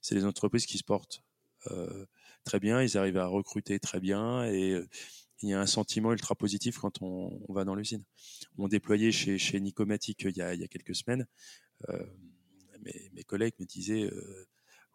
C'est 0.00 0.14
les 0.14 0.24
entreprises 0.24 0.66
qui 0.66 0.78
se 0.78 0.84
portent 0.84 1.22
euh, 1.70 2.06
très 2.44 2.60
bien, 2.60 2.82
ils 2.82 2.98
arrivent 2.98 3.18
à 3.18 3.26
recruter 3.26 3.78
très 3.78 4.00
bien 4.00 4.44
et 4.44 4.80
il 5.42 5.48
y 5.48 5.54
a 5.54 5.60
un 5.60 5.66
sentiment 5.66 6.12
ultra 6.12 6.34
positif 6.34 6.78
quand 6.78 7.02
on, 7.02 7.44
va 7.52 7.64
dans 7.64 7.74
l'usine. 7.74 8.04
On 8.58 8.68
déployait 8.68 9.12
chez, 9.12 9.38
chez 9.38 9.60
Nicomatic 9.60 10.22
il 10.22 10.36
y, 10.36 10.42
a, 10.42 10.54
il 10.54 10.60
y 10.60 10.64
a 10.64 10.68
quelques 10.68 10.94
semaines. 10.94 11.26
mes, 12.84 13.10
mes, 13.12 13.24
collègues 13.24 13.54
me 13.58 13.66
disaient 13.66 14.10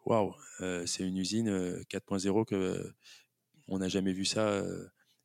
Waouh, 0.07 0.33
c'est 0.85 1.03
une 1.03 1.17
usine 1.17 1.49
4.0 1.89 2.45
que 2.45 2.93
on 3.67 3.79
n'a 3.79 3.89
jamais 3.89 4.13
vu 4.13 4.25
ça. 4.25 4.63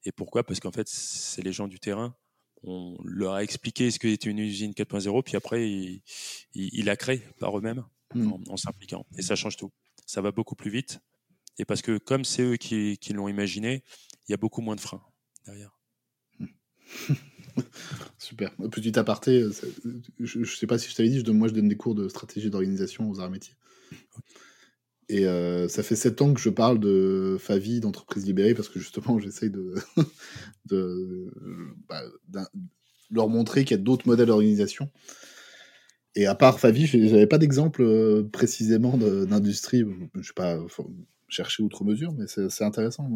Et 0.05 0.13
pourquoi? 0.13 0.45
Parce 0.45 0.59
qu'en 0.59 0.73
fait, 0.73 0.89
c'est 0.89 1.43
les 1.43 1.53
gens 1.53 1.69
du 1.69 1.79
terrain 1.79 2.17
on 2.65 2.97
leur 3.05 3.35
a 3.35 3.43
expliqué 3.43 3.91
ce 3.91 3.99
qu'était 3.99 4.31
une 4.31 4.39
usine 4.39 4.73
4.0, 4.73 5.23
puis 5.25 5.37
après, 5.37 5.69
ils, 5.69 6.03
il, 6.55 6.85
la 6.85 6.97
créent 6.97 7.23
par 7.39 7.57
eux-mêmes 7.59 7.85
hmm. 8.15 8.33
en, 8.49 8.57
s'impliquant. 8.57 9.07
Et 9.19 9.23
ça 9.23 9.35
change 9.35 9.57
tout. 9.57 9.73
Ça 10.07 10.21
va 10.21 10.31
beaucoup 10.31 10.55
plus 10.55 10.71
vite. 10.71 11.01
Et 11.59 11.65
parce 11.65 11.83
que 11.83 11.99
comme 11.99 12.25
c'est 12.25 12.43
eux 12.43 12.57
qui, 12.57 12.99
l'ont 13.13 13.29
imaginé, 13.29 13.83
il 14.29 14.33
y 14.33 14.35
a 14.35 14.37
beaucoup 14.37 14.61
moins 14.61 14.77
de 14.77 14.81
freins 14.81 15.03
derrière. 15.45 15.77
Super. 18.19 18.55
Petit 18.71 18.99
aparté, 18.99 19.45
je 20.19 20.39
ne 20.39 20.45
sais 20.45 20.67
pas 20.67 20.79
si 20.79 20.89
je 20.89 20.95
t'avais 20.95 21.11
dit, 21.11 21.31
moi 21.33 21.49
je 21.49 21.53
donne 21.53 21.69
des 21.69 21.77
cours 21.77 21.95
de 21.95 22.09
stratégie 22.09 22.49
d'organisation 22.49 23.11
aux 23.11 23.21
arts 23.21 23.31
métiers. 23.31 23.55
Et 25.13 25.27
euh, 25.27 25.69
ça 25.69 25.83
fait 25.83 25.95
sept 25.95 26.23
ans 26.23 26.33
que 26.33 26.41
je 26.41 26.49
parle 26.49 26.81
de 26.81 27.37
Favi, 27.39 27.81
d'entreprise 27.81 28.25
libérée, 28.25 28.55
parce 28.55 28.71
que 28.71 28.81
justement, 28.81 29.19
j'essaye 29.21 29.51
de, 29.51 29.75
de 30.65 31.31
bah, 31.87 32.01
leur 33.11 33.29
montrer 33.29 33.65
qu'il 33.65 33.77
y 33.77 33.81
a 33.81 33.83
d'autres 33.83 34.09
modèles 34.09 34.29
d'organisation. 34.29 34.89
Et 36.15 36.25
à 36.25 36.35
part 36.35 36.59
Favi, 36.59 36.87
je 36.87 36.97
n'avais 36.97 37.27
pas 37.27 37.37
d'exemple 37.37 37.83
euh, 37.83 38.23
précisément 38.23 38.97
d'industrie. 38.97 39.81
Je 39.81 39.85
ne 39.85 40.23
vais 40.23 40.33
pas 40.35 40.59
chercher 41.29 41.63
outre 41.63 41.85
mesure, 41.85 42.13
mais 42.13 42.25
c'est 42.27 42.65
intéressant. 42.65 43.07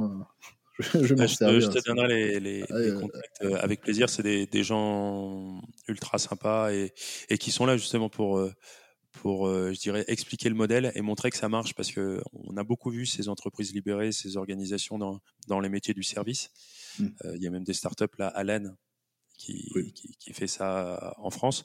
Je, 0.79 1.03
je, 1.03 1.15
bah, 1.15 1.27
je, 1.27 1.37
te, 1.37 1.87
donnerai 1.87 2.39
les, 2.39 2.61
les, 2.61 2.93
contacts 3.01 3.43
euh, 3.43 3.57
avec 3.57 3.81
plaisir. 3.81 4.11
C'est 4.11 4.23
des, 4.23 4.45
des, 4.45 4.65
gens 4.65 5.63
ultra 5.89 6.19
sympas 6.19 6.73
et, 6.73 6.93
et, 7.31 7.39
qui 7.39 7.51
sont 7.51 7.65
là 7.65 7.79
justement 7.79 8.11
pour 8.11 8.47
pour, 9.17 9.47
euh, 9.47 9.73
je 9.73 9.81
dirais, 9.81 10.05
expliquer 10.09 10.49
le 10.49 10.55
modèle 10.55 10.93
et 10.95 11.01
montrer 11.01 11.31
que 11.31 11.37
ça 11.37 11.49
marche 11.49 11.75
parce 11.75 11.91
que 11.91 12.23
on 12.33 12.57
a 12.57 12.65
beaucoup 12.65 12.91
vu 12.91 13.07
ces 13.07 13.29
entreprises 13.29 13.75
libérées, 13.75 14.13
ces 14.13 14.37
organisations 14.37 14.99
dans, 14.99 15.21
dans 15.49 15.61
les 15.61 15.69
métiers 15.69 15.95
du 15.95 16.03
service. 16.03 16.51
Mmh. 16.99 17.07
Euh, 17.25 17.37
il 17.37 17.43
y 17.43 17.47
a 17.47 17.51
même 17.51 17.65
des 17.65 17.73
startups 17.73 18.05
là, 18.19 18.29
Allen, 18.29 18.77
qui, 19.37 19.71
qui, 19.95 20.17
qui, 20.19 20.33
fait 20.33 20.47
ça 20.47 21.15
en 21.19 21.31
France. 21.31 21.65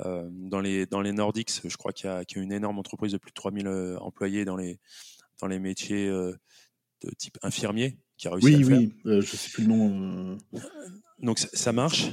Euh, 0.00 0.28
dans 0.30 0.60
les 0.60 0.86
dans 0.86 1.00
les 1.00 1.12
Nordics, 1.12 1.60
je 1.64 1.76
crois 1.76 1.92
qu'il 1.92 2.08
y, 2.08 2.12
a 2.12 2.24
une 2.36 2.52
énorme 2.52 2.78
entreprise 2.78 3.12
de 3.12 3.18
plus 3.18 3.30
de 3.30 3.34
3000 3.34 3.68
employés 4.00 4.44
dans 4.44 4.56
les 4.56 4.78
dans 5.40 5.46
les 5.46 5.58
métiers 5.58 6.06
de 6.08 7.10
type 7.16 7.38
infirmier 7.42 7.98
qui 8.16 8.28
a 8.28 8.32
réussi 8.32 8.54
à 8.54 8.58
le 8.58 8.64
faire. 8.64 8.78
Oui, 8.78 8.92
oui, 9.04 9.20
je 9.22 9.36
sais 9.36 9.50
plus 9.50 9.64
le 9.64 9.68
nom. 9.68 10.38
Donc 11.20 11.38
ça 11.38 11.72
marche, 11.72 12.10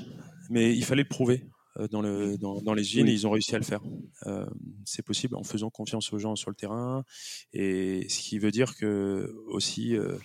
mais 0.50 0.76
il 0.76 0.84
fallait 0.84 1.04
le 1.04 1.10
prouver. 1.10 1.44
Euh, 1.78 1.88
dans, 1.90 2.02
le, 2.02 2.38
dans, 2.38 2.62
dans 2.62 2.74
les 2.74 2.84
usines 2.84 3.08
et 3.08 3.12
ils 3.12 3.28
ont 3.28 3.32
réussi 3.32 3.54
à 3.54 3.58
le 3.58 3.66
faire. 3.66 3.82
Euh, 4.28 4.46
c'est 4.86 5.02
possible 5.02 5.36
en 5.36 5.44
faisant 5.44 5.70
confiance 5.70 6.14
aux 6.14 6.20
gens 6.20 6.36
sur 6.36 6.50
le 6.50 6.56
terrain. 6.56 7.04
Et 7.52 8.08
ce 8.08 8.20
qui 8.20 8.40
veut 8.40 8.52
dire 8.52 8.76
que 8.78 9.36
aussi 9.48 9.96
euh, 9.96 10.18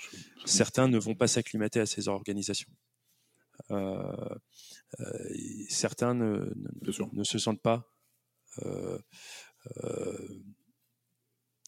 certains 0.44 0.88
ne 0.88 0.98
vont 0.98 1.14
pas 1.14 1.26
s'acclimater 1.26 1.80
à 1.80 1.86
ces 1.86 2.09
organisations. 2.09 2.70
Euh, 3.70 4.03
certains 5.68 6.14
ne, 6.14 6.53
ne, 6.82 7.12
ne, 7.12 7.24
se 7.24 7.38
sentent 7.38 7.62
pas 7.62 7.86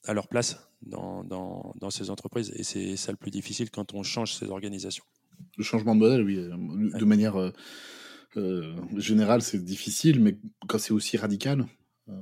à 0.04 0.14
leur 0.14 0.28
place 0.28 0.58
dans, 0.82 1.90
ces 1.90 2.10
entreprises. 2.10 2.52
Et 2.54 2.62
c'est 2.62 2.96
ça 2.96 3.10
le 3.10 3.18
plus 3.18 3.30
difficile 3.30 3.70
quand 3.70 3.94
on 3.94 4.02
change 4.02 4.34
ces 4.34 4.46
organisations. 4.46 5.04
Le 5.56 5.64
changement 5.64 5.94
de 5.94 6.00
modèle, 6.00 6.22
oui, 6.22 6.36
de 6.36 7.04
manière 7.04 7.52
général, 8.96 9.42
c'est 9.42 9.62
difficile, 9.62 10.20
mais 10.20 10.38
quand 10.68 10.78
c'est 10.78 10.92
aussi 10.92 11.16
radical. 11.16 11.66
Euh, 12.08 12.12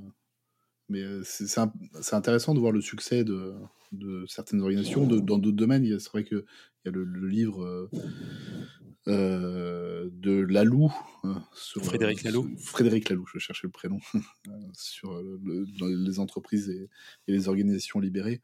mais 0.88 1.02
euh, 1.02 1.22
c'est 1.24 2.14
intéressant 2.14 2.54
de 2.54 2.58
voir 2.58 2.72
le 2.72 2.80
succès 2.80 3.22
de, 3.22 3.54
de 3.92 4.24
certaines 4.26 4.60
organisations 4.60 5.06
de, 5.06 5.20
dans 5.20 5.38
d'autres 5.38 5.56
domaines. 5.56 5.86
C'est 6.00 6.10
vrai 6.10 6.24
qu'il 6.24 6.42
y 6.84 6.88
a 6.88 6.90
le, 6.90 7.04
livre 7.28 7.88
de 9.06 10.40
Lalou. 10.48 10.92
sur, 11.54 11.84
Frédéric 11.84 12.24
Lalou. 12.24 12.50
Frédéric 12.58 13.08
Lalou, 13.08 13.24
je 13.32 13.38
cherchais 13.38 13.68
le 13.68 13.70
prénom. 13.70 14.00
sur 14.74 15.22
les 15.80 16.18
entreprises 16.18 16.68
et, 16.68 16.88
les 17.28 17.48
organisations 17.48 18.00
libérées, 18.00 18.42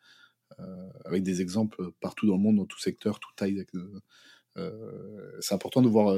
avec 1.04 1.24
des 1.24 1.40
exemples 1.40 1.90
partout 2.00 2.28
dans 2.28 2.36
le 2.36 2.42
monde, 2.42 2.56
dans 2.56 2.66
tout 2.66 2.78
secteur, 2.78 3.18
toute 3.18 3.34
taille. 3.34 3.66
c'est 5.40 5.54
important 5.54 5.82
de 5.82 5.88
voir 5.88 6.14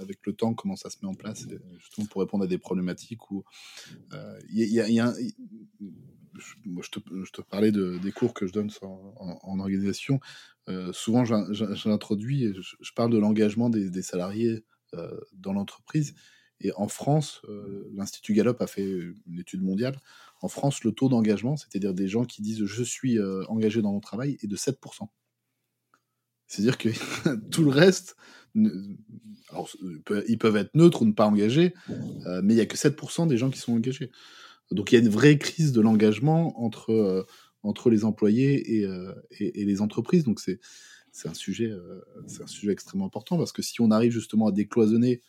avec 0.00 0.18
le 0.24 0.32
temps, 0.32 0.54
comment 0.54 0.76
ça 0.76 0.90
se 0.90 0.96
met 1.02 1.08
en 1.08 1.14
place, 1.14 1.46
justement 1.78 2.06
pour 2.06 2.20
répondre 2.20 2.44
à 2.44 2.46
des 2.46 2.58
problématiques 2.58 3.30
où 3.30 3.44
il 4.50 4.64
y, 4.64 5.00
a, 5.00 5.14
je, 6.40 6.90
te, 7.32 7.42
parlais 7.42 7.72
de, 7.72 7.98
des 7.98 8.12
cours 8.12 8.34
que 8.34 8.46
je 8.46 8.52
donne 8.52 8.70
en, 8.82 9.58
organisation. 9.58 10.20
Euh, 10.68 10.92
souvent, 10.92 11.24
j'introduis 11.24 12.44
et 12.44 12.54
je, 12.54 12.92
parle 12.94 13.10
de 13.10 13.18
l'engagement 13.18 13.70
des, 13.70 14.02
salariés 14.02 14.64
euh, 14.94 15.20
dans 15.32 15.52
l'entreprise. 15.52 16.14
Et 16.60 16.72
en 16.76 16.88
France, 16.88 17.40
euh, 17.48 17.88
l'Institut 17.94 18.34
Gallup 18.34 18.60
a 18.60 18.66
fait 18.66 18.86
une 19.26 19.38
étude 19.38 19.62
mondiale. 19.62 19.98
En 20.42 20.48
France, 20.48 20.84
le 20.84 20.92
taux 20.92 21.08
d'engagement, 21.08 21.56
c'est-à-dire 21.56 21.94
des 21.94 22.08
gens 22.08 22.24
qui 22.24 22.42
disent 22.42 22.64
je 22.64 22.82
suis 22.82 23.18
engagé 23.48 23.82
dans 23.82 23.92
mon 23.92 24.00
travail, 24.00 24.38
est 24.42 24.46
de 24.46 24.56
7%. 24.56 25.08
C'est-à-dire 26.46 26.78
que 26.78 26.88
tout 27.50 27.64
le 27.64 27.70
reste, 27.70 28.16
alors, 29.50 29.68
ils 30.28 30.38
peuvent 30.38 30.56
être 30.56 30.74
neutres 30.74 31.02
ou 31.02 31.06
ne 31.06 31.12
pas 31.12 31.26
engagés, 31.26 31.74
euh, 32.26 32.40
mais 32.42 32.54
il 32.54 32.56
n'y 32.56 32.62
a 32.62 32.66
que 32.66 32.76
7% 32.76 33.26
des 33.26 33.36
gens 33.36 33.50
qui 33.50 33.58
sont 33.58 33.72
engagés. 33.72 34.10
Donc 34.70 34.92
il 34.92 34.96
y 34.96 34.98
a 34.98 35.00
une 35.00 35.10
vraie 35.10 35.38
crise 35.38 35.72
de 35.72 35.80
l'engagement 35.80 36.62
entre, 36.62 36.90
euh, 36.90 37.24
entre 37.62 37.90
les 37.90 38.04
employés 38.04 38.78
et, 38.78 38.86
euh, 38.86 39.12
et, 39.38 39.64
les 39.64 39.80
entreprises. 39.80 40.24
Donc 40.24 40.40
c'est 40.40 40.60
un 41.24 41.34
sujet 41.34 41.72
un 42.40 42.46
sujet 42.46 42.72
extrêmement 42.72 43.06
important 43.06 43.36
parce 43.36 43.52
que 43.52 43.62
si 43.62 43.80
on 43.80 43.90
arrive 43.90 44.12
justement 44.12 44.46
à 44.46 44.52
décloisonner 44.52 45.22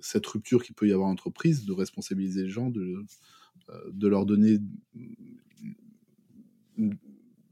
cette 0.00 0.26
rupture 0.26 0.62
qu'il 0.62 0.74
peut 0.74 0.86
y 0.86 0.92
avoir 0.92 1.08
en 1.08 1.12
entreprise, 1.12 1.64
de 1.64 1.72
responsabiliser 1.72 2.42
les 2.42 2.50
gens, 2.50 2.68
de, 2.68 3.04
de 3.92 4.08
leur 4.08 4.26
donner 4.26 4.58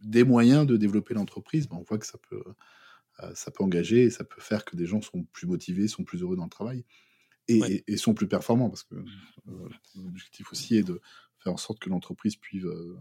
des 0.03 0.25
moyens 0.25 0.67
de 0.67 0.77
développer 0.77 1.15
l'entreprise, 1.15 1.69
ben 1.69 1.77
on 1.77 1.83
voit 1.83 1.99
que 1.99 2.07
ça 2.07 2.19
peut, 2.29 2.43
euh, 2.47 2.53
ça 3.35 3.51
peut 3.51 3.63
engager 3.63 4.05
et 4.05 4.11
ça 4.11 4.25
peut 4.25 4.41
faire 4.41 4.65
que 4.65 4.77
des 4.77 4.87
gens 4.87 5.01
sont 5.01 5.25
plus 5.33 5.47
motivés, 5.47 5.89
sont 5.89 6.05
plus 6.05 6.23
heureux 6.23 6.37
dans 6.37 6.45
le 6.45 6.51
travail 6.51 6.85
et, 7.49 7.85
et, 7.87 7.97
sont 7.97 8.15
plus 8.15 8.29
performants 8.29 8.69
parce 8.69 8.85
que 8.85 8.95
euh, 8.95 9.69
l'objectif 9.97 10.51
aussi 10.53 10.77
est 10.77 10.83
de 10.83 11.01
faire 11.39 11.53
en 11.53 11.57
sorte 11.57 11.79
que 11.81 11.89
l'entreprise 11.89 12.37
puisse 12.37 12.65
euh, 12.65 12.99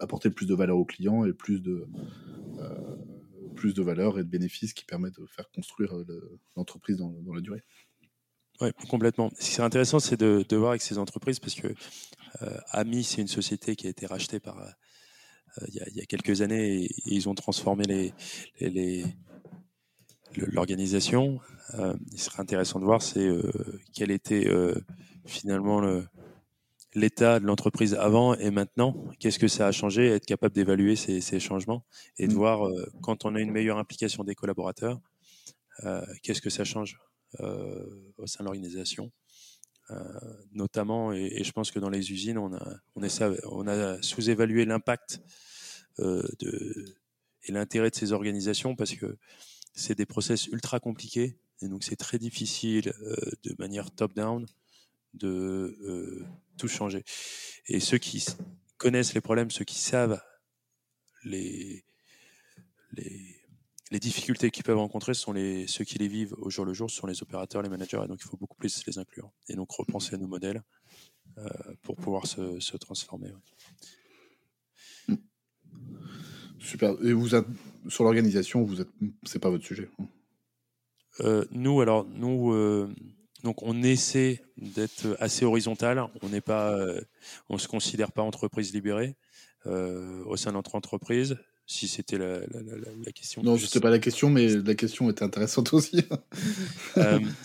apporter 0.00 0.30
plus 0.30 0.46
de 0.46 0.54
valeur 0.54 0.76
aux 0.76 0.84
clients 0.84 1.24
et 1.24 1.32
plus 1.32 1.60
de, 1.60 1.86
plus 3.54 3.72
de 3.72 3.82
valeur 3.82 4.18
et 4.18 4.24
de 4.24 4.28
bénéfices 4.28 4.74
qui 4.74 4.84
permettent 4.84 5.18
de 5.18 5.26
faire 5.26 5.50
construire 5.50 5.94
l'entreprise 6.56 6.98
dans, 6.98 7.10
dans, 7.22 7.32
la 7.32 7.40
durée. 7.40 7.62
Oui, 8.60 8.68
complètement. 8.88 9.30
Ce 9.38 9.46
qui 9.46 9.52
serait 9.52 9.66
intéressant, 9.66 9.98
c'est 9.98 10.18
de, 10.18 10.44
de, 10.46 10.56
voir 10.56 10.70
avec 10.70 10.82
ces 10.82 10.98
entreprises, 10.98 11.40
parce 11.40 11.54
que 11.54 11.68
euh, 12.42 12.58
Ami, 12.70 13.04
c'est 13.04 13.22
une 13.22 13.28
société 13.28 13.76
qui 13.76 13.86
a 13.86 13.90
été 13.90 14.06
rachetée 14.06 14.40
par, 14.40 14.58
euh, 15.62 15.66
il 15.68 15.96
y, 15.96 16.00
a, 16.00 16.06
quelques 16.06 16.42
années 16.42 16.84
et, 16.84 16.90
ils 17.06 17.28
ont 17.28 17.34
transformé 17.34 17.84
les, 17.84 18.12
les, 18.60 19.04
l'organisation. 20.36 21.40
Euh, 21.74 21.94
il 22.12 22.20
serait 22.20 22.40
intéressant 22.40 22.78
de 22.78 22.84
voir 22.84 23.02
c'est 23.02 23.26
euh, 23.26 23.50
quel 23.94 24.10
était 24.10 24.48
finalement 25.24 25.80
le, 25.80 26.06
l'état 26.94 27.40
de 27.40 27.46
l'entreprise 27.46 27.94
avant 27.94 28.34
et 28.34 28.50
maintenant, 28.50 28.94
qu'est-ce 29.18 29.38
que 29.38 29.48
ça 29.48 29.66
a 29.66 29.72
changé, 29.72 30.06
être 30.06 30.26
capable 30.26 30.54
d'évaluer 30.54 30.96
ces, 30.96 31.20
ces, 31.20 31.40
changements 31.40 31.84
et 32.18 32.28
de 32.28 32.32
mmh. 32.32 32.36
voir 32.36 32.70
quand 33.02 33.24
on 33.24 33.34
a 33.34 33.40
une 33.40 33.50
meilleure 33.50 33.78
implication 33.78 34.24
des 34.24 34.34
collaborateurs, 34.34 35.00
qu'est-ce 36.22 36.40
que 36.40 36.50
ça 36.50 36.64
change 36.64 36.98
au 37.40 38.26
sein 38.26 38.44
de 38.44 38.44
l'organisation? 38.44 39.10
Notamment, 40.52 41.12
et, 41.12 41.44
je 41.44 41.52
pense 41.52 41.70
que 41.70 41.78
dans 41.78 41.90
les 41.90 42.10
usines, 42.10 42.38
on 42.38 42.52
a, 42.54 42.76
on, 42.96 43.02
on 43.50 43.66
a 43.68 44.02
sous-évalué 44.02 44.64
l'impact 44.64 45.20
euh, 45.98 46.22
de, 46.40 46.94
et 47.44 47.52
l'intérêt 47.52 47.88
de 47.88 47.94
ces 47.94 48.12
organisations 48.12 48.76
parce 48.76 48.94
que 48.94 49.16
c'est 49.72 49.94
des 49.94 50.04
process 50.04 50.46
ultra 50.48 50.78
compliqués 50.78 51.38
et 51.62 51.68
donc 51.68 51.84
c'est 51.84 51.96
très 51.96 52.18
difficile 52.18 52.92
euh, 53.00 53.16
de 53.44 53.54
manière 53.58 53.90
top-down 53.90 54.46
de 55.14 55.78
euh, 55.80 56.26
tout 56.58 56.68
changer. 56.68 57.02
Et 57.66 57.80
ceux 57.80 57.96
qui 57.96 58.26
connaissent 58.76 59.14
les 59.14 59.22
problèmes, 59.22 59.50
ceux 59.50 59.64
qui 59.64 59.78
savent 59.78 60.20
les, 61.24 61.84
les, 62.92 63.35
les 63.90 64.00
difficultés 64.00 64.50
qu'ils 64.50 64.64
peuvent 64.64 64.78
rencontrer, 64.78 65.14
sont 65.14 65.32
les, 65.32 65.66
ceux 65.66 65.84
qui 65.84 65.98
les 65.98 66.08
vivent 66.08 66.34
au 66.38 66.50
jour 66.50 66.64
le 66.64 66.72
jour, 66.72 66.90
ce 66.90 66.96
sont 66.96 67.06
les 67.06 67.22
opérateurs, 67.22 67.62
les 67.62 67.68
managers, 67.68 68.00
et 68.04 68.08
donc 68.08 68.18
il 68.20 68.28
faut 68.28 68.36
beaucoup 68.36 68.56
plus 68.56 68.84
les 68.86 68.98
inclure. 68.98 69.30
Et 69.48 69.54
donc 69.54 69.70
repenser 69.70 70.14
à 70.16 70.18
nos 70.18 70.26
modèles 70.26 70.62
euh, 71.38 71.48
pour 71.82 71.96
pouvoir 71.96 72.26
se, 72.26 72.58
se 72.58 72.76
transformer. 72.76 73.30
Ouais. 75.08 75.16
Super. 76.58 76.96
Et 77.04 77.12
vous 77.12 77.34
êtes 77.36 77.46
sur 77.88 78.02
l'organisation, 78.02 78.64
vous 78.64 78.80
êtes, 78.80 78.88
c'est 79.24 79.38
pas 79.38 79.50
votre 79.50 79.64
sujet. 79.64 79.88
Hein. 80.00 80.06
Euh, 81.20 81.44
nous, 81.52 81.80
alors 81.80 82.04
nous, 82.06 82.52
euh, 82.52 82.92
donc 83.44 83.62
on 83.62 83.82
essaie 83.84 84.42
d'être 84.56 85.16
assez 85.20 85.44
horizontal. 85.44 86.04
On 86.22 86.28
n'est 86.28 86.40
pas, 86.40 86.76
on 87.48 87.56
se 87.56 87.68
considère 87.68 88.10
pas 88.10 88.22
entreprise 88.22 88.72
libérée 88.74 89.16
au 89.64 90.36
sein 90.36 90.50
de 90.50 90.56
notre 90.56 90.74
entreprise. 90.74 91.36
Si 91.68 91.88
c'était 91.88 92.16
la, 92.16 92.38
la, 92.38 92.62
la, 92.62 92.76
la, 93.04 93.12
question. 93.12 93.42
Non, 93.42 93.56
je 93.56 93.66
sais 93.66 93.80
pas 93.80 93.90
la 93.90 93.98
question, 93.98 94.30
mais 94.30 94.48
la 94.48 94.76
question 94.76 95.10
était 95.10 95.24
intéressante 95.24 95.72
aussi. 95.72 96.04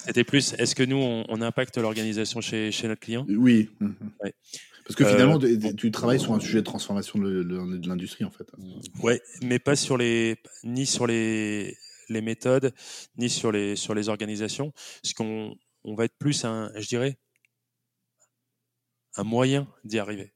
c'était 0.05 0.23
plus, 0.23 0.53
est-ce 0.59 0.75
que 0.75 0.83
nous, 0.83 0.97
on, 0.97 1.25
on 1.27 1.41
impacte 1.41 1.77
l'organisation 1.79 2.39
chez, 2.39 2.71
chez 2.71 2.87
notre 2.87 3.01
client? 3.01 3.25
Oui. 3.27 3.69
Ouais. 4.23 4.35
Parce 4.85 4.95
que 4.95 5.05
finalement, 5.05 5.39
euh, 5.41 5.73
tu 5.73 5.89
travailles 5.91 6.19
sur 6.19 6.33
un 6.33 6.39
sujet 6.39 6.59
de 6.59 6.65
transformation 6.65 7.17
de, 7.17 7.43
de 7.43 7.87
l'industrie, 7.87 8.25
en 8.25 8.31
fait. 8.31 8.45
Ouais, 9.01 9.21
mais 9.41 9.57
pas 9.57 9.75
sur 9.75 9.97
les, 9.97 10.37
ni 10.63 10.85
sur 10.85 11.07
les, 11.07 11.77
les 12.09 12.21
méthodes, 12.21 12.73
ni 13.17 13.29
sur 13.29 13.51
les, 13.51 13.75
sur 13.75 13.95
les 13.95 14.09
organisations. 14.09 14.71
Parce 15.01 15.13
qu'on 15.13 15.55
on 15.83 15.95
va 15.95 16.05
être 16.05 16.17
plus 16.17 16.45
un, 16.45 16.71
je 16.75 16.87
dirais, 16.87 17.17
un 19.15 19.23
moyen 19.23 19.67
d'y 19.83 19.99
arriver. 19.99 20.33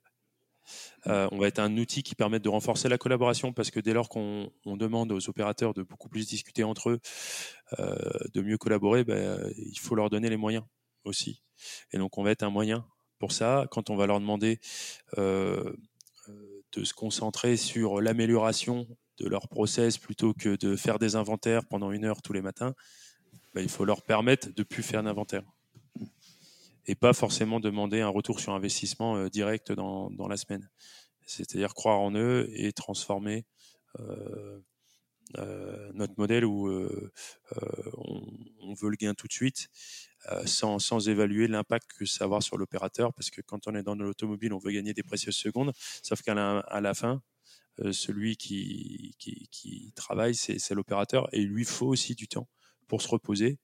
Euh, 1.08 1.28
on 1.32 1.38
va 1.38 1.47
être 1.47 1.60
un 1.60 1.78
outil 1.78 2.03
qui 2.03 2.16
permet 2.16 2.39
de 2.39 2.49
renforcer 2.49 2.89
la 2.89 2.97
collaboration 2.97 3.53
parce 3.53 3.72
que 3.72 3.80
dès 3.80 3.93
lors 3.93 4.10
qu'on 4.10 4.51
on 4.66 4.78
demande 4.78 5.12
aux 5.12 5.30
opérateurs 5.30 5.74
de 5.74 5.84
beaucoup 5.84 6.10
plus 6.10 6.28
discuter 6.28 6.64
entre 6.64 6.89
eux, 6.89 6.99
euh, 7.80 7.95
de 8.34 8.41
mieux 8.41 8.58
collaborer, 8.58 9.03
ben, 9.03 9.51
il 9.58 9.80
faut 9.80 9.95
leur 9.95 10.10
donner 10.10 10.30
les 10.30 10.38
moyens 10.38 10.64
aussi. 11.03 11.43
Et 11.91 11.97
donc 11.97 12.18
on 12.18 12.24
va 12.24 12.32
être 12.32 12.43
un 12.43 12.49
moyen 12.49 12.86
pour 13.20 13.32
ça, 13.32 13.66
quand 13.72 13.89
on 13.89 13.95
va 13.95 14.08
leur 14.08 14.20
demander 14.20 14.60
euh, 15.18 15.74
euh, 16.30 16.64
de 16.74 16.84
se 16.84 16.93
concentrer 16.93 17.58
sur 17.58 18.01
l'amélioration 18.01 18.88
de 19.18 19.28
leur 19.28 19.47
process 19.47 19.97
plutôt 19.97 20.34
que 20.34 20.56
de 20.58 20.76
faire 20.76 20.99
des 20.99 21.16
inventaires 21.16 21.66
pendant 21.66 21.91
une 21.91 22.06
heure 22.06 22.22
tous 22.22 22.34
les 22.34 22.41
matins, 22.41 22.76
bah, 23.53 23.62
il 23.62 23.70
faut 23.70 23.86
leur 23.86 24.01
permettre 24.01 24.53
de 24.53 24.64
plus 24.64 24.84
faire 24.84 25.03
d'inventaire 25.03 25.43
et 26.88 26.95
pas 26.95 27.13
forcément 27.13 27.59
demander 27.59 28.01
un 28.01 28.09
retour 28.09 28.39
sur 28.39 28.53
investissement 28.53 29.17
euh, 29.17 29.29
direct 29.29 29.71
dans, 29.71 30.09
la 30.27 30.38
semaine. 30.38 30.69
C'est-à-dire 31.25 31.73
croire 31.73 31.99
en 31.99 32.13
eux 32.13 32.47
et 32.53 32.71
transformer 32.71 33.45
euh, 33.99 34.59
euh, 35.38 35.91
notre 35.93 36.13
modèle 36.17 36.45
où 36.45 36.69
on, 37.97 38.73
veut 38.75 38.89
le 38.89 38.95
gain 38.95 39.13
tout 39.15 39.27
de 39.27 39.33
suite 39.33 39.69
sans, 40.45 41.07
évaluer 41.07 41.47
l'impact 41.47 41.93
que 41.97 42.05
ça 42.05 42.19
va 42.19 42.25
avoir 42.25 42.43
sur 42.43 42.57
l'opérateur, 42.57 43.13
parce 43.13 43.31
que 43.31 43.41
quand 43.41 43.67
on 43.67 43.75
est 43.75 43.83
dans 43.83 43.95
l'automobile, 43.95 44.53
on 44.53 44.59
veut 44.59 44.71
gagner 44.71 44.93
des 44.93 45.03
précieuses 45.03 45.36
secondes, 45.36 45.71
sauf 46.03 46.21
qu'à 46.21 46.33
la, 46.36 46.93
fin, 46.93 47.23
celui 47.91 48.38
qui, 48.38 49.93
travaille, 49.95 50.36
c'est 50.36 50.73
l'opérateur, 50.75 51.27
et 51.31 51.41
il 51.41 51.47
lui 51.47 51.65
faut 51.65 51.88
aussi 51.88 52.13
du 52.13 52.27
temps 52.27 52.47
pour 52.88 53.01
se 53.01 53.07
reposer, 53.07 53.57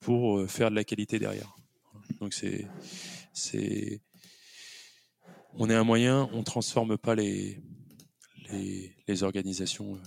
pour 0.00 0.48
faire 0.48 0.70
de 0.70 0.76
la 0.76 0.84
qualité 0.84 1.20
derrière. 1.20 1.54
Donc 2.20 2.34
c'est, 2.34 2.66
c'est, 3.32 4.00
on 5.54 5.70
est 5.70 5.74
un 5.74 5.84
moyen, 5.84 6.28
on 6.32 6.42
transforme 6.42 6.98
pas 6.98 7.14
les, 7.14 7.62
les, 8.50 8.94
les 9.06 9.22
organisations, 9.22 9.98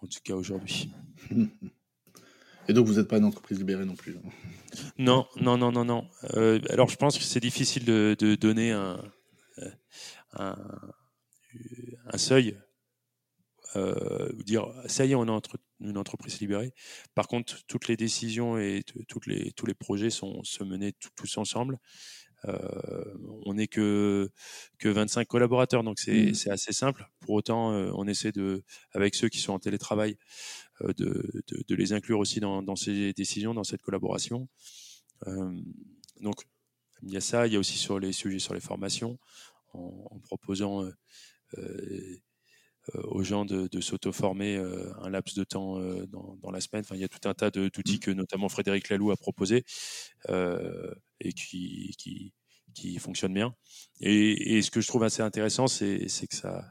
en 0.00 0.06
tout 0.06 0.20
cas 0.22 0.34
aujourd'hui. 0.34 0.90
Et 2.68 2.72
donc 2.72 2.86
vous 2.86 2.94
n'êtes 2.94 3.08
pas 3.08 3.18
une 3.18 3.24
entreprise 3.24 3.58
libérée 3.58 3.84
non 3.84 3.94
plus. 3.94 4.16
Hein? 4.16 4.30
Non, 4.98 5.26
non, 5.40 5.58
non, 5.58 5.70
non, 5.70 5.84
non. 5.84 6.08
Euh, 6.34 6.60
alors 6.70 6.88
je 6.88 6.96
pense 6.96 7.18
que 7.18 7.24
c'est 7.24 7.40
difficile 7.40 7.84
de, 7.84 8.16
de, 8.18 8.34
donner 8.34 8.72
un, 8.72 9.04
euh, 9.58 9.70
un, 10.32 10.56
un 12.06 12.18
seuil, 12.18 12.58
euh, 13.76 14.32
dire 14.44 14.66
ça 14.86 15.04
y 15.04 15.12
est, 15.12 15.14
on 15.14 15.26
est 15.26 15.30
une 15.84 15.98
entreprise 15.98 16.40
libérée. 16.40 16.72
Par 17.14 17.28
contre, 17.28 17.64
toutes 17.66 17.88
les 17.88 17.96
décisions 17.96 18.58
et 18.58 18.82
toutes 19.08 19.26
les, 19.26 19.52
tous 19.52 19.66
les 19.66 19.74
projets 19.74 20.10
sont 20.10 20.42
se 20.42 20.64
menés 20.64 20.94
tous 21.14 21.38
ensemble. 21.38 21.78
Euh, 22.46 23.14
on 23.46 23.54
n'est 23.54 23.68
que 23.68 24.30
que 24.78 24.88
25 24.88 25.26
collaborateurs, 25.26 25.82
donc 25.82 25.98
c'est 25.98 26.32
mmh. 26.32 26.50
assez 26.50 26.72
simple. 26.72 27.08
Pour 27.20 27.34
autant, 27.34 27.72
euh, 27.72 27.90
on 27.94 28.06
essaie 28.06 28.32
de, 28.32 28.62
avec 28.92 29.14
ceux 29.14 29.28
qui 29.28 29.38
sont 29.38 29.52
en 29.52 29.58
télétravail, 29.58 30.18
euh, 30.82 30.92
de, 30.94 31.42
de, 31.48 31.64
de, 31.66 31.74
les 31.74 31.92
inclure 31.92 32.18
aussi 32.18 32.40
dans, 32.40 32.62
dans, 32.62 32.76
ces 32.76 33.12
décisions, 33.14 33.54
dans 33.54 33.64
cette 33.64 33.82
collaboration. 33.82 34.48
donc, 36.20 36.36
il 37.02 37.12
y 37.12 37.16
a 37.16 37.20
ça. 37.20 37.46
Il 37.46 37.52
y 37.52 37.56
a 37.56 37.58
aussi 37.58 37.78
sur 37.78 37.98
les 37.98 38.12
sujets 38.12 38.38
sur 38.38 38.54
les 38.54 38.60
formations, 38.60 39.18
en, 39.72 40.08
en 40.10 40.18
proposant 40.20 40.84
aux 42.92 43.22
gens 43.22 43.44
de, 43.44 43.66
de 43.66 43.80
s'auto-former 43.80 44.56
un 45.00 45.08
laps 45.08 45.34
de 45.36 45.44
temps 45.44 45.78
dans, 46.06 46.36
dans, 46.42 46.50
la 46.50 46.60
semaine. 46.60 46.82
Enfin, 46.84 46.96
il 46.96 47.00
y 47.00 47.04
a 47.04 47.08
tout 47.08 47.26
un 47.28 47.34
tas 47.34 47.50
d'outils 47.50 47.96
mmh. 47.96 48.00
que 48.00 48.10
notamment 48.10 48.48
Frédéric 48.48 48.88
Laloux 48.90 49.10
a 49.10 49.16
proposé 49.16 49.64
euh, 50.28 50.94
et 51.20 51.32
qui, 51.32 51.94
qui, 51.98 52.32
qui 52.74 52.98
fonctionnent 52.98 53.34
bien. 53.34 53.54
Et, 54.00 54.56
et, 54.56 54.62
ce 54.62 54.70
que 54.70 54.80
je 54.80 54.88
trouve 54.88 55.04
assez 55.04 55.22
intéressant, 55.22 55.66
c'est 55.66 56.06
que 56.06 56.34
ça, 56.34 56.64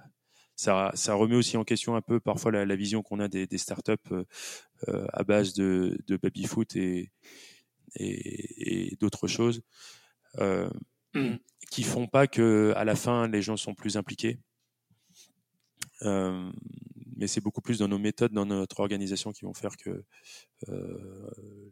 ça, 0.55 0.91
ça, 0.95 1.13
remet 1.13 1.35
aussi 1.35 1.57
en 1.57 1.63
question 1.63 1.95
un 1.95 2.01
peu 2.01 2.19
parfois 2.19 2.51
la, 2.51 2.65
la 2.65 2.75
vision 2.75 3.01
qu'on 3.01 3.19
a 3.19 3.27
des, 3.27 3.47
des 3.47 3.57
startups 3.57 3.93
euh, 4.11 5.07
à 5.13 5.23
base 5.23 5.53
de, 5.53 5.97
de 6.07 6.17
baby-foot 6.17 6.75
et, 6.75 7.11
et, 7.95 8.91
et 8.91 8.95
d'autres 8.97 9.27
choses. 9.27 9.61
Euh, 10.39 10.69
mmh. 11.13 11.35
qui 11.69 11.83
font 11.83 12.07
pas 12.07 12.25
que 12.25 12.73
à 12.75 12.83
la 12.85 12.95
fin 12.95 13.27
les 13.27 13.43
gens 13.43 13.57
sont 13.57 13.75
plus 13.75 13.97
impliqués. 13.97 14.39
Euh, 16.03 16.51
mais 17.15 17.27
c'est 17.27 17.41
beaucoup 17.41 17.61
plus 17.61 17.79
dans 17.79 17.87
nos 17.87 17.99
méthodes, 17.99 18.33
dans 18.33 18.45
notre 18.45 18.79
organisation 18.79 19.31
qui 19.31 19.45
vont 19.45 19.53
faire 19.53 19.77
que 19.77 20.03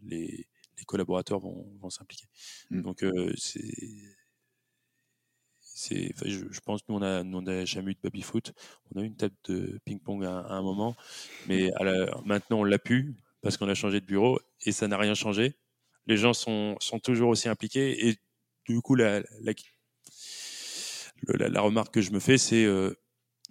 les, 0.04 0.48
les, 0.78 0.86
collaborateurs 0.86 1.40
vont, 1.40 1.66
vont 1.80 1.90
s'impliquer. 1.90 2.28
Mmh. 2.70 2.82
Donc 2.82 3.06
c'est 3.36 3.62
je, 6.26 6.46
je, 6.52 6.60
pense 6.60 6.82
nous 6.88 6.96
on 6.96 7.02
a 7.02 7.24
on 7.24 7.66
jamais 7.66 7.92
eu 7.92 7.96
de 7.96 8.00
baby 8.04 8.22
foot 8.22 8.54
on 8.94 9.00
a 9.00 9.04
eu 9.04 9.08
une 9.08 9.16
table 9.16 9.36
de 9.46 9.80
ping 9.86 10.00
pong 10.00 10.24
à, 10.26 10.46
un 10.50 10.62
moment 10.62 10.96
mais 11.48 11.72
à 11.74 11.84
la, 11.84 12.22
maintenant 12.26 12.60
on 12.60 12.64
l'a 12.64 12.80
pu 12.80 13.16
parce 13.42 13.58
qu'on 13.58 13.70
a 13.70 13.74
changé 13.74 14.02
de 14.02 14.06
bureau 14.06 14.40
et 14.62 14.72
ça 14.72 14.88
n'a 14.88 14.98
rien 14.98 15.14
changé 15.14 15.56
les 16.08 16.18
gens 16.18 16.34
sont, 16.34 16.76
sont 16.80 17.00
toujours 17.00 17.30
aussi 17.30 17.50
impliqués 17.50 18.08
et 18.08 18.18
du 18.68 18.82
coup 18.82 18.96
la, 18.96 19.22
la, 19.42 19.54
la 21.50 21.62
remarque 21.62 21.94
que 21.94 22.02
je 22.02 22.12
me 22.12 22.20
fais 22.20 22.38
c'est 22.38 22.66
euh, 22.66 22.96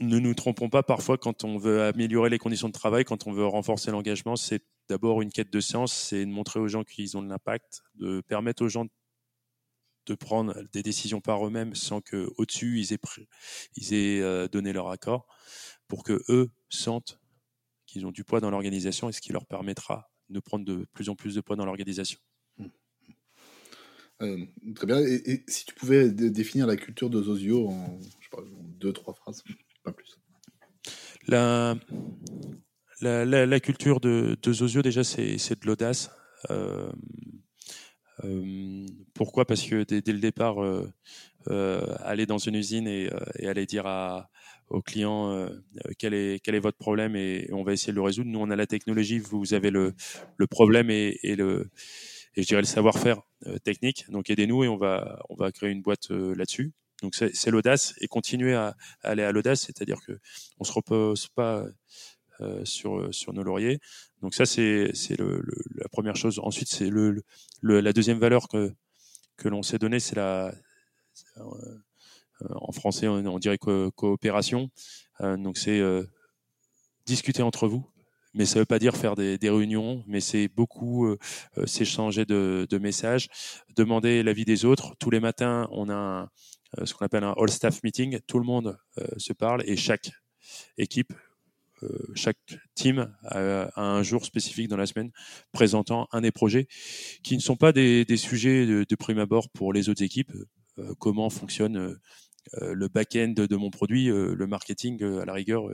ne 0.00 0.18
nous 0.18 0.34
trompons 0.34 0.68
pas 0.68 0.82
parfois 0.82 1.18
quand 1.18 1.44
on 1.44 1.58
veut 1.58 1.82
améliorer 1.82 2.30
les 2.30 2.38
conditions 2.38 2.68
de 2.68 2.72
travail 2.72 3.04
quand 3.04 3.26
on 3.26 3.32
veut 3.32 3.46
renforcer 3.46 3.90
l'engagement 3.90 4.36
c'est 4.36 4.64
d'abord 4.88 5.22
une 5.22 5.30
quête 5.30 5.52
de 5.52 5.60
sens 5.60 5.92
c'est 5.92 6.24
de 6.24 6.30
montrer 6.30 6.58
aux 6.58 6.68
gens 6.68 6.84
qu'ils 6.84 7.16
ont 7.16 7.22
de 7.22 7.28
l'impact 7.28 7.82
de 7.94 8.22
permettre 8.22 8.64
aux 8.64 8.68
gens 8.68 8.86
de 10.06 10.14
prendre 10.14 10.62
des 10.72 10.82
décisions 10.82 11.20
par 11.20 11.46
eux-mêmes 11.46 11.74
sans 11.74 12.00
que 12.00 12.30
au-dessus 12.36 12.80
ils 12.80 12.92
aient, 13.94 14.20
euh, 14.20 14.48
donné 14.48 14.72
leur 14.72 14.88
accord 14.88 15.26
pour 15.86 16.02
que 16.02 16.22
eux 16.28 16.50
sentent 16.68 17.20
qu'ils 17.86 18.06
ont 18.06 18.12
du 18.12 18.24
poids 18.24 18.40
dans 18.40 18.50
l'organisation 18.50 19.08
et 19.08 19.12
ce 19.12 19.20
qui 19.20 19.32
leur 19.32 19.46
permettra 19.46 20.10
de 20.30 20.40
prendre 20.40 20.64
de 20.64 20.86
plus 20.92 21.08
en 21.08 21.16
plus 21.16 21.34
de 21.34 21.40
poids 21.40 21.56
dans 21.56 21.64
l'organisation. 21.64 22.18
Mmh. 22.58 22.66
Euh, 24.22 24.46
très 24.74 24.86
bien. 24.86 25.00
Et, 25.00 25.44
si 25.48 25.64
tu 25.64 25.74
pouvais 25.74 26.10
définir 26.10 26.66
la 26.66 26.76
culture 26.76 27.10
de 27.10 27.22
Zozio 27.22 27.68
en, 27.68 27.98
deux, 28.78 28.92
trois 28.92 29.14
phrases, 29.14 29.42
pas 29.82 29.92
plus. 29.92 30.20
La, 31.28 31.76
culture 33.60 34.00
de, 34.00 34.36
Zozio, 34.46 34.82
déjà, 34.82 35.04
c'est 35.04 35.60
de 35.60 35.66
l'audace. 35.66 36.10
Euh, 36.50 36.90
euh, 38.24 38.86
pourquoi? 39.14 39.44
Parce 39.44 39.62
que 39.62 39.84
dès, 39.84 40.12
le 40.12 40.18
départ, 40.18 40.62
euh, 40.62 41.86
aller 42.00 42.26
dans 42.26 42.38
une 42.38 42.54
usine 42.56 42.86
et, 42.86 43.10
aller 43.44 43.66
dire 43.66 43.86
à, 43.86 44.28
au 44.68 44.82
client 44.82 45.48
quel, 45.98 46.14
est, 46.14 46.60
votre 46.60 46.78
problème 46.78 47.16
et, 47.16 47.48
on 47.52 47.62
va 47.62 47.72
essayer 47.72 47.92
de 47.92 47.96
le 47.96 48.02
résoudre. 48.02 48.30
Nous, 48.30 48.40
on 48.40 48.50
a 48.50 48.56
la 48.56 48.66
technologie, 48.66 49.18
vous 49.18 49.54
avez 49.54 49.70
le, 49.70 49.94
problème 50.50 50.90
et, 50.90 51.18
le 51.24 51.70
et 52.36 52.42
je 52.42 52.46
dirais 52.46 52.60
le 52.60 52.66
savoir-faire 52.66 53.22
technique. 53.64 54.04
Donc 54.10 54.30
aidez-nous 54.30 54.64
et 54.64 54.68
on 54.68 54.76
va 54.76 55.22
on 55.30 55.34
va 55.34 55.50
créer 55.52 55.70
une 55.70 55.82
boîte 55.82 56.10
là-dessus. 56.10 56.72
Donc 57.02 57.14
c'est 57.14 57.50
l'audace 57.50 57.94
et 58.00 58.08
continuer 58.08 58.54
à, 58.54 58.76
aller 59.02 59.22
à 59.22 59.32
l'audace, 59.32 59.62
c'est-à-dire 59.62 60.00
que 60.06 60.18
on 60.58 60.64
se 60.64 60.72
repose 60.72 61.28
pas 61.28 61.64
euh, 62.40 62.64
sur, 62.64 63.12
sur 63.14 63.32
nos 63.32 63.42
lauriers. 63.42 63.80
Donc 64.22 64.34
ça, 64.34 64.46
c'est 64.46 64.92
le, 65.18 65.40
le, 65.40 65.54
la 65.74 65.88
première 65.88 66.16
chose. 66.16 66.40
Ensuite, 66.42 66.68
c'est 66.68 66.88
le, 66.88 67.22
le, 67.60 67.80
la 67.80 67.92
deuxième 67.92 68.18
valeur 68.18 68.48
que, 68.48 68.72
que 69.36 69.48
l'on 69.48 69.62
s'est 69.62 69.78
donnée, 69.78 70.00
c'est 70.00 70.16
la... 70.16 70.54
Euh, 71.38 71.78
en 72.54 72.72
français, 72.72 73.06
on, 73.08 73.38
dirait 73.38 73.58
coopération. 73.58 74.70
Euh, 75.20 75.36
donc 75.36 75.58
c'est 75.58 75.82
discuter 77.04 77.42
entre 77.42 77.68
vous, 77.68 77.89
mais 78.34 78.46
ça 78.46 78.56
ne 78.56 78.60
veut 78.60 78.66
pas 78.66 78.78
dire 78.78 78.96
faire 78.96 79.16
des, 79.16 79.38
des 79.38 79.50
réunions, 79.50 80.04
mais 80.06 80.20
c'est 80.20 80.48
beaucoup 80.48 81.06
euh, 81.06 81.18
s'échanger 81.66 82.24
de, 82.24 82.66
de, 82.68 82.78
messages, 82.78 83.28
demander 83.76 84.22
l'avis 84.22 84.44
des 84.44 84.64
autres. 84.64 84.94
Tous 84.98 85.10
les 85.10 85.20
matins, 85.20 85.68
on 85.72 85.88
a 85.88 85.94
un, 85.94 86.84
ce 86.84 86.94
qu'on 86.94 87.04
appelle 87.04 87.24
un 87.24 87.34
all 87.36 87.50
staff 87.50 87.82
meeting. 87.82 88.18
Tout 88.26 88.38
le 88.38 88.44
monde 88.44 88.78
se 89.16 89.32
parle 89.32 89.62
et 89.66 89.76
chaque 89.76 90.10
équipe 90.78 91.12
euh, 91.82 92.12
chaque 92.14 92.38
team 92.74 93.12
a, 93.24 93.80
un 93.80 94.02
jour 94.02 94.24
spécifique 94.24 94.68
dans 94.68 94.76
la 94.76 94.86
semaine 94.86 95.10
présentant 95.52 96.08
un 96.12 96.20
des 96.20 96.30
projets 96.30 96.66
qui 97.22 97.36
ne 97.36 97.40
sont 97.40 97.56
pas 97.56 97.72
des, 97.72 98.04
sujets 98.16 98.66
de, 98.66 98.96
prime 98.96 99.18
abord 99.18 99.48
pour 99.50 99.72
les 99.72 99.88
autres 99.88 100.02
équipes. 100.02 100.32
Euh, 100.78 100.94
comment 100.98 101.30
fonctionne 101.30 101.76
euh, 101.76 102.74
le 102.74 102.88
back-end 102.88 103.34
de 103.36 103.56
mon 103.56 103.70
produit, 103.70 104.06
le 104.06 104.46
marketing 104.46 105.02
à 105.20 105.24
la 105.24 105.32
rigueur, 105.32 105.68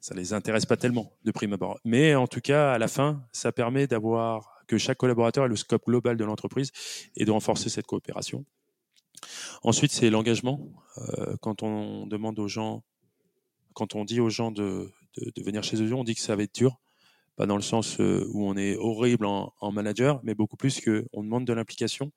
ça 0.00 0.14
les 0.14 0.32
intéresse 0.32 0.66
pas 0.66 0.76
tellement 0.76 1.12
de 1.24 1.30
prime 1.30 1.52
abord. 1.52 1.78
Mais 1.84 2.14
en 2.14 2.26
tout 2.26 2.40
cas, 2.40 2.72
à 2.72 2.78
la 2.78 2.88
fin, 2.88 3.22
ça 3.32 3.52
permet 3.52 3.86
d'avoir 3.86 4.62
que 4.66 4.78
chaque 4.78 4.98
collaborateur 4.98 5.44
ait 5.44 5.48
le 5.48 5.56
scope 5.56 5.84
global 5.86 6.16
de 6.16 6.24
l'entreprise 6.24 6.70
et 7.16 7.24
de 7.24 7.30
renforcer 7.30 7.68
cette 7.68 7.86
coopération. 7.86 8.44
Ensuite, 9.62 9.92
c'est 9.92 10.10
l'engagement. 10.10 10.70
quand 11.40 11.62
on 11.62 12.06
demande 12.06 12.38
aux 12.38 12.48
gens 12.48 12.82
quand 13.74 13.94
on 13.94 14.04
dit 14.04 14.20
aux 14.20 14.30
gens 14.30 14.50
de, 14.50 14.90
de, 15.16 15.42
venir 15.42 15.62
chez 15.62 15.82
eux, 15.82 15.94
on 15.94 16.04
dit 16.04 16.14
que 16.14 16.20
ça 16.20 16.36
va 16.36 16.42
être 16.42 16.54
dur, 16.54 16.80
pas 17.36 17.46
dans 17.46 17.56
le 17.56 17.62
sens 17.62 18.00
euh, 18.00 18.26
où 18.32 18.46
on 18.46 18.56
est 18.56 18.76
horrible 18.76 19.26
en, 19.26 19.72
manager, 19.72 20.20
mais 20.22 20.34
beaucoup 20.34 20.56
plus 20.56 20.80
qu'on 20.80 21.22
demande 21.22 21.46
de 21.46 21.52
l'implication 21.52 22.12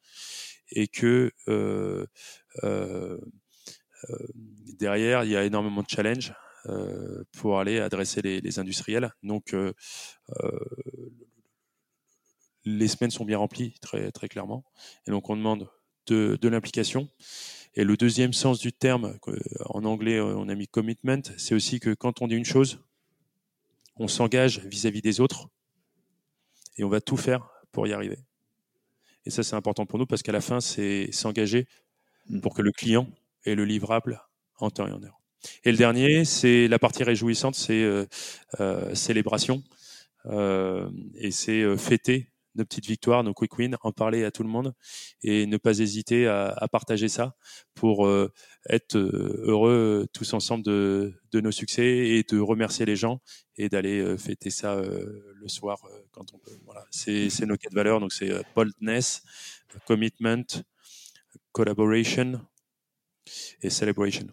et 0.71 0.87
que 0.87 1.31
euh, 1.47 2.05
euh, 2.63 3.17
derrière, 4.79 5.23
il 5.23 5.31
y 5.31 5.37
a 5.37 5.43
énormément 5.43 5.81
de 5.81 5.89
challenges 5.89 6.33
pour 7.33 7.59
aller 7.59 7.79
adresser 7.79 8.21
les, 8.21 8.59
industriels. 8.59 9.13
Donc, 9.23 9.55
les 12.65 12.87
semaines 12.87 13.11
sont 13.11 13.25
bien 13.25 13.37
remplies, 13.37 13.73
très, 13.81 14.11
très 14.11 14.29
clairement. 14.29 14.63
Et 15.05 15.11
donc, 15.11 15.29
on 15.29 15.35
demande 15.35 15.69
de, 16.07 16.37
de 16.41 16.49
l'implication. 16.49 17.09
Et 17.75 17.83
le 17.83 17.97
deuxième 17.97 18.33
sens 18.33 18.59
du 18.59 18.71
terme, 18.71 19.17
en 19.65 19.83
anglais 19.83 20.19
on 20.19 20.47
a 20.47 20.55
mis 20.55 20.67
commitment, 20.67 21.23
c'est 21.37 21.55
aussi 21.55 21.79
que 21.79 21.93
quand 21.93 22.21
on 22.21 22.27
dit 22.27 22.35
une 22.35 22.45
chose, 22.45 22.79
on 23.95 24.07
s'engage 24.07 24.59
vis-à-vis 24.59 25.01
des 25.01 25.19
autres 25.19 25.49
et 26.77 26.83
on 26.83 26.89
va 26.89 27.01
tout 27.01 27.17
faire 27.17 27.49
pour 27.71 27.87
y 27.87 27.93
arriver. 27.93 28.19
Et 29.25 29.29
ça, 29.29 29.43
c'est 29.43 29.55
important 29.55 29.85
pour 29.85 29.99
nous 29.99 30.05
parce 30.05 30.21
qu'à 30.21 30.31
la 30.31 30.41
fin, 30.41 30.59
c'est 30.59 31.11
s'engager 31.11 31.67
mm. 32.27 32.41
pour 32.41 32.53
que 32.53 32.61
le 32.61 32.71
client 32.71 33.07
ait 33.45 33.55
le 33.55 33.65
livrable 33.65 34.21
en 34.57 34.69
temps 34.69 34.87
et 34.87 34.91
en 34.91 35.01
heure. 35.03 35.22
Et 35.63 35.71
le 35.71 35.77
dernier, 35.77 36.25
c'est 36.25 36.67
la 36.67 36.79
partie 36.79 37.03
réjouissante, 37.03 37.55
c'est 37.55 37.83
euh, 37.83 38.05
euh, 38.59 38.93
célébration. 38.95 39.63
Euh, 40.27 40.89
et 41.15 41.31
c'est 41.31 41.61
euh, 41.61 41.77
fêter 41.77 42.29
nos 42.55 42.65
petites 42.65 42.85
victoires, 42.85 43.23
nos 43.23 43.33
quick 43.33 43.57
wins, 43.57 43.75
en 43.81 43.91
parler 43.91 44.23
à 44.23 44.31
tout 44.31 44.43
le 44.43 44.49
monde 44.49 44.73
et 45.23 45.47
ne 45.47 45.57
pas 45.57 45.79
hésiter 45.79 46.27
à, 46.27 46.49
à 46.49 46.67
partager 46.67 47.09
ça 47.09 47.35
pour 47.73 48.05
euh, 48.05 48.31
être 48.69 48.95
euh, 48.95 49.43
heureux 49.45 50.07
tous 50.13 50.33
ensemble 50.33 50.63
de, 50.63 51.13
de, 51.31 51.41
nos 51.41 51.51
succès 51.51 51.83
et 51.83 52.23
de 52.23 52.39
remercier 52.39 52.85
les 52.85 52.95
gens 52.95 53.21
et 53.57 53.69
d'aller 53.69 53.99
euh, 53.99 54.17
fêter 54.17 54.51
ça 54.51 54.79
le 54.81 55.47
soir 55.47 55.79
quand 56.11 56.33
on 56.33 56.37
peut. 56.37 56.57
Voilà, 56.65 56.85
c'est 56.91 57.45
nos 57.45 57.57
quatre 57.57 57.73
valeurs. 57.73 57.99
Donc 57.99 58.13
c'est 58.13 58.31
boldness, 58.55 59.23
commitment, 59.87 60.45
collaboration 61.51 62.39
et 63.61 63.69
celebration. 63.69 64.27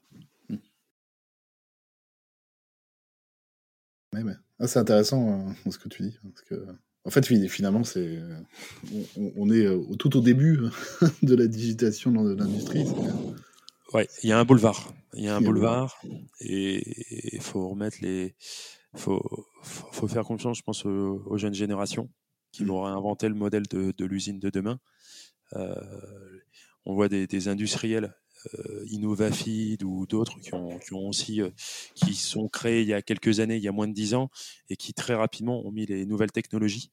Ah, 4.59 4.67
c'est 4.67 4.79
intéressant 4.79 5.55
ce 5.71 5.79
que 5.79 5.89
tu 5.89 6.03
dis 6.03 6.19
parce 6.23 6.43
que 6.43 6.67
en 7.05 7.11
fait, 7.11 7.25
finalement, 7.49 7.83
c'est 7.83 8.19
on, 9.17 9.51
est 9.51 9.67
tout 9.99 10.19
au 10.19 10.21
début 10.21 10.59
de 11.23 11.35
la 11.35 11.47
digitalisation 11.47 12.11
de 12.11 12.35
l'industrie. 12.35 12.85
Ouais, 13.95 14.07
il 14.23 14.29
y 14.29 14.33
a 14.33 14.39
un 14.39 14.45
boulevard. 14.45 14.93
Il 15.15 15.25
y 15.25 15.29
a 15.29 15.35
un 15.35 15.41
boulevard 15.41 16.01
et 16.41 17.35
il 17.35 17.41
faut 17.41 17.69
remettre 17.69 17.99
les. 18.03 18.35
Faut, 18.97 19.23
faut, 19.63 20.09
faire 20.09 20.25
confiance, 20.25 20.59
je 20.59 20.63
pense, 20.63 20.85
aux, 20.85 21.39
jeunes 21.39 21.55
générations 21.55 22.11
qui 22.51 22.65
mmh. 22.65 22.69
vont 22.69 22.83
réinventer 22.83 23.29
le 23.29 23.35
modèle 23.35 23.67
de, 23.69 23.95
de 23.97 24.05
l'usine 24.05 24.41
de 24.41 24.51
demain. 24.51 24.81
Euh, 25.55 25.75
on 26.85 26.95
voit 26.95 27.09
des, 27.09 27.27
des 27.27 27.49
industriels 27.49 28.07
euh, 28.07 28.20
Innovafid 28.87 29.83
ou 29.83 30.07
d'autres 30.07 30.39
qui 30.41 30.55
ont, 30.55 30.79
qui 30.79 30.95
ont 30.95 31.09
aussi 31.09 31.43
euh, 31.43 31.51
qui 31.95 32.15
sont 32.15 32.49
créés 32.49 32.83
il 32.83 32.89
y 32.89 32.95
a 32.95 33.03
quelques 33.03 33.41
années, 33.41 33.57
il 33.57 33.63
y 33.63 33.69
a 33.69 33.73
moins 33.73 33.89
de 33.89 33.93
dix 33.93 34.15
ans, 34.15 34.31
et 34.69 34.77
qui 34.77 34.95
très 34.95 35.15
rapidement 35.15 35.65
ont 35.67 35.71
mis 35.71 35.87
les 35.87 36.07
nouvelles 36.07 36.33
technologies 36.33 36.91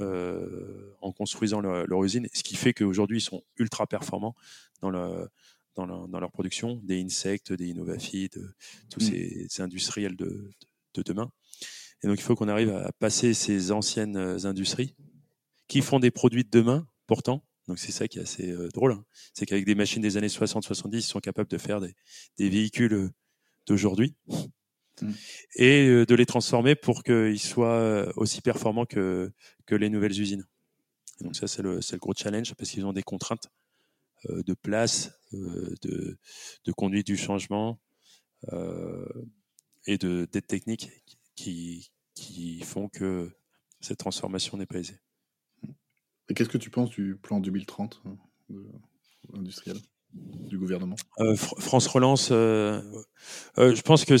euh, 0.00 0.94
en 1.00 1.12
construisant 1.12 1.60
leur, 1.60 1.86
leur, 1.86 2.04
usine, 2.04 2.28
ce 2.32 2.42
qui 2.42 2.56
fait 2.56 2.72
qu'aujourd'hui 2.72 3.18
ils 3.18 3.22
sont 3.22 3.42
ultra 3.58 3.86
performants 3.86 4.34
dans, 4.80 4.90
le, 4.90 5.28
dans, 5.76 5.86
dans, 5.86 6.20
leur 6.20 6.32
production, 6.32 6.80
des 6.82 7.02
insectes, 7.02 7.52
des 7.52 7.68
Innovafid, 7.68 8.32
tous 8.90 9.00
mm. 9.10 9.48
ces, 9.48 9.62
industriels 9.62 10.16
de, 10.16 10.50
de, 10.94 11.02
demain. 11.02 11.30
Et 12.02 12.08
donc 12.08 12.18
il 12.18 12.22
faut 12.22 12.34
qu'on 12.34 12.48
arrive 12.48 12.70
à 12.70 12.90
passer 12.98 13.34
ces 13.34 13.70
anciennes 13.70 14.16
industries 14.16 14.94
qui 15.68 15.80
font 15.82 16.00
des 16.00 16.10
produits 16.10 16.44
de 16.44 16.50
demain, 16.50 16.88
pourtant, 17.06 17.44
donc 17.68 17.78
c'est 17.78 17.92
ça 17.92 18.08
qui 18.08 18.18
est 18.18 18.22
assez 18.22 18.50
euh, 18.50 18.68
drôle. 18.68 18.92
Hein. 18.92 19.04
C'est 19.34 19.46
qu'avec 19.46 19.64
des 19.64 19.74
machines 19.74 20.02
des 20.02 20.16
années 20.16 20.28
60-70, 20.28 20.96
ils 20.96 21.02
sont 21.02 21.20
capables 21.20 21.48
de 21.48 21.58
faire 21.58 21.80
des, 21.80 21.94
des 22.38 22.48
véhicules 22.48 22.94
euh, 22.94 23.10
d'aujourd'hui 23.66 24.16
mmh. 25.00 25.10
et 25.56 25.86
euh, 25.86 26.06
de 26.06 26.14
les 26.14 26.26
transformer 26.26 26.74
pour 26.74 27.04
qu'ils 27.04 27.40
soient 27.40 28.12
aussi 28.16 28.40
performants 28.40 28.86
que, 28.86 29.32
que 29.66 29.74
les 29.74 29.90
nouvelles 29.90 30.20
usines. 30.20 30.44
donc 31.20 31.36
ça, 31.36 31.46
c'est 31.46 31.62
le, 31.62 31.76
le, 31.76 31.98
gros 31.98 32.14
challenge 32.16 32.54
parce 32.54 32.70
qu'ils 32.70 32.84
ont 32.84 32.92
des 32.92 33.02
contraintes 33.02 33.48
de 34.28 34.54
place, 34.54 35.10
de, 35.32 35.76
de, 36.64 36.72
conduite 36.72 37.06
du 37.06 37.16
changement. 37.16 37.80
et 39.86 39.98
de 39.98 40.28
d'aide 40.30 40.46
technique 40.46 40.90
qui, 41.34 41.90
qui 42.14 42.60
font 42.60 42.88
que 42.88 43.32
cette 43.80 43.98
transformation 43.98 44.56
n'est 44.56 44.66
pas 44.66 44.78
aisée. 44.78 45.00
Et 46.28 46.34
qu'est-ce 46.34 46.48
que 46.48 46.58
tu 46.58 46.70
penses 46.70 46.90
du 46.90 47.16
plan 47.16 47.40
2030 47.40 48.02
industriel 49.34 49.76
du 50.12 50.58
gouvernement? 50.58 50.96
France 51.36 51.86
Relance, 51.86 52.28
je 52.30 53.80
pense 53.82 54.04
que 54.04 54.16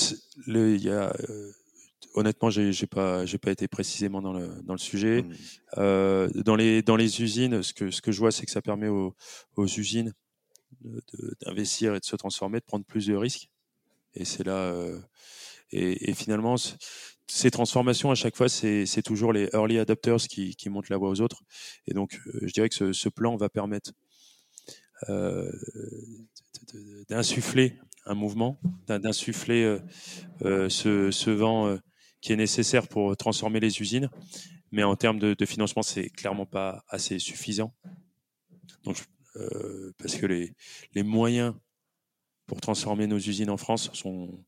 il 0.46 0.82
y 0.82 0.90
a 0.90 1.12
honnêtement, 2.14 2.50
j'ai, 2.50 2.72
j'ai 2.72 2.86
pas, 2.86 3.24
été 3.24 3.68
précisément 3.68 4.22
dans 4.22 4.32
le 4.32 4.62
dans 4.62 4.74
le 4.74 4.78
sujet. 4.78 5.22
Mmh. 5.22 5.34
Euh, 5.78 6.28
dans 6.34 6.56
les 6.56 6.82
dans 6.82 6.96
les 6.96 7.22
usines, 7.22 7.62
ce 7.62 7.72
que 7.72 7.90
ce 7.90 8.00
que 8.00 8.12
je 8.12 8.18
vois, 8.18 8.32
c'est 8.32 8.46
que 8.46 8.52
ça 8.52 8.62
permet 8.62 8.88
aux, 8.88 9.14
aux 9.56 9.66
usines 9.66 10.12
d'investir 11.44 11.94
et 11.94 12.00
de 12.00 12.04
se 12.04 12.16
transformer, 12.16 12.58
de 12.58 12.64
prendre 12.64 12.84
plus 12.84 13.06
de 13.06 13.14
risques. 13.14 13.48
Et 14.14 14.24
c'est 14.24 14.44
là. 14.44 14.56
Euh, 14.56 14.98
et, 15.72 16.14
finalement, 16.14 16.56
ces 17.26 17.50
transformations 17.50 18.10
à 18.10 18.14
chaque 18.14 18.36
fois, 18.36 18.48
c'est, 18.48 19.02
toujours 19.02 19.32
les 19.32 19.48
early 19.54 19.78
adopters 19.78 20.18
qui, 20.28 20.68
montent 20.68 20.90
la 20.90 20.98
voie 20.98 21.08
aux 21.08 21.20
autres. 21.20 21.42
Et 21.86 21.94
donc, 21.94 22.20
euh, 22.26 22.40
je 22.42 22.52
dirais 22.52 22.68
que 22.68 22.92
ce, 22.92 23.08
plan 23.08 23.36
va 23.36 23.48
permettre 23.48 23.92
euh, 25.08 25.50
d'insuffler 27.08 27.78
un 28.04 28.14
mouvement, 28.14 28.60
d'insuffler 28.86 29.78
euh, 30.42 30.68
ce, 30.68 31.30
vent 31.30 31.78
qui 32.20 32.32
est 32.32 32.36
nécessaire 32.36 32.86
pour 32.86 33.16
transformer 33.16 33.60
les 33.60 33.80
usines. 33.80 34.10
Mais 34.70 34.82
en 34.82 34.96
termes 34.96 35.18
de, 35.18 35.34
de 35.34 35.46
financement, 35.46 35.82
c'est 35.82 36.08
clairement 36.08 36.46
pas 36.46 36.84
assez 36.88 37.18
suffisant. 37.18 37.74
Parce 38.84 40.16
que 40.16 40.26
les 40.26 41.02
moyens 41.02 41.54
pour 42.46 42.60
transformer 42.60 43.06
nos 43.06 43.18
usines 43.18 43.50
en 43.50 43.56
France 43.56 43.90
sont 43.94 44.44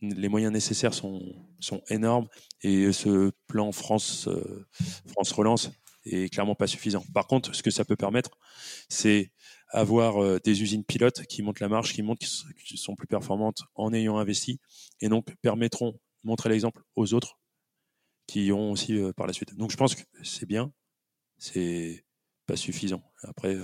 les 0.00 0.28
moyens 0.28 0.52
nécessaires 0.52 0.94
sont, 0.94 1.22
sont 1.60 1.82
énormes 1.88 2.28
et 2.62 2.92
ce 2.92 3.32
plan 3.46 3.72
France 3.72 4.28
euh, 4.28 4.66
France 5.06 5.32
relance 5.32 5.70
est 6.04 6.32
clairement 6.32 6.54
pas 6.54 6.66
suffisant. 6.66 7.02
Par 7.14 7.26
contre, 7.26 7.54
ce 7.54 7.62
que 7.62 7.70
ça 7.70 7.84
peut 7.84 7.96
permettre, 7.96 8.38
c'est 8.88 9.32
avoir 9.70 10.22
euh, 10.22 10.38
des 10.44 10.62
usines 10.62 10.84
pilotes 10.84 11.26
qui 11.26 11.42
montent 11.42 11.60
la 11.60 11.68
marche, 11.68 11.94
qui 11.94 12.02
montent, 12.02 12.20
qui 12.64 12.76
sont 12.76 12.94
plus 12.94 13.08
performantes 13.08 13.62
en 13.74 13.92
ayant 13.92 14.18
investi 14.18 14.60
et 15.00 15.08
donc 15.08 15.34
permettront 15.42 15.98
montrer 16.22 16.48
l'exemple 16.50 16.82
aux 16.94 17.14
autres 17.14 17.38
qui 18.26 18.52
ont 18.52 18.72
aussi 18.72 18.96
euh, 18.96 19.12
par 19.12 19.26
la 19.26 19.32
suite. 19.32 19.56
Donc 19.56 19.70
je 19.70 19.76
pense 19.76 19.94
que 19.94 20.02
c'est 20.22 20.46
bien, 20.46 20.72
c'est 21.38 22.04
pas 22.46 22.56
suffisant. 22.56 23.02
Après, 23.22 23.56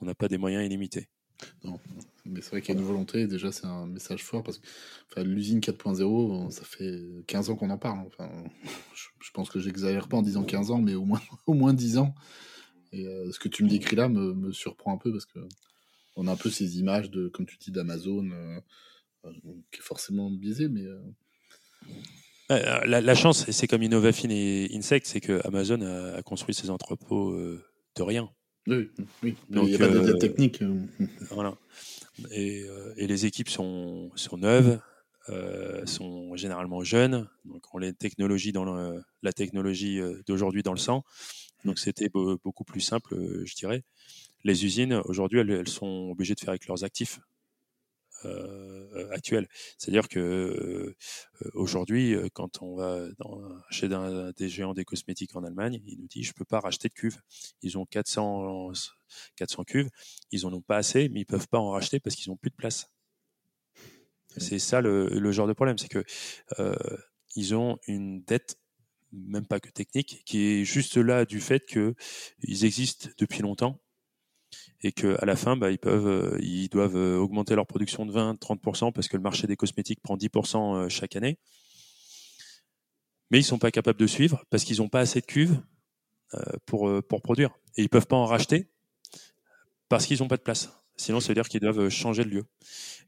on 0.00 0.06
n'a 0.06 0.14
pas 0.14 0.28
des 0.28 0.38
moyens 0.38 0.64
illimités. 0.64 1.08
Non, 1.64 1.78
mais 2.24 2.40
c'est 2.40 2.50
vrai 2.50 2.60
qu'il 2.60 2.74
y 2.74 2.78
a 2.78 2.80
une 2.80 2.86
volonté, 2.86 3.26
déjà 3.26 3.52
c'est 3.52 3.66
un 3.66 3.86
message 3.86 4.24
fort 4.24 4.42
parce 4.42 4.58
que 4.58 4.66
enfin, 5.10 5.22
l'usine 5.22 5.60
4.0, 5.60 6.50
ça 6.50 6.64
fait 6.64 7.00
15 7.26 7.50
ans 7.50 7.56
qu'on 7.56 7.70
en 7.70 7.78
parle. 7.78 8.06
Enfin, 8.06 8.28
je, 8.94 9.30
pense 9.32 9.48
que 9.48 9.60
j'exagère 9.60 10.08
pas 10.08 10.16
en 10.16 10.22
disant 10.22 10.42
15 10.42 10.70
ans, 10.70 10.80
mais 10.80 10.94
au 10.94 11.04
moins, 11.04 11.20
au 11.46 11.54
moins 11.54 11.74
10 11.74 11.98
ans. 11.98 12.14
Et 12.92 13.06
euh, 13.06 13.30
ce 13.30 13.38
que 13.38 13.48
tu 13.48 13.62
me 13.64 13.68
décris 13.68 13.96
là 13.96 14.08
me, 14.08 14.34
me, 14.34 14.52
surprend 14.52 14.94
un 14.94 14.98
peu 14.98 15.12
parce 15.12 15.26
que 15.26 15.40
on 16.16 16.26
a 16.26 16.32
un 16.32 16.36
peu 16.36 16.50
ces 16.50 16.78
images 16.78 17.10
de, 17.10 17.28
comme 17.28 17.46
tu 17.46 17.56
dis, 17.58 17.70
d'Amazon, 17.70 18.28
qui 19.70 19.78
est 19.78 19.82
forcément 19.82 20.30
biaisé, 20.30 20.68
mais 20.68 20.84
euh, 22.50 22.84
la, 22.86 23.14
chance, 23.14 23.50
c'est 23.50 23.66
comme 23.66 23.82
Innovafin 23.82 24.30
et 24.30 24.70
Insect, 24.74 25.06
c'est 25.06 25.20
que 25.20 25.40
Amazon 25.46 25.82
a, 25.82 26.22
construit 26.22 26.54
ses 26.54 26.70
entrepôts 26.70 27.32
euh, 27.32 27.62
de 27.96 28.02
rien. 28.02 28.30
Oui, 28.68 28.90
oui. 29.22 29.34
Donc, 29.50 29.68
il 29.68 29.70
n'y 29.70 29.74
a 29.76 29.78
pas 29.78 29.88
de 29.88 30.12
technique. 30.12 30.62
Voilà. 31.30 31.56
Et, 32.30 32.64
et, 32.96 33.06
les 33.06 33.26
équipes 33.26 33.48
sont, 33.48 34.10
sont 34.14 34.38
neuves, 34.38 34.80
euh, 35.28 35.86
sont 35.86 36.36
généralement 36.36 36.82
jeunes, 36.82 37.28
donc 37.44 37.62
on 37.72 37.78
les 37.78 37.92
technologies 37.92 38.52
dans 38.52 38.64
le, 38.64 39.02
la 39.22 39.32
technologie 39.32 40.00
d'aujourd'hui 40.26 40.62
dans 40.62 40.72
le 40.72 40.78
sang. 40.78 41.04
Donc 41.64 41.78
c'était 41.78 42.08
beaucoup 42.08 42.64
plus 42.64 42.80
simple, 42.80 43.16
je 43.44 43.54
dirais. 43.54 43.84
Les 44.44 44.64
usines 44.64 44.94
aujourd'hui, 45.04 45.40
elles, 45.40 45.50
elles, 45.50 45.68
sont 45.68 46.10
obligées 46.10 46.34
de 46.34 46.40
faire 46.40 46.50
avec 46.50 46.66
leurs 46.66 46.84
actifs. 46.84 47.20
Euh, 48.24 49.08
actuelle. 49.12 49.46
C'est-à-dire 49.78 50.08
que 50.08 50.18
euh, 50.18 50.96
aujourd'hui, 51.54 52.14
euh, 52.14 52.28
quand 52.32 52.62
on 52.62 52.74
va 52.74 53.06
dans, 53.18 53.40
chez 53.70 53.86
un, 53.92 54.32
des 54.32 54.48
géants 54.48 54.74
des 54.74 54.84
cosmétiques 54.84 55.36
en 55.36 55.44
Allemagne, 55.44 55.80
il 55.86 56.00
nous 56.00 56.08
dit 56.08 56.24
je 56.24 56.32
peux 56.32 56.44
pas 56.44 56.58
racheter 56.58 56.88
de 56.88 56.94
cuves. 56.94 57.20
Ils 57.62 57.78
ont 57.78 57.86
400 57.86 58.72
400 59.36 59.64
cuves, 59.64 59.88
ils 60.32 60.46
en 60.46 60.52
ont 60.52 60.60
pas 60.60 60.78
assez, 60.78 61.08
mais 61.10 61.20
ils 61.20 61.26
peuvent 61.26 61.46
pas 61.46 61.58
en 61.58 61.70
racheter 61.70 62.00
parce 62.00 62.16
qu'ils 62.16 62.32
ont 62.32 62.36
plus 62.36 62.50
de 62.50 62.56
place. 62.56 62.90
C'est 64.36 64.58
ça 64.58 64.80
le, 64.80 65.08
le, 65.08 65.32
genre 65.32 65.46
de 65.46 65.52
problème, 65.52 65.78
c'est 65.78 65.88
que 65.88 66.04
euh, 66.58 66.74
ils 67.36 67.54
ont 67.54 67.78
une 67.86 68.22
dette 68.24 68.58
même 69.12 69.46
pas 69.46 69.60
que 69.60 69.70
technique, 69.70 70.22
qui 70.26 70.44
est 70.44 70.64
juste 70.64 70.96
là 70.96 71.24
du 71.24 71.40
fait 71.40 71.64
que 71.64 71.94
ils 72.42 72.64
existent 72.64 73.08
depuis 73.18 73.42
longtemps 73.42 73.80
et 74.82 74.92
qu'à 74.92 75.24
la 75.24 75.36
fin, 75.36 75.56
bah, 75.56 75.68
euh, 75.86 76.38
ils 76.40 76.68
doivent 76.68 76.96
euh, 76.96 77.16
augmenter 77.18 77.54
leur 77.54 77.66
production 77.66 78.06
de 78.06 78.12
20-30% 78.12 78.92
parce 78.92 79.08
que 79.08 79.16
le 79.16 79.22
marché 79.22 79.46
des 79.46 79.56
cosmétiques 79.56 80.00
prend 80.02 80.16
10% 80.16 80.76
euh, 80.76 80.88
chaque 80.88 81.16
année. 81.16 81.38
Mais 83.30 83.38
ils 83.38 83.44
sont 83.44 83.58
pas 83.58 83.70
capables 83.70 83.98
de 83.98 84.06
suivre 84.06 84.44
parce 84.50 84.64
qu'ils 84.64 84.78
n'ont 84.78 84.88
pas 84.88 85.00
assez 85.00 85.20
de 85.20 85.26
cuves 85.26 85.60
pour, 86.66 87.02
produire. 87.22 87.50
Et 87.76 87.82
ils 87.82 87.88
peuvent 87.88 88.06
pas 88.06 88.16
en 88.16 88.24
racheter 88.24 88.70
parce 89.88 90.06
qu'ils 90.06 90.20
n'ont 90.20 90.28
pas 90.28 90.38
de 90.38 90.42
place. 90.42 90.70
Sinon, 90.96 91.20
ça 91.20 91.28
veut 91.28 91.34
dire 91.34 91.48
qu'ils 91.48 91.60
doivent 91.60 91.90
changer 91.90 92.24
de 92.24 92.30
lieu. 92.30 92.44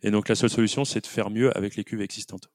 Et 0.03 0.11
donc, 0.11 0.29
la 0.29 0.35
seule 0.35 0.51
solution, 0.51 0.85
c'est 0.85 1.01
de 1.01 1.07
faire 1.07 1.31
mieux 1.31 1.57
avec 1.57 1.75
les 1.75 1.85
cuves 1.85 2.03
existantes. 2.03 2.51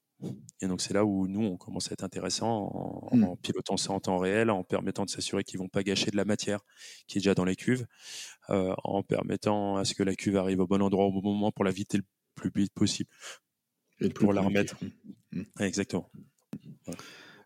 Et 0.61 0.67
donc 0.67 0.81
c'est 0.81 0.93
là 0.93 1.05
où 1.05 1.27
nous, 1.27 1.41
on 1.41 1.57
commence 1.57 1.89
à 1.89 1.93
être 1.93 2.03
intéressant 2.03 3.09
en, 3.11 3.21
en 3.21 3.35
pilotant 3.35 3.77
ça 3.77 3.91
en 3.91 3.99
temps 3.99 4.17
réel, 4.17 4.49
en 4.49 4.63
permettant 4.63 5.05
de 5.05 5.09
s'assurer 5.09 5.43
qu'ils 5.43 5.59
vont 5.59 5.67
pas 5.67 5.83
gâcher 5.83 6.09
de 6.09 6.15
la 6.15 6.25
matière 6.25 6.61
qui 7.07 7.17
est 7.17 7.21
déjà 7.21 7.33
dans 7.33 7.45
les 7.45 7.55
cuves, 7.55 7.85
euh, 8.49 8.73
en 8.83 9.03
permettant 9.03 9.77
à 9.77 9.85
ce 9.85 9.93
que 9.93 10.03
la 10.03 10.15
cuve 10.15 10.37
arrive 10.37 10.61
au 10.61 10.67
bon 10.67 10.81
endroit 10.81 11.05
au 11.05 11.11
bon 11.11 11.33
moment 11.33 11.51
pour 11.51 11.65
la 11.65 11.71
vider 11.71 11.97
le 11.97 12.03
plus 12.35 12.51
vite 12.55 12.73
possible, 12.73 13.09
et 13.99 14.09
pour 14.09 14.33
la 14.33 14.41
remettre. 14.41 14.75
Hmm. 15.31 15.43
Exactement. 15.59 16.09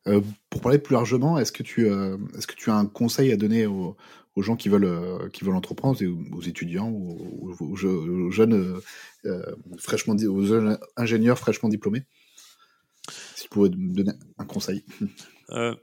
Euh, 0.07 0.21
pour 0.49 0.61
parler 0.61 0.79
plus 0.79 0.93
largement, 0.93 1.37
est-ce 1.37 1.51
que 1.51 1.63
tu 1.63 1.87
euh, 1.87 2.17
est-ce 2.37 2.47
que 2.47 2.55
tu 2.55 2.69
as 2.69 2.75
un 2.75 2.85
conseil 2.85 3.31
à 3.31 3.37
donner 3.37 3.65
aux, 3.65 3.97
aux 4.35 4.41
gens 4.41 4.55
qui 4.55 4.69
veulent 4.69 4.85
euh, 4.85 5.29
qui 5.29 5.43
veulent 5.43 5.55
entreprendre, 5.55 5.99
aux 6.31 6.41
étudiants, 6.41 6.89
aux, 6.89 7.75
jeunes 7.75 8.79
fraîchement 9.77 10.15
aux 10.15 10.43
jeunes 10.43 10.77
ingénieurs 10.95 11.37
fraîchement 11.37 11.69
diplômés? 11.69 12.03
Si 13.35 13.43
tu 13.43 13.49
pouvais 13.49 13.69
me 13.69 13.93
donner 13.93 14.13
un 14.37 14.45
conseil. 14.45 14.83
Euh, 15.51 15.75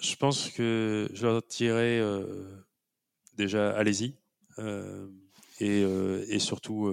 je 0.00 0.16
pense 0.16 0.50
que 0.50 1.08
je 1.12 1.24
leur 1.24 1.40
dirais 1.42 2.00
euh, 2.00 2.64
déjà, 3.36 3.70
allez-y. 3.70 4.16
Euh, 4.58 5.06
et, 5.60 6.40
surtout, 6.40 6.92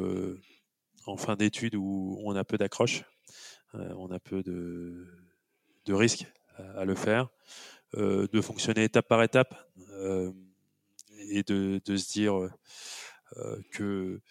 en 1.07 1.17
fin 1.17 1.35
d'études 1.35 1.73
où 1.75 2.19
on 2.23 2.35
a 2.35 2.43
peu 2.43 2.59
d'accroche, 2.59 3.05
on 3.73 4.11
a 4.11 4.19
peu 4.19 4.43
de, 4.43 5.07
de 5.85 5.93
risques 5.95 6.27
à, 6.75 6.85
le 6.85 6.93
faire, 6.93 7.29
de 7.97 8.41
fonctionner 8.41 8.83
étape 8.83 9.07
par 9.07 9.23
étape 9.23 9.55
et 11.17 11.41
de, 11.41 11.81
se 11.83 12.11
dire 12.11 12.51
que 13.71 14.21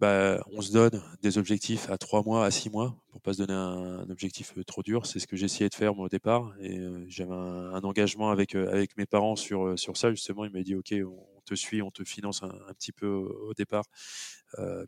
bah, 0.00 0.42
on 0.50 0.62
se 0.62 0.72
donne 0.72 1.02
des 1.20 1.36
objectifs 1.36 1.90
à 1.90 1.98
trois 1.98 2.22
mois, 2.22 2.46
à 2.46 2.50
six 2.50 2.70
mois, 2.70 2.96
pour 3.10 3.20
pas 3.20 3.34
se 3.34 3.38
donner 3.38 3.52
un, 3.52 4.08
objectif 4.08 4.56
euh, 4.56 4.64
trop 4.64 4.82
dur. 4.82 5.04
C'est 5.04 5.18
ce 5.18 5.26
que 5.26 5.36
essayé 5.36 5.68
de 5.68 5.74
faire 5.74 5.94
moi 5.94 6.06
au 6.06 6.08
départ, 6.08 6.54
et 6.58 6.78
euh, 6.78 7.04
j'avais 7.06 7.34
un, 7.34 7.80
engagement 7.82 8.30
avec 8.30 8.54
euh, 8.54 8.70
avec 8.72 8.96
mes 8.96 9.04
parents 9.04 9.36
sur 9.36 9.78
sur 9.78 9.98
ça 9.98 10.10
justement. 10.10 10.46
Ils 10.46 10.52
m'ont 10.52 10.62
dit 10.62 10.74
ok, 10.74 10.94
on 11.04 11.40
te 11.44 11.54
suit, 11.54 11.82
on 11.82 11.90
te 11.90 12.02
finance 12.04 12.42
un, 12.42 12.72
petit 12.78 12.92
peu 12.92 13.06
au, 13.06 13.52
départ, 13.54 13.84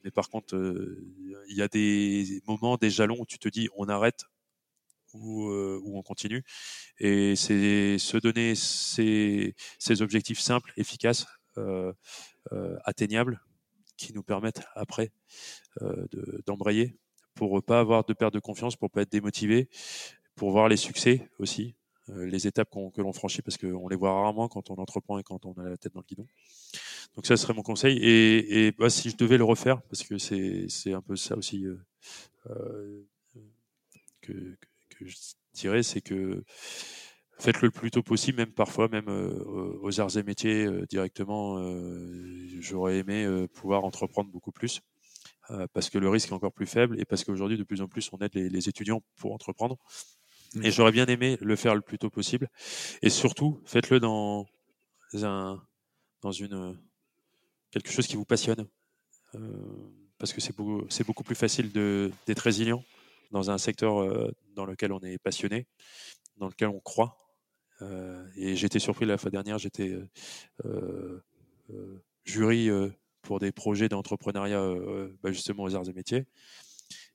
mais 0.04 0.10
par 0.10 0.30
contre, 0.30 0.56
il 1.48 1.56
y 1.56 1.62
a 1.62 1.68
des 1.68 2.40
moments, 2.46 2.76
des 2.76 2.90
jalons 2.90 3.18
où 3.20 3.26
tu 3.26 3.38
te 3.38 3.48
dis 3.48 3.68
on 3.76 3.88
arrête 3.88 4.24
ou, 5.14 5.50
on 5.50 6.02
continue, 6.02 6.42
et 6.98 7.36
c'est 7.36 7.98
se 7.98 8.16
donner 8.16 8.54
ces 8.54 9.54
objectifs 10.02 10.40
simples, 10.40 10.72
efficaces, 10.76 11.26
atteignables 12.84 13.40
qui 14.02 14.12
nous 14.12 14.22
permettent 14.22 14.62
après 14.74 15.12
euh, 15.80 16.06
d'embrayer 16.46 16.96
pour 17.34 17.62
pas 17.62 17.80
avoir 17.80 18.04
de 18.04 18.12
perte 18.12 18.34
de 18.34 18.40
confiance, 18.40 18.76
pour 18.76 18.90
pas 18.90 19.02
être 19.02 19.12
démotivé, 19.12 19.68
pour 20.34 20.50
voir 20.50 20.68
les 20.68 20.76
succès 20.76 21.30
aussi, 21.38 21.74
euh, 22.10 22.26
les 22.26 22.46
étapes 22.46 22.70
que 22.94 23.00
l'on 23.00 23.12
franchit 23.12 23.42
parce 23.42 23.56
qu'on 23.56 23.88
les 23.88 23.96
voit 23.96 24.12
rarement 24.12 24.48
quand 24.48 24.70
on 24.70 24.74
entreprend 24.74 25.18
et 25.18 25.22
quand 25.22 25.46
on 25.46 25.52
a 25.54 25.68
la 25.68 25.76
tête 25.76 25.94
dans 25.94 26.00
le 26.00 26.06
guidon. 26.06 26.26
Donc 27.14 27.26
ça 27.26 27.36
serait 27.36 27.54
mon 27.54 27.62
conseil. 27.62 27.98
Et, 28.02 28.72
bah, 28.72 28.90
si 28.90 29.10
je 29.10 29.16
devais 29.16 29.38
le 29.38 29.44
refaire, 29.44 29.80
parce 29.82 30.02
que 30.02 30.18
c'est 30.18 30.92
un 30.92 31.02
peu 31.02 31.16
ça 31.16 31.36
aussi 31.36 31.64
euh, 31.64 31.78
euh 32.50 33.06
que, 34.20 34.56
que, 34.90 35.04
je 35.04 35.16
dirais, 35.52 35.82
c'est 35.82 36.00
que 36.00 36.44
faites-le 37.42 37.68
le 37.68 37.70
plus 37.72 37.90
tôt 37.90 38.02
possible, 38.02 38.38
même 38.38 38.52
parfois, 38.52 38.88
même 38.88 39.08
euh, 39.08 39.78
aux 39.82 40.00
arts 40.00 40.16
et 40.16 40.22
métiers 40.22 40.64
euh, 40.64 40.86
directement. 40.86 41.58
Euh, 41.58 42.46
j'aurais 42.60 42.98
aimé 42.98 43.26
pouvoir 43.52 43.84
entreprendre 43.84 44.30
beaucoup 44.30 44.52
plus. 44.52 44.80
parce 45.74 45.90
que 45.90 45.98
le 45.98 46.08
risque 46.08 46.28
est 46.30 46.32
encore 46.32 46.52
plus 46.52 46.66
faible 46.66 46.98
et 47.00 47.04
parce 47.04 47.24
qu'aujourd'hui, 47.24 47.58
de 47.58 47.64
plus 47.64 47.82
en 47.82 47.88
plus, 47.88 48.08
on 48.12 48.18
aide 48.18 48.34
les, 48.34 48.68
étudiants 48.68 49.02
pour 49.16 49.32
entreprendre. 49.32 49.76
Et 50.54 50.68
mmh. 50.68 50.70
j'aurais 50.70 50.92
bien 50.92 51.06
aimé 51.06 51.36
le 51.40 51.56
faire 51.56 51.74
le 51.74 51.80
plus 51.80 51.98
tôt 51.98 52.10
possible. 52.10 52.48
Et 53.02 53.10
surtout, 53.10 53.60
faites-le 53.64 53.98
dans 54.00 54.46
un, 55.14 55.60
dans 56.20 56.32
une, 56.32 56.78
quelque 57.70 57.90
chose 57.90 58.06
qui 58.06 58.16
vous 58.16 58.24
passionne. 58.24 58.66
parce 60.18 60.32
que 60.32 60.40
c'est 60.40 60.56
beaucoup, 60.56 60.86
c'est 60.88 61.06
beaucoup 61.06 61.24
plus 61.24 61.34
facile 61.34 61.72
d'être 61.72 62.40
résilient 62.40 62.84
dans 63.32 63.50
un 63.50 63.58
secteur 63.58 63.92
dans 64.54 64.64
lequel 64.64 64.92
on 64.92 65.00
est 65.00 65.18
passionné, 65.18 65.66
dans 66.36 66.48
lequel 66.48 66.68
on 66.68 66.80
croit. 66.80 67.21
Et 68.36 68.56
j'étais 68.56 68.78
surpris 68.78 69.06
la 69.06 69.18
fois 69.18 69.30
dernière, 69.30 69.58
j'étais 69.58 69.96
jury 72.24 72.70
pour 73.22 73.38
des 73.38 73.52
projets 73.52 73.88
d'entrepreneuriat 73.88 74.60
euh, 74.60 75.16
bah, 75.22 75.32
justement 75.32 75.62
aux 75.62 75.74
arts 75.74 75.88
et 75.88 75.92
métiers. 75.92 76.26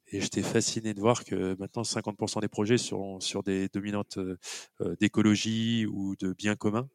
Et 0.10 0.22
j'étais 0.22 0.42
fasciné 0.42 0.94
de 0.94 1.02
voir 1.02 1.26
que 1.26 1.56
maintenant 1.60 1.84
50% 1.84 2.40
des 2.40 2.48
projets 2.48 2.78
sont 2.78 3.20
sur 3.20 3.44
des 3.44 3.68
dominantes 3.68 4.18
euh, 4.18 4.38
euh, 4.82 4.96
d'écologie 5.00 5.86
ou 5.86 6.16
de 6.16 6.34
biens 6.34 6.56
communs. 6.56 6.90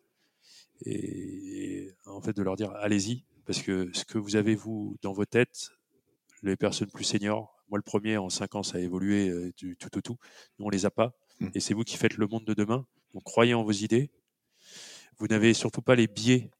Et, 0.84 1.94
en 2.06 2.20
fait 2.20 2.32
de 2.32 2.42
leur 2.42 2.56
dire 2.56 2.72
allez-y 2.72 3.24
parce 3.44 3.62
que 3.62 3.90
ce 3.92 4.04
que 4.04 4.18
vous 4.18 4.34
avez 4.34 4.54
vous 4.54 4.96
dans 5.02 5.12
vos 5.12 5.26
têtes, 5.26 5.70
les 6.42 6.56
personnes 6.56 6.90
plus 6.90 7.04
seniors, 7.04 7.54
moi 7.68 7.78
le 7.78 7.82
premier 7.82 8.16
en 8.16 8.30
5 8.30 8.54
ans 8.56 8.62
ça 8.62 8.78
a 8.78 8.80
évolué 8.80 9.52
du 9.56 9.76
tout 9.76 9.96
au 9.96 10.00
tout. 10.00 10.16
Nous 10.58 10.66
on 10.66 10.70
les 10.70 10.86
a 10.86 10.90
pas. 10.90 11.14
Et 11.54 11.60
c'est 11.60 11.74
vous 11.74 11.84
qui 11.84 11.96
faites 11.96 12.16
le 12.16 12.26
monde 12.26 12.44
de 12.44 12.54
demain. 12.54 12.86
Donc 13.14 13.24
croyez 13.24 13.54
en 13.54 13.62
vos 13.62 13.72
idées. 13.72 14.10
Vous 15.18 15.26
n'avez 15.26 15.54
surtout 15.54 15.82
pas 15.82 15.94
les 15.94 16.06
biais 16.06 16.50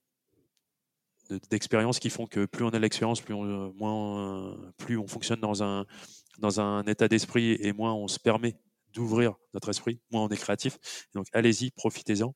d'expérience 1.50 1.98
qui 1.98 2.10
font 2.10 2.26
que 2.26 2.44
plus 2.44 2.64
on 2.64 2.70
a 2.70 2.78
l'expérience, 2.78 3.20
plus 3.20 3.34
on, 3.34 3.72
moins, 3.74 4.56
plus 4.76 4.98
on 4.98 5.06
fonctionne 5.06 5.40
dans 5.40 5.62
un, 5.62 5.86
dans 6.38 6.60
un 6.60 6.82
état 6.84 7.09
d'esprit 7.09 7.52
et 7.60 7.72
moins 7.72 7.94
on 7.94 8.09
se 8.09 8.18
permet 8.18 8.56
d'ouvrir 8.92 9.34
notre 9.54 9.70
esprit, 9.70 10.00
moins 10.10 10.24
on 10.24 10.28
est 10.28 10.36
créatif. 10.36 10.78
Donc 11.14 11.26
allez-y, 11.32 11.70
profitez-en 11.70 12.34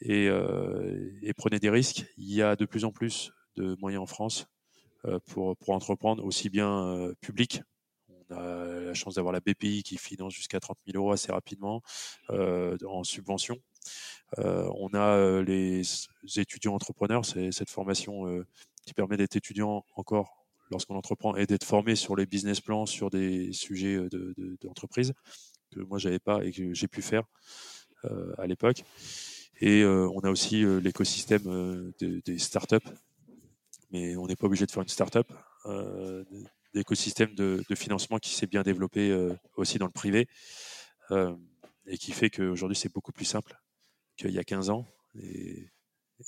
et, 0.00 0.28
euh, 0.28 1.32
prenez 1.36 1.58
des 1.58 1.70
risques. 1.70 2.04
Il 2.16 2.32
y 2.32 2.42
a 2.42 2.56
de 2.56 2.66
plus 2.66 2.84
en 2.84 2.92
plus 2.92 3.32
de 3.56 3.76
moyens 3.80 4.02
en 4.02 4.06
France 4.06 4.46
euh, 5.04 5.18
pour, 5.26 5.56
pour 5.56 5.70
entreprendre, 5.70 6.24
aussi 6.24 6.50
bien 6.50 6.84
euh, 6.84 7.14
public. 7.20 7.62
On 8.30 8.36
a 8.36 8.66
la 8.80 8.94
chance 8.94 9.14
d'avoir 9.14 9.32
la 9.32 9.40
BPI 9.40 9.82
qui 9.82 9.96
finance 9.96 10.34
jusqu'à 10.34 10.60
30 10.60 10.78
000 10.86 11.02
euros 11.02 11.12
assez 11.12 11.32
rapidement 11.32 11.82
en 12.30 13.04
subvention. 13.04 13.58
Euh, 14.38 14.68
on 14.76 14.88
a 14.94 15.16
euh, 15.16 15.42
les 15.42 15.82
étudiants 16.36 16.74
entrepreneurs, 16.74 17.24
c'est 17.24 17.52
cette 17.52 17.70
formation 17.70 18.26
euh, 18.26 18.46
qui 18.84 18.94
permet 18.94 19.16
d'être 19.16 19.36
étudiant 19.36 19.84
encore 19.96 20.46
lorsqu'on 20.70 20.96
entreprend 20.96 21.34
et 21.36 21.46
d'être 21.46 21.64
formé 21.64 21.96
sur 21.96 22.14
les 22.14 22.26
business 22.26 22.60
plans, 22.60 22.84
sur 22.84 23.10
des 23.10 23.52
sujets 23.52 23.98
d'entreprise 24.60 25.14
que 25.70 25.80
moi 25.80 25.98
j'avais 25.98 26.18
pas 26.18 26.44
et 26.44 26.52
que 26.52 26.74
j'ai 26.74 26.88
pu 26.88 27.00
faire 27.00 27.24
à 28.36 28.46
l'époque. 28.46 28.84
Et 29.62 29.82
on 29.84 30.20
a 30.20 30.30
aussi 30.30 30.64
l'écosystème 30.82 31.90
des 31.98 32.38
startups, 32.38 32.76
mais 33.90 34.14
on 34.16 34.26
n'est 34.26 34.36
pas 34.36 34.46
obligé 34.46 34.66
de 34.66 34.70
faire 34.70 34.82
une 34.82 34.90
startup. 34.90 35.32
L'écosystème 36.74 37.34
de, 37.34 37.62
financement 37.74 38.18
qui 38.18 38.30
s'est 38.30 38.46
bien 38.46 38.62
développé 38.62 39.16
aussi 39.56 39.78
dans 39.78 39.86
le 39.86 39.92
privé 39.92 40.28
et 41.10 41.96
qui 41.98 42.12
fait 42.12 42.30
qu'aujourd'hui 42.30 42.76
c'est 42.76 42.92
beaucoup 42.92 43.12
plus 43.12 43.24
simple 43.24 43.58
qu'il 44.18 44.30
y 44.32 44.38
a 44.38 44.44
15 44.44 44.70
ans. 44.70 44.86
Et, 45.14 45.70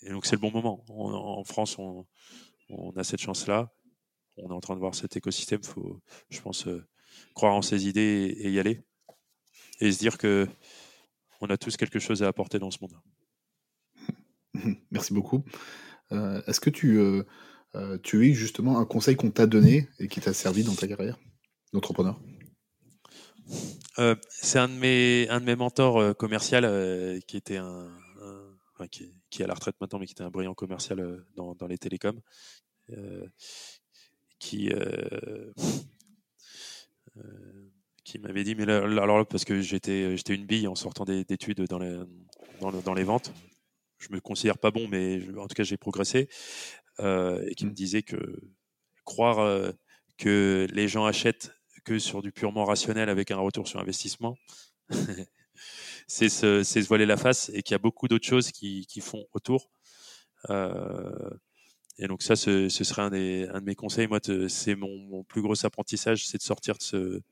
donc 0.09 0.25
c'est 0.25 0.37
le 0.37 0.41
bon 0.41 0.51
moment. 0.51 0.85
en 0.89 1.45
France, 1.45 1.79
on, 1.79 2.07
a 2.97 3.05
cette 3.05 3.21
chance-là. 3.21 3.71
On 4.37 4.51
est 4.51 4.55
en 4.55 4.61
train 4.61 4.75
de 4.75 4.81
voir 4.81 4.95
cet 4.95 5.17
écosystème. 5.17 5.61
Il 5.63 5.69
faut, 5.69 6.01
je 6.31 6.41
pense, 6.41 6.67
euh, 6.67 6.87
croire 7.35 7.55
en 7.55 7.63
ses 7.63 7.89
idées 7.89 8.35
et, 8.39 8.51
y 8.51 8.61
aller. 8.61 8.81
Et 9.81 9.91
se 9.93 9.99
dire 9.99 10.17
que 10.17 10.49
on 11.41 11.49
a 11.49 11.57
tous 11.57 11.77
quelque 11.77 11.99
chose 11.99 12.23
à 12.23 12.29
apporter 12.29 12.59
dans 12.59 12.71
ce 12.71 12.79
monde. 12.81 12.95
Merci 14.91 15.13
beaucoup. 15.13 15.43
Euh, 16.13 16.43
est-ce 16.47 16.61
que 16.61 16.71
tu, 16.71 17.01
euh, 17.77 17.99
tu 18.03 18.21
as 18.21 18.25
eu 18.25 18.35
justement 18.35 18.79
un 18.79 18.85
conseil 18.85 19.17
qu'on 19.17 19.31
t'a 19.31 19.47
donné 19.47 19.89
et 19.99 20.09
qui 20.09 20.21
t'a 20.21 20.33
servi 20.33 20.65
dans 20.65 20.75
ta 20.75 20.89
carrière 20.89 21.19
d'entrepreneur? 21.73 22.19
Euh, 23.99 24.17
c'est 24.29 24.59
un 24.59 24.69
de 24.69 24.75
mes 24.75 25.29
un 25.29 25.41
de 25.41 25.45
mes 25.45 25.57
mentors 25.57 25.99
euh, 25.99 26.13
commercial 26.13 26.65
qui 27.27 27.37
était 27.37 27.59
un, 27.59 27.89
qui, 28.91 29.13
qui, 29.29 29.43
est 29.43 29.45
à 29.45 29.49
la 29.49 29.55
retraite 29.55 29.77
maintenant 29.81 29.99
mais 29.99 30.07
qui 30.07 30.13
était 30.13 30.23
un 30.23 30.31
brillant 30.31 30.55
commercial 30.55 31.25
dans, 31.37 31.55
dans 31.55 31.67
les 31.67 31.79
télécoms 31.79 32.21
qui 34.39 34.71
qui 38.05 38.19
m'avait 38.19 38.43
dit 38.45 38.55
mais 38.55 38.69
alors 38.69 39.27
parce 39.27 39.45
que 39.45 39.61
j'étais 39.61 40.17
j'étais 40.17 40.35
une 40.35 40.47
bille 40.47 40.67
en 40.67 40.75
sortant 40.75 41.05
d'études 41.05 41.67
dans 41.69 41.79
les 41.79 42.01
dans, 42.61 42.73
dans, 42.73 42.95
les 42.95 43.05
ventes. 43.05 43.33
Je 43.99 44.09
me 44.11 44.21
considère 44.21 44.59
pas 44.59 44.71
bon 44.71 44.89
mais 44.89 45.21
en 45.37 45.47
tout 45.47 45.55
cas 45.55 45.63
j'ai 45.63 45.77
progressé 45.77 46.29
et 47.01 47.55
qui 47.55 47.65
me 47.67 47.71
mmh. 47.71 47.75
disait 47.75 48.03
que 48.03 48.41
croire 49.05 49.73
que 50.19 50.67
les 50.73 50.87
gens 50.87 51.07
achètent 51.07 51.53
que 51.85 51.99
sur 51.99 52.23
du 52.23 52.31
purement 52.31 52.65
rationnel 52.65 53.09
avec 53.09 53.31
un 53.31 53.39
retour 53.39 53.67
sur 53.67 53.81
investissement, 53.81 54.37
c'est 56.07 56.29
se, 56.29 56.63
se, 56.63 56.79
voiler 56.81 57.07
la 57.07 57.17
face 57.17 57.51
et 57.55 57.63
qu'il 57.63 57.73
y 57.73 57.75
a 57.75 57.79
beaucoup 57.79 58.09
d'autres 58.09 58.27
choses 58.27 58.51
qui, 58.53 58.87
qui, 58.87 59.01
font 59.01 59.25
autour. 59.33 59.71
Euh, 60.51 61.31
et 61.99 62.07
donc 62.07 62.23
ça, 62.23 62.37
ce, 62.37 62.69
ce 62.69 62.85
serait 62.85 63.03
un, 63.03 63.11
des, 63.11 63.49
un, 63.53 63.61
de 63.61 63.65
mes 63.65 63.75
conseils. 63.75 64.07
Moi, 64.07 64.21
c'est 64.49 64.75
mon, 64.75 64.99
mon, 64.99 65.25
plus 65.25 65.43
gros 65.43 65.65
apprentissage, 65.65 66.27
c'est 66.27 66.39
de 66.39 66.43
sortir 66.43 66.77
de 66.77 66.83
ce, 66.83 67.23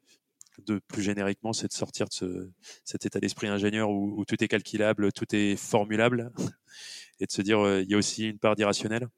de 0.67 0.79
plus 0.89 1.03
génériquement, 1.03 1.53
c'est 1.53 1.69
de 1.69 1.73
sortir 1.73 2.07
de 2.09 2.13
ce, 2.13 2.51
cet 2.85 3.07
état 3.07 3.21
d'esprit 3.21 3.49
ingénieur 3.49 3.91
où, 3.91 4.19
où, 4.19 4.25
tout 4.25 4.43
est 4.43 4.49
calculable, 4.49 5.13
tout 5.13 5.35
est 5.35 5.57
formulable, 5.57 6.33
et 7.21 7.27
de 7.27 7.33
se 7.33 7.43
dire 7.43 7.61
euh, 7.61 7.83
il 7.83 7.91
y 7.91 7.95
a 7.95 7.99
aussi 7.99 8.29
une 8.29 8.39
part 8.39 8.57
d'irrationnel 8.57 9.09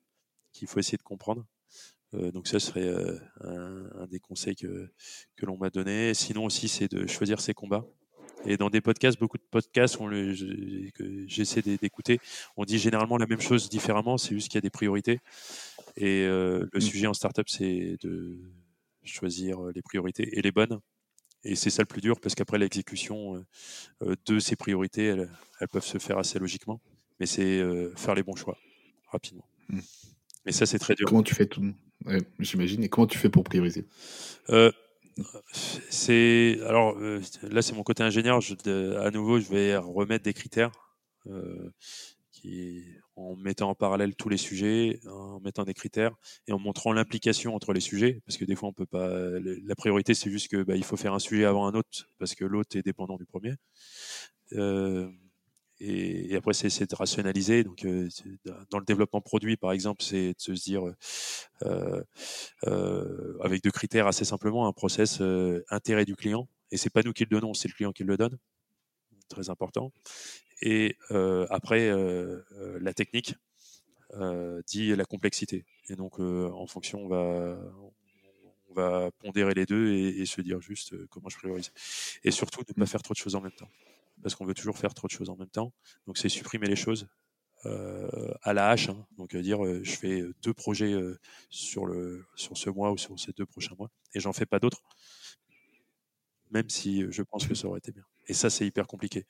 qu'il 0.53 0.69
faut 0.69 0.79
essayer 0.79 0.99
de 0.99 1.03
comprendre. 1.03 1.47
Euh, 2.15 2.33
donc 2.33 2.49
ça 2.49 2.59
serait 2.59 2.87
euh, 2.87 3.19
un, 3.41 4.07
des 4.07 4.19
conseils 4.19 4.57
que, 4.57 4.91
que 5.37 5.47
l'on 5.47 5.57
m'a 5.57 5.71
donné. 5.71 6.15
Sinon 6.15 6.45
aussi, 6.45 6.69
c'est 6.69 6.91
de 6.91 7.07
choisir 7.07 7.41
ses 7.41 7.55
combats. 7.55 7.87
Et 8.47 8.57
dans 8.57 8.71
des 8.71 8.81
podcasts, 8.81 9.19
beaucoup 9.19 9.37
de 9.37 9.47
podcasts 9.51 10.01
on 10.01 10.07
le, 10.07 10.35
que 10.95 11.27
j'essaie 11.29 11.61
d'écouter, 11.61 12.21
on 12.57 12.65
dit 12.65 12.79
généralement 12.79 13.19
la 13.19 13.27
même 13.27 13.41
chose 13.41 13.69
différemment, 13.69 14.17
c'est 14.17 14.35
juste 14.35 14.49
qu'il 14.49 14.57
y 14.57 14.59
a 14.59 14.63
des 14.63 14.71
priorités. 14.71 15.21
Et 15.97 16.23
euh, 16.23 16.67
le 16.73 16.79
mmh. 16.79 16.81
sujet 16.81 17.07
en 17.07 17.13
startup, 17.13 17.51
c'est 17.51 17.99
de 18.01 18.41
choisir 19.05 19.61
les 19.75 19.83
priorités 19.83 20.39
et 20.39 20.41
les 20.41 20.53
bonnes. 20.53 20.81
Et 21.45 21.55
c'est 21.55 21.71
ça 21.71 21.83
le 21.83 21.87
plus 21.87 22.01
dur 22.01 22.19
parce 22.19 22.35
qu'après 22.35 22.59
l'exécution 22.59 23.45
de 24.01 24.39
ces 24.39 24.57
priorités, 24.57 25.07
elles, 25.07 25.31
elles, 25.59 25.69
peuvent 25.69 25.85
se 25.85 25.99
faire 25.99 26.19
assez 26.19 26.39
logiquement. 26.39 26.81
Mais 27.19 27.27
c'est 27.27 27.63
faire 27.97 28.15
les 28.15 28.23
bons 28.23 28.37
choix 28.37 28.59
rapidement. 29.11 29.47
Mmh. 29.69 29.81
Mais 30.51 30.55
ça, 30.55 30.67
c'est 30.67 30.81
très 30.81 30.97
dur. 30.97 31.07
Comment 31.07 31.23
tu 31.23 31.37
fais 31.37 31.47
tout 31.47 31.63
J'imagine. 32.41 32.83
Et 32.83 32.89
comment 32.89 33.07
tu 33.07 33.19
fais 33.19 33.29
pour 33.29 33.45
prioriser? 33.45 33.87
Euh, 34.49 34.73
C'est 35.89 36.59
alors 36.67 36.99
euh, 36.99 37.21
là, 37.49 37.63
c'est 37.63 37.73
mon 37.73 37.85
côté 37.85 38.03
ingénieur. 38.03 38.41
Je, 38.41 38.55
à 38.97 39.13
nouveau, 39.13 39.39
je 39.39 39.49
vais 39.49 39.77
remettre 39.77 40.25
des 40.25 40.33
critères 40.33 40.73
euh, 41.29 41.71
qui, 42.33 42.83
en 43.15 43.37
mettant 43.37 43.71
en 43.71 43.77
parallèle 43.77 44.17
tous 44.17 44.29
les 44.29 44.39
sujets, 44.39 44.99
en 45.07 45.39
mettant 45.39 45.63
des 45.63 45.73
critères 45.75 46.17
et 46.49 46.53
en 46.53 46.59
montrant 46.59 46.93
l'implication 46.93 47.55
entre 47.55 47.73
les 47.73 47.81
sujets, 47.81 48.21
parce 48.27 48.37
que 48.37 48.45
des 48.45 48.57
fois, 48.57 48.71
on 48.71 48.73
peut 48.73 48.87
pas. 48.87 49.09
La 49.39 49.77
priorité, 49.77 50.15
c'est 50.15 50.33
juste 50.33 50.49
que 50.49 50.65
bah, 50.65 50.75
il 50.75 50.83
faut 50.83 50.97
faire 50.97 51.15
un 51.15 51.21
sujet 51.21 51.45
avant 51.45 51.69
un 51.69 51.75
autre, 51.75 52.09
parce 52.19 52.35
que 52.35 52.45
l'autre 52.45 52.77
est 52.77 52.83
dépendant 52.83 53.19
du 53.19 53.25
premier. 53.25 53.55
Euh, 55.82 56.27
et, 56.28 56.36
après, 56.36 56.52
c'est 56.52 56.90
de 56.90 56.94
rationaliser. 56.94 57.65
Donc, 57.65 57.85
euh, 57.85 58.09
dans 58.70 58.78
le 58.78 58.85
développement 58.85 59.20
produit, 59.20 59.57
par 59.57 59.73
exemple, 59.73 60.02
c'est 60.02 60.28
de 60.28 60.35
se 60.39 60.52
dire, 60.52 60.82
euh, 61.62 62.02
euh, 62.66 63.39
avec 63.43 63.62
deux 63.62 63.70
critères 63.70 64.07
assez 64.07 64.24
simplement, 64.24 64.66
un 64.66 64.73
process 64.73 65.20
intérêt 65.70 66.05
du 66.05 66.16
client. 66.16 66.48
Et 66.70 66.77
c'est 66.77 66.90
pas 66.90 67.02
nous 67.02 67.12
qui 67.12 67.24
le 67.24 67.31
donnons, 67.31 67.55
c'est 67.55 67.69
le 67.69 67.74
client 67.74 67.93
qui 67.93 68.05
le 68.05 68.16
donne. 68.16 68.39
Très 69.28 69.51
important. 69.51 69.93
Et 70.62 70.97
après, 71.51 71.90
la 72.81 72.94
technique 72.94 73.35
dit 74.66 74.94
la 74.94 75.05
complexité. 75.05 75.65
Et 75.89 75.97
donc, 75.97 76.20
en 76.20 76.66
fonction, 76.66 77.05
on 77.05 77.09
va, 77.09 77.59
on 78.69 78.74
va 78.74 79.11
pondérer 79.19 79.55
les 79.55 79.66
deux 79.66 79.93
et, 79.93 80.20
et 80.20 80.27
se 80.27 80.40
dire 80.40 80.61
juste 80.61 80.94
comment 81.07 81.28
je 81.28 81.39
priorise. 81.39 81.73
Et 82.24 82.31
surtout, 82.31 82.61
ne 82.61 82.74
pas 82.74 82.82
mmh. 82.82 82.86
faire 82.86 83.02
trop 83.02 83.15
de 83.15 83.19
choses 83.19 83.35
en 83.35 83.40
même 83.40 83.52
temps 83.52 83.70
parce 84.23 84.35
qu'on 84.35 84.45
veut 84.45 84.55
toujours 84.55 84.79
faire 84.79 84.95
trop 84.95 85.09
de 85.09 85.13
choses 85.13 85.31
en 85.31 85.37
même 85.37 85.51
temps. 85.51 85.73
Donc 86.07 86.19
c'est 86.19 86.29
supprimer 86.29 86.67
les 86.67 86.77
choses 86.77 87.09
euh, 87.67 88.33
à 88.43 88.55
la 88.55 88.71
hache. 88.71 88.89
Hein. 88.89 89.07
Donc 89.19 89.35
euh, 89.35 89.43
dire 89.43 89.65
euh, 89.65 89.83
je 89.85 89.91
fais 89.91 90.25
deux 90.43 90.55
projets 90.55 90.95
sur, 91.51 91.85
le, 91.85 92.25
sur 92.35 92.57
ce 92.57 92.71
mois 92.71 92.91
ou 92.91 92.97
sur 92.97 93.19
ces 93.19 93.33
deux 93.33 93.47
prochains 93.47 93.75
mois 93.79 93.91
et 94.15 94.21
j'en 94.21 94.33
fais 94.33 94.47
pas 94.47 94.59
d'autres, 94.59 94.81
même 96.51 96.71
si 96.71 97.05
je 97.11 97.23
pense 97.23 97.47
que 97.47 97.55
ça 97.55 97.69
aurait 97.69 97.79
été 97.79 97.93
bien. 97.93 98.05
Et 98.29 98.35
ça 98.35 98.49
c'est 98.49 98.67
hyper 98.67 98.87
compliqué 98.87 99.27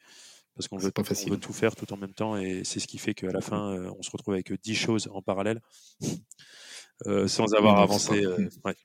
parce 0.54 0.68
qu'on 0.68 0.78
veut, 0.78 0.92
veut, 0.94 1.38
tout 1.38 1.52
faire 1.52 1.74
tout 1.74 1.92
en 1.92 1.96
même 1.96 2.12
temps 2.12 2.36
et 2.36 2.62
c'est 2.64 2.80
ce 2.80 2.86
qui 2.86 2.98
fait 2.98 3.14
qu'à 3.14 3.32
la 3.32 3.40
fin 3.40 3.90
on 3.98 4.02
se 4.02 4.10
retrouve 4.10 4.34
avec 4.34 4.52
dix 4.62 4.74
choses 4.74 5.08
en 5.12 5.22
parallèle. 5.22 5.60
sans 7.26 7.54
avoir 7.54 7.80
avancé. 7.80 8.26
Ouais. 8.62 8.76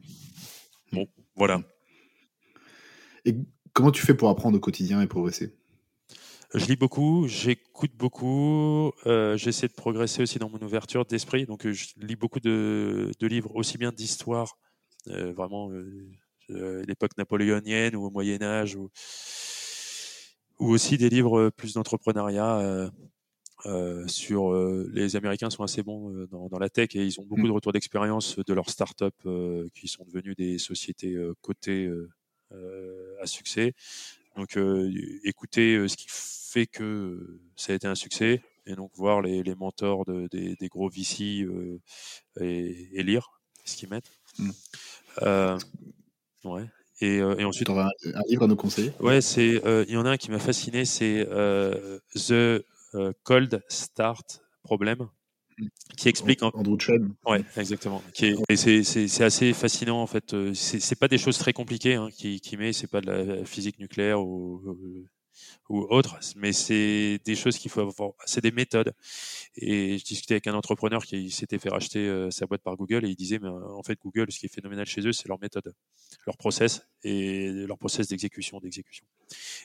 Bon, 0.94 1.06
voilà. 1.36 1.62
Et 3.26 3.36
comment 3.74 3.92
tu 3.92 4.02
fais 4.02 4.14
pour 4.14 4.30
apprendre 4.30 4.58
au 4.58 4.62
quotidien 4.62 5.02
et 5.02 5.08
progresser 5.08 5.54
je 6.54 6.66
lis 6.66 6.76
beaucoup, 6.76 7.28
j'écoute 7.28 7.92
beaucoup, 7.96 8.92
euh, 9.06 9.38
j'essaie 9.38 9.68
de 9.68 9.74
progresser 9.74 10.22
aussi 10.22 10.40
dans 10.40 10.50
mon 10.50 10.62
ouverture 10.62 11.06
d'esprit. 11.06 11.46
Donc, 11.46 11.68
je 11.68 11.88
lis 11.98 12.16
beaucoup 12.16 12.40
de, 12.40 13.12
de 13.20 13.28
livres, 13.28 13.56
aussi 13.56 13.78
bien 13.78 13.92
d'histoire, 13.92 14.58
euh, 15.08 15.34
vraiment 15.34 15.72
euh, 15.72 16.84
l'époque 16.86 17.18
napoléonienne 17.18 17.96
ou 17.96 18.06
au 18.06 18.10
Moyen 18.12 18.42
Âge, 18.42 18.76
ou, 18.76 18.90
ou 20.60 20.70
aussi 20.70 20.98
des 20.98 21.10
livres 21.10 21.50
plus 21.50 21.74
d'entrepreneuriat. 21.74 22.92
sur 24.08 24.54
les 24.94 25.16
Américains 25.16 25.50
sont 25.50 25.64
assez 25.64 25.82
bons 25.82 26.28
dans, 26.32 26.48
dans, 26.48 26.60
la 26.60 26.70
tech 26.70 26.90
et 26.96 27.04
ils 27.04 27.20
ont 27.20 27.26
beaucoup 27.26 27.42
mmh. 27.42 27.48
de 27.48 27.52
retours 27.52 27.74
d'expérience 27.74 28.38
de 28.38 28.54
leurs 28.54 28.70
startups 28.70 29.24
qui 29.74 29.88
sont 29.88 30.06
devenues 30.06 30.36
des 30.36 30.60
sociétés 30.60 31.18
cotées 31.42 31.92
à 33.22 33.26
succès. 33.26 33.74
Donc, 34.36 34.58
écoutez 35.24 35.88
ce 35.88 35.96
qui 35.96 36.08
fait 36.10 36.68
que 36.68 37.40
ça 37.56 37.74
a 37.74 37.76
été 37.76 37.88
un 37.88 37.96
succès 37.96 38.42
et 38.66 38.76
donc 38.76 38.92
voir 38.96 39.22
les, 39.22 39.44
les 39.44 39.56
mentors 39.56 40.06
de, 40.06 40.28
des, 40.32 40.56
des, 40.56 40.68
gros 40.68 40.90
VC 40.90 41.48
et, 42.42 42.90
et, 42.94 43.04
lire 43.04 43.30
ce 43.64 43.78
qu'ils 43.78 43.90
mettent. 43.90 44.12
Mmh. 44.40 45.58
ouais. 46.46 46.66
Et, 47.02 47.18
et, 47.18 47.44
ensuite. 47.46 47.70
On 47.70 47.80
un, 47.80 47.88
un, 47.88 48.22
livre 48.28 48.44
à 48.44 48.48
nous 48.48 48.56
conseiller? 48.56 48.92
Ouais, 49.00 49.22
c'est. 49.22 49.62
Il 49.88 49.94
y 49.94 49.98
en 49.98 50.06
a 50.06 50.12
un 50.12 50.18
qui 50.18 50.32
m'a 50.32 50.40
fasciné, 50.40 50.86
c'est 50.86 51.26
The 52.16 52.66
Cold 53.24 53.64
Start 53.70 54.42
Problem 54.64 55.10
qui 55.98 56.10
explique. 56.10 56.44
Andrew 56.44 56.78
Chen. 56.80 57.14
Ouais, 57.26 57.44
exactement. 57.58 58.02
Qui 58.14 58.36
c'est 58.56 59.24
assez 59.24 59.54
fascinant 59.54 60.02
en 60.02 60.08
fait. 60.08 60.36
C'est 60.54 61.00
pas 61.00 61.08
des 61.08 61.18
choses 61.18 61.38
très 61.38 61.54
compliquées 61.54 61.96
hein, 61.96 62.10
qui, 62.16 62.40
qui 62.40 62.58
met. 62.58 62.74
C'est 62.74 62.88
pas 62.88 63.02
de 63.02 63.12
la 63.12 63.46
physique 63.46 63.80
nucléaire 63.80 64.22
ou, 64.22 64.62
ou 65.70 65.82
autre, 65.90 66.20
mais 66.36 66.54
c'est 66.54 67.20
des 67.26 67.36
choses 67.36 67.58
qu'il 67.58 67.72
faut 67.72 67.82
avoir. 67.82 68.12
C'est 68.26 68.42
des 68.42 68.52
méthodes. 68.52 68.94
Et 69.56 69.98
je 69.98 70.04
discutais 70.04 70.36
avec 70.36 70.48
un 70.48 70.54
entrepreneur 70.54 71.04
qui 71.06 71.32
s'était 71.32 71.60
fait 71.60 71.70
racheter 71.70 72.08
euh, 72.08 72.30
sa 72.32 72.46
boîte 72.46 72.62
par 72.62 72.76
Google 72.76 73.06
et 73.06 73.10
il 73.10 73.16
disait, 73.16 73.40
mais 73.40 73.50
en 73.50 73.84
fait, 73.84 74.00
Google, 74.02 74.32
ce 74.32 74.40
qui 74.40 74.46
est 74.46 74.54
phénoménal 74.54 74.86
chez 74.86 75.06
eux, 75.08 75.14
c'est 75.14 75.28
leur 75.28 75.40
méthode, 75.40 75.74
leur 76.26 76.38
process 76.38 76.88
et 77.04 77.52
leur 77.68 77.78
process 77.78 78.08
d'exécution, 78.08 78.60
d'exécution. 78.60 79.06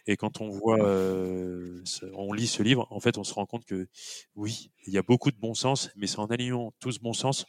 Et 0.07 0.17
quand 0.17 0.41
on 0.41 0.49
voit, 0.51 0.81
euh, 0.81 1.83
on 2.15 2.33
lit 2.33 2.47
ce 2.47 2.63
livre, 2.63 2.87
en 2.91 3.01
fait, 3.01 3.19
on 3.19 3.25
se 3.25 3.35
rend 3.35 3.47
compte 3.47 3.65
que 3.65 3.89
oui, 4.37 4.71
il 4.87 4.93
y 4.93 4.99
a 4.99 5.03
beaucoup 5.03 5.31
de 5.31 5.39
bon 5.39 5.55
sens, 5.55 5.91
mais 5.97 6.07
c'est 6.07 6.19
en 6.19 6.27
alignant 6.27 6.73
tout 6.81 6.93
ce 6.93 7.01
bon 7.01 7.13
sens 7.13 7.47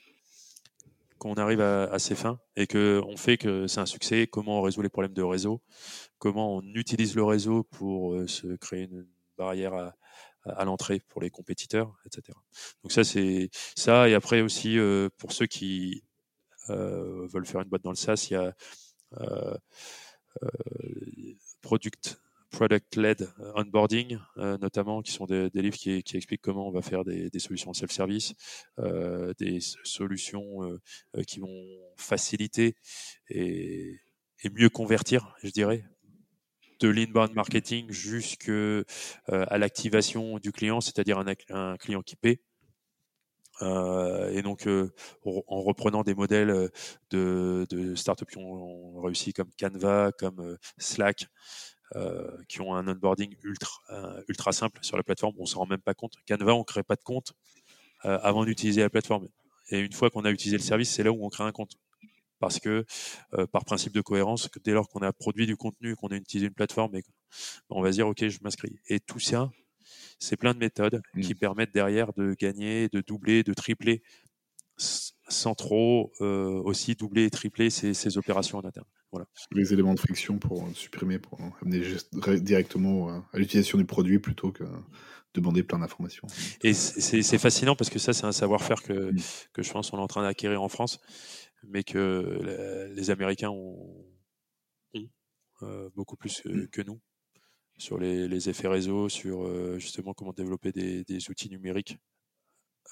qu'on 1.21 1.35
arrive 1.35 1.61
à, 1.61 1.83
à, 1.83 1.99
ces 1.99 2.15
fins 2.15 2.39
et 2.55 2.65
que 2.65 2.99
on 3.05 3.15
fait 3.15 3.37
que 3.37 3.67
c'est 3.67 3.79
un 3.79 3.85
succès. 3.85 4.25
Comment 4.25 4.57
on 4.59 4.61
résout 4.63 4.81
les 4.81 4.89
problèmes 4.89 5.13
de 5.13 5.21
réseau, 5.21 5.61
comment 6.17 6.55
on 6.55 6.63
utilise 6.73 7.15
le 7.15 7.23
réseau 7.23 7.63
pour 7.63 8.15
euh, 8.15 8.27
se 8.27 8.55
créer 8.55 8.85
une 8.85 9.07
barrière 9.37 9.75
à, 9.75 9.93
à 10.45 10.65
l'entrée 10.65 10.99
pour 11.09 11.21
les 11.21 11.29
compétiteurs, 11.29 11.95
etc. 12.05 12.35
Donc 12.81 12.91
ça 12.91 13.03
c'est 13.03 13.51
ça 13.75 14.09
et 14.09 14.15
après 14.15 14.41
aussi 14.41 14.79
euh, 14.79 15.09
pour 15.17 15.31
ceux 15.31 15.45
qui 15.45 16.03
euh, 16.71 17.27
veulent 17.27 17.45
faire 17.45 17.61
une 17.61 17.69
boîte 17.69 17.83
dans 17.83 17.91
le 17.91 17.95
SaaS, 17.95 18.27
il 18.31 18.33
y 18.33 18.37
a 18.37 18.55
euh, 19.19 19.57
euh 20.43 20.49
product 21.61 22.19
product-led 22.51 23.27
onboarding, 23.55 24.19
euh, 24.37 24.57
notamment, 24.59 25.01
qui 25.01 25.11
sont 25.11 25.25
des, 25.25 25.49
des 25.49 25.61
livres 25.61 25.77
qui, 25.77 26.03
qui, 26.03 26.17
expliquent 26.17 26.41
comment 26.41 26.67
on 26.67 26.71
va 26.71 26.81
faire 26.81 27.03
des, 27.03 27.29
des 27.29 27.39
solutions 27.39 27.73
self-service, 27.73 28.33
euh, 28.79 29.33
des 29.39 29.59
solutions 29.83 30.63
euh, 30.63 31.23
qui 31.23 31.39
vont 31.39 31.65
faciliter 31.97 32.75
et, 33.29 33.99
et, 34.43 34.49
mieux 34.49 34.69
convertir, 34.69 35.33
je 35.41 35.49
dirais, 35.49 35.85
de 36.79 36.89
l'inbound 36.89 37.33
marketing 37.33 37.91
jusqu'à 37.91 38.51
euh, 38.51 38.83
l'activation 39.29 40.39
du 40.39 40.51
client, 40.51 40.81
c'est-à-dire 40.81 41.19
un, 41.19 41.33
un, 41.49 41.77
client 41.77 42.01
qui 42.01 42.15
paie. 42.15 42.41
Euh, 43.61 44.31
et 44.31 44.41
donc, 44.41 44.65
euh, 44.67 44.91
en 45.23 45.61
reprenant 45.61 46.01
des 46.01 46.15
modèles 46.15 46.71
de, 47.11 47.67
de 47.69 47.95
startups 47.95 48.25
qui 48.25 48.39
ont 48.39 48.99
réussi 48.99 49.33
comme 49.33 49.51
Canva, 49.59 50.11
comme 50.17 50.57
Slack, 50.79 51.25
euh, 51.25 51.27
qui 52.47 52.61
ont 52.61 52.73
un 52.75 52.87
onboarding 52.87 53.35
ultra, 53.43 53.81
euh, 53.89 54.23
ultra 54.27 54.51
simple 54.51 54.79
sur 54.81 54.97
la 54.97 55.03
plateforme. 55.03 55.35
On 55.39 55.45
s'en 55.45 55.59
rend 55.59 55.67
même 55.67 55.81
pas 55.81 55.93
compte. 55.93 56.13
Canva, 56.27 56.53
on 56.53 56.63
crée 56.63 56.83
pas 56.83 56.95
de 56.95 57.03
compte 57.03 57.33
euh, 58.05 58.17
avant 58.21 58.45
d'utiliser 58.45 58.81
la 58.81 58.89
plateforme. 58.89 59.27
Et 59.69 59.79
une 59.79 59.93
fois 59.93 60.09
qu'on 60.09 60.25
a 60.25 60.31
utilisé 60.31 60.57
le 60.57 60.63
service, 60.63 60.91
c'est 60.91 61.03
là 61.03 61.11
où 61.11 61.25
on 61.25 61.29
crée 61.29 61.43
un 61.43 61.51
compte. 61.51 61.75
Parce 62.39 62.59
que, 62.59 62.85
par 63.51 63.63
principe 63.65 63.93
de 63.93 64.01
cohérence, 64.01 64.47
que 64.47 64.57
dès 64.57 64.71
lors 64.71 64.89
qu'on 64.89 65.01
a 65.01 65.13
produit 65.13 65.45
du 65.45 65.55
contenu, 65.55 65.95
qu'on 65.95 66.07
a 66.07 66.15
utilisé 66.15 66.47
une 66.47 66.55
plateforme, 66.55 66.95
et, 66.95 67.03
on 67.69 67.83
va 67.83 67.91
se 67.91 67.97
dire, 67.97 68.07
OK, 68.07 68.27
je 68.27 68.39
m'inscris. 68.41 68.79
Et 68.87 68.99
tout 68.99 69.19
ça, 69.19 69.51
c'est 70.17 70.37
plein 70.37 70.55
de 70.55 70.59
méthodes 70.59 71.03
mmh. 71.13 71.21
qui 71.21 71.35
permettent 71.35 71.71
derrière 71.71 72.13
de 72.13 72.33
gagner, 72.33 72.89
de 72.89 73.01
doubler, 73.01 73.43
de 73.43 73.53
tripler 73.53 74.01
sans 74.77 75.55
trop 75.55 76.11
euh, 76.21 76.61
aussi 76.63 76.95
doubler 76.95 77.25
et 77.25 77.29
tripler 77.29 77.69
ces, 77.69 77.93
ces, 77.93 78.17
opérations 78.17 78.57
en 78.57 78.65
interne. 78.65 78.87
Voilà. 79.11 79.25
Les 79.51 79.73
éléments 79.73 79.93
de 79.93 79.99
friction 79.99 80.39
pour 80.39 80.67
supprimer, 80.73 81.19
pour 81.19 81.39
amener 81.61 81.81
directement 82.39 83.09
à 83.33 83.37
l'utilisation 83.37 83.77
du 83.77 83.85
produit 83.85 84.19
plutôt 84.19 84.51
que 84.51 84.63
demander 85.33 85.63
plein 85.63 85.79
d'informations. 85.79 86.27
Et 86.63 86.73
c'est 86.73 87.37
fascinant 87.37 87.75
parce 87.75 87.89
que 87.89 87.99
ça, 87.99 88.13
c'est 88.13 88.25
un 88.25 88.31
savoir-faire 88.31 88.83
que, 88.83 89.11
que 89.53 89.63
je 89.63 89.71
pense 89.71 89.91
qu'on 89.91 89.97
est 89.97 90.01
en 90.01 90.07
train 90.07 90.23
d'acquérir 90.23 90.61
en 90.61 90.69
France, 90.69 90.99
mais 91.63 91.83
que 91.83 92.89
les 92.95 93.09
Américains 93.09 93.49
ont, 93.49 94.05
ont 94.93 95.09
euh, 95.63 95.89
beaucoup 95.95 96.17
plus 96.17 96.41
que, 96.41 96.65
que, 96.67 96.81
nous 96.81 96.99
sur 97.77 97.97
les, 97.97 98.27
les, 98.27 98.49
effets 98.49 98.67
réseau, 98.67 99.09
sur 99.09 99.43
euh, 99.43 99.79
justement 99.79 100.13
comment 100.13 100.33
développer 100.33 100.71
des, 100.71 101.03
des 101.03 101.29
outils 101.29 101.49
numériques 101.49 101.97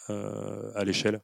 euh, 0.10 0.72
à 0.76 0.84
l'échelle 0.84 1.22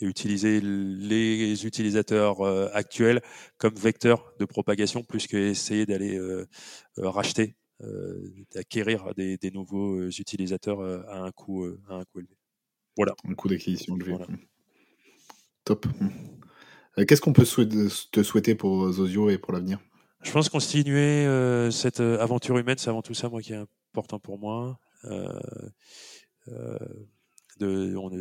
et 0.00 0.06
utiliser 0.06 0.60
les 0.60 1.66
utilisateurs 1.66 2.40
euh, 2.40 2.68
actuels 2.72 3.20
comme 3.58 3.74
vecteur 3.74 4.32
de 4.38 4.44
propagation 4.44 5.02
plus 5.02 5.26
qu'essayer 5.26 5.86
d'aller 5.86 6.16
euh, 6.16 6.46
euh, 6.98 7.08
racheter, 7.08 7.56
d'acquérir 8.54 9.14
des, 9.16 9.36
des, 9.36 9.50
nouveaux 9.50 10.08
utilisateurs 10.08 10.80
à 11.10 11.18
un 11.18 11.30
coût, 11.30 11.66
à 11.88 11.96
un 11.96 12.04
coût 12.04 12.20
élevé. 12.20 12.34
Voilà. 12.96 13.14
Un 13.28 13.34
coût 13.34 13.48
d'acquisition 13.48 13.96
élevé. 13.96 14.12
Voilà. 14.12 14.26
Top. 15.64 15.86
Qu'est-ce 17.06 17.20
qu'on 17.20 17.34
peut 17.34 17.44
te 17.44 18.22
souhaiter 18.22 18.54
pour 18.54 18.90
Zozio 18.90 19.28
et 19.28 19.36
pour 19.36 19.52
l'avenir? 19.52 19.78
Je 20.26 20.32
pense 20.32 20.48
continuer 20.48 21.24
euh, 21.26 21.70
cette 21.70 22.00
aventure 22.00 22.58
humaine, 22.58 22.78
c'est 22.78 22.90
avant 22.90 23.02
tout 23.02 23.14
ça 23.14 23.28
moi 23.28 23.40
qui 23.40 23.52
est 23.52 23.62
important 23.94 24.18
pour 24.18 24.38
moi. 24.38 24.78
Euh, 25.04 25.38
euh, 26.48 26.78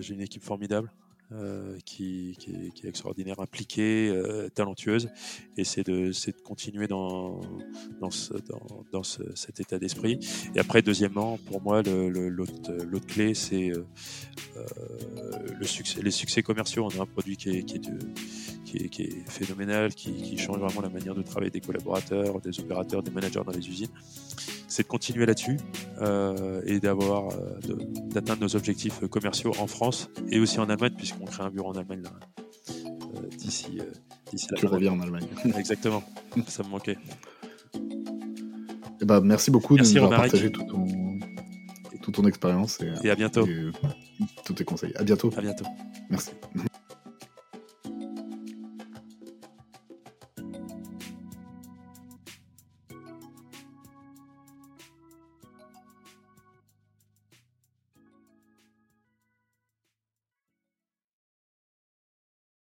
J'ai 0.02 0.14
une 0.14 0.22
équipe 0.22 0.44
formidable 0.44 0.92
euh, 1.32 1.80
qui, 1.86 2.38
est, 2.48 2.88
extraordinaire, 2.88 3.40
impliquée, 3.40 4.10
euh, 4.10 4.48
talentueuse, 4.50 5.10
et 5.58 5.64
c'est 5.64 5.84
de, 5.84 6.12
continuer 6.44 6.86
dans, 6.88 7.42
dans, 8.00 8.12
ce, 8.12 8.34
dans, 8.34 8.86
dans 8.92 9.02
ce, 9.02 9.24
cet 9.34 9.60
état 9.60 9.80
d'esprit. 9.80 10.20
Et 10.54 10.60
après, 10.60 10.84
deuxièmement, 10.84 11.40
pour 11.48 11.64
moi, 11.64 11.82
l'autre 11.82 13.08
clé, 13.08 13.34
c'est 13.34 13.72
euh, 13.72 13.84
le 15.60 15.66
succès, 15.66 16.04
les 16.04 16.12
succès 16.12 16.44
commerciaux. 16.44 16.88
On 16.94 17.00
a 17.00 17.02
un 17.02 17.08
produit 17.08 17.38
qui 17.38 17.50
est, 17.50 17.72
phénoménal, 19.28 19.96
qui, 19.96 20.38
change 20.38 20.60
vraiment 20.60 20.82
la 20.82 20.90
manière 20.90 21.16
de 21.16 21.24
travailler 21.24 21.50
des 21.50 21.62
collaborateurs, 21.62 22.40
des 22.40 22.60
opérateurs, 22.60 23.02
des 23.02 23.10
managers 23.10 23.42
dans 23.44 23.52
les 23.52 23.68
usines. 23.68 23.90
C'est 24.68 24.84
de 24.84 24.88
continuer 24.88 25.26
là-dessus 25.26 25.58
et 26.66 26.80
d'avoir 26.80 27.30
d'atteindre 28.10 28.42
nos 28.42 28.56
objectifs 28.56 29.00
commerciaux 29.08 29.54
en 29.60 29.68
France 29.68 30.10
et 30.30 30.40
aussi 30.40 30.60
en 30.60 30.70
Allemagne, 30.70 30.94
puisque 30.98 31.15
on 31.22 31.26
crée 31.26 31.44
un 31.44 31.50
bureau 31.50 31.70
en 31.70 31.74
Allemagne 31.74 32.04
euh, 33.16 33.28
d'ici 33.38 33.80
euh, 33.80 33.92
d'ici 34.32 34.48
Tu 34.56 34.66
reviens 34.66 34.94
en 34.94 35.00
Allemagne. 35.02 35.28
Exactement, 35.58 36.04
ça 36.48 36.64
me 36.64 36.70
manquait. 36.70 36.98
Eh 39.02 39.06
ben, 39.06 39.22
merci 39.22 39.52
beaucoup 39.52 39.76
merci 39.76 39.94
de 39.94 40.00
nous 40.00 40.06
avoir 40.06 40.22
partagé 40.22 40.52
tout 40.52 40.64
ton, 40.64 40.86
toute 42.02 42.16
ton 42.16 42.26
expérience 42.26 42.80
et, 42.82 42.94
et, 43.04 43.12
à 43.12 43.16
bientôt. 43.16 43.46
Et, 43.46 43.72
tous 44.46 44.54
tes 44.54 44.64
conseils. 44.64 44.94
À 44.96 45.04
bientôt. 45.04 45.32
À 45.36 45.42
bientôt. 45.42 45.66
Merci. 46.10 46.32